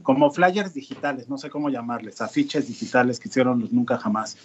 como 0.03 0.29
flyers 0.31 0.73
digitales, 0.73 1.27
no 1.29 1.37
sé 1.37 1.49
cómo 1.49 1.69
llamarles, 1.69 2.21
afiches 2.21 2.67
digitales 2.67 3.19
que 3.19 3.29
hicieron 3.29 3.59
los 3.59 3.71
Nunca 3.71 3.97
Jamás. 3.97 4.37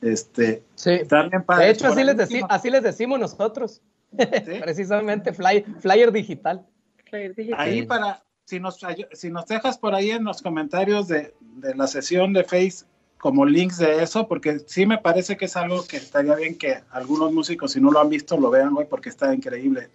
Este, 0.00 0.62
Sí. 0.76 0.90
De 0.90 1.70
hecho, 1.70 1.88
así 1.88 2.04
les, 2.04 2.16
última- 2.18 2.46
así 2.48 2.70
les 2.70 2.82
decimos 2.82 3.18
nosotros. 3.18 3.80
¿sí? 4.16 4.24
Precisamente, 4.60 5.32
fly- 5.32 5.64
flyer 5.80 6.12
digital. 6.12 6.64
Flyer 7.10 7.34
digital. 7.34 7.60
Ahí 7.60 7.82
para, 7.84 8.22
si 8.44 8.60
nos, 8.60 8.78
si 9.14 9.30
nos 9.30 9.46
dejas 9.46 9.76
por 9.76 9.94
ahí 9.96 10.10
en 10.12 10.22
los 10.24 10.40
comentarios 10.40 11.08
de, 11.08 11.34
de 11.56 11.74
la 11.74 11.86
sesión 11.88 12.32
de 12.32 12.44
Face 12.44 12.84
como 13.18 13.44
links 13.44 13.78
de 13.78 14.00
eso, 14.04 14.28
porque 14.28 14.60
sí 14.66 14.86
me 14.86 14.98
parece 14.98 15.36
que 15.36 15.46
es 15.46 15.56
algo 15.56 15.84
que 15.84 15.96
estaría 15.96 16.36
bien 16.36 16.56
que 16.56 16.78
algunos 16.92 17.32
músicos, 17.32 17.72
si 17.72 17.80
no 17.80 17.90
lo 17.90 17.98
han 18.00 18.08
visto, 18.08 18.38
lo 18.38 18.50
vean, 18.50 18.72
güey, 18.74 18.86
porque 18.88 19.08
está 19.08 19.34
increíble. 19.34 19.88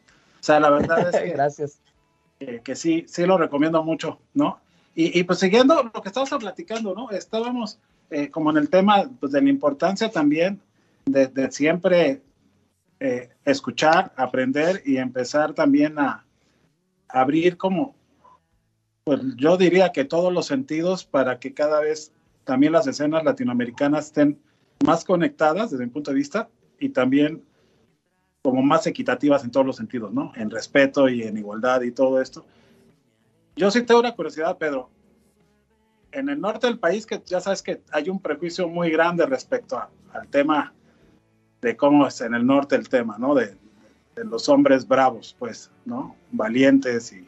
O 0.44 0.46
sea, 0.46 0.60
la 0.60 0.70
verdad 0.70 1.08
es 1.08 1.22
que, 1.22 1.30
Gracias. 1.30 1.80
que, 2.38 2.60
que 2.60 2.76
sí, 2.76 3.06
sí 3.08 3.26
lo 3.26 3.38
recomiendo 3.38 3.82
mucho, 3.82 4.20
¿no? 4.34 4.60
Y, 4.94 5.18
y 5.18 5.24
pues 5.24 5.40
siguiendo 5.40 5.82
lo 5.82 6.02
que 6.02 6.10
estábamos 6.10 6.38
platicando, 6.38 6.94
¿no? 6.94 7.12
Estábamos 7.12 7.80
eh, 8.10 8.30
como 8.30 8.52
en 8.52 8.58
el 8.58 8.70
tema 8.70 9.10
pues, 9.22 9.32
de 9.32 9.42
la 9.42 9.50
importancia 9.50 10.12
también 10.12 10.60
de, 11.06 11.28
de 11.28 11.50
siempre 11.50 12.22
eh, 13.00 13.30
escuchar, 13.46 14.12
aprender 14.18 14.84
y 14.86 14.98
empezar 14.98 15.54
también 15.54 15.98
a 15.98 16.26
abrir 17.08 17.56
como, 17.56 17.96
pues 19.06 19.22
yo 19.38 19.56
diría 19.56 19.94
que 19.94 20.04
todos 20.04 20.34
los 20.34 20.46
sentidos 20.46 21.06
para 21.06 21.40
que 21.40 21.54
cada 21.54 21.80
vez 21.80 22.12
también 22.44 22.74
las 22.74 22.86
escenas 22.86 23.24
latinoamericanas 23.24 24.08
estén 24.08 24.42
más 24.86 25.06
conectadas 25.06 25.72
desde 25.72 25.86
mi 25.86 25.92
punto 25.92 26.12
de 26.12 26.18
vista 26.18 26.50
y 26.80 26.90
también 26.90 27.42
como 28.44 28.62
más 28.62 28.86
equitativas 28.88 29.44
en 29.44 29.52
todos 29.52 29.66
los 29.66 29.78
sentidos, 29.78 30.14
¿no? 30.14 30.34
En 30.36 30.52
respeto 30.52 31.08
y 31.08 31.24
en 31.24 31.38
igualdad 31.38 31.82
y 31.82 31.92
todo 31.92 32.22
esto. 32.22 32.46
Yo 33.56 33.72
sí 33.72 33.84
tengo 33.84 34.02
una 34.02 34.14
curiosidad, 34.16 34.58
Pedro. 34.58 34.90
En 36.12 36.28
el 36.30 36.40
norte 36.42 36.68
del 36.68 36.78
país, 36.78 37.06
que 37.06 37.22
ya 37.26 37.40
sabes 37.40 37.62
que 37.64 37.82
hay 37.92 38.10
un 38.10 38.20
prejuicio 38.20 38.68
muy 38.68 38.92
grande 38.92 39.26
respecto 39.26 39.78
a- 39.78 39.90
al 40.12 40.28
tema 40.28 40.74
de 41.62 41.78
cómo 41.78 42.06
es 42.06 42.20
en 42.20 42.34
el 42.36 42.46
norte 42.46 42.76
el 42.76 42.90
tema, 42.90 43.18
¿no? 43.18 43.34
De, 43.34 43.56
de 44.16 44.26
los 44.26 44.50
hombres 44.50 44.86
bravos, 44.88 45.36
pues, 45.40 45.72
¿no? 45.86 46.16
Valientes 46.32 47.14
y... 47.14 47.26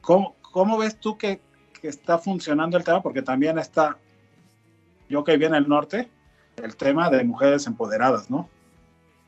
¿Cómo, 0.00 0.34
cómo 0.40 0.78
ves 0.78 0.98
tú 0.98 1.18
que, 1.18 1.40
que 1.80 1.88
está 1.88 2.16
funcionando 2.18 2.78
el 2.78 2.82
tema? 2.84 3.02
Porque 3.02 3.20
también 3.22 3.58
está, 3.58 3.98
yo 5.10 5.22
que 5.22 5.32
viví 5.32 5.44
en 5.44 5.54
el 5.54 5.68
norte, 5.68 6.08
el 6.56 6.74
tema 6.76 7.10
de 7.10 7.22
mujeres 7.24 7.66
empoderadas, 7.66 8.30
¿no? 8.30 8.48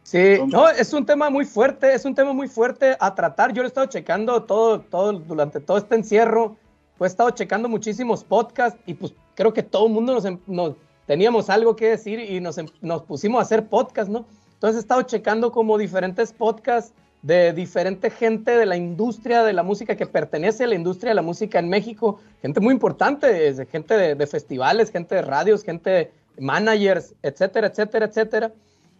Sí, 0.04 0.36
no, 0.48 0.68
es 0.68 0.92
un 0.92 1.06
tema 1.06 1.30
muy 1.30 1.44
fuerte, 1.46 1.94
es 1.94 2.04
un 2.04 2.14
tema 2.14 2.32
muy 2.34 2.46
fuerte 2.46 2.94
a 3.00 3.14
tratar. 3.14 3.52
Yo 3.54 3.62
lo 3.62 3.66
he 3.66 3.68
estado 3.68 3.86
checando 3.86 4.42
todo, 4.42 4.80
todo 4.80 5.12
durante 5.14 5.60
todo 5.60 5.78
este 5.78 5.94
encierro, 5.94 6.56
pues 6.98 7.10
he 7.10 7.14
estado 7.14 7.30
checando 7.30 7.68
muchísimos 7.70 8.22
podcasts 8.22 8.78
y 8.86 8.94
pues 8.94 9.14
creo 9.34 9.52
que 9.54 9.62
todo 9.62 9.86
el 9.86 9.92
mundo 9.94 10.12
nos, 10.12 10.24
em- 10.26 10.38
nos- 10.46 10.74
teníamos 11.06 11.48
algo 11.50 11.74
que 11.74 11.88
decir 11.88 12.18
y 12.20 12.38
nos, 12.40 12.58
em- 12.58 12.68
nos 12.82 13.02
pusimos 13.02 13.38
a 13.38 13.42
hacer 13.42 13.66
podcast, 13.66 14.10
¿no? 14.10 14.26
Entonces 14.52 14.76
he 14.76 14.80
estado 14.80 15.02
checando 15.02 15.50
como 15.50 15.78
diferentes 15.78 16.32
podcasts 16.32 16.92
de 17.22 17.54
diferente 17.54 18.10
gente 18.10 18.50
de 18.58 18.66
la 18.66 18.76
industria 18.76 19.42
de 19.42 19.54
la 19.54 19.62
música 19.62 19.96
que 19.96 20.04
pertenece 20.06 20.64
a 20.64 20.66
la 20.66 20.74
industria 20.74 21.12
de 21.12 21.14
la 21.14 21.22
música 21.22 21.58
en 21.58 21.70
México, 21.70 22.20
gente 22.42 22.60
muy 22.60 22.74
importante, 22.74 23.54
gente 23.72 23.94
de, 23.96 24.14
de 24.14 24.26
festivales, 24.26 24.90
gente 24.90 25.14
de 25.14 25.22
radios, 25.22 25.62
gente 25.64 25.90
de 25.90 26.12
managers, 26.38 27.14
etcétera, 27.22 27.68
etcétera, 27.68 28.04
etcétera 28.06 28.52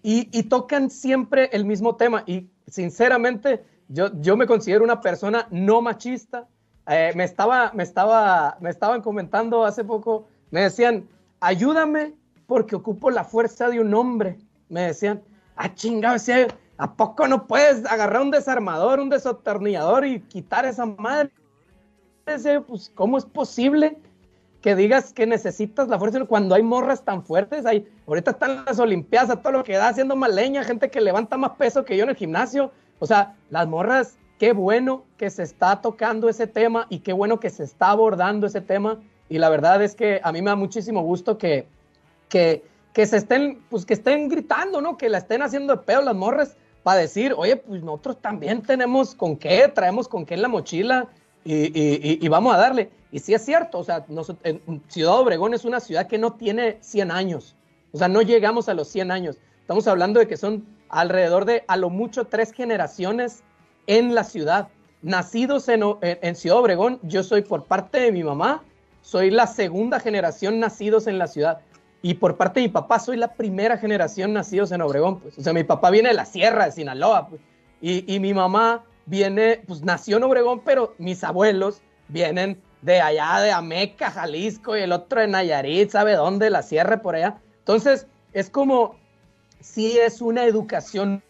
y, 0.07 0.43
tocan 0.45 0.91
siempre 0.91 1.49
el 1.53 1.65
mismo 1.65 1.97
tema. 1.97 2.25
Y 2.27 2.51
sinceramente, 2.69 3.65
yo, 3.89 4.11
yo 4.21 4.37
me 4.37 4.47
considero 4.47 4.85
una 4.85 5.01
persona 5.01 5.49
no 5.51 5.81
machista. 5.81 6.47
Eh, 6.87 7.13
me, 7.17 7.25
estaba, 7.25 7.73
me, 7.73 7.83
estaba, 7.83 8.59
me 8.61 8.69
estaban 8.69 9.01
comentando 9.01 9.65
hace 9.65 9.83
poco, 9.83 10.27
me 10.51 10.61
decían, 10.61 11.09
ayúdame 11.41 12.13
porque 12.47 12.77
ocupo 12.77 13.11
la 13.11 13.25
fuerza 13.25 13.71
de 13.71 13.81
un 13.81 13.95
hombre. 13.95 14.37
Me 14.69 14.83
decían, 14.83 15.23
ah, 15.57 15.75
chingado, 15.75 16.19
si 16.19 16.33
¿a 16.77 16.93
poco 16.93 17.27
no 17.27 17.47
puedes 17.47 17.87
agarrar 17.87 18.21
un 18.21 18.31
desarmador, 18.31 19.01
un 19.01 19.09
desatornillador 19.09 20.05
y 20.05 20.21
quitar 20.21 20.67
esa 20.67 20.85
madre? 20.85 21.31
Pues, 22.67 22.93
¿cómo 22.95 23.17
es 23.17 23.25
posible? 23.25 23.97
Que 24.65 24.75
digas 24.75 25.13
que 25.13 25.27
necesitas 25.27 25.89
la 25.89 25.99
fuerza 25.99 26.25
cuando 26.25 26.55
hay 26.55 26.63
morras 26.63 27.05
tan 27.05 27.23
fuertes. 27.23 27.67
Hay, 27.67 27.87
ahorita 28.07 28.31
están 28.31 28.65
las 28.65 28.79
Olimpiadas, 28.79 29.29
a 29.29 29.37
todo 29.37 29.53
lo 29.53 29.63
que 29.63 29.75
da 29.75 29.89
haciendo 29.89 30.17
más 30.17 30.33
leña, 30.33 30.65
gente 30.65 30.89
que 30.89 31.03
levanta 31.03 31.37
más 31.37 31.51
peso 31.59 31.85
que 31.85 31.99
yo 31.99 32.05
en 32.05 32.09
el 32.09 32.17
gimnasio. 32.17 32.73
O 32.99 33.05
sea, 33.05 33.37
las 33.51 33.69
morras, 33.69 34.17
qué 34.39 34.55
bueno 34.55 35.05
que 35.19 35.29
se 35.29 35.43
está 35.43 35.83
tocando 35.83 36.31
ese 36.31 36.47
tema 36.47 36.87
y 36.89 37.01
qué 37.01 37.13
bueno 37.13 37.41
que 37.41 37.51
se 37.51 37.63
está 37.63 37.91
abordando 37.91 38.47
ese 38.47 38.63
tema. 38.63 39.03
Y 39.29 39.37
la 39.37 39.51
verdad 39.51 39.83
es 39.83 39.95
que 39.95 40.23
a 40.25 40.33
mí 40.33 40.41
me 40.41 40.49
da 40.49 40.57
muchísimo 40.57 41.03
gusto 41.03 41.37
que, 41.37 41.67
que, 42.31 42.65
que 42.95 43.05
se 43.05 43.19
estén, 43.19 43.63
pues 43.69 43.85
que 43.85 43.93
estén 43.93 44.31
gritando, 44.31 44.81
¿no? 44.81 44.97
Que 44.97 45.11
la 45.11 45.19
estén 45.19 45.43
haciendo 45.43 45.77
de 45.77 45.83
pedo 45.83 46.01
las 46.01 46.17
morras 46.17 46.57
para 46.83 47.01
decir, 47.01 47.35
oye, 47.37 47.57
pues 47.57 47.83
nosotros 47.83 48.17
también 48.23 48.63
tenemos 48.63 49.15
con 49.15 49.37
qué, 49.37 49.69
traemos 49.69 50.09
con 50.09 50.25
qué 50.25 50.33
en 50.33 50.41
la 50.41 50.49
mochila 50.49 51.09
y, 51.45 52.29
vamos 52.29 52.55
a 52.55 52.59
darle. 52.59 52.91
Y 53.13 53.19
sí 53.21 53.35
es 53.35 53.45
cierto, 53.45 53.79
o 53.79 53.85
sea, 53.85 54.05
nos- 54.09 54.33
Ciudad 54.89 55.19
Obregón 55.19 55.55
es 55.55 55.65
una 55.65 55.81
ciudad 55.81 56.07
que 56.07 56.19
no 56.19 56.33
tiene 56.33 56.79
100 56.81 57.11
años, 57.11 57.55
o 57.93 57.99
sea, 57.99 58.09
no 58.09 58.23
llegamos 58.23 58.69
a 58.69 58.75
los 58.75 58.89
100 58.89 59.11
años. 59.11 59.39
Estamos 59.61 59.87
hablando 59.87 60.21
de 60.21 60.27
que 60.27 60.37
son 60.37 60.65
alrededor 60.89 61.45
de, 61.45 61.65
a 61.69 61.77
lo 61.77 61.91
mucho, 61.91 62.25
tres 62.27 62.53
generaciones 62.53 63.43
en 63.87 64.15
la 64.15 64.25
ciudad. 64.25 64.69
Nacidos 65.03 65.69
en, 65.69 65.83
en- 66.03 66.35
Ciudad 66.35 66.59
Obregón, 66.59 66.99
yo 67.03 67.23
soy 67.23 67.43
por 67.43 67.65
parte 67.65 68.01
de 68.01 68.11
mi 68.13 68.25
mamá, 68.25 68.63
soy 69.03 69.31
la 69.31 69.47
segunda 69.47 70.01
generación 70.01 70.59
nacidos 70.61 71.07
en 71.07 71.19
la 71.19 71.27
ciudad. 71.27 71.61
Y 72.03 72.15
por 72.15 72.37
parte 72.37 72.61
de 72.61 72.67
mi 72.67 72.73
papá, 72.73 72.99
soy 72.99 73.17
la 73.17 73.33
primera 73.35 73.79
generación 73.79 74.33
nacidos 74.33 74.73
en 74.73 74.83
Obregón. 74.83 75.21
Pues. 75.21 75.39
O 75.39 75.43
sea, 75.43 75.53
mi 75.53 75.65
papá 75.65 75.91
viene 75.91 76.09
de 76.11 76.15
la 76.15 76.25
sierra, 76.27 76.67
de 76.67 76.73
Sinaloa. 76.73 77.29
pues. 77.29 77.41
Y 77.81 78.19
mi 78.21 78.33
mamá 78.35 78.83
viene, 79.07 79.63
pues 79.67 79.83
nació 79.83 80.17
en 80.17 80.25
Obregón, 80.25 80.63
pero 80.65 80.95
mis 80.99 81.25
abuelos 81.25 81.81
vienen 82.09 82.61
de 82.83 83.01
allá, 83.01 83.41
de 83.41 83.51
Ameca, 83.51 84.11
Jalisco, 84.11 84.77
y 84.77 84.81
el 84.81 84.93
otro 84.93 85.21
de 85.21 85.29
Nayarit, 85.29 85.91
¿sabe 85.91 86.15
dónde? 86.15 86.51
La 86.51 86.63
sierra 86.63 87.01
por 87.01 87.15
allá. 87.15 87.39
Entonces, 87.61 88.07
es 88.33 88.51
como, 88.51 88.97
sí 89.61 89.99
es 89.99 90.21
una 90.21 90.45
educación 90.45 91.23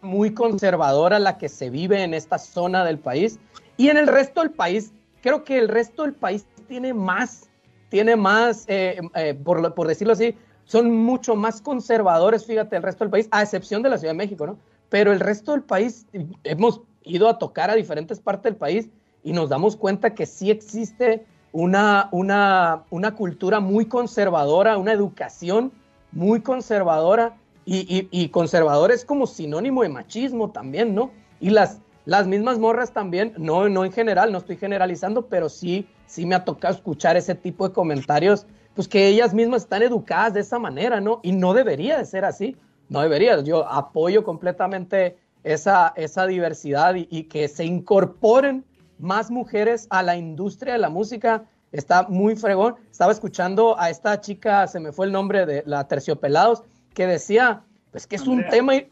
muy 0.00 0.32
conservadora 0.32 1.18
la 1.18 1.36
que 1.36 1.48
se 1.48 1.68
vive 1.68 2.02
en 2.02 2.14
esta 2.14 2.38
zona 2.38 2.84
del 2.84 2.98
país. 2.98 3.38
Y 3.76 3.88
en 3.88 3.98
el 3.98 4.06
resto 4.06 4.40
del 4.40 4.52
país, 4.52 4.92
creo 5.20 5.44
que 5.44 5.58
el 5.58 5.68
resto 5.68 6.02
del 6.02 6.14
país 6.14 6.46
tiene 6.66 6.94
más, 6.94 7.50
tiene 7.90 8.16
más, 8.16 8.64
eh, 8.68 9.00
eh, 9.14 9.34
por, 9.34 9.74
por 9.74 9.88
decirlo 9.88 10.14
así, 10.14 10.34
son 10.64 10.90
mucho 10.90 11.36
más 11.36 11.60
conservadores, 11.60 12.46
fíjate, 12.46 12.76
el 12.76 12.82
resto 12.82 13.04
del 13.04 13.10
país, 13.10 13.28
a 13.30 13.42
excepción 13.42 13.82
de 13.82 13.90
la 13.90 13.98
Ciudad 13.98 14.14
de 14.14 14.18
México, 14.18 14.46
¿no? 14.46 14.58
Pero 14.88 15.12
el 15.12 15.20
resto 15.20 15.52
del 15.52 15.62
país, 15.62 16.06
hemos 16.44 16.80
ido 17.06 17.28
a 17.28 17.38
tocar 17.38 17.70
a 17.70 17.74
diferentes 17.74 18.20
partes 18.20 18.44
del 18.44 18.56
país 18.56 18.88
y 19.22 19.32
nos 19.32 19.48
damos 19.48 19.76
cuenta 19.76 20.14
que 20.14 20.26
sí 20.26 20.50
existe 20.50 21.24
una, 21.52 22.08
una, 22.12 22.84
una 22.90 23.14
cultura 23.14 23.60
muy 23.60 23.86
conservadora, 23.86 24.76
una 24.76 24.92
educación 24.92 25.72
muy 26.12 26.40
conservadora 26.40 27.36
y, 27.64 27.78
y, 27.78 28.08
y 28.10 28.28
conservador 28.28 28.92
es 28.92 29.04
como 29.04 29.26
sinónimo 29.26 29.82
de 29.82 29.88
machismo 29.88 30.50
también, 30.50 30.94
¿no? 30.94 31.10
Y 31.40 31.50
las, 31.50 31.80
las 32.04 32.26
mismas 32.26 32.58
morras 32.58 32.92
también, 32.92 33.32
no, 33.36 33.68
no 33.68 33.84
en 33.84 33.92
general, 33.92 34.30
no 34.32 34.38
estoy 34.38 34.56
generalizando, 34.56 35.26
pero 35.26 35.48
sí, 35.48 35.88
sí 36.06 36.24
me 36.24 36.34
ha 36.34 36.44
tocado 36.44 36.74
escuchar 36.74 37.16
ese 37.16 37.34
tipo 37.34 37.66
de 37.66 37.74
comentarios, 37.74 38.46
pues 38.74 38.86
que 38.86 39.08
ellas 39.08 39.34
mismas 39.34 39.62
están 39.62 39.82
educadas 39.82 40.34
de 40.34 40.40
esa 40.40 40.58
manera, 40.58 41.00
¿no? 41.00 41.20
Y 41.22 41.32
no 41.32 41.54
debería 41.54 41.98
de 41.98 42.04
ser 42.04 42.24
así, 42.24 42.56
no 42.88 43.00
debería. 43.00 43.40
Yo 43.40 43.68
apoyo 43.68 44.22
completamente 44.22 45.16
esa, 45.46 45.92
esa 45.94 46.26
diversidad 46.26 46.96
y, 46.96 47.06
y 47.08 47.24
que 47.24 47.46
se 47.46 47.64
incorporen 47.64 48.64
más 48.98 49.30
mujeres 49.30 49.86
a 49.90 50.02
la 50.02 50.16
industria 50.16 50.72
de 50.72 50.80
la 50.80 50.90
música. 50.90 51.44
Está 51.70 52.02
muy 52.08 52.34
fregón. 52.34 52.74
Estaba 52.90 53.12
escuchando 53.12 53.78
a 53.78 53.88
esta 53.88 54.20
chica, 54.20 54.66
se 54.66 54.80
me 54.80 54.90
fue 54.90 55.06
el 55.06 55.12
nombre 55.12 55.46
de 55.46 55.62
la 55.64 55.86
Terciopelados, 55.86 56.64
que 56.94 57.06
decía, 57.06 57.62
pues 57.92 58.08
que 58.08 58.16
es 58.16 58.26
un 58.26 58.44
tema, 58.48 58.74
eh, 58.74 58.88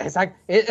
exacto, 0.00 0.36
es, 0.48 0.68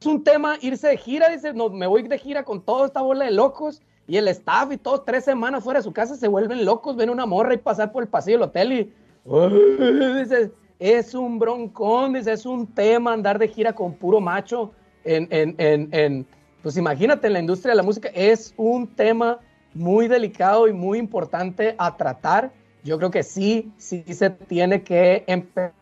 es 0.00 0.06
un 0.06 0.24
tema 0.24 0.56
irse 0.60 0.88
de 0.88 0.96
gira, 0.96 1.28
dice, 1.28 1.52
no, 1.52 1.68
me 1.68 1.86
voy 1.86 2.08
de 2.08 2.18
gira 2.18 2.42
con 2.42 2.64
toda 2.64 2.86
esta 2.86 3.02
bola 3.02 3.26
de 3.26 3.30
locos 3.30 3.80
y 4.08 4.16
el 4.16 4.26
staff 4.26 4.72
y 4.72 4.78
todos 4.78 5.04
tres 5.04 5.24
semanas 5.24 5.62
fuera 5.62 5.78
de 5.78 5.84
su 5.84 5.92
casa 5.92 6.16
se 6.16 6.26
vuelven 6.26 6.64
locos, 6.64 6.96
ven 6.96 7.10
una 7.10 7.24
morra 7.26 7.54
y 7.54 7.58
pasar 7.58 7.92
por 7.92 8.02
el 8.02 8.08
pasillo 8.08 8.38
del 8.38 8.48
hotel 8.48 8.72
y 8.72 8.92
dice, 10.18 10.50
es 10.80 11.14
un 11.14 11.38
broncón, 11.38 12.16
es 12.16 12.46
un 12.46 12.66
tema 12.66 13.12
andar 13.12 13.38
de 13.38 13.46
gira 13.48 13.72
con 13.74 13.94
puro 13.94 14.20
macho 14.20 14.72
en, 15.04 15.28
en, 15.30 15.54
en, 15.58 15.88
en- 15.92 16.26
pues 16.62 16.76
imagínate, 16.76 17.26
en 17.28 17.32
la 17.34 17.40
industria 17.40 17.72
de 17.72 17.76
la 17.76 17.82
música 17.82 18.10
es 18.14 18.52
un 18.56 18.86
tema 18.86 19.38
muy 19.72 20.08
delicado 20.08 20.68
y 20.68 20.72
muy 20.74 20.98
importante 20.98 21.74
a 21.78 21.96
tratar. 21.96 22.52
Yo 22.84 22.98
creo 22.98 23.10
que 23.10 23.22
sí, 23.22 23.72
sí 23.78 24.04
se 24.08 24.28
tiene 24.28 24.82
que 24.82 25.24
empezar 25.26 25.72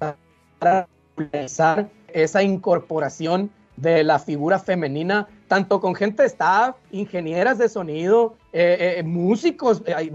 a 0.00 0.86
realizar 1.16 1.88
esa 2.14 2.42
incorporación 2.42 3.50
de 3.76 4.04
la 4.04 4.18
figura 4.18 4.58
femenina, 4.58 5.28
tanto 5.48 5.80
con 5.80 5.94
gente 5.94 6.24
staff, 6.24 6.76
ingenieras 6.90 7.58
de 7.58 7.68
sonido, 7.68 8.36
eh, 8.54 8.96
eh, 8.98 9.02
músicos, 9.02 9.82
eh, 9.86 10.12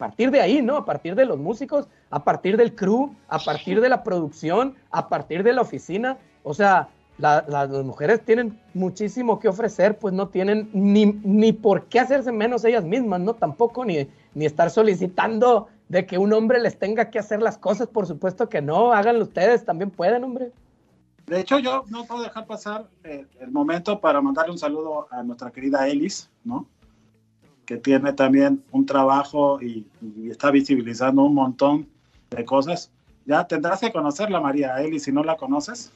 partir 0.00 0.30
de 0.30 0.40
ahí, 0.40 0.62
¿no? 0.62 0.76
A 0.76 0.84
partir 0.84 1.14
de 1.14 1.24
los 1.26 1.38
músicos, 1.38 1.86
a 2.10 2.24
partir 2.24 2.56
del 2.56 2.74
crew, 2.74 3.14
a 3.28 3.38
partir 3.38 3.80
de 3.80 3.88
la 3.88 4.02
producción, 4.02 4.74
a 4.90 5.08
partir 5.08 5.42
de 5.44 5.52
la 5.52 5.60
oficina. 5.60 6.16
O 6.42 6.54
sea, 6.54 6.88
la- 7.18 7.44
la- 7.46 7.66
las 7.66 7.84
mujeres 7.84 8.24
tienen 8.24 8.58
muchísimo 8.72 9.38
que 9.38 9.48
ofrecer, 9.48 9.98
pues 9.98 10.14
no 10.14 10.28
tienen 10.28 10.70
ni, 10.72 11.04
ni 11.22 11.52
por 11.52 11.84
qué 11.84 12.00
hacerse 12.00 12.32
menos 12.32 12.64
ellas 12.64 12.82
mismas, 12.84 13.20
¿no? 13.20 13.34
Tampoco 13.34 13.84
ni, 13.84 14.08
ni 14.34 14.46
estar 14.46 14.70
solicitando 14.70 15.68
de 15.90 16.06
que 16.06 16.16
un 16.18 16.32
hombre 16.32 16.60
les 16.60 16.78
tenga 16.78 17.10
que 17.10 17.18
hacer 17.18 17.42
las 17.42 17.58
cosas, 17.58 17.86
por 17.88 18.06
supuesto 18.06 18.48
que 18.48 18.62
no, 18.62 18.92
háganlo 18.92 19.22
ustedes, 19.24 19.64
también 19.66 19.90
pueden, 19.90 20.24
hombre. 20.24 20.50
De 21.26 21.40
hecho, 21.40 21.58
yo 21.58 21.84
no 21.90 22.06
puedo 22.06 22.22
dejar 22.22 22.46
pasar 22.46 22.86
eh, 23.04 23.26
el 23.40 23.50
momento 23.50 24.00
para 24.00 24.20
mandarle 24.22 24.52
un 24.52 24.58
saludo 24.58 25.06
a 25.10 25.22
nuestra 25.22 25.50
querida 25.50 25.86
Elis, 25.86 26.28
¿no? 26.42 26.66
Que 27.70 27.76
tiene 27.76 28.12
también 28.14 28.64
un 28.72 28.84
trabajo 28.84 29.62
y, 29.62 29.86
y 30.02 30.28
está 30.28 30.50
visibilizando 30.50 31.22
un 31.22 31.34
montón 31.36 31.86
de 32.30 32.44
cosas. 32.44 32.90
Ya 33.26 33.46
tendrás 33.46 33.78
que 33.78 33.92
conocerla, 33.92 34.40
María 34.40 34.80
Elis, 34.82 35.04
si 35.04 35.12
no 35.12 35.22
la 35.22 35.36
conoces. 35.36 35.92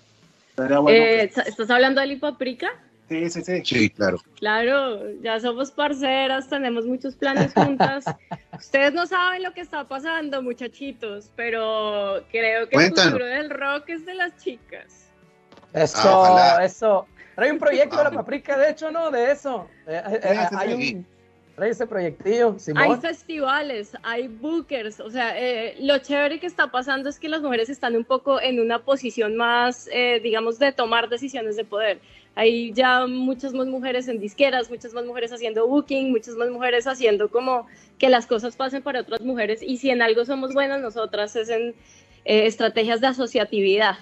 Sería 0.55 0.79
bueno. 0.79 0.97
Eh, 1.05 1.25
¿Estás 1.25 1.69
hablando 1.71 2.01
de 2.01 2.07
Lipaprica? 2.07 2.69
que- 3.09 3.29
sí, 3.29 3.43
sí, 3.43 3.45
sí. 3.45 3.63
Sí, 3.65 3.91
claro. 3.91 4.19
Claro, 4.39 5.01
ya 5.21 5.41
somos 5.41 5.73
parceras, 5.73 6.49
tenemos 6.49 6.87
muchos 6.87 7.17
planes 7.17 7.53
juntas. 7.53 8.05
Ustedes 8.57 8.93
no 8.95 9.05
saben 9.07 9.43
lo 9.43 9.53
que 9.53 9.61
está 9.63 9.83
pasando, 9.89 10.43
muchachitos, 10.43 11.29
pero 11.35 12.23
creo 12.31 12.69
que 12.69 12.77
Cuéntanos. 12.77 13.05
el 13.07 13.11
futuro 13.11 13.27
del 13.27 13.51
rock 13.51 13.89
es 13.89 14.07
de 14.07 14.15
las 14.15 14.37
chicas. 14.37 15.11
Eso, 15.73 15.99
Ah, 16.37 16.61
eso. 16.65 17.09
Trae 17.35 17.51
un 17.51 17.59
proyecto 17.59 17.97
de 17.97 18.05
la 18.05 18.11
Ah. 18.11 18.13
paprika, 18.13 18.57
de 18.57 18.71
hecho, 18.71 18.93
¿no? 18.93 19.11
De 19.11 19.33
eso. 19.33 19.67
Eh, 19.89 20.01
eh, 20.07 20.21
eh, 20.23 20.39
hay 20.57 20.73
un, 20.95 21.07
ese 21.63 21.87
proyectillo, 21.87 22.55
Hay 22.55 22.61
Simón. 22.61 23.01
festivales, 23.01 23.97
hay 24.03 24.29
bookers, 24.29 25.01
o 25.01 25.11
sea, 25.11 25.39
eh, 25.39 25.77
lo 25.81 25.99
chévere 25.99 26.41
que 26.41 26.47
está 26.47 26.71
pasando 26.71 27.09
es 27.09 27.19
que 27.21 27.29
las 27.29 27.43
mujeres 27.43 27.69
están 27.69 27.95
un 27.95 28.05
poco 28.05 28.41
en 28.41 28.59
una 28.61 28.81
posición 28.81 29.37
más, 29.37 29.89
eh, 29.93 30.21
digamos, 30.23 30.59
de 30.59 30.73
tomar 30.73 31.09
decisiones 31.09 31.57
de 31.57 31.65
poder. 31.65 32.01
Hay 32.35 32.73
ya 32.73 33.07
muchas 33.07 33.53
más 33.53 33.69
mujeres 33.69 34.09
en 34.09 34.19
disqueras, 34.19 34.69
muchas 34.69 34.93
más 34.93 35.05
mujeres 35.05 35.33
haciendo 35.33 35.69
booking, 35.69 36.11
muchas 36.11 36.35
más 36.35 36.51
mujeres 36.51 36.87
haciendo 36.89 37.31
como 37.31 37.69
que 37.99 38.09
las 38.09 38.27
cosas 38.27 38.57
pasen 38.57 38.83
para 38.83 39.03
otras 39.03 39.21
mujeres 39.21 39.63
y 39.63 39.77
si 39.77 39.91
en 39.91 40.03
algo 40.03 40.25
somos 40.25 40.53
buenas 40.53 40.81
nosotras 40.81 41.37
es 41.37 41.49
en 41.49 41.75
eh, 42.25 42.47
estrategias 42.47 43.01
de 43.01 43.07
asociatividad. 43.07 43.99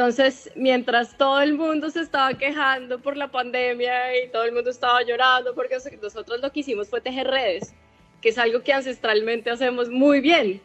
Entonces, 0.00 0.50
mientras 0.56 1.14
todo 1.18 1.42
el 1.42 1.52
mundo 1.52 1.90
se 1.90 2.00
estaba 2.00 2.32
quejando 2.32 3.00
por 3.00 3.18
la 3.18 3.30
pandemia 3.30 4.24
y 4.24 4.30
todo 4.30 4.44
el 4.44 4.52
mundo 4.52 4.70
estaba 4.70 5.02
llorando, 5.02 5.54
porque 5.54 5.76
nosotros 6.00 6.40
lo 6.40 6.50
que 6.50 6.60
hicimos 6.60 6.88
fue 6.88 7.02
tejer 7.02 7.26
redes, 7.26 7.74
que 8.22 8.30
es 8.30 8.38
algo 8.38 8.62
que 8.62 8.72
ancestralmente 8.72 9.50
hacemos 9.50 9.90
muy 9.90 10.22
bien. 10.22 10.62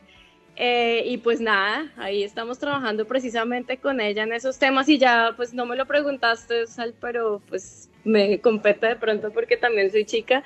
Eh, 0.56 1.03
y 1.07 1.18
pues 1.18 1.41
nada, 1.41 1.91
ahí 1.98 2.24
estamos 2.24 2.60
trabajando 2.60 3.06
precisamente 3.06 3.76
con 3.76 3.99
ella 3.99 4.24
en 4.24 4.32
esos 4.32 4.57
temas 4.57 4.88
y 4.88 4.99
ya 4.99 5.34
pues 5.36 5.53
no 5.53 5.66
me 5.66 5.76
lo 5.76 5.86
preguntaste, 5.86 6.66
Sal, 6.66 6.94
pero 7.02 7.41
pues 7.49 7.90
me 8.06 8.40
compete 8.40 8.88
de 8.88 8.95
pronto 8.95 9.32
porque 9.34 9.57
también 9.57 9.91
soy 9.91 10.06
chica. 10.06 10.45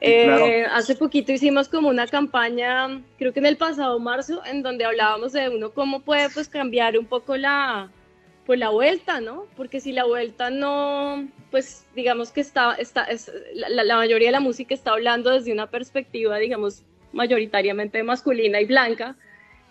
Eh, 0.00 0.24
claro. 0.24 0.74
Hace 0.76 0.94
poquito 0.94 1.30
hicimos 1.30 1.68
como 1.68 1.90
una 1.90 2.06
campaña, 2.06 3.02
creo 3.18 3.34
que 3.34 3.40
en 3.40 3.44
el 3.44 3.58
pasado 3.58 3.98
marzo, 3.98 4.42
en 4.46 4.62
donde 4.62 4.86
hablábamos 4.86 5.32
de 5.32 5.50
uno 5.50 5.72
cómo 5.72 6.00
puede 6.00 6.30
pues 6.30 6.48
cambiar 6.48 6.98
un 6.98 7.04
poco 7.04 7.36
la, 7.36 7.90
pues 8.50 8.58
la 8.58 8.70
vuelta, 8.70 9.20
¿no? 9.20 9.46
Porque 9.56 9.78
si 9.78 9.92
la 9.92 10.06
vuelta 10.06 10.50
no, 10.50 11.28
pues 11.52 11.86
digamos 11.94 12.32
que 12.32 12.40
está, 12.40 12.74
está 12.74 13.04
es, 13.04 13.30
la, 13.54 13.84
la 13.84 13.94
mayoría 13.94 14.26
de 14.26 14.32
la 14.32 14.40
música 14.40 14.74
está 14.74 14.90
hablando 14.90 15.30
desde 15.30 15.52
una 15.52 15.68
perspectiva, 15.68 16.36
digamos, 16.38 16.82
mayoritariamente 17.12 18.02
masculina 18.02 18.60
y 18.60 18.64
blanca, 18.64 19.14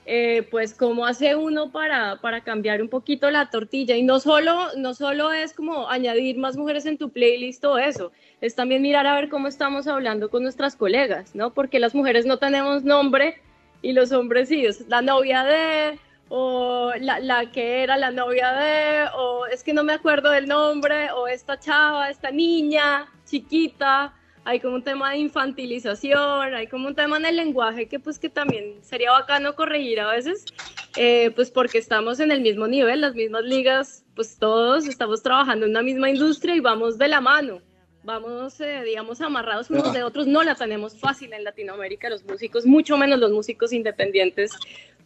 eh, 0.05 0.47
pues 0.49 0.73
cómo 0.73 1.05
hace 1.05 1.35
uno 1.35 1.73
para, 1.73 2.21
para 2.21 2.39
cambiar 2.39 2.81
un 2.81 2.87
poquito 2.87 3.29
la 3.31 3.49
tortilla. 3.49 3.97
Y 3.97 4.03
no 4.03 4.21
solo, 4.21 4.69
no 4.77 4.93
solo 4.93 5.33
es 5.33 5.51
como 5.51 5.89
añadir 5.89 6.37
más 6.37 6.55
mujeres 6.55 6.85
en 6.85 6.97
tu 6.97 7.09
playlist 7.09 7.65
o 7.65 7.77
eso, 7.77 8.13
es 8.39 8.55
también 8.55 8.81
mirar 8.81 9.05
a 9.07 9.15
ver 9.15 9.27
cómo 9.27 9.49
estamos 9.49 9.87
hablando 9.87 10.29
con 10.29 10.41
nuestras 10.41 10.77
colegas, 10.77 11.35
¿no? 11.35 11.53
Porque 11.53 11.79
las 11.79 11.93
mujeres 11.93 12.25
no 12.25 12.37
tenemos 12.37 12.85
nombre 12.85 13.41
y 13.81 13.91
los 13.91 14.13
hombres 14.13 14.47
sí, 14.47 14.65
es 14.65 14.87
la 14.87 15.01
novia 15.01 15.43
de, 15.43 15.99
o 16.29 16.91
la, 16.99 17.19
la 17.19 17.51
que 17.51 17.83
era 17.83 17.97
la 17.97 18.11
novia 18.11 18.53
de, 18.53 19.09
o 19.15 19.47
es 19.47 19.63
que 19.63 19.73
no 19.73 19.83
me 19.83 19.93
acuerdo 19.93 20.29
del 20.29 20.47
nombre, 20.47 21.11
o 21.11 21.27
esta 21.27 21.59
chava, 21.59 22.09
esta 22.09 22.31
niña 22.31 23.07
chiquita, 23.25 24.13
hay 24.45 24.59
como 24.59 24.75
un 24.75 24.83
tema 24.83 25.11
de 25.11 25.17
infantilización, 25.17 26.53
hay 26.53 26.67
como 26.67 26.87
un 26.87 26.95
tema 26.95 27.17
en 27.17 27.25
el 27.25 27.35
lenguaje 27.35 27.87
que 27.87 27.99
pues 27.99 28.17
que 28.19 28.29
también 28.29 28.75
sería 28.81 29.11
bacano 29.11 29.55
corregir 29.55 29.99
a 29.99 30.11
veces, 30.11 30.45
eh, 30.97 31.31
pues 31.35 31.51
porque 31.51 31.77
estamos 31.77 32.19
en 32.19 32.31
el 32.31 32.41
mismo 32.41 32.67
nivel, 32.67 33.01
las 33.01 33.15
mismas 33.15 33.43
ligas, 33.43 34.05
pues 34.15 34.37
todos 34.37 34.87
estamos 34.87 35.21
trabajando 35.23 35.65
en 35.65 35.71
una 35.71 35.81
misma 35.81 36.09
industria 36.09 36.55
y 36.55 36.59
vamos 36.59 36.97
de 36.97 37.07
la 37.07 37.21
mano, 37.21 37.61
vamos, 38.03 38.59
eh, 38.61 38.81
digamos, 38.85 39.21
amarrados 39.21 39.69
unos 39.69 39.93
de 39.93 40.03
otros, 40.03 40.25
no 40.25 40.43
la 40.43 40.55
tenemos 40.55 40.99
fácil 40.99 41.33
en 41.33 41.43
Latinoamérica 41.43 42.09
los 42.09 42.23
músicos, 42.23 42.65
mucho 42.65 42.97
menos 42.97 43.19
los 43.19 43.31
músicos 43.31 43.73
independientes, 43.73 44.51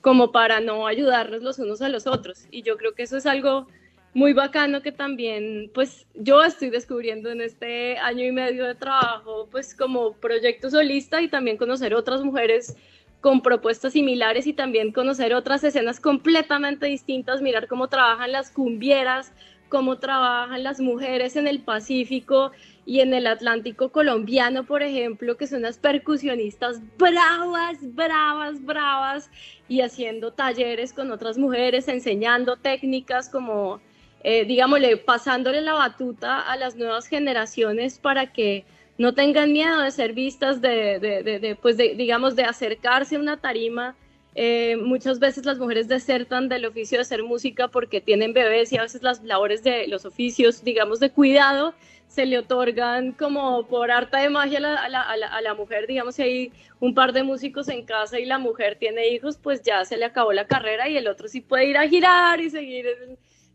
como 0.03 0.33
para 0.33 0.59
no 0.59 0.85
ayudarnos 0.85 1.41
los 1.41 1.59
unos 1.59 1.81
a 1.81 1.87
los 1.87 2.07
otros. 2.07 2.45
Y 2.51 2.61
yo 2.61 2.75
creo 2.75 2.93
que 2.93 3.03
eso 3.03 3.15
es 3.15 3.25
algo 3.25 3.67
muy 4.13 4.33
bacano 4.33 4.81
que 4.81 4.91
también, 4.91 5.71
pues 5.73 6.05
yo 6.13 6.43
estoy 6.43 6.69
descubriendo 6.69 7.31
en 7.31 7.39
este 7.39 7.97
año 7.97 8.25
y 8.25 8.33
medio 8.33 8.65
de 8.65 8.75
trabajo, 8.75 9.47
pues 9.49 9.73
como 9.73 10.11
proyecto 10.11 10.69
solista 10.69 11.21
y 11.21 11.29
también 11.29 11.55
conocer 11.55 11.95
otras 11.95 12.21
mujeres 12.21 12.75
con 13.21 13.41
propuestas 13.41 13.93
similares 13.93 14.45
y 14.45 14.51
también 14.51 14.91
conocer 14.91 15.33
otras 15.33 15.63
escenas 15.63 16.01
completamente 16.01 16.87
distintas, 16.87 17.41
mirar 17.41 17.69
cómo 17.69 17.87
trabajan 17.87 18.33
las 18.33 18.51
cumbieras, 18.51 19.31
cómo 19.69 19.97
trabajan 19.97 20.61
las 20.61 20.81
mujeres 20.81 21.37
en 21.37 21.47
el 21.47 21.61
Pacífico 21.61 22.51
y 22.85 22.99
en 22.99 23.13
el 23.13 23.25
Atlántico 23.25 23.89
colombiano, 23.89 24.65
por 24.65 24.83
ejemplo, 24.83 25.35
que 25.35 25.47
son 25.47 25.59
unas 25.59 25.79
percusionistas 25.79 26.79
bravas, 26.97 27.77
bravas, 27.81 28.63
bravas, 28.63 29.31
y 29.73 29.81
haciendo 29.81 30.31
talleres 30.31 30.93
con 30.93 31.09
otras 31.09 31.39
mujeres, 31.39 31.87
enseñando 31.87 32.57
técnicas 32.57 33.27
como, 33.27 33.81
eh, 34.23 34.45
digámosle, 34.45 34.97
pasándole 34.97 35.61
la 35.61 35.73
batuta 35.73 36.41
a 36.41 36.55
las 36.57 36.75
nuevas 36.75 37.07
generaciones 37.07 37.97
para 37.97 38.31
que 38.31 38.65
no 38.99 39.15
tengan 39.15 39.51
miedo 39.51 39.79
de 39.79 39.89
ser 39.89 40.13
vistas, 40.13 40.61
de, 40.61 40.99
de, 40.99 41.57
pues 41.59 41.77
digamos, 41.77 42.35
de 42.35 42.43
acercarse 42.43 43.15
a 43.15 43.19
una 43.19 43.37
tarima. 43.37 43.95
Eh, 44.35 44.77
muchas 44.77 45.17
veces 45.17 45.43
las 45.43 45.57
mujeres 45.57 45.87
desertan 45.87 46.49
del 46.49 46.67
oficio 46.67 46.99
de 46.99 47.01
hacer 47.01 47.23
música 47.23 47.67
porque 47.67 47.99
tienen 47.99 48.31
bebés 48.33 48.71
y 48.71 48.77
a 48.77 48.83
veces 48.83 49.01
las 49.01 49.23
labores 49.23 49.63
de 49.63 49.87
los 49.87 50.05
oficios, 50.05 50.63
digamos, 50.63 50.99
de 50.99 51.09
cuidado 51.09 51.73
se 52.13 52.27
le 52.27 52.37
otorgan 52.37 53.11
como 53.13 53.65
por 53.65 53.89
arte 53.89 54.17
de 54.17 54.29
magia 54.29 54.59
a 54.59 55.41
la, 55.41 55.53
mujer, 55.55 55.87
digamos, 55.87 56.13
si 56.13 56.21
hay 56.21 56.51
un 56.79 56.93
par 56.93 57.11
de 57.11 57.23
músicos 57.23 57.69
en 57.69 57.83
casa 57.85 58.19
y 58.19 58.25
la 58.25 58.37
mujer 58.37 58.77
tiene 58.79 59.07
hijos, 59.07 59.39
pues 59.41 59.63
ya 59.63 59.83
se 59.83 59.97
le 59.97 60.05
acabó 60.05 60.31
la 60.31 60.45
carrera 60.45 60.87
y 60.87 60.95
el 60.95 61.07
otro 61.07 61.27
sí 61.27 61.41
puede 61.41 61.65
ir 61.65 61.77
a 61.77 61.87
girar 61.87 62.39
y 62.39 62.51
seguir 62.51 62.85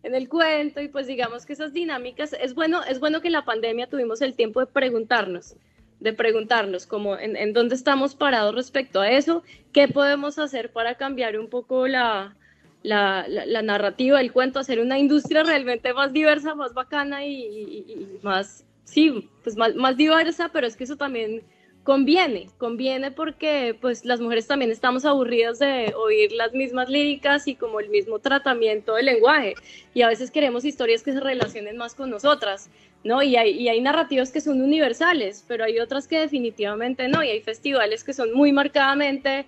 en, 0.03 0.13
el 0.13 0.29
cuento. 0.29 0.81
Y 0.81 0.89
pues 0.89 1.07
digamos 1.07 1.47
que 1.47 1.53
esas 1.53 1.73
dinámicas, 1.73 2.33
es 2.33 2.53
bueno, 2.57 2.83
es 2.83 2.99
bueno 2.99 3.21
que 3.21 3.29
en 3.29 3.35
la 3.35 3.45
pandemia 3.45 3.87
tuvimos 3.87 4.23
el 4.23 4.35
tiempo 4.35 4.59
de 4.59 4.67
preguntarnos, 4.67 5.55
de 6.01 6.13
preguntarnos 6.13 6.89
como 6.89 7.17
en 7.17 7.53
dónde 7.53 7.77
estamos 7.77 8.17
parados 8.17 8.57
respecto 8.57 9.01
a 9.01 9.09
eso, 9.09 9.45
qué 9.73 9.87
podemos 9.87 10.41
hacer 10.41 10.73
para 10.73 10.97
cambiar 10.97 11.39
un 11.39 11.49
poco 11.49 11.87
la, 11.87 12.35
la, 12.83 13.27
narrativa 13.63 14.19
del 14.19 14.33
cuento, 14.33 14.59
hacer 14.59 14.81
una 14.81 14.99
industria 14.99 15.43
realmente 15.43 15.93
más 15.93 16.13
diversa, 16.13 16.55
más 16.55 16.75
bacana 16.75 17.25
y 17.25 18.19
más, 18.23 18.65
sí, 18.85 19.29
pues 19.43 19.57
más, 19.57 19.75
más 19.75 19.97
diversa, 19.97 20.51
pero 20.53 20.67
es 20.67 20.77
que 20.77 20.85
eso 20.85 20.97
también 20.97 21.43
conviene, 21.89 22.51
conviene 22.59 23.11
porque 23.11 23.75
pues 23.81 24.05
las 24.05 24.21
mujeres 24.21 24.47
también 24.47 24.71
estamos 24.71 25.07
aburridas 25.07 25.59
de 25.59 25.95
oír 25.97 26.33
las 26.33 26.53
mismas 26.53 26.91
líricas 26.91 27.49
y 27.49 27.55
como 27.55 27.81
el 27.81 27.89
mismo 27.89 28.19
tratamiento 28.19 28.97
del 28.97 29.07
lenguaje 29.07 29.55
y 29.95 30.03
a 30.03 30.09
veces 30.09 30.31
queremos 30.31 30.67
historias 30.67 31.03
que 31.03 31.15
se 31.15 31.21
relacionen 31.21 31.79
más 31.79 31.95
con 31.95 32.11
nosotras, 32.11 32.69
¿no? 33.05 33.23
Y 33.23 33.37
hay, 33.37 33.53
y 33.53 33.71
hay 33.71 33.81
narrativas 33.81 34.31
que 34.31 34.43
son 34.43 34.61
universales, 34.61 35.47
pero 35.49 35.65
hay 35.65 35.79
otras 35.79 36.07
que 36.07 36.19
definitivamente 36.19 37.09
no, 37.09 37.25
y 37.25 37.31
hay 37.31 37.41
festivales 37.41 38.05
que 38.05 38.13
son 38.13 38.35
muy 38.35 38.53
marcadamente 38.53 39.47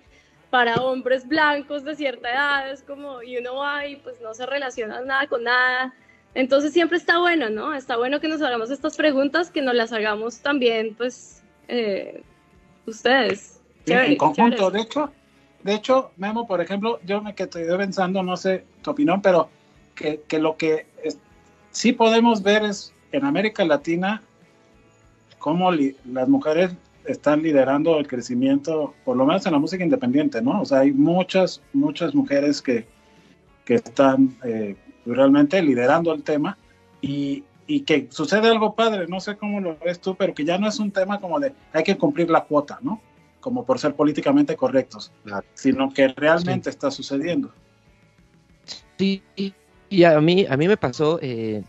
para 0.51 0.75
hombres 0.75 1.27
blancos 1.27 1.83
de 1.83 1.95
cierta 1.95 2.29
edad, 2.29 2.71
es 2.71 2.83
como, 2.83 3.23
y 3.23 3.37
uno 3.37 3.55
va 3.55 3.87
y 3.87 3.95
pues 3.95 4.21
no 4.21 4.33
se 4.35 4.45
relaciona 4.45 5.01
nada 5.01 5.25
con 5.27 5.43
nada. 5.43 5.93
Entonces 6.35 6.71
siempre 6.73 6.97
está 6.97 7.17
bueno, 7.19 7.49
¿no? 7.49 7.73
Está 7.73 7.97
bueno 7.97 8.19
que 8.19 8.27
nos 8.27 8.41
hagamos 8.41 8.69
estas 8.69 8.95
preguntas, 8.95 9.49
que 9.49 9.61
nos 9.61 9.73
las 9.73 9.91
hagamos 9.91 10.39
también, 10.39 10.93
pues, 10.95 11.41
eh, 11.67 12.21
ustedes. 12.85 13.59
Sí, 13.85 13.93
en 13.93 14.15
conjunto. 14.17 14.57
chévere. 14.57 14.71
De 14.77 14.81
hecho, 14.83 15.11
de 15.63 15.73
hecho, 15.73 16.11
Memo, 16.17 16.45
por 16.47 16.61
ejemplo, 16.61 16.99
yo 17.05 17.21
me 17.21 17.33
quedé 17.33 17.77
pensando, 17.77 18.21
no 18.21 18.35
sé 18.37 18.65
tu 18.81 18.91
opinión, 18.91 19.21
pero 19.21 19.49
que, 19.95 20.21
que 20.27 20.39
lo 20.39 20.57
que 20.57 20.85
es- 21.03 21.17
sí 21.71 21.93
podemos 21.93 22.43
ver 22.43 22.63
es 22.63 22.93
en 23.11 23.25
América 23.25 23.63
Latina 23.65 24.21
cómo 25.39 25.71
li- 25.71 25.95
las 26.11 26.27
mujeres 26.27 26.71
están 27.05 27.41
liderando 27.41 27.97
el 27.97 28.07
crecimiento, 28.07 28.93
por 29.03 29.17
lo 29.17 29.25
menos 29.25 29.45
en 29.45 29.53
la 29.53 29.59
música 29.59 29.83
independiente, 29.83 30.41
¿no? 30.41 30.61
O 30.61 30.65
sea, 30.65 30.79
hay 30.79 30.91
muchas, 30.91 31.61
muchas 31.73 32.13
mujeres 32.13 32.61
que, 32.61 32.85
que 33.65 33.75
están 33.75 34.35
eh, 34.43 34.75
realmente 35.05 35.61
liderando 35.61 36.13
el 36.13 36.23
tema 36.23 36.57
y, 37.01 37.43
y 37.67 37.81
que 37.81 38.07
sucede 38.11 38.47
algo 38.49 38.75
padre, 38.75 39.07
no 39.07 39.19
sé 39.19 39.35
cómo 39.37 39.59
lo 39.59 39.77
ves 39.77 39.99
tú, 39.99 40.15
pero 40.15 40.33
que 40.33 40.45
ya 40.45 40.57
no 40.57 40.67
es 40.67 40.79
un 40.79 40.91
tema 40.91 41.19
como 41.19 41.39
de 41.39 41.53
hay 41.73 41.83
que 41.83 41.97
cumplir 41.97 42.29
la 42.29 42.43
cuota, 42.43 42.79
¿no? 42.81 43.01
Como 43.39 43.65
por 43.65 43.79
ser 43.79 43.95
políticamente 43.95 44.55
correctos, 44.55 45.11
sino 45.53 45.91
que 45.91 46.09
realmente 46.09 46.69
está 46.69 46.91
sucediendo. 46.91 47.51
Sí, 48.97 49.23
y 49.89 50.03
a 50.03 50.21
mí, 50.21 50.45
a 50.47 50.55
mí 50.57 50.67
me 50.67 50.77
pasó, 50.77 51.17
eh, 51.23 51.63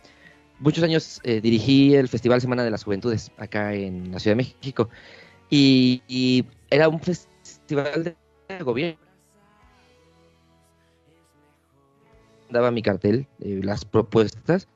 muchos 0.58 0.84
años 0.84 1.20
eh, 1.24 1.40
dirigí 1.40 1.94
el 1.94 2.08
Festival 2.08 2.40
Semana 2.40 2.62
de 2.62 2.70
las 2.70 2.84
Juventudes 2.84 3.32
acá 3.36 3.74
en 3.74 4.12
la 4.12 4.18
Ciudad 4.18 4.36
de 4.36 4.44
México 4.44 4.88
y, 5.54 6.44
era 6.70 6.88
un 6.88 6.98
festival 7.00 8.16
de 8.48 8.62
gobierno. 8.62 8.98
Daba 12.48 12.70
mi 12.70 12.82
cartel, 12.82 13.26
eh, 13.40 13.60
las 13.62 13.84
propuestas, 13.84 14.66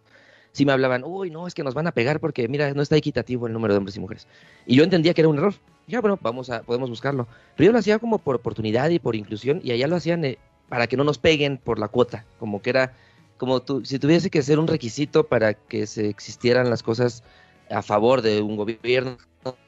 sí 0.52 0.66
me 0.66 0.72
hablaban, 0.72 1.02
uy, 1.04 1.30
no, 1.30 1.46
es 1.46 1.54
que 1.54 1.64
nos 1.64 1.74
van 1.74 1.86
a 1.86 1.92
pegar 1.92 2.20
porque, 2.20 2.48
mira, 2.48 2.72
no 2.74 2.82
está 2.82 2.96
equitativo 2.96 3.46
el 3.46 3.52
número 3.54 3.74
de 3.74 3.78
hombres 3.78 3.96
y 3.96 4.00
mujeres. 4.00 4.26
Y 4.66 4.76
yo 4.76 4.84
entendía 4.84 5.14
que 5.14 5.22
era 5.22 5.28
un 5.28 5.38
error. 5.38 5.54
Ya, 5.86 6.00
bueno, 6.00 6.18
vamos 6.20 6.50
a, 6.50 6.62
podemos 6.62 6.90
buscarlo. 6.90 7.26
Pero 7.56 7.66
yo 7.66 7.72
lo 7.72 7.78
hacía 7.78 7.98
como 7.98 8.18
por 8.18 8.36
oportunidad 8.36 8.90
y 8.90 8.98
por 8.98 9.16
inclusión, 9.16 9.60
y 9.62 9.70
allá 9.70 9.86
lo 9.86 9.96
hacían 9.96 10.24
eh, 10.24 10.38
para 10.68 10.86
que 10.86 10.96
no 10.96 11.04
nos 11.04 11.18
peguen 11.18 11.58
por 11.58 11.78
la 11.78 11.88
cuota, 11.88 12.26
como 12.38 12.60
que 12.60 12.70
era, 12.70 12.92
como 13.38 13.60
tu- 13.60 13.84
si 13.84 13.98
tuviese 13.98 14.28
que 14.30 14.42
ser 14.42 14.58
un 14.58 14.66
requisito 14.66 15.26
para 15.26 15.54
que 15.54 15.86
se 15.86 16.08
existieran 16.08 16.68
las 16.68 16.82
cosas 16.82 17.22
a 17.70 17.82
favor 17.82 18.22
de 18.22 18.40
un 18.42 18.56
gobierno 18.56 19.16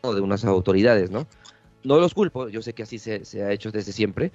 o 0.02 0.14
de 0.14 0.20
unas 0.20 0.44
autoridades, 0.44 1.10
¿no? 1.10 1.26
No 1.84 1.98
los 1.98 2.14
culpo, 2.14 2.48
yo 2.48 2.62
sé 2.62 2.72
que 2.72 2.82
así 2.82 2.98
se, 2.98 3.24
se 3.24 3.42
ha 3.42 3.52
hecho 3.52 3.70
desde 3.70 3.92
siempre, 3.92 4.32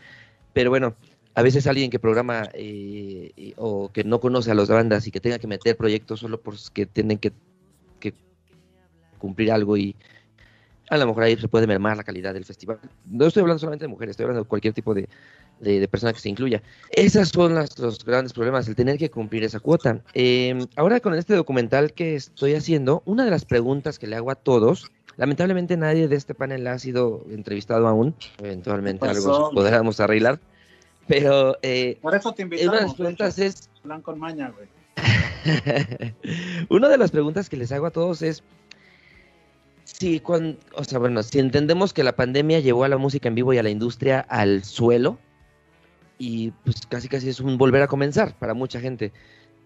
pero 0.53 0.69
bueno, 0.69 0.95
a 1.35 1.41
veces 1.41 1.67
alguien 1.67 1.89
que 1.89 1.99
programa 1.99 2.49
eh, 2.53 3.53
o 3.57 3.91
que 3.91 4.03
no 4.03 4.19
conoce 4.19 4.51
a 4.51 4.55
las 4.55 4.69
bandas 4.69 5.07
y 5.07 5.11
que 5.11 5.19
tenga 5.19 5.39
que 5.39 5.47
meter 5.47 5.75
proyectos 5.75 6.19
solo 6.19 6.39
porque 6.39 6.85
tienen 6.85 7.17
que, 7.17 7.33
que 7.99 8.13
cumplir 9.17 9.51
algo 9.51 9.75
y 9.75 9.95
a 10.89 10.97
lo 10.97 11.07
mejor 11.07 11.23
ahí 11.23 11.35
se 11.35 11.47
puede 11.47 11.65
mermar 11.65 11.97
la 11.97 12.03
calidad 12.03 12.33
del 12.33 12.45
festival. 12.45 12.79
No 13.05 13.25
estoy 13.25 13.41
hablando 13.41 13.59
solamente 13.59 13.85
de 13.85 13.89
mujeres, 13.89 14.11
estoy 14.11 14.25
hablando 14.25 14.43
de 14.43 14.49
cualquier 14.49 14.73
tipo 14.73 14.93
de, 14.93 15.09
de, 15.59 15.79
de 15.79 15.87
persona 15.87 16.13
que 16.13 16.19
se 16.19 16.29
incluya. 16.29 16.61
Esas 16.91 17.29
son 17.29 17.55
las, 17.55 17.77
los 17.79 18.03
grandes 18.03 18.33
problemas, 18.33 18.67
el 18.67 18.75
tener 18.75 18.97
que 18.97 19.09
cumplir 19.09 19.43
esa 19.43 19.59
cuota. 19.59 20.01
Eh, 20.13 20.65
ahora 20.75 20.99
con 20.99 21.13
este 21.13 21.35
documental 21.35 21.93
que 21.93 22.15
estoy 22.15 22.53
haciendo, 22.55 23.01
una 23.05 23.23
de 23.25 23.31
las 23.31 23.45
preguntas 23.45 23.97
que 23.99 24.07
le 24.07 24.15
hago 24.15 24.31
a 24.31 24.35
todos, 24.35 24.91
lamentablemente 25.17 25.77
nadie 25.77 26.07
de 26.07 26.15
este 26.15 26.33
panel 26.33 26.65
ha 26.67 26.77
sido 26.79 27.25
entrevistado 27.29 27.87
aún, 27.87 28.15
eventualmente 28.39 29.05
¿Qué 29.05 29.11
algo 29.11 29.51
podríamos 29.51 29.99
arreglar, 29.99 30.39
pero 31.07 31.57
eh, 31.61 31.97
Por 32.01 32.15
eso 32.15 32.33
te 32.33 32.43
una 32.43 32.49
de 32.49 32.61
invitamos. 32.63 32.81
las 32.83 32.93
preguntas 32.95 33.39
es, 33.39 33.69
Plan 33.83 34.01
con 34.01 34.17
maña, 34.19 34.51
güey. 34.51 34.67
una 36.69 36.89
de 36.89 36.97
las 36.97 37.11
preguntas 37.11 37.49
que 37.49 37.57
les 37.57 37.71
hago 37.71 37.85
a 37.85 37.91
todos 37.91 38.21
es 38.21 38.43
si 39.83 40.19
cuan- 40.19 40.57
o 40.75 40.83
sea, 40.83 40.99
bueno, 40.99 41.21
si 41.23 41.39
entendemos 41.39 41.93
que 41.93 42.03
la 42.03 42.15
pandemia 42.15 42.59
llevó 42.59 42.83
a 42.83 42.87
la 42.87 42.97
música 42.97 43.27
en 43.27 43.35
vivo 43.35 43.53
y 43.53 43.57
a 43.57 43.63
la 43.63 43.69
industria 43.69 44.21
al 44.21 44.63
suelo 44.63 45.17
y 46.17 46.51
pues 46.63 46.85
casi 46.87 47.07
casi 47.09 47.29
es 47.29 47.39
un 47.39 47.57
volver 47.57 47.81
a 47.81 47.87
comenzar 47.87 48.37
para 48.37 48.53
mucha 48.53 48.79
gente. 48.79 49.11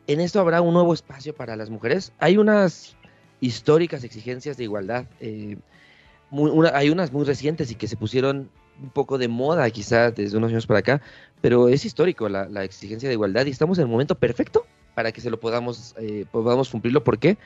En 0.07 0.19
esto 0.21 0.39
habrá 0.39 0.61
un 0.61 0.73
nuevo 0.73 0.93
espacio 0.93 1.35
para 1.35 1.55
las 1.55 1.69
mujeres. 1.69 2.13
Hay 2.19 2.37
unas 2.37 2.95
históricas 3.41 4.03
exigencias 4.03 4.57
de 4.57 4.63
igualdad. 4.63 5.05
eh, 5.19 5.57
muy- 6.29 6.51
una- 6.51 6.75
hay 6.75 6.89
unas 6.89 7.13
muy 7.13 7.23
recientes 7.23 7.71
y 7.71 7.75
que 7.75 7.87
se 7.87 7.95
pusieron 7.95 8.49
un 8.81 8.89
poco 8.89 9.17
de 9.17 9.27
moda 9.29 9.69
quizá 9.71 10.11
desde 10.11 10.37
unos 10.37 10.51
años 10.51 10.67
para 10.67 10.79
acá, 10.81 11.01
pero 11.41 11.69
es 11.69 11.85
histórico 11.85 12.27
la, 12.27 12.49
la 12.49 12.63
exigencia 12.65 13.07
de 13.07 13.13
igualdad 13.13 13.45
y 13.45 13.49
estamos 13.51 13.77
en 13.77 13.83
el 13.83 13.89
momento 13.89 14.15
perfecto 14.15 14.65
para 14.93 15.11
que 15.13 15.21
se 15.21 15.29
lo 15.29 15.39
podamos, 15.39 15.95
eh, 15.97 16.25
podamos 16.31 16.69
cumplirlo. 16.69 17.03
¿Por 17.03 17.17
qué? 17.17 17.37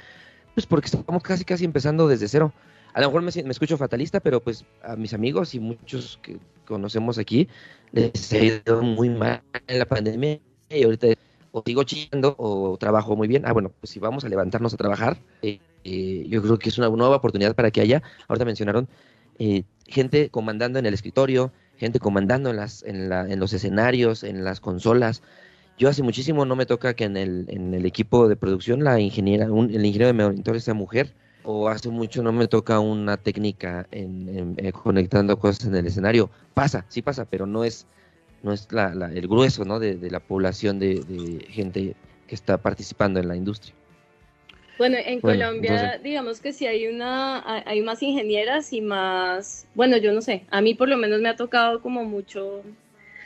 Pues 0.55 0.65
porque 0.65 0.87
estamos 0.87 1.21
casi 1.23 1.45
casi 1.45 1.63
empezando 1.63 2.07
desde 2.07 2.27
cero. 2.27 2.53
A 2.93 3.01
lo 3.01 3.07
mejor 3.07 3.21
me, 3.21 3.43
me 3.43 3.51
escucho 3.51 3.77
fatalista, 3.77 4.19
pero 4.19 4.41
pues 4.41 4.65
a 4.83 4.95
mis 4.95 5.13
amigos 5.13 5.53
y 5.53 5.59
muchos 5.59 6.19
que 6.21 6.37
conocemos 6.65 7.17
aquí 7.17 7.47
les 7.91 8.31
ha 8.33 8.37
ido 8.39 8.81
muy 8.81 9.09
mal 9.09 9.41
en 9.67 9.79
la 9.79 9.85
pandemia 9.85 10.39
y 10.69 10.83
ahorita 10.83 11.07
o 11.51 11.63
sigo 11.65 11.83
chillando 11.83 12.35
o 12.37 12.77
trabajo 12.77 13.15
muy 13.15 13.27
bien. 13.27 13.43
Ah, 13.45 13.51
bueno, 13.53 13.71
pues 13.79 13.91
si 13.91 13.99
vamos 13.99 14.23
a 14.23 14.29
levantarnos 14.29 14.73
a 14.73 14.77
trabajar, 14.77 15.17
eh, 15.41 15.59
eh, 15.83 16.25
yo 16.29 16.41
creo 16.41 16.57
que 16.57 16.69
es 16.69 16.77
una 16.77 16.89
nueva 16.89 17.17
oportunidad 17.17 17.55
para 17.55 17.71
que 17.71 17.81
haya, 17.81 18.01
ahorita 18.27 18.45
mencionaron, 18.45 18.87
eh, 19.39 19.63
gente 19.87 20.29
comandando 20.29 20.79
en 20.79 20.85
el 20.85 20.93
escritorio, 20.93 21.51
gente 21.77 21.99
comandando 21.99 22.49
en, 22.51 22.55
las, 22.57 22.83
en, 22.83 23.09
la, 23.09 23.29
en 23.29 23.39
los 23.39 23.51
escenarios, 23.53 24.23
en 24.23 24.43
las 24.45 24.61
consolas. 24.61 25.21
Yo 25.77 25.89
hace 25.89 26.03
muchísimo 26.03 26.45
no 26.45 26.55
me 26.55 26.65
toca 26.65 26.93
que 26.93 27.05
en 27.05 27.17
el, 27.17 27.45
en 27.49 27.73
el 27.73 27.85
equipo 27.85 28.27
de 28.29 28.35
producción 28.35 28.83
la 28.83 28.99
ingeniera, 28.99 29.51
un- 29.51 29.71
el 29.71 29.85
ingeniero 29.85 30.07
de 30.07 30.13
monitores 30.13 30.63
sea 30.63 30.73
mujer, 30.73 31.13
o 31.43 31.67
hace 31.69 31.89
mucho 31.89 32.21
no 32.23 32.31
me 32.31 32.47
toca 32.47 32.79
una 32.79 33.17
técnica 33.17 33.87
en, 33.91 34.29
en- 34.37 34.55
eh, 34.57 34.71
conectando 34.71 35.37
cosas 35.39 35.65
en 35.67 35.75
el 35.75 35.85
escenario. 35.87 36.29
Pasa, 36.53 36.85
sí 36.89 37.01
pasa, 37.01 37.25
pero 37.25 37.45
no 37.45 37.63
es, 37.63 37.85
no 38.43 38.53
es 38.53 38.67
la, 38.71 38.93
la- 38.93 39.11
el 39.11 39.27
grueso 39.27 39.65
¿no? 39.65 39.79
de, 39.79 39.95
de 39.97 40.11
la 40.11 40.19
población 40.19 40.79
de, 40.79 41.01
de 41.01 41.45
gente 41.49 41.95
que 42.27 42.35
está 42.35 42.57
participando 42.57 43.19
en 43.19 43.27
la 43.27 43.35
industria. 43.35 43.73
Bueno, 44.77 44.97
en 44.97 45.19
Bueno, 45.19 45.43
Colombia, 45.45 45.75
entonces- 45.75 46.03
digamos 46.03 46.39
que 46.39 46.53
sí 46.53 46.65
hay 46.65 46.87
una, 46.87 47.43
hay 47.67 47.81
más 47.81 48.01
ingenieras 48.01 48.73
y 48.73 48.81
más, 48.81 49.67
bueno, 49.75 49.97
yo 49.97 50.11
no 50.11 50.21
sé, 50.21 50.43
a 50.49 50.61
mí 50.61 50.73
por 50.73 50.89
lo 50.89 50.97
menos 50.97 51.21
me 51.21 51.29
ha 51.29 51.35
tocado 51.35 51.81
como 51.81 52.03
mucho 52.03 52.63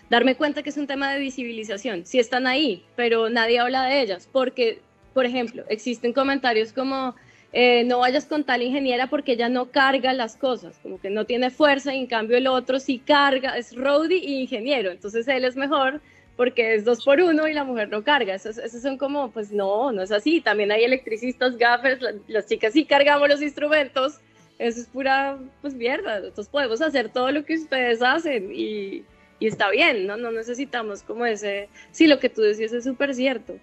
darme 0.09 0.35
cuenta 0.35 0.63
que 0.63 0.69
es 0.69 0.77
un 0.77 0.87
tema 0.87 1.11
de 1.13 1.19
visibilización. 1.19 2.05
Sí 2.05 2.19
están 2.19 2.45
ahí, 2.45 2.83
pero 2.95 3.29
nadie 3.29 3.59
habla 3.59 3.85
de 3.85 4.01
ellas, 4.01 4.27
porque, 4.31 4.81
por 5.13 5.25
ejemplo, 5.25 5.63
existen 5.69 6.11
comentarios 6.13 6.73
como 6.73 7.15
eh, 7.57 7.83
no 7.85 7.99
vayas 7.99 8.25
con 8.25 8.43
tal 8.43 8.61
ingeniera 8.61 9.07
porque 9.07 9.31
ella 9.31 9.47
no 9.49 9.71
carga 9.71 10.13
las 10.13 10.35
cosas, 10.35 10.77
como 10.83 10.99
que 10.99 11.09
no 11.09 11.23
tiene 11.25 11.49
fuerza 11.49 11.95
y 11.95 11.99
en 11.99 12.07
cambio 12.07 12.37
el 12.37 12.47
otro 12.47 12.79
sí 12.79 12.99
carga, 12.99 13.57
es 13.57 13.73
roadie 13.75 14.17
y 14.17 14.41
ingeniero, 14.41 14.91
entonces 14.91 15.25
él 15.27 15.45
es 15.45 15.55
mejor 15.55 16.01
porque 16.35 16.75
es 16.75 16.83
dos 16.83 17.05
por 17.05 17.21
uno 17.21 17.47
y 17.47 17.53
la 17.53 17.63
mujer 17.63 17.87
no 17.87 18.03
carga. 18.03 18.35
Esos, 18.35 18.57
esos 18.57 18.81
son 18.81 18.97
como, 18.97 19.31
pues 19.31 19.53
no, 19.53 19.93
no 19.93 20.01
es 20.01 20.11
así. 20.11 20.41
También 20.41 20.69
hay 20.69 20.83
electricistas, 20.83 21.55
gaffers, 21.57 22.01
la- 22.01 22.13
las 22.27 22.45
chicas 22.45 22.73
sí 22.73 22.83
cargamos 22.83 23.29
los 23.29 23.41
instrumentos. 23.41 24.19
Eso 24.59 24.81
es 24.81 24.87
pura, 24.87 25.37
pues 25.61 25.73
mierda. 25.73 26.19
Nosotros 26.19 26.49
podemos 26.49 26.81
hacer 26.81 27.07
todo 27.07 27.31
lo 27.31 27.45
que 27.45 27.53
ustedes 27.53 28.01
hacen 28.01 28.51
y, 28.53 29.05
y 29.39 29.47
está 29.47 29.69
bien, 29.69 30.07
¿no? 30.07 30.17
No 30.17 30.29
necesitamos 30.29 31.03
como 31.03 31.25
ese, 31.25 31.69
sí, 31.91 32.05
lo 32.05 32.19
que 32.19 32.27
tú 32.27 32.41
decías 32.41 32.73
es 32.73 32.83
súper 32.83 33.15
cierto. 33.15 33.55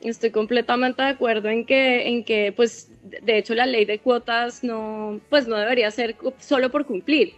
Estoy 0.00 0.30
completamente 0.30 1.02
de 1.02 1.08
acuerdo 1.08 1.48
en 1.48 1.66
que, 1.66 2.08
en 2.08 2.24
que, 2.24 2.52
pues, 2.56 2.88
de 3.22 3.38
hecho 3.38 3.54
la 3.54 3.66
ley 3.66 3.84
de 3.84 3.98
cuotas 3.98 4.64
no, 4.64 5.20
pues, 5.28 5.46
no 5.48 5.56
debería 5.56 5.90
ser 5.90 6.16
solo 6.38 6.70
por 6.70 6.86
cumplir. 6.86 7.34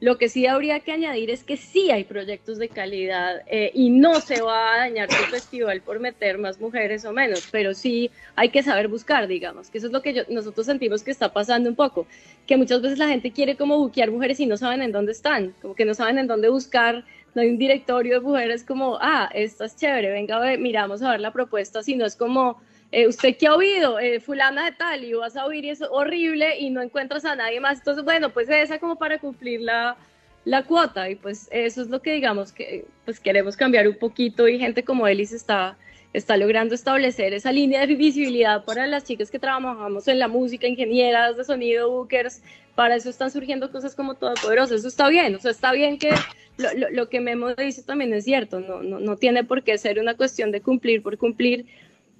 Lo 0.00 0.16
que 0.16 0.30
sí 0.30 0.46
habría 0.46 0.80
que 0.80 0.92
añadir 0.92 1.28
es 1.28 1.44
que 1.44 1.58
sí 1.58 1.90
hay 1.90 2.04
proyectos 2.04 2.56
de 2.56 2.70
calidad 2.70 3.42
eh, 3.46 3.70
y 3.74 3.90
no 3.90 4.22
se 4.22 4.40
va 4.40 4.72
a 4.72 4.78
dañar 4.78 5.08
tu 5.08 5.14
festival 5.30 5.82
por 5.82 6.00
meter 6.00 6.38
más 6.38 6.58
mujeres 6.58 7.04
o 7.04 7.12
menos, 7.12 7.46
pero 7.52 7.74
sí 7.74 8.10
hay 8.34 8.48
que 8.48 8.62
saber 8.62 8.88
buscar, 8.88 9.28
digamos, 9.28 9.68
que 9.68 9.76
eso 9.76 9.88
es 9.88 9.92
lo 9.92 10.00
que 10.00 10.24
nosotros 10.30 10.64
sentimos 10.64 11.02
que 11.02 11.10
está 11.10 11.34
pasando 11.34 11.68
un 11.68 11.76
poco, 11.76 12.06
que 12.46 12.56
muchas 12.56 12.80
veces 12.80 12.98
la 12.98 13.08
gente 13.08 13.30
quiere 13.30 13.56
como 13.56 13.76
buquear 13.76 14.10
mujeres 14.10 14.40
y 14.40 14.46
no 14.46 14.56
saben 14.56 14.80
en 14.80 14.90
dónde 14.90 15.12
están, 15.12 15.54
como 15.60 15.74
que 15.74 15.84
no 15.84 15.92
saben 15.92 16.16
en 16.16 16.26
dónde 16.26 16.48
buscar, 16.48 17.04
no 17.34 17.42
hay 17.42 17.50
un 17.50 17.58
directorio 17.58 18.14
de 18.14 18.20
mujeres 18.20 18.64
como, 18.64 18.96
ah, 19.02 19.28
esta 19.34 19.66
es 19.66 19.76
chévere, 19.76 20.10
venga, 20.12 20.38
ve, 20.38 20.56
miramos 20.56 21.02
a 21.02 21.10
ver 21.10 21.20
la 21.20 21.34
propuesta, 21.34 21.82
sino 21.82 22.06
es 22.06 22.16
como, 22.16 22.62
eh, 22.92 23.06
¿usted 23.06 23.36
qué 23.36 23.46
ha 23.46 23.54
oído? 23.54 23.98
Eh, 23.98 24.20
fulana 24.20 24.64
de 24.64 24.72
tal, 24.72 25.04
y 25.04 25.12
vas 25.12 25.36
a 25.36 25.46
oír 25.46 25.64
y 25.64 25.70
es 25.70 25.82
horrible 25.82 26.58
y 26.58 26.70
no 26.70 26.82
encuentras 26.82 27.24
a 27.24 27.36
nadie 27.36 27.60
más, 27.60 27.78
entonces, 27.78 28.04
bueno, 28.04 28.30
pues 28.30 28.48
esa 28.48 28.78
como 28.78 28.96
para 28.96 29.18
cumplir 29.18 29.60
la, 29.60 29.96
la 30.44 30.64
cuota, 30.64 31.08
y 31.08 31.16
pues 31.16 31.48
eso 31.52 31.82
es 31.82 31.88
lo 31.88 32.00
que 32.02 32.12
digamos 32.14 32.52
que 32.52 32.84
pues 33.04 33.20
queremos 33.20 33.56
cambiar 33.56 33.86
un 33.86 33.96
poquito 33.96 34.48
y 34.48 34.58
gente 34.58 34.84
como 34.84 35.06
Elis 35.06 35.32
está 35.32 35.76
está 36.12 36.36
logrando 36.36 36.74
establecer 36.74 37.32
esa 37.34 37.52
línea 37.52 37.86
de 37.86 37.94
visibilidad 37.94 38.64
para 38.64 38.86
las 38.86 39.04
chicas 39.04 39.30
que 39.30 39.38
trabajamos 39.38 40.08
en 40.08 40.18
la 40.18 40.26
música, 40.26 40.66
ingenieras 40.66 41.36
de 41.36 41.44
sonido, 41.44 41.88
bookers, 41.90 42.42
para 42.74 42.96
eso 42.96 43.10
están 43.10 43.30
surgiendo 43.30 43.70
cosas 43.70 43.94
como 43.94 44.14
Todopoderoso, 44.14 44.74
eso 44.74 44.88
está 44.88 45.08
bien, 45.08 45.34
o 45.36 45.38
sea, 45.38 45.52
está 45.52 45.72
bien 45.72 45.98
que 45.98 46.10
lo, 46.56 46.72
lo, 46.74 46.90
lo 46.90 47.08
que 47.08 47.20
Memo 47.20 47.54
dice 47.54 47.82
también 47.82 48.12
es 48.12 48.24
cierto, 48.24 48.58
no, 48.60 48.82
no, 48.82 48.98
no 48.98 49.16
tiene 49.16 49.44
por 49.44 49.62
qué 49.62 49.78
ser 49.78 50.00
una 50.00 50.14
cuestión 50.16 50.50
de 50.50 50.60
cumplir 50.60 51.02
por 51.02 51.16
cumplir, 51.16 51.66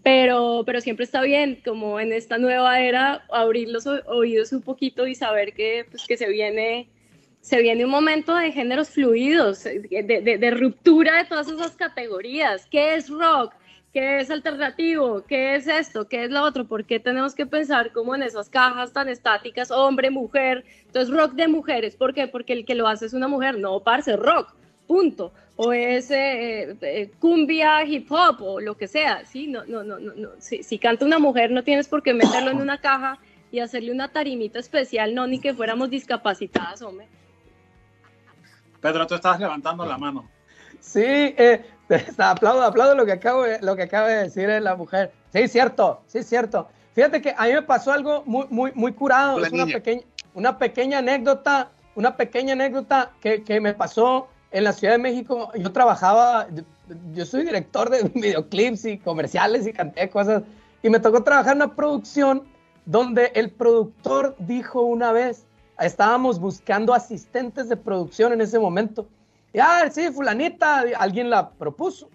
pero, 0.03 0.63
pero 0.67 0.81
siempre 0.81 1.05
está 1.05 1.23
bien, 1.23 1.61
como 1.65 2.01
en 2.01 2.13
esta 2.13 2.39
nueva 2.39 2.81
era, 2.81 3.25
abrir 3.31 3.69
los 3.69 3.87
oídos 3.87 4.53
un 4.53 4.63
poquito 4.63 5.07
y 5.07 5.15
saber 5.15 5.53
que, 5.53 5.87
pues, 5.91 6.07
que 6.07 6.17
se 6.17 6.29
viene 6.29 6.89
se 7.43 7.63
viene 7.63 7.87
un 7.87 7.91
momento 7.91 8.35
de 8.35 8.53
géneros 8.53 8.91
fluidos, 8.91 9.65
de, 9.65 9.81
de- 10.23 10.37
de 10.39 10.51
ruptura 10.51 11.17
de 11.17 11.25
todas 11.25 11.49
esas 11.49 11.73
categorías. 11.75 12.67
¿Qué 12.71 12.95
es 12.97 13.09
rock? 13.09 13.55
¿Qué 13.95 14.21
es 14.21 14.31
alternativo? 14.31 15.25
¿Qué 15.27 15.55
es 15.55 15.67
esto? 15.67 16.07
¿Qué 16.07 16.25
es 16.25 16.31
lo 16.31 16.43
otro? 16.43 16.67
¿Por 16.67 16.85
qué 16.85 17.01
tenemos 17.01 17.35
que 17.35 17.47
pensar 17.47 17.93
como 17.93 18.15
en 18.15 18.23
esas 18.23 18.51
cajas 18.51 18.93
tan 18.93 19.09
estáticas, 19.09 19.71
hombre, 19.71 20.11
mujer? 20.11 20.65
Entonces, 20.85 21.15
rock 21.15 21.33
de 21.33 21.49
mujeres. 21.49 21.97
¿Por 21.97 22.13
qué? 22.13 22.29
Porque 22.29 22.53
el 22.53 22.67
que 22.67 22.75
lo 22.75 22.87
hace 22.87 23.07
es 23.07 23.15
una 23.15 23.27
mujer. 23.27 23.59
No, 23.59 23.81
parce, 23.81 24.15
rock. 24.17 24.55
Punto. 24.91 25.33
O 25.55 25.73
es 25.73 26.11
eh, 26.11 26.77
eh, 26.81 27.13
cumbia, 27.21 27.85
hip 27.85 28.11
hop 28.11 28.43
o 28.43 28.61
lo 28.61 28.77
que 28.77 28.89
sea. 28.89 29.25
¿sí? 29.25 29.47
No, 29.47 29.65
no, 29.65 29.85
no, 29.85 30.01
no, 30.01 30.15
no. 30.17 30.31
Si, 30.41 30.65
si 30.65 30.81
canta 30.81 31.05
una 31.05 31.21
mujer, 31.21 31.53
no 31.53 31.63
tienes 31.63 31.87
por 31.87 32.03
qué 32.03 32.13
meterlo 32.13 32.51
en 32.51 32.61
una 32.61 32.81
caja 32.81 33.21
y 33.53 33.61
hacerle 33.61 33.93
una 33.93 34.09
tarimita 34.09 34.59
especial, 34.59 35.15
no, 35.15 35.29
ni 35.29 35.39
que 35.39 35.55
fuéramos 35.55 35.91
discapacitadas, 35.91 36.83
hombre. 36.83 37.07
Pedro, 38.81 39.07
tú 39.07 39.15
estabas 39.15 39.39
levantando 39.39 39.87
la 39.87 39.97
mano. 39.97 40.29
Sí, 40.81 41.05
eh, 41.05 41.65
aplaudo, 42.19 42.65
aplaudo 42.65 42.97
lo 42.97 43.07
que, 43.07 43.13
acabo 43.13 43.45
de, 43.45 43.61
lo 43.61 43.77
que 43.77 43.83
acaba 43.83 44.09
de 44.09 44.23
decir 44.25 44.51
eh, 44.51 44.61
la 44.61 44.75
mujer. 44.75 45.13
Sí, 45.33 45.47
cierto, 45.47 46.03
sí, 46.09 46.25
cierto. 46.25 46.69
Fíjate 46.97 47.23
que 47.23 47.33
a 47.39 47.45
mí 47.45 47.53
me 47.53 47.63
pasó 47.63 47.93
algo 47.93 48.25
muy, 48.27 48.47
muy, 48.51 48.73
muy 48.75 48.93
curado. 48.93 49.39
La 49.39 49.47
es 49.47 49.53
una 49.53 49.67
niña. 49.67 49.77
pequeña, 49.77 50.03
una 50.35 50.59
pequeña 50.59 50.99
anécdota, 50.99 51.71
una 51.95 52.17
pequeña 52.17 52.55
anécdota 52.55 53.13
que, 53.21 53.45
que 53.45 53.61
me 53.61 53.73
pasó 53.73 54.29
en 54.51 54.65
la 54.65 54.73
Ciudad 54.73 54.95
de 54.95 54.99
México. 54.99 55.51
Yo 55.55 55.73
trabajaba, 55.73 56.49
yo, 57.13 57.25
soy 57.25 57.45
director 57.45 57.91
de 57.91 58.03
videoclips 58.15 58.85
y 58.85 58.99
comerciales 58.99 59.67
y 59.67 59.73
canté 59.73 60.09
cosas. 60.11 60.43
Y 60.83 60.91
me 60.91 61.01
tocó 61.01 61.23
trabajar 61.23 61.53
en 61.53 61.63
una 61.63 61.75
producción 61.75 62.45
donde 62.87 63.33
el 63.35 63.51
productor 63.51 64.35
dijo 64.39 64.83
una 64.83 65.13
vez, 65.13 65.47
estábamos 65.79 66.41
buscando 66.41 66.95
asistentes 66.95 67.69
de 67.69 67.77
producción 67.77 68.33
en 68.33 68.41
ese 68.41 68.59
momento. 68.59 69.07
Y, 69.53 69.59
ah, 69.59 69.89
sí, 69.91 70.11
fulanita, 70.11 70.85
alguien 70.97 71.31
la 71.31 71.51
propuso. 71.51 72.09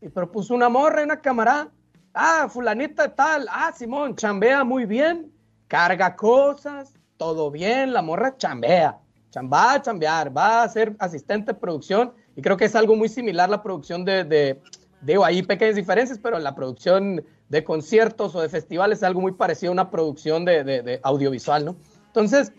Y 0.00 0.08
propuso 0.08 0.54
una 0.54 0.68
morra 0.68 1.02
una 1.04 1.20
camarada. 1.20 1.70
Ah, 2.12 2.48
fulanita 2.48 3.14
tal. 3.14 3.46
Ah, 3.50 3.72
Simón, 3.74 4.16
chambea 4.16 4.64
muy 4.64 4.84
bien. 4.84 5.32
Carga 5.68 6.16
cosas. 6.16 6.94
Todo 7.16 7.50
bien. 7.50 7.92
La 7.92 8.02
morra 8.02 8.36
chambea. 8.36 8.98
Va 9.36 9.74
a 9.74 9.82
chambear. 9.82 10.36
Va 10.36 10.62
a 10.62 10.68
ser 10.68 10.94
asistente 10.98 11.52
de 11.52 11.58
producción. 11.58 12.12
Y 12.36 12.42
creo 12.42 12.56
que 12.56 12.64
es 12.66 12.74
algo 12.74 12.96
muy 12.96 13.08
similar 13.08 13.48
la 13.48 13.62
producción 13.62 14.04
de, 14.04 14.24
de 14.24 14.60
digo, 15.02 15.24
pequeñas 15.46 15.76
diferencias, 15.76 16.18
pero 16.18 16.38
la 16.38 16.54
producción 16.54 17.24
de 17.48 17.64
conciertos 17.64 18.34
o 18.34 18.40
de 18.40 18.48
festivales 18.48 18.98
es 18.98 19.04
algo 19.04 19.20
muy 19.20 19.32
parecido 19.32 19.70
a 19.70 19.74
una 19.74 19.90
producción 19.90 20.44
de, 20.44 20.64
de- 20.64 20.82
de 20.82 21.00
audiovisual, 21.02 21.64
¿no? 21.64 21.76
Entonces, 22.06 22.52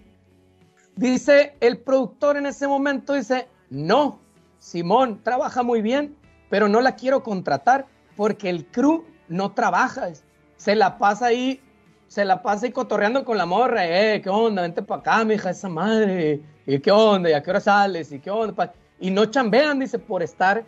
dice 0.95 1.55
el 1.59 1.79
productor 1.79 2.37
en 2.37 2.45
ese 2.45 2.67
momento, 2.67 3.13
dice, 3.13 3.47
no, 3.69 4.19
Simón 4.59 5.21
trabaja 5.23 5.63
muy 5.63 5.81
bien, 5.81 6.15
pero 6.49 6.67
no 6.67 6.81
la 6.81 6.95
quiero 6.95 7.23
contratar 7.23 7.87
porque 8.15 8.49
el 8.49 8.65
crew 8.67 9.03
no 9.27 9.53
trabaja, 9.53 10.09
se 10.57 10.75
la 10.75 10.97
pasa 10.99 11.27
ahí, 11.27 11.59
se 12.07 12.25
la 12.25 12.43
pasa 12.43 12.67
ahí 12.67 12.71
cotorreando 12.71 13.25
con 13.25 13.37
la 13.37 13.45
morra, 13.45 13.87
eh, 13.87 14.21
¿qué 14.21 14.29
onda? 14.29 14.61
Vente 14.61 14.83
para 14.83 15.01
acá, 15.01 15.23
mija, 15.25 15.49
esa 15.49 15.69
madre, 15.69 16.41
¿y 16.65 16.79
qué 16.79 16.91
onda? 16.91 17.29
¿Y 17.29 17.33
a 17.33 17.41
qué 17.43 17.49
hora 17.49 17.59
sales? 17.59 18.11
¿Y 18.11 18.19
qué 18.19 18.29
onda? 18.31 18.53
pa-?" 18.55 18.73
Y 18.99 19.11
no 19.11 19.25
chambean, 19.25 19.79
dice, 19.79 19.99
por 19.99 20.23
estar 20.23 20.65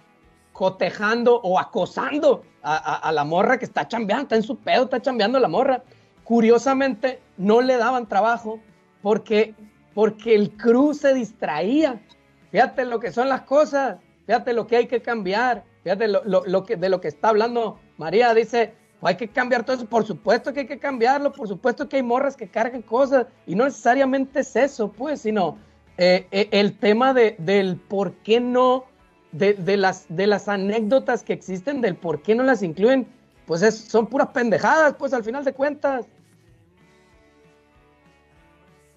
cotejando 0.54 1.40
o 1.42 1.60
acosando 1.60 2.44
a, 2.64 2.76
a- 2.76 2.96
a 3.10 3.12
la 3.12 3.24
morra 3.24 3.58
que 3.58 3.66
está 3.66 3.88
chambeando, 3.88 4.24
está 4.24 4.36
en 4.36 4.44
su 4.44 4.58
pedo, 4.58 4.86
está 4.86 5.02
chambeando 5.02 5.40
la 5.40 5.48
morra. 5.48 5.84
Curiosamente, 6.24 7.22
no 7.38 7.62
le 7.62 7.78
daban 7.78 8.08
trabajo 8.08 8.60
porque, 9.02 9.54
porque 9.94 10.34
el 10.36 10.52
crew 10.58 10.94
se 10.94 11.14
distraía. 11.14 12.02
Fíjate 12.52 12.86
lo 12.86 13.00
que 13.00 13.12
son 13.12 13.30
las 13.30 13.42
cosas, 13.42 13.98
fíjate 14.26 14.54
lo 14.54 14.66
que 14.66 14.78
hay 14.78 14.88
que 14.88 15.02
cambiar, 15.02 15.64
fíjate 15.84 16.08
lo, 16.08 16.24
lo- 16.26 16.46
lo 16.46 16.64
que, 16.64 16.76
de 16.78 16.90
lo 16.90 17.00
que 17.00 17.10
está 17.10 17.30
hablando 17.30 17.80
María. 17.98 18.34
Dice, 18.34 18.74
"Pues 19.00 19.12
hay 19.12 19.18
que 19.18 19.28
cambiar 19.28 19.64
todo 19.66 19.76
eso, 19.76 19.86
por 19.86 20.06
supuesto 20.06 20.52
que 20.52 20.62
hay 20.62 20.68
que 20.68 20.80
cambiarlo, 20.80 21.32
por 21.32 21.48
supuesto 21.48 21.88
que 21.88 21.98
hay 21.98 22.04
morras 22.04 22.36
que 22.36 22.48
cargan 22.50 22.82
cosas 22.82 23.28
y 23.46 23.56
no 23.56 23.66
necesariamente 23.66 24.40
es 24.40 24.56
eso, 24.56 24.92
pues, 24.92 25.22
sino 25.22 25.58
eh, 25.98 26.28
eh, 26.32 26.50
el 26.52 26.78
tema 26.78 27.14
de, 27.14 27.36
del 27.40 27.78
por 27.78 28.14
qué 28.16 28.40
no, 28.40 28.86
de, 29.32 29.54
de 29.54 29.78
las, 29.78 30.06
de 30.10 30.28
las 30.28 30.48
anécdotas 30.48 31.24
que 31.24 31.34
existen, 31.34 31.82
del 31.82 31.96
por 31.96 32.22
qué 32.22 32.36
no 32.36 32.44
las 32.44 32.64
incluyen, 32.64 33.08
pues 33.46 33.62
es- 33.62 33.78
son 33.86 34.08
puras 34.08 34.30
pendejadas, 34.30 34.96
pues 34.96 35.14
al 35.14 35.24
final 35.24 35.44
de 35.44 35.54
cuentas. 35.54 36.06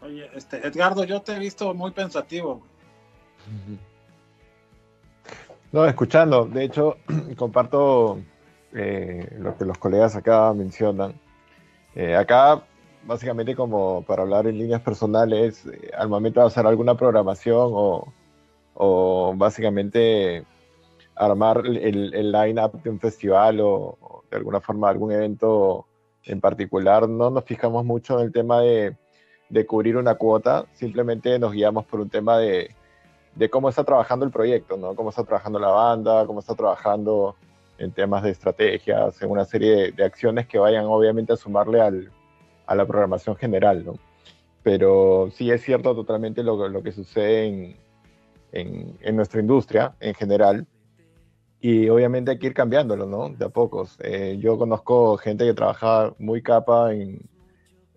Oye, 0.02 0.30
este, 0.34 0.64
Edgardo, 0.66 1.04
yo 1.04 1.20
te 1.22 1.32
he 1.32 1.38
visto 1.38 1.74
muy 1.74 1.90
pensativo. 1.90 2.62
No, 5.72 5.84
escuchando. 5.86 6.46
De 6.46 6.64
hecho, 6.64 6.96
comparto 7.36 8.20
eh, 8.72 9.28
lo 9.38 9.56
que 9.56 9.64
los 9.64 9.78
colegas 9.78 10.16
acá 10.16 10.52
mencionan. 10.54 11.14
Eh, 11.94 12.14
acá, 12.16 12.62
básicamente, 13.08 13.56
como 13.56 14.02
para 14.02 14.22
hablar 14.22 14.46
en 14.46 14.58
líneas 14.58 14.82
personales, 14.82 15.64
eh, 15.66 15.90
al 15.96 16.08
momento 16.10 16.40
de 16.40 16.46
hacer 16.46 16.66
alguna 16.66 16.94
programación 16.94 17.70
o, 17.72 18.12
o 18.74 19.32
básicamente 19.34 20.44
armar 21.16 21.62
el, 21.64 22.14
el 22.14 22.30
line-up 22.30 22.82
de 22.82 22.90
un 22.90 23.00
festival 23.00 23.60
o, 23.60 24.22
de 24.30 24.36
alguna 24.36 24.60
forma 24.60 24.90
algún 24.90 25.10
evento 25.10 25.86
en 26.24 26.40
particular, 26.40 27.08
no 27.08 27.30
nos 27.30 27.44
fijamos 27.44 27.82
mucho 27.82 28.18
en 28.18 28.26
el 28.26 28.32
tema 28.32 28.60
de, 28.60 28.94
de 29.48 29.66
cubrir 29.66 29.96
una 29.96 30.16
cuota, 30.16 30.66
simplemente 30.74 31.38
nos 31.38 31.52
guiamos 31.52 31.86
por 31.86 32.00
un 32.00 32.10
tema 32.10 32.36
de, 32.36 32.74
de 33.34 33.48
cómo 33.48 33.70
está 33.70 33.84
trabajando 33.84 34.26
el 34.26 34.30
proyecto, 34.30 34.76
¿no? 34.76 34.94
Cómo 34.94 35.08
está 35.08 35.24
trabajando 35.24 35.58
la 35.58 35.68
banda, 35.70 36.26
cómo 36.26 36.40
está 36.40 36.54
trabajando 36.54 37.36
en 37.78 37.90
temas 37.90 38.22
de 38.22 38.30
estrategias, 38.32 39.22
en 39.22 39.30
una 39.30 39.46
serie 39.46 39.70
de, 39.76 39.92
de 39.92 40.04
acciones 40.04 40.46
que 40.46 40.58
vayan 40.58 40.84
obviamente 40.84 41.32
a 41.32 41.36
sumarle 41.36 41.80
al, 41.80 42.12
a 42.68 42.74
la 42.74 42.86
programación 42.86 43.34
general, 43.36 43.84
¿no? 43.84 43.94
Pero 44.62 45.30
sí 45.32 45.50
es 45.50 45.62
cierto 45.62 45.94
totalmente 45.94 46.42
lo, 46.42 46.68
lo 46.68 46.82
que 46.82 46.92
sucede 46.92 47.46
en, 47.46 47.76
en, 48.52 48.98
en 49.00 49.16
nuestra 49.16 49.40
industria 49.40 49.94
en 50.00 50.14
general. 50.14 50.66
Y 51.60 51.88
obviamente 51.88 52.30
hay 52.30 52.38
que 52.38 52.48
ir 52.48 52.54
cambiándolo, 52.54 53.06
¿no? 53.06 53.30
De 53.30 53.46
a 53.46 53.48
pocos. 53.48 53.96
Eh, 54.00 54.36
yo 54.40 54.58
conozco 54.58 55.16
gente 55.16 55.44
que 55.44 55.54
trabaja 55.54 56.14
muy 56.18 56.40
capa 56.40 56.92
en, 56.92 57.20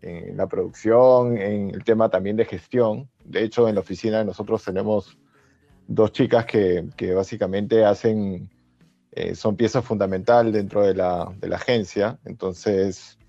en 0.02 0.36
la 0.36 0.48
producción, 0.48 1.38
en 1.38 1.70
el 1.70 1.84
tema 1.84 2.10
también 2.10 2.38
de 2.38 2.46
gestión. 2.46 3.08
De 3.24 3.44
hecho, 3.44 3.68
en 3.68 3.76
la 3.76 3.82
oficina 3.82 4.24
nosotros 4.24 4.64
tenemos 4.64 5.18
dos 5.88 6.12
chicas 6.12 6.46
que, 6.46 6.88
que 6.96 7.14
básicamente 7.14 7.86
hacen, 7.86 8.50
eh, 9.12 9.36
son 9.36 9.56
pieza 9.56 9.82
fundamental 9.82 10.52
dentro 10.52 10.82
de 10.82 10.96
la, 10.96 11.32
de 11.38 11.48
la 11.50 11.58
agencia. 11.58 12.18
Entonces, 12.26 13.20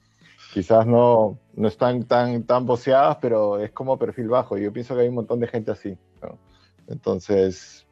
quizás 0.53 0.87
no, 0.87 1.39
no 1.55 1.69
están 1.69 2.05
tan, 2.05 2.43
tan 2.45 2.66
voceadas, 2.66 3.16
pero 3.20 3.59
es 3.59 3.73
como 3.73 3.99
perfil 3.99 4.29
bajo. 4.29 4.59
Yo 4.59 4.73
pienso 4.73 4.95
que 4.95 5.03
hay 5.03 5.09
un 5.09 5.15
montón 5.15 5.41
de 5.41 5.47
gente 5.47 5.70
así. 5.70 5.97
¿no? 6.20 6.39
Entonces, 6.87 7.87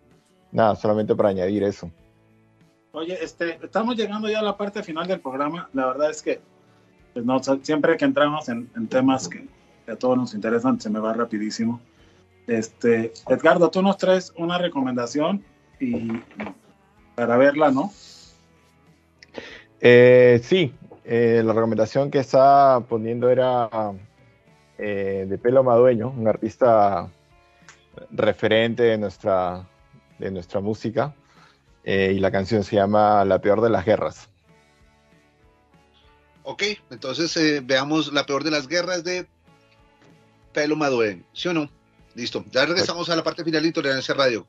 nada, 0.53 0.77
solamente 0.77 1.15
para 1.15 1.31
añadir 1.31 1.63
eso. 1.63 1.91
Oye, 2.93 3.17
este, 3.23 3.59
estamos 3.63 3.97
llegando 3.97 4.29
ya 4.29 4.41
a 4.41 4.43
la 4.43 4.57
parte 4.57 4.83
final 4.83 5.07
del 5.07 5.21
programa. 5.21 5.71
La 5.73 5.87
verdad 5.87 6.11
es 6.11 6.23
que 6.23 6.41
pues, 7.15 7.25
no, 7.25 7.41
siempre 7.63 7.97
que 7.97 8.05
entramos 8.05 8.49
en, 8.49 8.71
en 8.77 8.89
temas 8.89 9.29
que, 9.29 9.47
que 9.87 9.93
a 9.93 9.97
todos 9.97 10.19
nos 10.19 10.35
interesan, 10.35 10.81
se 10.81 10.91
me 10.91 11.01
va 11.01 11.15
rapidísimo. 11.15 11.81
Este, 12.47 13.13
Edgardo, 13.29 13.71
tú 13.71 13.81
nos 13.81 13.97
traes 13.97 14.33
una 14.37 14.59
recomendación 14.59 15.45
y 15.79 16.21
para 17.15 17.37
verla, 17.37 17.71
¿no? 17.71 17.93
Eh, 19.81 20.41
sí, 20.43 20.75
eh, 21.13 21.43
la 21.45 21.53
recomendación 21.53 22.09
que 22.09 22.21
estaba 22.21 22.87
poniendo 22.87 23.31
era 23.31 23.69
eh, 24.79 25.27
de 25.29 25.39
Pelo 25.39 25.65
Madueño, 25.65 26.15
un 26.17 26.29
artista 26.29 27.11
referente 28.13 28.85
de 28.85 28.97
nuestra, 28.97 29.69
de 30.21 30.31
nuestra 30.31 30.61
música, 30.61 31.13
eh, 31.83 32.13
y 32.15 32.21
la 32.21 32.31
canción 32.31 32.63
se 32.63 32.77
llama 32.77 33.25
La 33.25 33.41
peor 33.41 33.61
de 33.61 33.71
las 33.71 33.85
guerras. 33.85 34.29
Ok, 36.45 36.63
entonces 36.91 37.67
veamos 37.67 38.13
la 38.13 38.25
peor 38.25 38.45
de 38.45 38.53
las 38.53 38.69
guerras 38.69 39.03
de 39.03 39.27
Pelo 40.53 40.77
Maduén, 40.77 41.27
¿sí 41.33 41.49
o 41.49 41.53
no? 41.53 41.69
Listo, 42.15 42.45
ya 42.53 42.67
regresamos 42.67 43.11
a 43.11 43.17
la 43.17 43.25
parte 43.25 43.43
final 43.43 43.63
de 43.63 43.69
Intolerancia 43.69 44.15
Radio. 44.15 44.47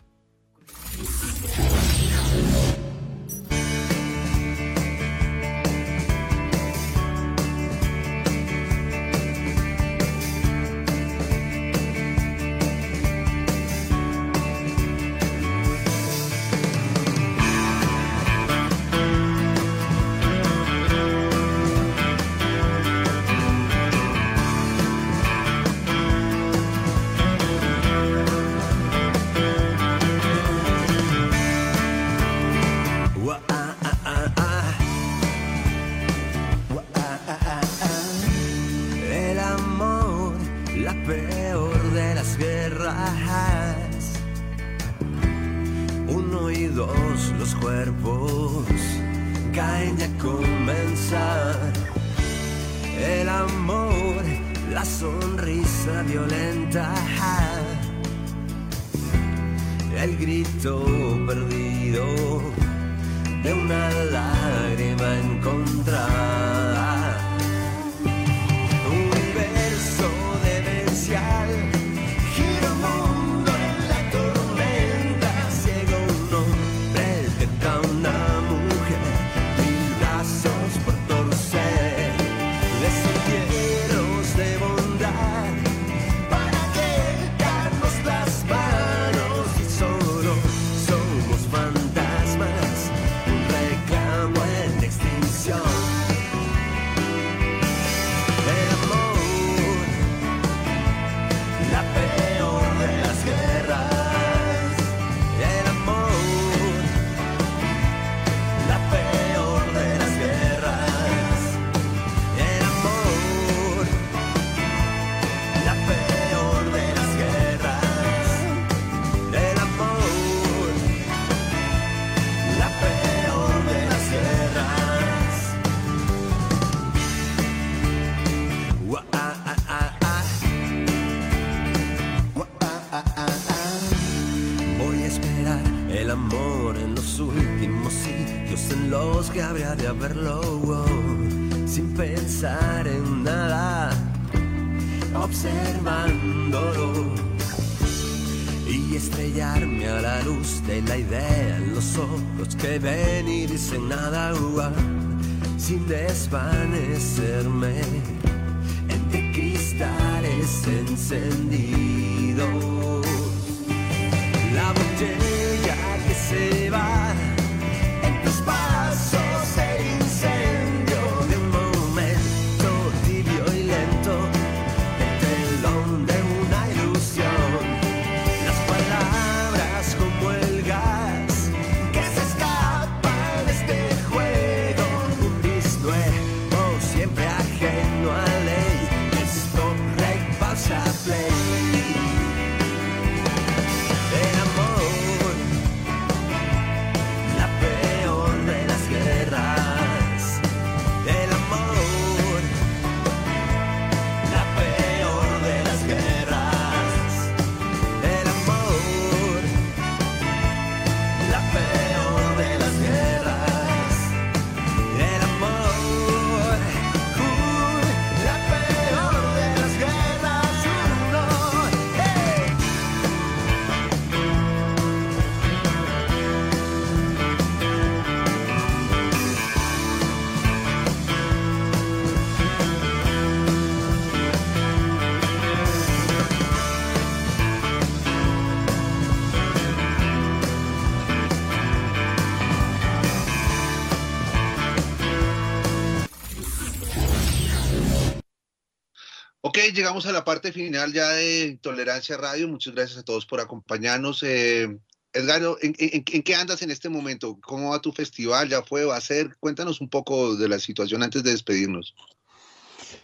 Llegamos 249.73 250.05
a 250.05 250.11
la 250.11 250.23
parte 250.23 250.51
final 250.51 250.91
ya 250.93 251.09
de 251.09 251.45
Intolerancia 251.45 252.17
Radio. 252.17 252.47
Muchas 252.47 252.73
gracias 252.73 252.99
a 252.99 253.03
todos 253.03 253.25
por 253.25 253.39
acompañarnos. 253.39 254.21
Eh, 254.23 254.77
Edgardo, 255.13 255.57
¿en, 255.61 255.75
en- 255.77 256.03
en 256.11 256.23
qué 256.23 256.35
andas 256.35 256.61
en 256.61 256.71
este 256.71 256.89
momento? 256.89 257.37
¿Cómo 257.41 257.71
va 257.71 257.81
tu 257.81 257.91
festival? 257.91 258.49
¿Ya 258.49 258.61
fue? 258.61 258.85
¿Va 258.85 258.97
a 258.97 259.01
ser? 259.01 259.35
Cuéntanos 259.39 259.81
un 259.81 259.89
poco 259.89 260.35
de 260.35 260.47
la 260.47 260.59
situación 260.59 261.03
antes 261.03 261.23
de 261.23 261.31
despedirnos. 261.31 261.95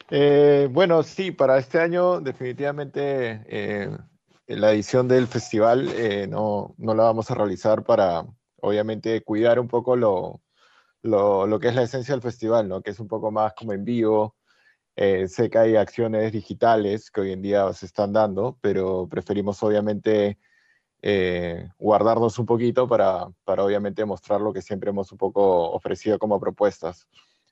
Eh, 0.10 0.68
bueno, 0.72 1.04
sí, 1.04 1.32
para 1.32 1.58
este 1.58 1.80
año 1.80 2.22
definitivamente 2.22 3.44
eh, 3.48 3.90
la 4.48 4.72
edición 4.72 5.08
del 5.08 5.28
festival 5.28 5.90
eh, 5.96 6.28
no, 6.28 6.76
no 6.78 6.94
la 6.96 7.04
vamos 7.04 7.30
a 7.30 7.36
realizar 7.36 7.84
para, 7.84 8.26
obviamente, 8.62 9.22
cuidar 9.24 9.60
un 9.60 9.68
poco 9.68 9.96
lo, 9.96 10.42
lo, 11.02 11.46
lo 11.46 11.60
que 11.60 11.68
es 11.70 11.76
la 11.76 11.84
esencia 11.84 12.14
del 12.14 12.22
festival, 12.22 12.70
¿no? 12.70 12.82
Que 12.82 12.92
es 12.92 13.00
un 13.00 13.08
poco 13.10 13.32
más 13.32 13.54
como 13.54 13.74
en 13.74 13.84
vivo. 13.84 14.37
Eh, 14.98 15.28
sé 15.28 15.50
que 15.50 15.60
hay 15.60 15.76
acciones 15.76 16.32
digitales 16.32 17.12
que 17.12 17.22
hoy 17.22 17.32
en 17.32 17.42
día 17.44 17.72
se 17.74 17.86
están 17.86 18.14
dando, 18.14 18.58
pero 18.62 19.08
preferimos 19.08 19.62
obviamente 19.64 20.40
eh, 21.04 21.70
guardarnos 21.78 22.40
un 22.40 22.48
poquito 22.48 22.88
para, 22.88 23.28
para 23.46 23.64
obviamente 23.64 24.04
mostrar 24.06 24.42
lo 24.42 24.52
que 24.52 24.64
siempre 24.64 24.90
hemos 24.90 25.12
un 25.12 25.20
poco 25.20 25.72
ofrecido 25.72 26.18
como 26.20 26.40
propuestas. 26.40 27.08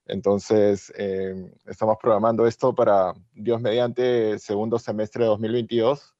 Entonces, 0.07 0.91
eh, 0.97 1.53
estamos 1.65 1.97
programando 2.01 2.47
esto 2.47 2.73
para 2.75 3.13
Dios 3.33 3.61
mediante 3.61 4.37
segundo 4.39 4.79
semestre 4.79 5.23
de 5.23 5.29
2022. 5.29 6.15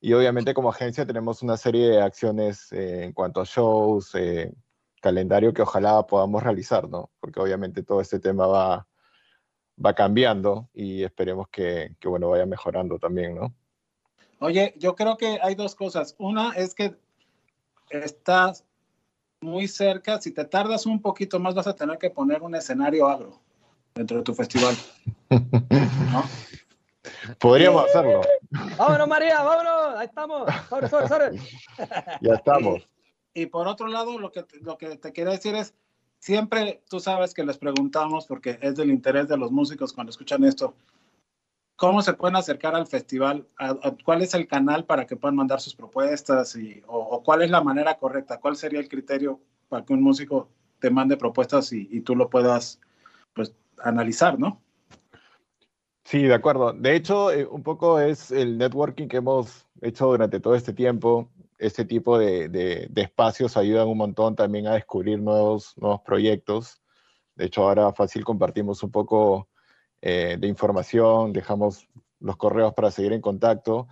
Y 0.00 0.14
obviamente 0.14 0.54
como 0.54 0.70
agencia 0.70 1.06
tenemos 1.06 1.42
una 1.42 1.56
serie 1.56 1.88
de 1.90 2.02
acciones 2.02 2.72
eh, 2.72 3.04
en 3.04 3.12
cuanto 3.12 3.40
a 3.42 3.44
shows, 3.44 4.14
eh, 4.14 4.52
calendario 5.02 5.52
que 5.52 5.62
ojalá 5.62 6.06
podamos 6.06 6.42
realizar, 6.42 6.88
¿no? 6.88 7.10
Porque 7.20 7.40
obviamente 7.40 7.82
todo 7.82 8.00
este 8.00 8.20
tema 8.20 8.46
va, 8.46 8.87
va 9.84 9.94
cambiando 9.94 10.68
y 10.74 11.02
esperemos 11.02 11.48
que, 11.48 11.94
que, 12.00 12.08
bueno, 12.08 12.30
vaya 12.30 12.46
mejorando 12.46 12.98
también, 12.98 13.34
¿no? 13.34 13.54
Oye, 14.40 14.74
yo 14.76 14.94
creo 14.94 15.16
que 15.16 15.38
hay 15.42 15.54
dos 15.54 15.74
cosas. 15.74 16.14
Una 16.18 16.52
es 16.52 16.74
que 16.74 16.94
estás 17.90 18.64
muy 19.40 19.68
cerca. 19.68 20.20
Si 20.20 20.32
te 20.32 20.44
tardas 20.44 20.86
un 20.86 21.00
poquito 21.00 21.40
más, 21.40 21.54
vas 21.54 21.66
a 21.66 21.74
tener 21.74 21.98
que 21.98 22.10
poner 22.10 22.42
un 22.42 22.54
escenario 22.54 23.08
agro 23.08 23.40
dentro 23.94 24.18
de 24.18 24.22
tu 24.22 24.34
festival. 24.34 24.74
¿no? 25.30 26.24
Podríamos 27.38 27.84
hacerlo. 27.86 28.20
Vámonos, 28.76 29.08
María, 29.08 29.42
vámonos. 29.42 29.98
Ahí 29.98 30.06
estamos. 30.06 30.48
Sobre, 30.68 30.88
sobre, 30.88 31.08
sobre. 31.08 31.38
Ya 32.20 32.34
estamos. 32.34 32.86
Y 33.34 33.46
por 33.46 33.68
otro 33.68 33.86
lado, 33.88 34.18
lo 34.18 34.32
que, 34.32 34.44
lo 34.60 34.78
que 34.78 34.96
te 34.96 35.12
quería 35.12 35.32
decir 35.32 35.54
es, 35.54 35.74
siempre 36.18 36.82
tú 36.88 37.00
sabes 37.00 37.34
que 37.34 37.44
les 37.44 37.58
preguntamos, 37.58 38.26
porque 38.26 38.58
es 38.60 38.76
del 38.76 38.90
interés 38.90 39.28
de 39.28 39.36
los 39.36 39.50
músicos 39.50 39.92
cuando 39.92 40.10
escuchan 40.10 40.44
esto, 40.44 40.74
¿cómo 41.76 42.02
se 42.02 42.14
pueden 42.14 42.36
acercar 42.36 42.74
al 42.74 42.86
festival? 42.86 43.46
¿A, 43.58 43.70
a, 43.70 43.96
cuál 44.04 44.22
es 44.22 44.34
el 44.34 44.46
canal 44.46 44.84
para 44.84 45.06
que 45.06 45.16
puedan 45.16 45.36
mandar 45.36 45.60
sus 45.60 45.74
propuestas? 45.74 46.56
Y, 46.56 46.82
o, 46.86 47.22
cuál 47.22 47.42
es 47.42 47.50
la 47.50 47.62
manera 47.62 47.96
correcta? 47.98 48.40
¿Cuál 48.40 48.56
sería 48.56 48.80
el 48.80 48.88
criterio 48.88 49.40
para 49.68 49.84
que 49.84 49.92
un 49.92 50.02
músico 50.02 50.48
te 50.80 50.90
mande 50.90 51.16
propuestas 51.16 51.72
y, 51.72 51.88
y 51.90 52.00
tú 52.00 52.14
lo 52.14 52.28
puedas 52.30 52.80
pues, 53.34 53.54
analizar, 53.78 54.38
¿no? 54.38 54.60
Sí, 56.08 56.22
de 56.22 56.32
acuerdo. 56.32 56.72
De 56.72 56.96
hecho, 56.96 57.30
eh, 57.30 57.44
un 57.44 57.62
poco 57.62 58.00
es 58.00 58.30
el 58.30 58.56
networking 58.56 59.08
que 59.08 59.18
hemos 59.18 59.66
hecho 59.82 60.06
durante 60.06 60.40
todo 60.40 60.54
este 60.54 60.72
tiempo. 60.72 61.28
Este 61.58 61.84
tipo 61.84 62.18
de, 62.18 62.48
de, 62.48 62.86
de, 62.90 63.02
espacios 63.02 63.56
ayudan 63.56 63.88
un 63.88 63.98
montón 63.98 64.36
también 64.36 64.66
a 64.68 64.74
descubrir 64.74 65.18
nuevos, 65.20 65.74
nuevos 65.76 66.00
proyectos. 66.02 66.80
De 67.34 67.46
hecho, 67.46 67.62
ahora 67.62 67.92
fácil 67.92 68.24
compartimos 68.24 68.82
un 68.82 68.90
poco 68.90 69.48
eh, 70.00 70.36
de 70.38 70.46
información, 70.46 71.32
dejamos 71.32 71.88
los 72.20 72.36
correos 72.36 72.72
para 72.74 72.90
seguir 72.90 73.12
en 73.12 73.20
contacto, 73.20 73.88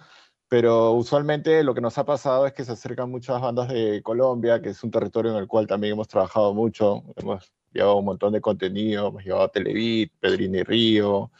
pero 0.48 0.92
usualmente 0.92 1.64
lo 1.64 1.74
que 1.74 1.80
nos 1.80 1.98
ha 1.98 2.04
pasado 2.04 2.46
es 2.46 2.52
que 2.52 2.64
se 2.64 2.72
acercan 2.72 3.10
muchas 3.10 3.40
bandas 3.40 3.68
de 3.68 4.02
Colombia, 4.02 4.62
que 4.62 4.70
es 4.70 4.84
un 4.84 4.90
territorio 4.92 5.32
en 5.32 5.38
el 5.38 5.48
cual 5.48 5.66
también 5.66 5.94
hemos 5.94 6.06
trabajado 6.08 6.54
mucho, 6.54 7.02
hemos 7.16 7.52
llevado 7.72 7.96
un 7.96 8.04
montón 8.04 8.32
de 8.32 8.40
contenido, 8.40 9.08
hemos 9.08 9.24
llevado 9.24 9.44
a 9.44 9.48
Televit, 9.52 10.12
Pedrini 10.20 10.62
Río, 10.62 11.32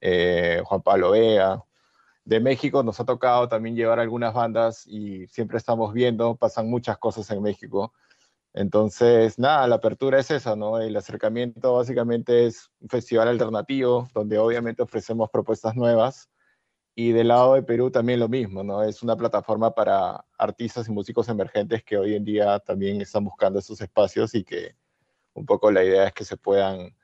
eh, 0.00 0.62
Juan 0.64 0.82
Pablo 0.82 1.12
Vega. 1.12 1.64
De 2.28 2.40
México 2.40 2.82
nos 2.82 3.00
ha 3.00 3.06
tocado 3.06 3.48
también 3.48 3.74
llevar 3.74 3.98
algunas 3.98 4.34
bandas 4.34 4.86
y 4.86 5.26
siempre 5.28 5.56
estamos 5.56 5.94
viendo, 5.94 6.36
pasan 6.36 6.68
muchas 6.68 6.98
cosas 6.98 7.30
en 7.30 7.40
México. 7.40 7.94
Entonces, 8.52 9.38
nada, 9.38 9.66
la 9.66 9.76
apertura 9.76 10.18
es 10.18 10.30
esa, 10.30 10.54
¿no? 10.54 10.78
El 10.78 10.94
acercamiento 10.94 11.72
básicamente 11.76 12.44
es 12.44 12.70
un 12.80 12.90
festival 12.90 13.28
alternativo 13.28 14.10
donde 14.12 14.36
obviamente 14.36 14.82
ofrecemos 14.82 15.30
propuestas 15.30 15.74
nuevas 15.74 16.28
y 16.94 17.12
del 17.12 17.28
lado 17.28 17.54
de 17.54 17.62
Perú 17.62 17.90
también 17.90 18.20
lo 18.20 18.28
mismo, 18.28 18.62
¿no? 18.62 18.82
Es 18.82 19.02
una 19.02 19.16
plataforma 19.16 19.74
para 19.74 20.22
artistas 20.36 20.86
y 20.86 20.92
músicos 20.92 21.30
emergentes 21.30 21.82
que 21.82 21.96
hoy 21.96 22.14
en 22.14 22.24
día 22.26 22.58
también 22.58 23.00
están 23.00 23.24
buscando 23.24 23.58
esos 23.58 23.80
espacios 23.80 24.34
y 24.34 24.44
que 24.44 24.76
un 25.32 25.46
poco 25.46 25.70
la 25.70 25.82
idea 25.82 26.08
es 26.08 26.12
que 26.12 26.26
se 26.26 26.36
puedan 26.36 26.94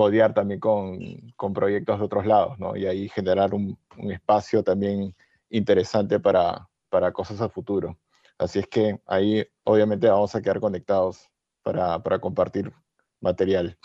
codear 0.00 0.32
también 0.32 0.60
con, 0.60 0.98
con 1.36 1.52
proyectos 1.52 1.98
de 1.98 2.04
otros 2.06 2.24
lados, 2.24 2.58
¿no? 2.58 2.74
Y 2.74 2.86
ahí 2.86 3.10
generar 3.10 3.52
un, 3.52 3.78
un 3.98 4.10
espacio 4.10 4.64
también 4.64 5.14
interesante 5.50 6.18
para, 6.18 6.66
para 6.88 7.12
cosas 7.12 7.38
a 7.42 7.50
futuro. 7.50 7.98
Así 8.38 8.60
es 8.60 8.66
que 8.66 8.98
ahí 9.04 9.46
obviamente 9.62 10.08
vamos 10.08 10.34
a 10.34 10.40
quedar 10.40 10.58
conectados 10.58 11.28
para, 11.62 12.02
para 12.02 12.18
compartir 12.18 12.72
material. 13.20 13.76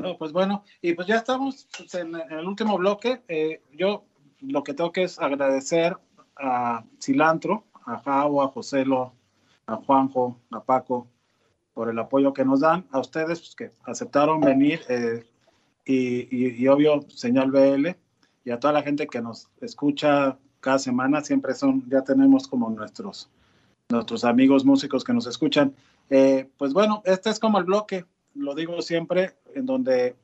No, 0.00 0.16
pues 0.16 0.30
bueno, 0.30 0.62
y 0.80 0.92
pues 0.94 1.08
ya 1.08 1.16
estamos 1.16 1.66
en, 1.92 2.14
el 2.14 2.46
último 2.46 2.78
bloque. 2.78 3.24
Eh, 3.26 3.60
yo 3.72 4.04
lo 4.38 4.62
que 4.62 4.72
tengo 4.72 4.92
que 4.92 5.02
es 5.02 5.18
agradecer 5.18 5.96
a 6.36 6.84
Cilantro, 7.02 7.64
a 7.86 7.98
Javo, 7.98 8.40
a 8.40 8.48
Joselo, 8.52 9.14
a 9.66 9.74
Juanjo, 9.78 10.38
a 10.52 10.62
Paco, 10.62 11.08
por 11.74 11.88
el 11.88 11.98
apoyo 11.98 12.32
que 12.32 12.44
nos 12.44 12.60
dan, 12.60 12.86
a 12.90 13.00
ustedes 13.00 13.40
pues, 13.40 13.54
que 13.54 13.72
aceptaron 13.84 14.40
venir 14.40 14.80
eh, 14.88 15.24
y, 15.84 16.28
y, 16.30 16.62
y, 16.62 16.68
obvio 16.68 17.02
señal 17.08 17.50
BL 17.50 17.88
y 18.44 18.50
a 18.50 18.60
toda 18.60 18.72
la 18.72 18.82
gente 18.82 19.06
que 19.06 19.20
nos 19.20 19.48
escucha 19.60 20.38
cada 20.60 20.78
semana, 20.78 21.22
siempre 21.22 21.54
son, 21.54 21.88
ya 21.88 22.02
tenemos 22.02 22.46
como 22.46 22.70
nuestros, 22.70 23.28
nuestros 23.88 24.24
amigos 24.24 24.64
músicos 24.64 25.04
que 25.04 25.12
nos 25.12 25.26
escuchan. 25.26 25.74
Eh, 26.08 26.48
pues 26.56 26.72
bueno, 26.72 27.02
este 27.04 27.30
es 27.30 27.38
como 27.38 27.58
el 27.58 27.64
bloque, 27.64 28.04
lo 28.34 28.54
digo 28.54 28.80
siempre, 28.80 29.34
en 29.54 29.66
donde 29.66 30.16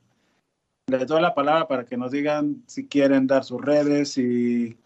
les 0.87 1.07
doy 1.07 1.21
la 1.21 1.35
palabra 1.35 1.67
para 1.67 1.85
que 1.85 1.97
nos 1.97 2.13
digan 2.13 2.63
si 2.67 2.87
quieren 2.87 3.27
dar 3.27 3.45
sus 3.45 3.61
redes, 3.61 4.13
si 4.13 4.79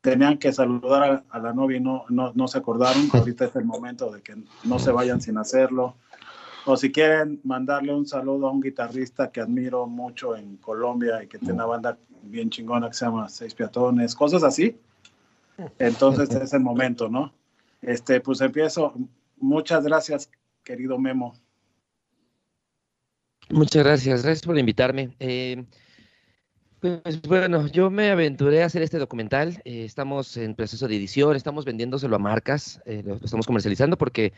tenían 0.00 0.38
que 0.38 0.52
saludar 0.52 1.02
a, 1.02 1.24
a 1.30 1.38
la 1.38 1.52
novia 1.52 1.78
y 1.78 1.80
no, 1.80 2.04
no, 2.08 2.32
no, 2.34 2.48
se 2.48 2.58
acordaron, 2.58 3.08
ahorita 3.12 3.46
es 3.46 3.56
el 3.56 3.64
momento 3.64 4.10
de 4.10 4.22
que 4.22 4.36
no 4.64 4.78
se 4.78 4.92
vayan 4.92 5.20
sin 5.20 5.38
hacerlo. 5.38 5.96
O 6.66 6.76
si 6.76 6.92
quieren 6.92 7.40
mandarle 7.44 7.94
un 7.94 8.06
saludo 8.06 8.48
a 8.48 8.50
un 8.50 8.60
guitarrista 8.60 9.30
que 9.30 9.40
admiro 9.40 9.86
mucho 9.86 10.36
en 10.36 10.56
Colombia 10.58 11.22
y 11.22 11.26
que 11.26 11.38
tiene 11.38 11.54
una 11.54 11.66
banda 11.66 11.98
bien 12.22 12.50
chingona 12.50 12.88
que 12.88 12.94
se 12.94 13.06
llama 13.06 13.28
Seis 13.28 13.54
Peatones, 13.54 14.14
cosas 14.14 14.42
así. 14.42 14.76
Entonces 15.78 16.30
es 16.30 16.52
el 16.52 16.60
momento, 16.60 17.08
¿no? 17.08 17.32
Este, 17.80 18.20
pues 18.20 18.40
empiezo. 18.40 18.94
Muchas 19.38 19.84
gracias, 19.84 20.30
querido 20.62 20.98
Memo. 20.98 21.34
Muchas 23.50 23.82
gracias, 23.82 24.22
gracias 24.22 24.44
por 24.44 24.58
invitarme. 24.58 25.16
Eh, 25.18 25.64
pues 26.80 27.22
bueno, 27.22 27.66
yo 27.66 27.90
me 27.90 28.10
aventuré 28.10 28.62
a 28.62 28.66
hacer 28.66 28.82
este 28.82 28.98
documental. 28.98 29.60
Eh, 29.64 29.84
estamos 29.84 30.36
en 30.36 30.54
proceso 30.54 30.86
de 30.86 30.96
edición, 30.96 31.36
estamos 31.36 31.64
vendiéndoselo 31.64 32.16
a 32.16 32.18
marcas, 32.18 32.80
eh, 32.86 33.02
lo 33.04 33.16
estamos 33.16 33.46
comercializando 33.46 33.98
porque 33.98 34.32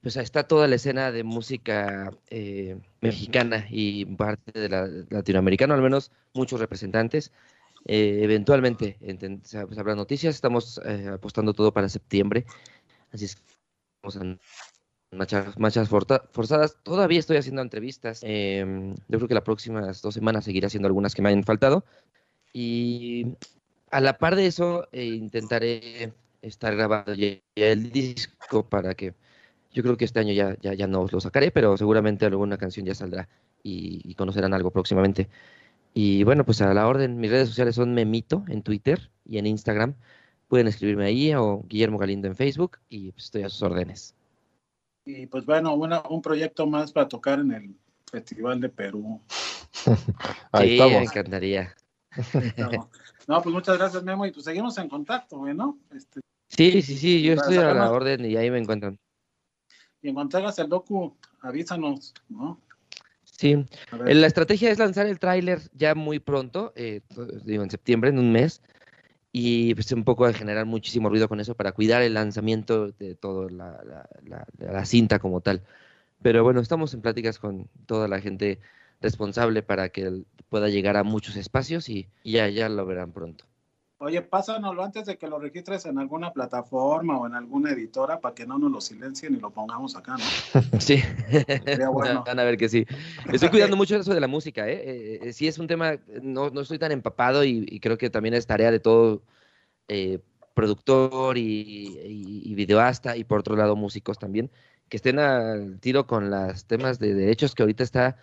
pues 0.00 0.16
está 0.16 0.44
toda 0.44 0.68
la 0.68 0.76
escena 0.76 1.10
de 1.10 1.24
música 1.24 2.12
eh, 2.30 2.78
mexicana 3.00 3.66
y 3.68 4.04
parte 4.04 4.58
de 4.58 4.68
la 4.68 4.88
latinoamericana, 5.10 5.74
al 5.74 5.82
menos 5.82 6.12
muchos 6.34 6.60
representantes. 6.60 7.32
eventualmente 7.84 8.96
pues, 9.00 9.78
habrá 9.78 9.94
noticias, 9.94 10.34
estamos 10.34 10.80
apostando 11.12 11.52
todo 11.52 11.72
para 11.72 11.88
septiembre, 11.88 12.44
así 13.12 13.24
es 13.24 13.36
que 13.36 13.42
vamos 14.02 14.16
a 14.16 14.38
marchas, 15.12 15.88
forzadas. 15.88 16.76
Todavía 16.82 17.18
estoy 17.18 17.36
haciendo 17.36 17.62
entrevistas. 17.62 18.20
Eh, 18.22 18.94
yo 19.08 19.18
creo 19.18 19.28
que 19.28 19.34
las 19.34 19.44
próximas 19.44 20.02
dos 20.02 20.14
semanas 20.14 20.44
seguiré 20.44 20.66
haciendo 20.66 20.86
algunas 20.86 21.14
que 21.14 21.22
me 21.22 21.28
hayan 21.28 21.44
faltado. 21.44 21.84
Y 22.52 23.36
a 23.90 24.00
la 24.00 24.18
par 24.18 24.36
de 24.36 24.46
eso, 24.46 24.88
eh, 24.92 25.04
intentaré 25.06 26.12
estar 26.42 26.74
grabando 26.74 27.14
ya 27.14 27.38
el 27.54 27.92
disco 27.92 28.68
para 28.68 28.94
que 28.94 29.14
yo 29.72 29.82
creo 29.82 29.96
que 29.96 30.04
este 30.04 30.20
año 30.20 30.32
ya, 30.32 30.56
ya, 30.60 30.74
ya 30.74 30.86
no 30.86 31.02
os 31.02 31.12
lo 31.12 31.20
sacaré, 31.20 31.50
pero 31.50 31.76
seguramente 31.76 32.26
alguna 32.26 32.58
canción 32.58 32.84
ya 32.86 32.94
saldrá 32.94 33.28
y, 33.62 34.02
y, 34.04 34.14
conocerán 34.14 34.54
algo 34.54 34.70
próximamente. 34.70 35.28
Y 35.94 36.24
bueno, 36.24 36.44
pues 36.44 36.60
a 36.62 36.72
la 36.74 36.86
orden, 36.88 37.18
mis 37.18 37.30
redes 37.30 37.48
sociales 37.48 37.74
son 37.76 37.94
Memito 37.94 38.44
en 38.48 38.62
Twitter 38.62 39.10
y 39.26 39.38
en 39.38 39.46
Instagram. 39.46 39.94
Pueden 40.48 40.68
escribirme 40.68 41.06
ahí 41.06 41.34
o 41.34 41.62
Guillermo 41.68 41.98
Galindo 41.98 42.28
en 42.28 42.36
Facebook 42.36 42.78
y 42.88 43.12
pues 43.12 43.26
estoy 43.26 43.42
a 43.44 43.48
sus 43.48 43.62
órdenes. 43.62 44.14
Y 45.04 45.26
pues 45.26 45.44
bueno, 45.44 45.74
una, 45.74 46.02
un 46.08 46.22
proyecto 46.22 46.66
más 46.66 46.92
para 46.92 47.08
tocar 47.08 47.40
en 47.40 47.52
el 47.52 47.76
Festival 48.10 48.60
de 48.60 48.68
Perú. 48.68 49.20
Ahí 50.52 50.68
sí, 50.68 50.74
estamos. 50.74 50.98
me 50.98 51.04
encantaría. 51.04 51.74
No, 52.56 52.90
no, 53.26 53.42
pues 53.42 53.54
muchas 53.54 53.78
gracias, 53.78 54.02
Memo, 54.02 54.26
y 54.26 54.32
pues 54.32 54.44
seguimos 54.44 54.76
en 54.78 54.88
contacto, 54.88 55.38
güey, 55.38 55.54
¿no? 55.54 55.78
Este, 55.90 56.20
Sí, 56.56 56.82
sí, 56.82 56.98
sí, 56.98 57.22
yo 57.22 57.32
estoy 57.32 57.56
a 57.56 57.72
la 57.72 57.90
orden 57.90 58.26
y 58.26 58.36
ahí 58.36 58.50
me 58.50 58.58
encuentran. 58.58 58.98
Y 60.02 60.08
en 60.08 60.14
cuanto 60.14 60.36
hagas 60.36 60.58
el 60.58 60.68
docu, 60.68 61.16
avísanos, 61.40 62.12
¿no? 62.28 62.60
Sí, 63.24 63.64
la 63.90 64.26
estrategia 64.26 64.70
es 64.70 64.78
lanzar 64.78 65.06
el 65.06 65.18
tráiler 65.18 65.60
ya 65.72 65.94
muy 65.94 66.18
pronto, 66.18 66.72
eh, 66.76 67.00
digo, 67.44 67.62
en 67.62 67.70
septiembre, 67.70 68.10
en 68.10 68.18
un 68.18 68.30
mes, 68.30 68.60
y 69.32 69.74
pues 69.74 69.90
un 69.92 70.04
poco 70.04 70.26
de 70.26 70.34
generar 70.34 70.66
muchísimo 70.66 71.08
ruido 71.08 71.28
con 71.28 71.40
eso 71.40 71.54
para 71.56 71.72
cuidar 71.72 72.02
el 72.02 72.14
lanzamiento 72.14 72.92
de 72.92 73.14
toda 73.14 73.50
la, 73.50 73.82
la- 73.84 74.46
la- 74.58 74.84
cinta 74.86 75.18
como 75.18 75.40
tal. 75.40 75.62
Pero 76.22 76.44
bueno, 76.44 76.60
estamos 76.60 76.94
en 76.94 77.02
pláticas 77.02 77.38
con 77.38 77.68
toda 77.86 78.08
la 78.08 78.20
gente 78.20 78.60
responsable 79.00 79.62
para 79.62 79.90
que 79.90 80.24
pueda 80.50 80.68
llegar 80.70 80.96
a 80.96 81.04
muchos 81.04 81.36
espacios 81.36 81.88
y, 81.90 82.08
y 82.24 82.32
ya, 82.32 82.48
ya 82.50 82.68
lo 82.68 82.86
verán 82.86 83.12
pronto. 83.12 83.46
Oye, 84.04 84.20
pásanoslo 84.20 84.82
antes 84.82 85.06
de 85.06 85.16
que 85.16 85.28
lo 85.28 85.38
registres 85.38 85.86
en 85.86 85.96
alguna 85.96 86.32
plataforma 86.32 87.18
o 87.18 87.26
en 87.28 87.36
alguna 87.36 87.70
editora 87.70 88.18
para 88.18 88.34
que 88.34 88.44
no 88.44 88.58
nos 88.58 88.72
lo 88.72 88.80
silencien 88.80 89.36
y 89.36 89.38
lo 89.38 89.50
pongamos 89.50 89.94
acá, 89.94 90.16
¿no? 90.16 90.24
Sí, 90.80 91.00
Sería 91.64 91.88
bueno. 91.88 92.24
van 92.26 92.40
a 92.40 92.42
ver 92.42 92.56
que 92.56 92.68
sí. 92.68 92.84
Estoy 93.32 93.50
cuidando 93.50 93.76
mucho 93.76 93.94
eso 93.94 94.12
de 94.12 94.18
la 94.18 94.26
música, 94.26 94.68
¿eh? 94.68 94.82
Eh, 94.84 95.20
eh, 95.22 95.32
sí 95.32 95.46
es 95.46 95.56
un 95.58 95.68
tema, 95.68 96.00
no, 96.20 96.50
no 96.50 96.62
estoy 96.62 96.80
tan 96.80 96.90
empapado 96.90 97.44
y, 97.44 97.64
y 97.68 97.78
creo 97.78 97.96
que 97.96 98.10
también 98.10 98.34
es 98.34 98.44
tarea 98.44 98.72
de 98.72 98.80
todo 98.80 99.22
eh, 99.86 100.18
productor 100.54 101.38
y, 101.38 101.42
y, 101.42 102.42
y 102.44 102.54
videoasta 102.56 103.16
y 103.16 103.22
por 103.22 103.38
otro 103.38 103.54
lado 103.54 103.76
músicos 103.76 104.18
también, 104.18 104.50
que 104.88 104.96
estén 104.96 105.20
al 105.20 105.78
tiro 105.78 106.08
con 106.08 106.28
los 106.28 106.64
temas 106.66 106.98
de 106.98 107.14
derechos 107.14 107.54
que 107.54 107.62
ahorita 107.62 107.84
está 107.84 108.16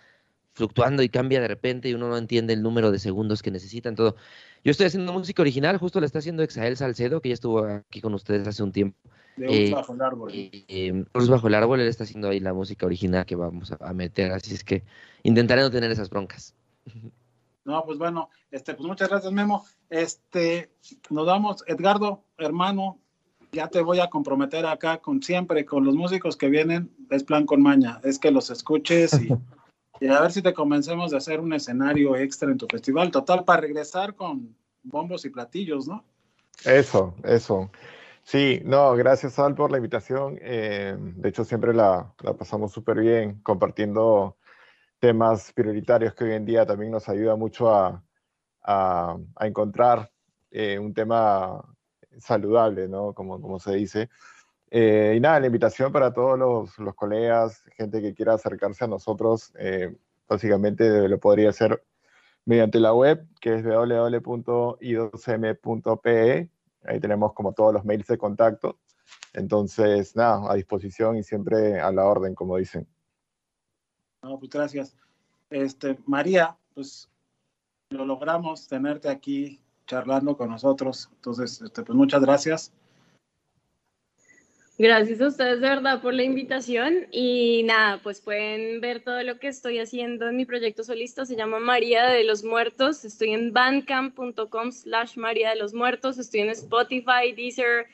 fluctuando 0.60 1.02
y 1.02 1.10
cambia 1.10 1.40
de 1.40 1.48
repente 1.48 1.88
y 1.90 1.94
uno 1.94 2.10
no 2.10 2.18
entiende 2.18 2.53
el 2.53 2.61
número 2.61 2.91
de 2.91 2.99
segundos 2.99 3.41
que 3.41 3.49
necesitan, 3.49 3.95
todo. 3.95 4.15
Yo 4.64 4.72
estoy 4.72 4.88
haciendo 4.88 5.14
música 5.14 5.41
original, 5.41 5.77
justo 5.77 6.02
la 6.02 6.06
está 6.06 6.19
haciendo 6.19 6.44
Exael 6.44 6.76
Salcedo, 6.76 7.22
que 7.22 7.30
ya 7.30 7.34
estuvo 7.34 7.64
aquí 7.65 8.02
con 8.02 8.14
ustedes 8.14 8.45
hace 8.45 8.61
un 8.61 8.73
tiempo. 8.73 8.98
De 9.38 9.45
Eh, 9.48 9.65
un 9.68 9.72
bajo 9.72 9.94
el 9.94 10.02
árbol. 10.02 10.31
eh, 10.34 11.06
Luz 11.14 11.30
bajo 11.30 11.48
el 11.48 11.56
árbol, 11.56 11.80
él 11.80 11.88
está 11.88 12.03
haciendo 12.03 12.27
ahí 12.27 12.41
la 12.41 12.53
música 12.53 12.86
original 12.86 13.26
que 13.26 13.38
vamos 13.38 13.72
a, 13.72 13.77
a 13.80 13.94
meter, 13.94 14.34
así 14.34 14.53
es 14.53 14.65
que 14.65 14.84
intentaré 15.23 15.61
no 15.61 15.72
tener 15.72 15.90
esas 15.91 16.10
broncas. 16.10 16.53
No, 17.64 17.84
pues 17.86 17.98
bueno, 17.98 18.30
este, 18.52 18.73
pues 18.73 18.86
muchas 18.86 19.10
gracias, 19.10 19.31
Memo. 19.31 19.65
Este, 19.90 20.72
nos 21.10 21.26
vamos, 21.26 21.64
Edgardo, 21.68 22.23
hermano, 22.38 22.99
ya 23.52 23.68
te 23.68 23.81
voy 23.81 23.99
a 23.99 24.10
comprometer 24.10 24.65
acá 24.65 24.98
con 24.98 25.23
siempre, 25.23 25.65
con 25.65 25.86
los 25.86 25.95
músicos 25.95 26.36
que 26.36 26.49
vienen, 26.49 26.91
es 27.10 27.23
plan 27.23 27.45
con 27.45 27.61
maña, 27.61 27.99
es 28.03 28.19
que 28.19 28.31
los 28.31 28.49
escuches 28.49 29.14
y, 29.22 29.30
y 29.99 30.07
a 30.07 30.21
ver 30.21 30.31
si 30.31 30.41
te 30.41 30.53
convencemos 30.53 31.11
de 31.11 31.17
hacer 31.17 31.39
un 31.39 31.53
escenario 31.53 32.15
extra 32.15 32.51
en 32.51 32.57
tu 32.57 32.67
festival, 32.67 33.11
total, 33.11 33.43
para 33.45 33.61
regresar 33.61 34.15
con 34.15 34.55
bombos 34.84 35.26
y 35.26 35.30
platillos, 35.30 35.88
¿no? 35.88 36.03
Eso, 36.65 37.15
eso. 37.23 37.71
Sí, 38.23 38.61
no, 38.65 38.95
gracias 38.95 39.39
Al 39.39 39.55
por 39.55 39.71
la 39.71 39.77
invitación. 39.77 40.38
Eh, 40.41 40.95
de 40.99 41.30
hecho, 41.30 41.43
siempre 41.43 41.73
la, 41.73 42.13
la 42.21 42.34
pasamos 42.34 42.71
súper 42.71 42.99
bien 42.99 43.41
compartiendo 43.41 44.38
temas 44.99 45.53
prioritarios 45.53 46.13
que 46.15 46.26
hoy 46.26 46.34
en 46.34 46.45
día 46.45 46.65
también 46.65 46.91
nos 46.91 47.09
ayuda 47.09 47.35
mucho 47.35 47.73
a, 47.73 48.03
a- 48.63 49.17
encontrar 49.41 50.11
eh, 50.51 50.80
un 50.80 50.93
tema 50.93 51.63
saludable, 52.19 52.88
¿no? 52.88 53.13
Como, 53.13 53.41
como 53.41 53.59
se 53.59 53.73
dice. 53.76 54.09
Eh, 54.71 55.15
y 55.17 55.19
nada, 55.19 55.39
la 55.39 55.47
invitación 55.47 55.91
para 55.91 56.13
todos 56.13 56.37
los, 56.37 56.69
colegas, 56.95 57.63
gente 57.75 57.99
que 58.01 58.13
quiera 58.13 58.35
acercarse 58.35 58.83
a 58.83 58.87
nosotros, 58.87 59.51
eh, 59.57 59.97
básicamente 60.27 61.07
lo 61.07 61.19
podría 61.19 61.49
hacer 61.49 61.83
mediante 62.45 62.79
la 62.79 62.93
web, 62.93 63.27
que 63.41 63.55
es 63.55 63.63
www.i2m.pe. 63.63 66.49
Ahí 66.83 66.99
tenemos 66.99 67.33
como 67.33 67.53
todos 67.53 67.73
los 67.73 67.83
mails 67.83 68.05
de 68.07 68.17
contacto. 68.17 68.77
Entonces, 69.33 70.15
nada, 70.15 70.51
a 70.51 70.55
disposición 70.55 71.17
y 71.17 71.23
siempre 71.23 71.79
a 71.79 71.91
la 71.91 72.05
orden, 72.05 72.35
como 72.35 72.57
dicen. 72.57 72.87
No, 74.21 74.37
pues 74.39 74.51
gracias. 74.51 74.95
Este, 75.49 75.97
María, 76.05 76.55
pues 76.75 77.09
lo 77.89 78.05
logramos 78.05 78.67
tenerte 78.67 79.09
aquí 79.09 79.59
charlando 79.87 80.37
con 80.37 80.49
nosotros, 80.49 81.09
entonces, 81.15 81.59
este, 81.61 81.81
pues 81.81 81.97
muchas 81.97 82.21
gracias. 82.21 82.71
Gracias 84.81 85.19
a 85.19 85.27
ustedes 85.27 85.60
de 85.60 85.68
verdad 85.68 86.01
por 86.01 86.14
la 86.14 86.23
invitación. 86.23 87.07
Y 87.11 87.64
nada, 87.64 87.99
pues 88.01 88.22
pueden 88.22 88.80
ver 88.80 89.03
todo 89.03 89.22
lo 89.23 89.38
que 89.38 89.49
estoy 89.49 89.77
haciendo 89.77 90.30
en 90.30 90.38
mi 90.38 90.45
proyecto 90.45 90.85
solista, 90.85 91.26
se 91.26 91.35
llama 91.35 91.60
María 91.60 92.07
de 92.07 92.23
los 92.23 92.45
Muertos, 92.45 93.03
estoy 93.03 93.31
en 93.34 93.51
bandcamp.com 93.51 94.72
slash 94.72 95.18
María 95.18 95.49
de 95.49 95.57
los 95.57 95.73
Muertos, 95.73 96.18
estoy 96.18 96.39
en 96.39 96.51
Spotify, 96.51 97.34
Deezer, 97.35 97.88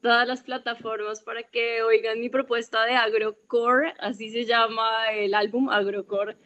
todas 0.00 0.26
las 0.26 0.40
plataformas 0.40 1.20
para 1.20 1.42
que 1.42 1.82
oigan 1.82 2.18
mi 2.18 2.30
propuesta 2.30 2.86
de 2.86 2.94
agrocore, 2.94 3.92
así 3.98 4.30
se 4.30 4.46
llama 4.46 5.12
el 5.12 5.34
álbum 5.34 5.68
agrocore. 5.68 6.38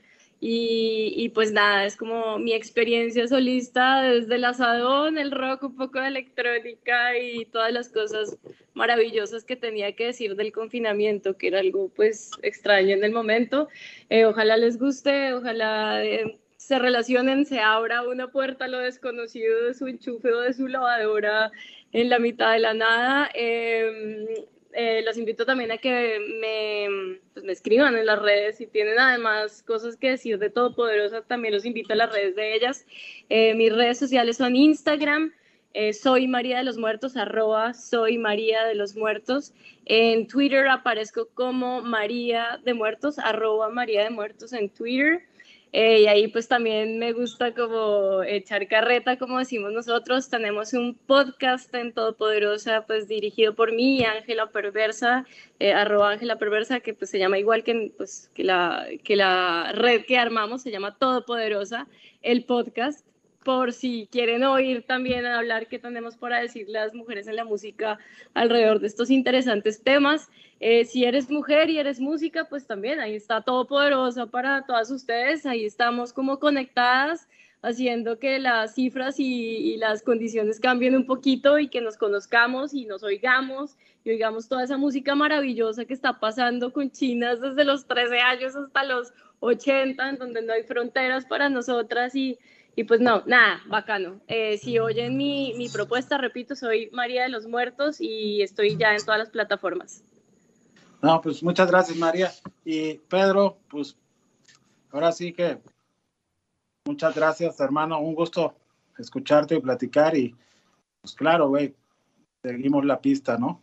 Y, 0.47 1.15
y 1.17 1.31
pues 1.31 1.53
nada, 1.53 1.87
es 1.87 1.97
como 1.97 2.39
mi 2.39 2.53
experiencia 2.53 3.27
solista 3.27 4.03
desde 4.03 4.35
el 4.35 4.45
asadón, 4.45 5.17
el 5.17 5.31
rock, 5.31 5.63
un 5.63 5.75
poco 5.75 5.99
de 6.03 6.09
electrónica 6.09 7.17
y 7.19 7.47
todas 7.47 7.73
las 7.73 7.89
cosas 7.89 8.37
maravillosas 8.75 9.45
que 9.45 9.57
tenía 9.57 9.97
que 9.97 10.05
decir 10.05 10.37
del 10.37 10.53
confinamiento, 10.53 11.39
que 11.39 11.47
era 11.47 11.61
algo 11.61 11.89
pues 11.89 12.31
extraño 12.43 12.95
en 12.95 13.05
el 13.05 13.13
momento. 13.13 13.71
Eh, 14.11 14.27
ojalá 14.27 14.59
les 14.59 14.79
guste, 14.79 15.33
ojalá 15.33 16.05
eh, 16.05 16.39
se 16.59 16.79
relacionen, 16.79 17.47
se 17.47 17.61
abra 17.61 18.03
una 18.07 18.31
puerta 18.31 18.67
a 18.67 18.69
lo 18.69 18.81
desconocido 18.81 19.65
de 19.65 19.73
su 19.73 19.87
enchufe 19.87 20.31
o 20.31 20.41
de 20.41 20.53
su 20.53 20.69
lavadora 20.69 21.53
en 21.93 22.11
la 22.11 22.19
mitad 22.19 22.53
de 22.53 22.59
la 22.59 22.75
nada. 22.75 23.31
Eh, 23.33 24.47
eh, 24.75 25.03
los 25.05 25.17
invito 25.17 25.47
también 25.47 25.71
a 25.71 25.79
que 25.79 26.19
me, 26.41 27.21
pues, 27.33 27.45
me 27.45 27.53
escriban 27.53 27.97
en 27.97 28.07
las 28.07 28.21
redes 28.21 28.57
si 28.57 28.67
tienen 28.67 28.99
además 28.99 29.63
cosas 29.63 29.97
que 29.97 30.11
decir 30.11 30.39
de 30.39 30.51
Todopoderosa, 30.51 31.23
también 31.23 31.55
los 31.55 31.65
invito 31.65 31.93
a 31.93 31.97
las 31.97 32.13
redes 32.13 32.35
de 32.35 32.55
ellas. 32.55 32.87
Eh, 33.29 33.55
mis 33.55 33.73
redes 33.73 33.99
sociales 33.99 34.37
son 34.37 34.57
Instagram, 34.57 35.33
eh, 35.75 35.93
soy 35.93 36.27
María 36.27 36.59
de 36.59 36.65
los 36.65 36.77
Muertos, 36.77 37.17
arroba 37.17 37.73
soy 37.75 38.19
María 38.19 38.65
de 38.65 38.75
los 38.75 38.97
Muertos. 38.97 39.53
En 39.85 40.27
Twitter 40.27 40.67
aparezco 40.69 41.29
como 41.35 41.81
María 41.81 42.61
de 42.65 42.75
Muertos, 42.75 43.19
arroba 43.19 43.69
María 43.69 44.03
de 44.05 44.11
Muertos 44.11 44.53
en 44.53 44.71
Twitter. 44.71 45.23
Eh, 45.77 46.03
y 46.03 46.07
ahí 46.07 46.29
pues 46.29 46.47
también 46.47 47.01
me 47.01 47.13
gusta 47.13 47.53
como 47.53 48.23
echar 48.23 48.69
carreta, 48.69 49.19
como 49.19 49.41
decimos 49.41 49.73
nosotros. 49.73 50.31
Tenemos 50.31 50.73
un 50.73 50.95
podcast 50.95 51.75
en 51.75 51.93
Todopoderosa, 51.93 52.87
pues 52.87 53.09
dirigido 53.09 53.57
por 53.57 53.73
mí, 53.73 54.05
Ángela 54.05 54.51
Perversa, 54.51 55.27
eh, 55.59 55.73
arroba 55.73 56.13
Ángela 56.13 56.39
Perversa, 56.39 56.79
que 56.79 56.95
pues 56.95 57.11
se 57.11 57.19
llama 57.19 57.41
igual 57.41 57.65
que, 57.65 57.93
pues, 57.97 58.31
que, 58.35 58.45
la, 58.45 58.87
que 59.03 59.17
la 59.17 59.73
red 59.73 60.05
que 60.07 60.17
armamos, 60.17 60.63
se 60.63 60.71
llama 60.71 60.97
Todopoderosa, 60.97 61.89
el 62.23 62.45
podcast 62.45 63.05
por 63.45 63.73
si 63.73 64.09
quieren 64.11 64.43
oír 64.43 64.85
también 64.87 65.27
hablar 65.27 65.69
qué 65.69 65.79
tenemos 65.79 66.17
para 66.17 66.41
decir 66.41 66.69
las 66.69 66.95
mujeres 66.95 67.29
en 67.29 67.37
la 67.37 67.45
música 67.45 67.99
alrededor 68.33 68.81
de 68.81 68.87
estos 68.87 69.11
interesantes 69.11 69.83
temas. 69.83 70.29
Eh, 70.61 70.85
si 70.87 71.05
eres 71.05 71.31
mujer 71.31 71.71
y 71.71 71.79
eres 71.79 72.01
música, 72.01 72.47
pues 72.49 72.67
también 72.67 72.99
ahí 72.99 73.15
está 73.15 73.43
Todopoderosa 73.43 74.27
para 74.27 74.65
todas 74.67 74.91
ustedes. 74.91 75.47
Ahí 75.47 75.65
estamos 75.65 76.13
como 76.13 76.39
conectadas, 76.39 77.29
haciendo 77.63 78.19
que 78.19 78.39
las 78.39 78.75
cifras 78.75 79.17
y, 79.19 79.77
las 79.77 80.03
condiciones 80.03 80.61
cambien 80.61 80.97
un 80.97 81.07
poquito 81.07 81.59
y 81.59 81.69
que 81.69 81.81
nos 81.81 81.97
conozcamos 81.97 82.75
y 82.75 82.87
nos 82.87 83.03
oigamos 83.03 83.77
y 84.05 84.11
oigamos 84.11 84.49
toda 84.49 84.65
esa 84.65 84.77
música 84.77 85.15
maravillosa 85.15 85.85
que 85.85 85.95
está 85.95 86.21
pasando 86.21 86.73
con 86.73 86.91
chinas 86.91 87.41
desde 87.41 87.65
los 87.65 87.87
13 87.87 88.21
años 88.21 88.55
hasta 88.55 88.85
los 88.85 89.13
80, 89.41 90.11
en 90.11 90.19
donde 90.19 90.43
no 90.43 90.53
hay 90.53 90.63
fronteras 90.63 91.25
para 91.27 91.49
nosotras 91.49 92.15
y 92.15 92.39
y 92.77 92.85
pues 92.85 93.01
no, 93.01 93.23
nada, 93.27 93.61
bacano. 93.67 94.21
Eh, 94.27 94.59
si 94.59 94.79
oyen 94.79 95.17
mi, 95.17 95.55
mi, 95.57 95.69
propuesta, 95.69 96.19
repito, 96.19 96.57
soy 96.57 96.91
María 96.93 97.23
de 97.23 97.29
los 97.29 97.47
Muertos 97.47 98.01
y 98.01 98.43
estoy 98.43 98.77
ya 98.77 98.95
en 98.95 99.05
todas 99.05 99.19
las 99.19 99.31
plataformas. 99.31 100.03
No, 101.01 101.21
pues 101.21 101.43
muchas 101.43 101.71
gracias, 101.71 101.97
María. 101.99 102.33
Y 102.65 102.95
Pedro, 102.95 103.59
pues 103.69 103.97
ahora 104.91 105.13
sí 105.13 105.33
que 105.33 105.61
muchas 106.85 107.15
gracias, 107.15 107.61
hermano. 107.61 108.01
Un 108.01 108.15
gusto 108.15 108.55
escucharte 108.99 109.55
y 109.55 109.61
platicar. 109.61 110.17
Y 110.17 110.35
pues 111.01 111.15
claro, 111.15 111.49
güey, 111.49 111.75
seguimos 112.43 112.85
la 112.85 113.01
pista, 113.01 113.37
¿no? 113.39 113.61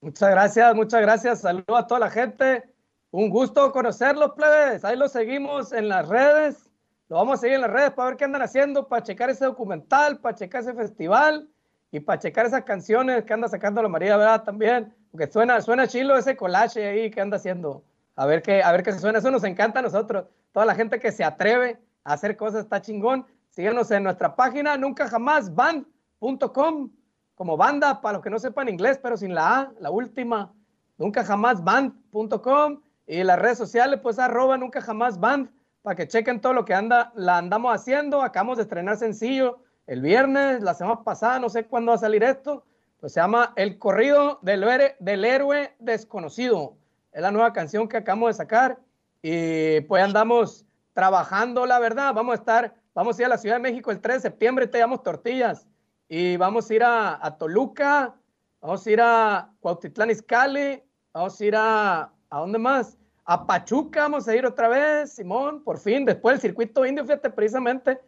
Muchas 0.00 0.30
gracias, 0.30 0.74
muchas 0.74 1.00
gracias. 1.02 1.40
Saludos 1.42 1.78
a 1.78 1.86
toda 1.86 2.00
la 2.00 2.10
gente. 2.10 2.64
Un 3.12 3.28
gusto 3.28 3.70
conocerlos, 3.70 4.32
plebes. 4.32 4.84
Ahí 4.84 4.96
los 4.96 5.12
seguimos 5.12 5.72
en 5.72 5.88
las 5.88 6.08
redes. 6.08 6.71
Lo 7.08 7.16
vamos 7.16 7.34
a 7.34 7.40
seguir 7.42 7.56
en 7.56 7.62
las 7.62 7.70
redes 7.70 7.90
para 7.90 8.08
ver 8.10 8.16
qué 8.16 8.24
andan 8.24 8.42
haciendo, 8.42 8.88
para 8.88 9.02
checar 9.02 9.30
ese 9.30 9.44
documental, 9.44 10.18
para 10.18 10.34
checar 10.34 10.62
ese 10.62 10.74
festival 10.74 11.48
y 11.90 12.00
para 12.00 12.18
checar 12.18 12.46
esas 12.46 12.64
canciones 12.64 13.24
que 13.24 13.32
anda 13.32 13.48
sacando 13.48 13.82
la 13.82 13.88
María, 13.88 14.16
¿verdad? 14.16 14.44
También, 14.44 14.94
porque 15.10 15.30
suena, 15.30 15.60
suena 15.60 15.86
chilo 15.86 16.16
ese 16.16 16.36
collage 16.36 16.86
ahí 16.86 17.10
que 17.10 17.20
anda 17.20 17.36
haciendo. 17.36 17.84
A 18.16 18.26
ver 18.26 18.42
qué, 18.42 18.62
a 18.62 18.72
ver 18.72 18.82
qué 18.82 18.92
se 18.92 18.98
suena. 18.98 19.18
Eso 19.18 19.30
nos 19.30 19.44
encanta 19.44 19.80
a 19.80 19.82
nosotros. 19.82 20.26
Toda 20.52 20.66
la 20.66 20.74
gente 20.74 20.98
que 20.98 21.12
se 21.12 21.24
atreve 21.24 21.78
a 22.04 22.14
hacer 22.14 22.36
cosas 22.36 22.64
está 22.64 22.80
chingón. 22.80 23.26
Síguenos 23.50 23.90
en 23.90 24.04
nuestra 24.04 24.34
página, 24.34 24.76
nunca 24.78 25.08
jamás, 25.08 25.54
van.com. 25.54 26.90
como 27.34 27.56
banda, 27.56 28.00
para 28.00 28.14
los 28.14 28.22
que 28.22 28.30
no 28.30 28.38
sepan 28.38 28.68
inglés, 28.68 28.98
pero 29.02 29.16
sin 29.16 29.34
la 29.34 29.60
A, 29.60 29.72
la 29.78 29.90
última, 29.90 30.52
nunca 30.96 31.24
jamás 31.24 31.62
band.com 31.62 32.80
y 33.06 33.22
las 33.24 33.38
redes 33.38 33.58
sociales, 33.58 34.00
pues 34.02 34.18
arroba 34.18 34.56
nunca 34.56 34.80
jamás 34.80 35.18
band, 35.18 35.50
para 35.82 35.96
que 35.96 36.08
chequen 36.08 36.40
todo 36.40 36.52
lo 36.52 36.64
que 36.64 36.74
anda, 36.74 37.12
la 37.14 37.38
andamos 37.38 37.74
haciendo. 37.74 38.22
Acabamos 38.22 38.56
de 38.56 38.62
estrenar 38.62 38.96
sencillo 38.96 39.58
el 39.86 40.00
viernes, 40.00 40.62
la 40.62 40.74
semana 40.74 41.02
pasada, 41.02 41.38
no 41.40 41.48
sé 41.48 41.66
cuándo 41.66 41.90
va 41.90 41.96
a 41.96 42.00
salir 42.00 42.22
esto, 42.22 42.64
pues 43.00 43.12
se 43.12 43.20
llama 43.20 43.52
El 43.56 43.78
corrido 43.78 44.38
del, 44.42 44.64
del 45.00 45.24
héroe 45.24 45.74
desconocido. 45.80 46.76
Es 47.12 47.20
la 47.20 47.32
nueva 47.32 47.52
canción 47.52 47.88
que 47.88 47.96
acabamos 47.96 48.28
de 48.28 48.34
sacar 48.34 48.78
y 49.20 49.80
pues 49.82 50.02
andamos 50.02 50.64
trabajando, 50.94 51.66
la 51.66 51.80
verdad. 51.80 52.14
Vamos 52.14 52.32
a 52.32 52.36
estar, 52.36 52.74
vamos 52.94 53.18
a 53.18 53.22
ir 53.22 53.26
a 53.26 53.30
la 53.30 53.38
Ciudad 53.38 53.56
de 53.56 53.62
México 53.62 53.90
el 53.90 54.00
3 54.00 54.16
de 54.16 54.28
septiembre, 54.28 54.68
te 54.68 54.78
damos 54.78 55.02
tortillas 55.02 55.66
y 56.08 56.36
vamos 56.36 56.70
a 56.70 56.74
ir 56.74 56.84
a, 56.84 57.26
a 57.26 57.36
Toluca, 57.36 58.14
vamos 58.60 58.86
a 58.86 58.90
ir 58.90 59.00
a 59.00 59.50
Cuautitlán 59.60 60.10
Izcalli, 60.10 60.80
vamos 61.12 61.40
a 61.40 61.44
ir 61.44 61.56
a, 61.56 62.12
¿a 62.30 62.38
dónde 62.38 62.58
más? 62.58 62.96
A 63.24 63.46
Pachuca 63.46 64.02
vamos 64.02 64.26
a 64.26 64.34
ir 64.34 64.44
otra 64.44 64.68
vez, 64.68 65.12
Simón, 65.12 65.62
por 65.62 65.78
fin, 65.78 66.04
después 66.04 66.34
del 66.34 66.40
circuito 66.40 66.84
indio, 66.84 67.04
fíjate, 67.04 67.30
precisamente, 67.30 68.00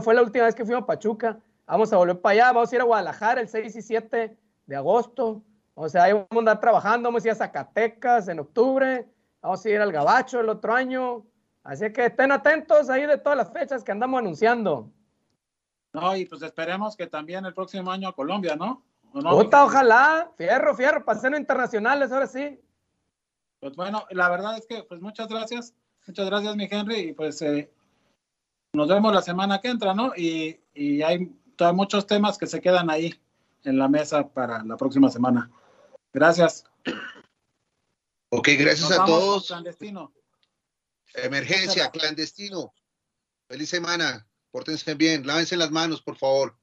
fue 0.00 0.14
la 0.14 0.22
última 0.22 0.46
vez 0.46 0.54
que 0.54 0.64
fuimos 0.64 0.82
a 0.82 0.86
Pachuca, 0.86 1.38
vamos 1.66 1.92
a 1.92 1.96
volver 1.96 2.20
para 2.20 2.32
allá, 2.32 2.52
vamos 2.52 2.72
a 2.72 2.74
ir 2.74 2.80
a 2.80 2.84
Guadalajara 2.84 3.40
el 3.40 3.48
6 3.48 3.76
y 3.76 3.82
7 3.82 4.36
de 4.66 4.76
agosto, 4.76 5.42
o 5.74 5.88
sea, 5.88 6.04
ahí 6.04 6.12
vamos 6.12 6.28
a 6.32 6.38
andar 6.38 6.60
trabajando, 6.60 7.08
vamos 7.08 7.24
a 7.24 7.28
ir 7.28 7.32
a 7.32 7.36
Zacatecas 7.36 8.26
en 8.26 8.40
octubre, 8.40 9.06
vamos 9.40 9.64
a 9.64 9.70
ir 9.70 9.80
al 9.80 9.92
Gabacho 9.92 10.40
el 10.40 10.48
otro 10.48 10.74
año, 10.74 11.24
así 11.62 11.92
que 11.92 12.06
estén 12.06 12.32
atentos 12.32 12.90
ahí 12.90 13.06
de 13.06 13.18
todas 13.18 13.38
las 13.38 13.52
fechas 13.52 13.84
que 13.84 13.92
andamos 13.92 14.18
anunciando. 14.18 14.90
No, 15.92 16.16
y 16.16 16.26
pues 16.26 16.42
esperemos 16.42 16.96
que 16.96 17.06
también 17.06 17.46
el 17.46 17.54
próximo 17.54 17.90
año 17.92 18.08
a 18.08 18.14
Colombia, 18.14 18.56
¿no? 18.56 18.82
¿O 19.12 19.20
no, 19.20 19.30
Puta, 19.30 19.64
ojalá, 19.64 20.30
fierro, 20.36 20.74
fierro, 20.74 21.04
paseo 21.04 21.36
internacionales, 21.36 22.10
ahora 22.10 22.26
sí. 22.26 22.60
Pues 23.60 23.74
bueno, 23.74 24.06
la 24.10 24.28
verdad 24.28 24.58
es 24.58 24.66
que 24.66 24.82
pues 24.84 25.00
muchas 25.00 25.28
gracias, 25.28 25.74
muchas 26.06 26.26
gracias 26.26 26.56
mi 26.56 26.68
Henry 26.70 27.08
y 27.08 27.12
pues 27.12 27.40
eh, 27.42 27.70
nos 28.72 28.88
vemos 28.88 29.12
la 29.12 29.22
semana 29.22 29.60
que 29.60 29.68
entra, 29.68 29.94
¿no? 29.94 30.12
Y, 30.16 30.60
y 30.74 31.02
hay 31.02 31.30
muchos 31.72 32.06
temas 32.06 32.38
que 32.38 32.46
se 32.46 32.60
quedan 32.60 32.90
ahí 32.90 33.14
en 33.64 33.78
la 33.78 33.88
mesa 33.88 34.28
para 34.28 34.62
la 34.62 34.76
próxima 34.76 35.10
semana. 35.10 35.50
Gracias. 36.12 36.64
Ok, 38.30 38.48
gracias 38.58 38.90
Nos 38.90 38.98
a 38.98 39.04
todos. 39.04 39.46
Clandestino. 39.48 40.12
Emergencia, 41.14 41.90
clandestino. 41.90 42.72
Feliz 43.48 43.70
semana. 43.70 44.26
Pórtense 44.50 44.94
bien. 44.94 45.26
Lávense 45.26 45.56
las 45.56 45.70
manos, 45.70 46.02
por 46.02 46.16
favor. 46.16 46.56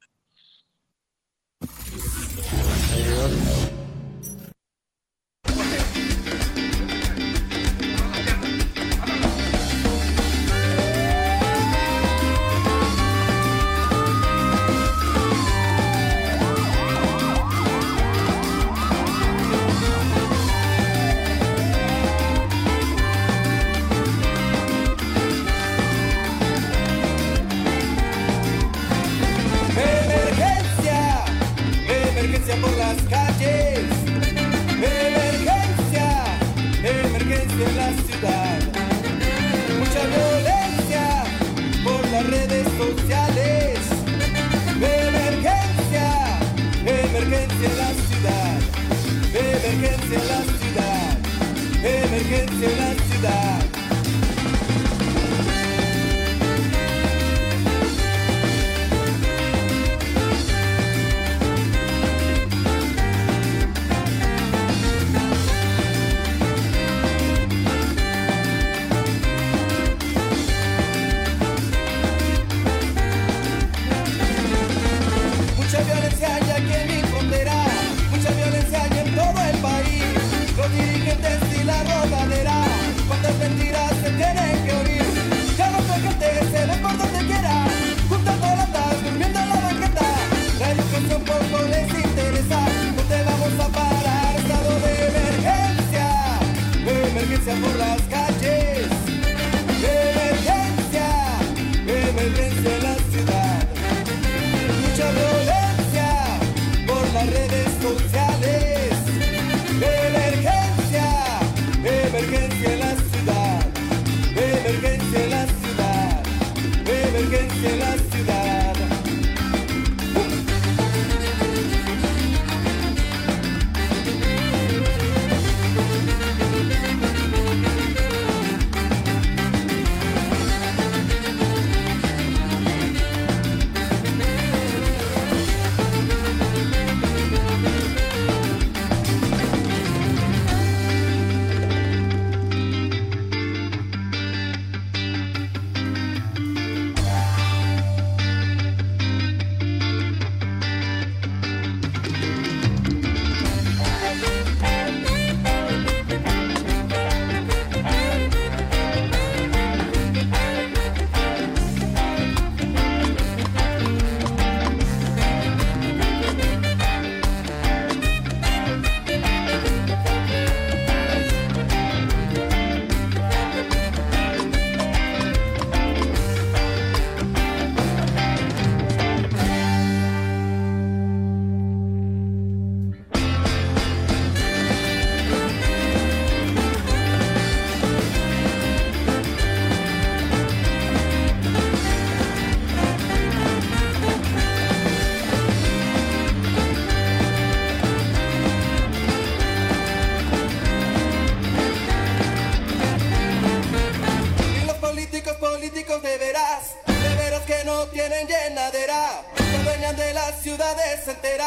Ciudades 211.04 211.08
enteras, 211.08 211.43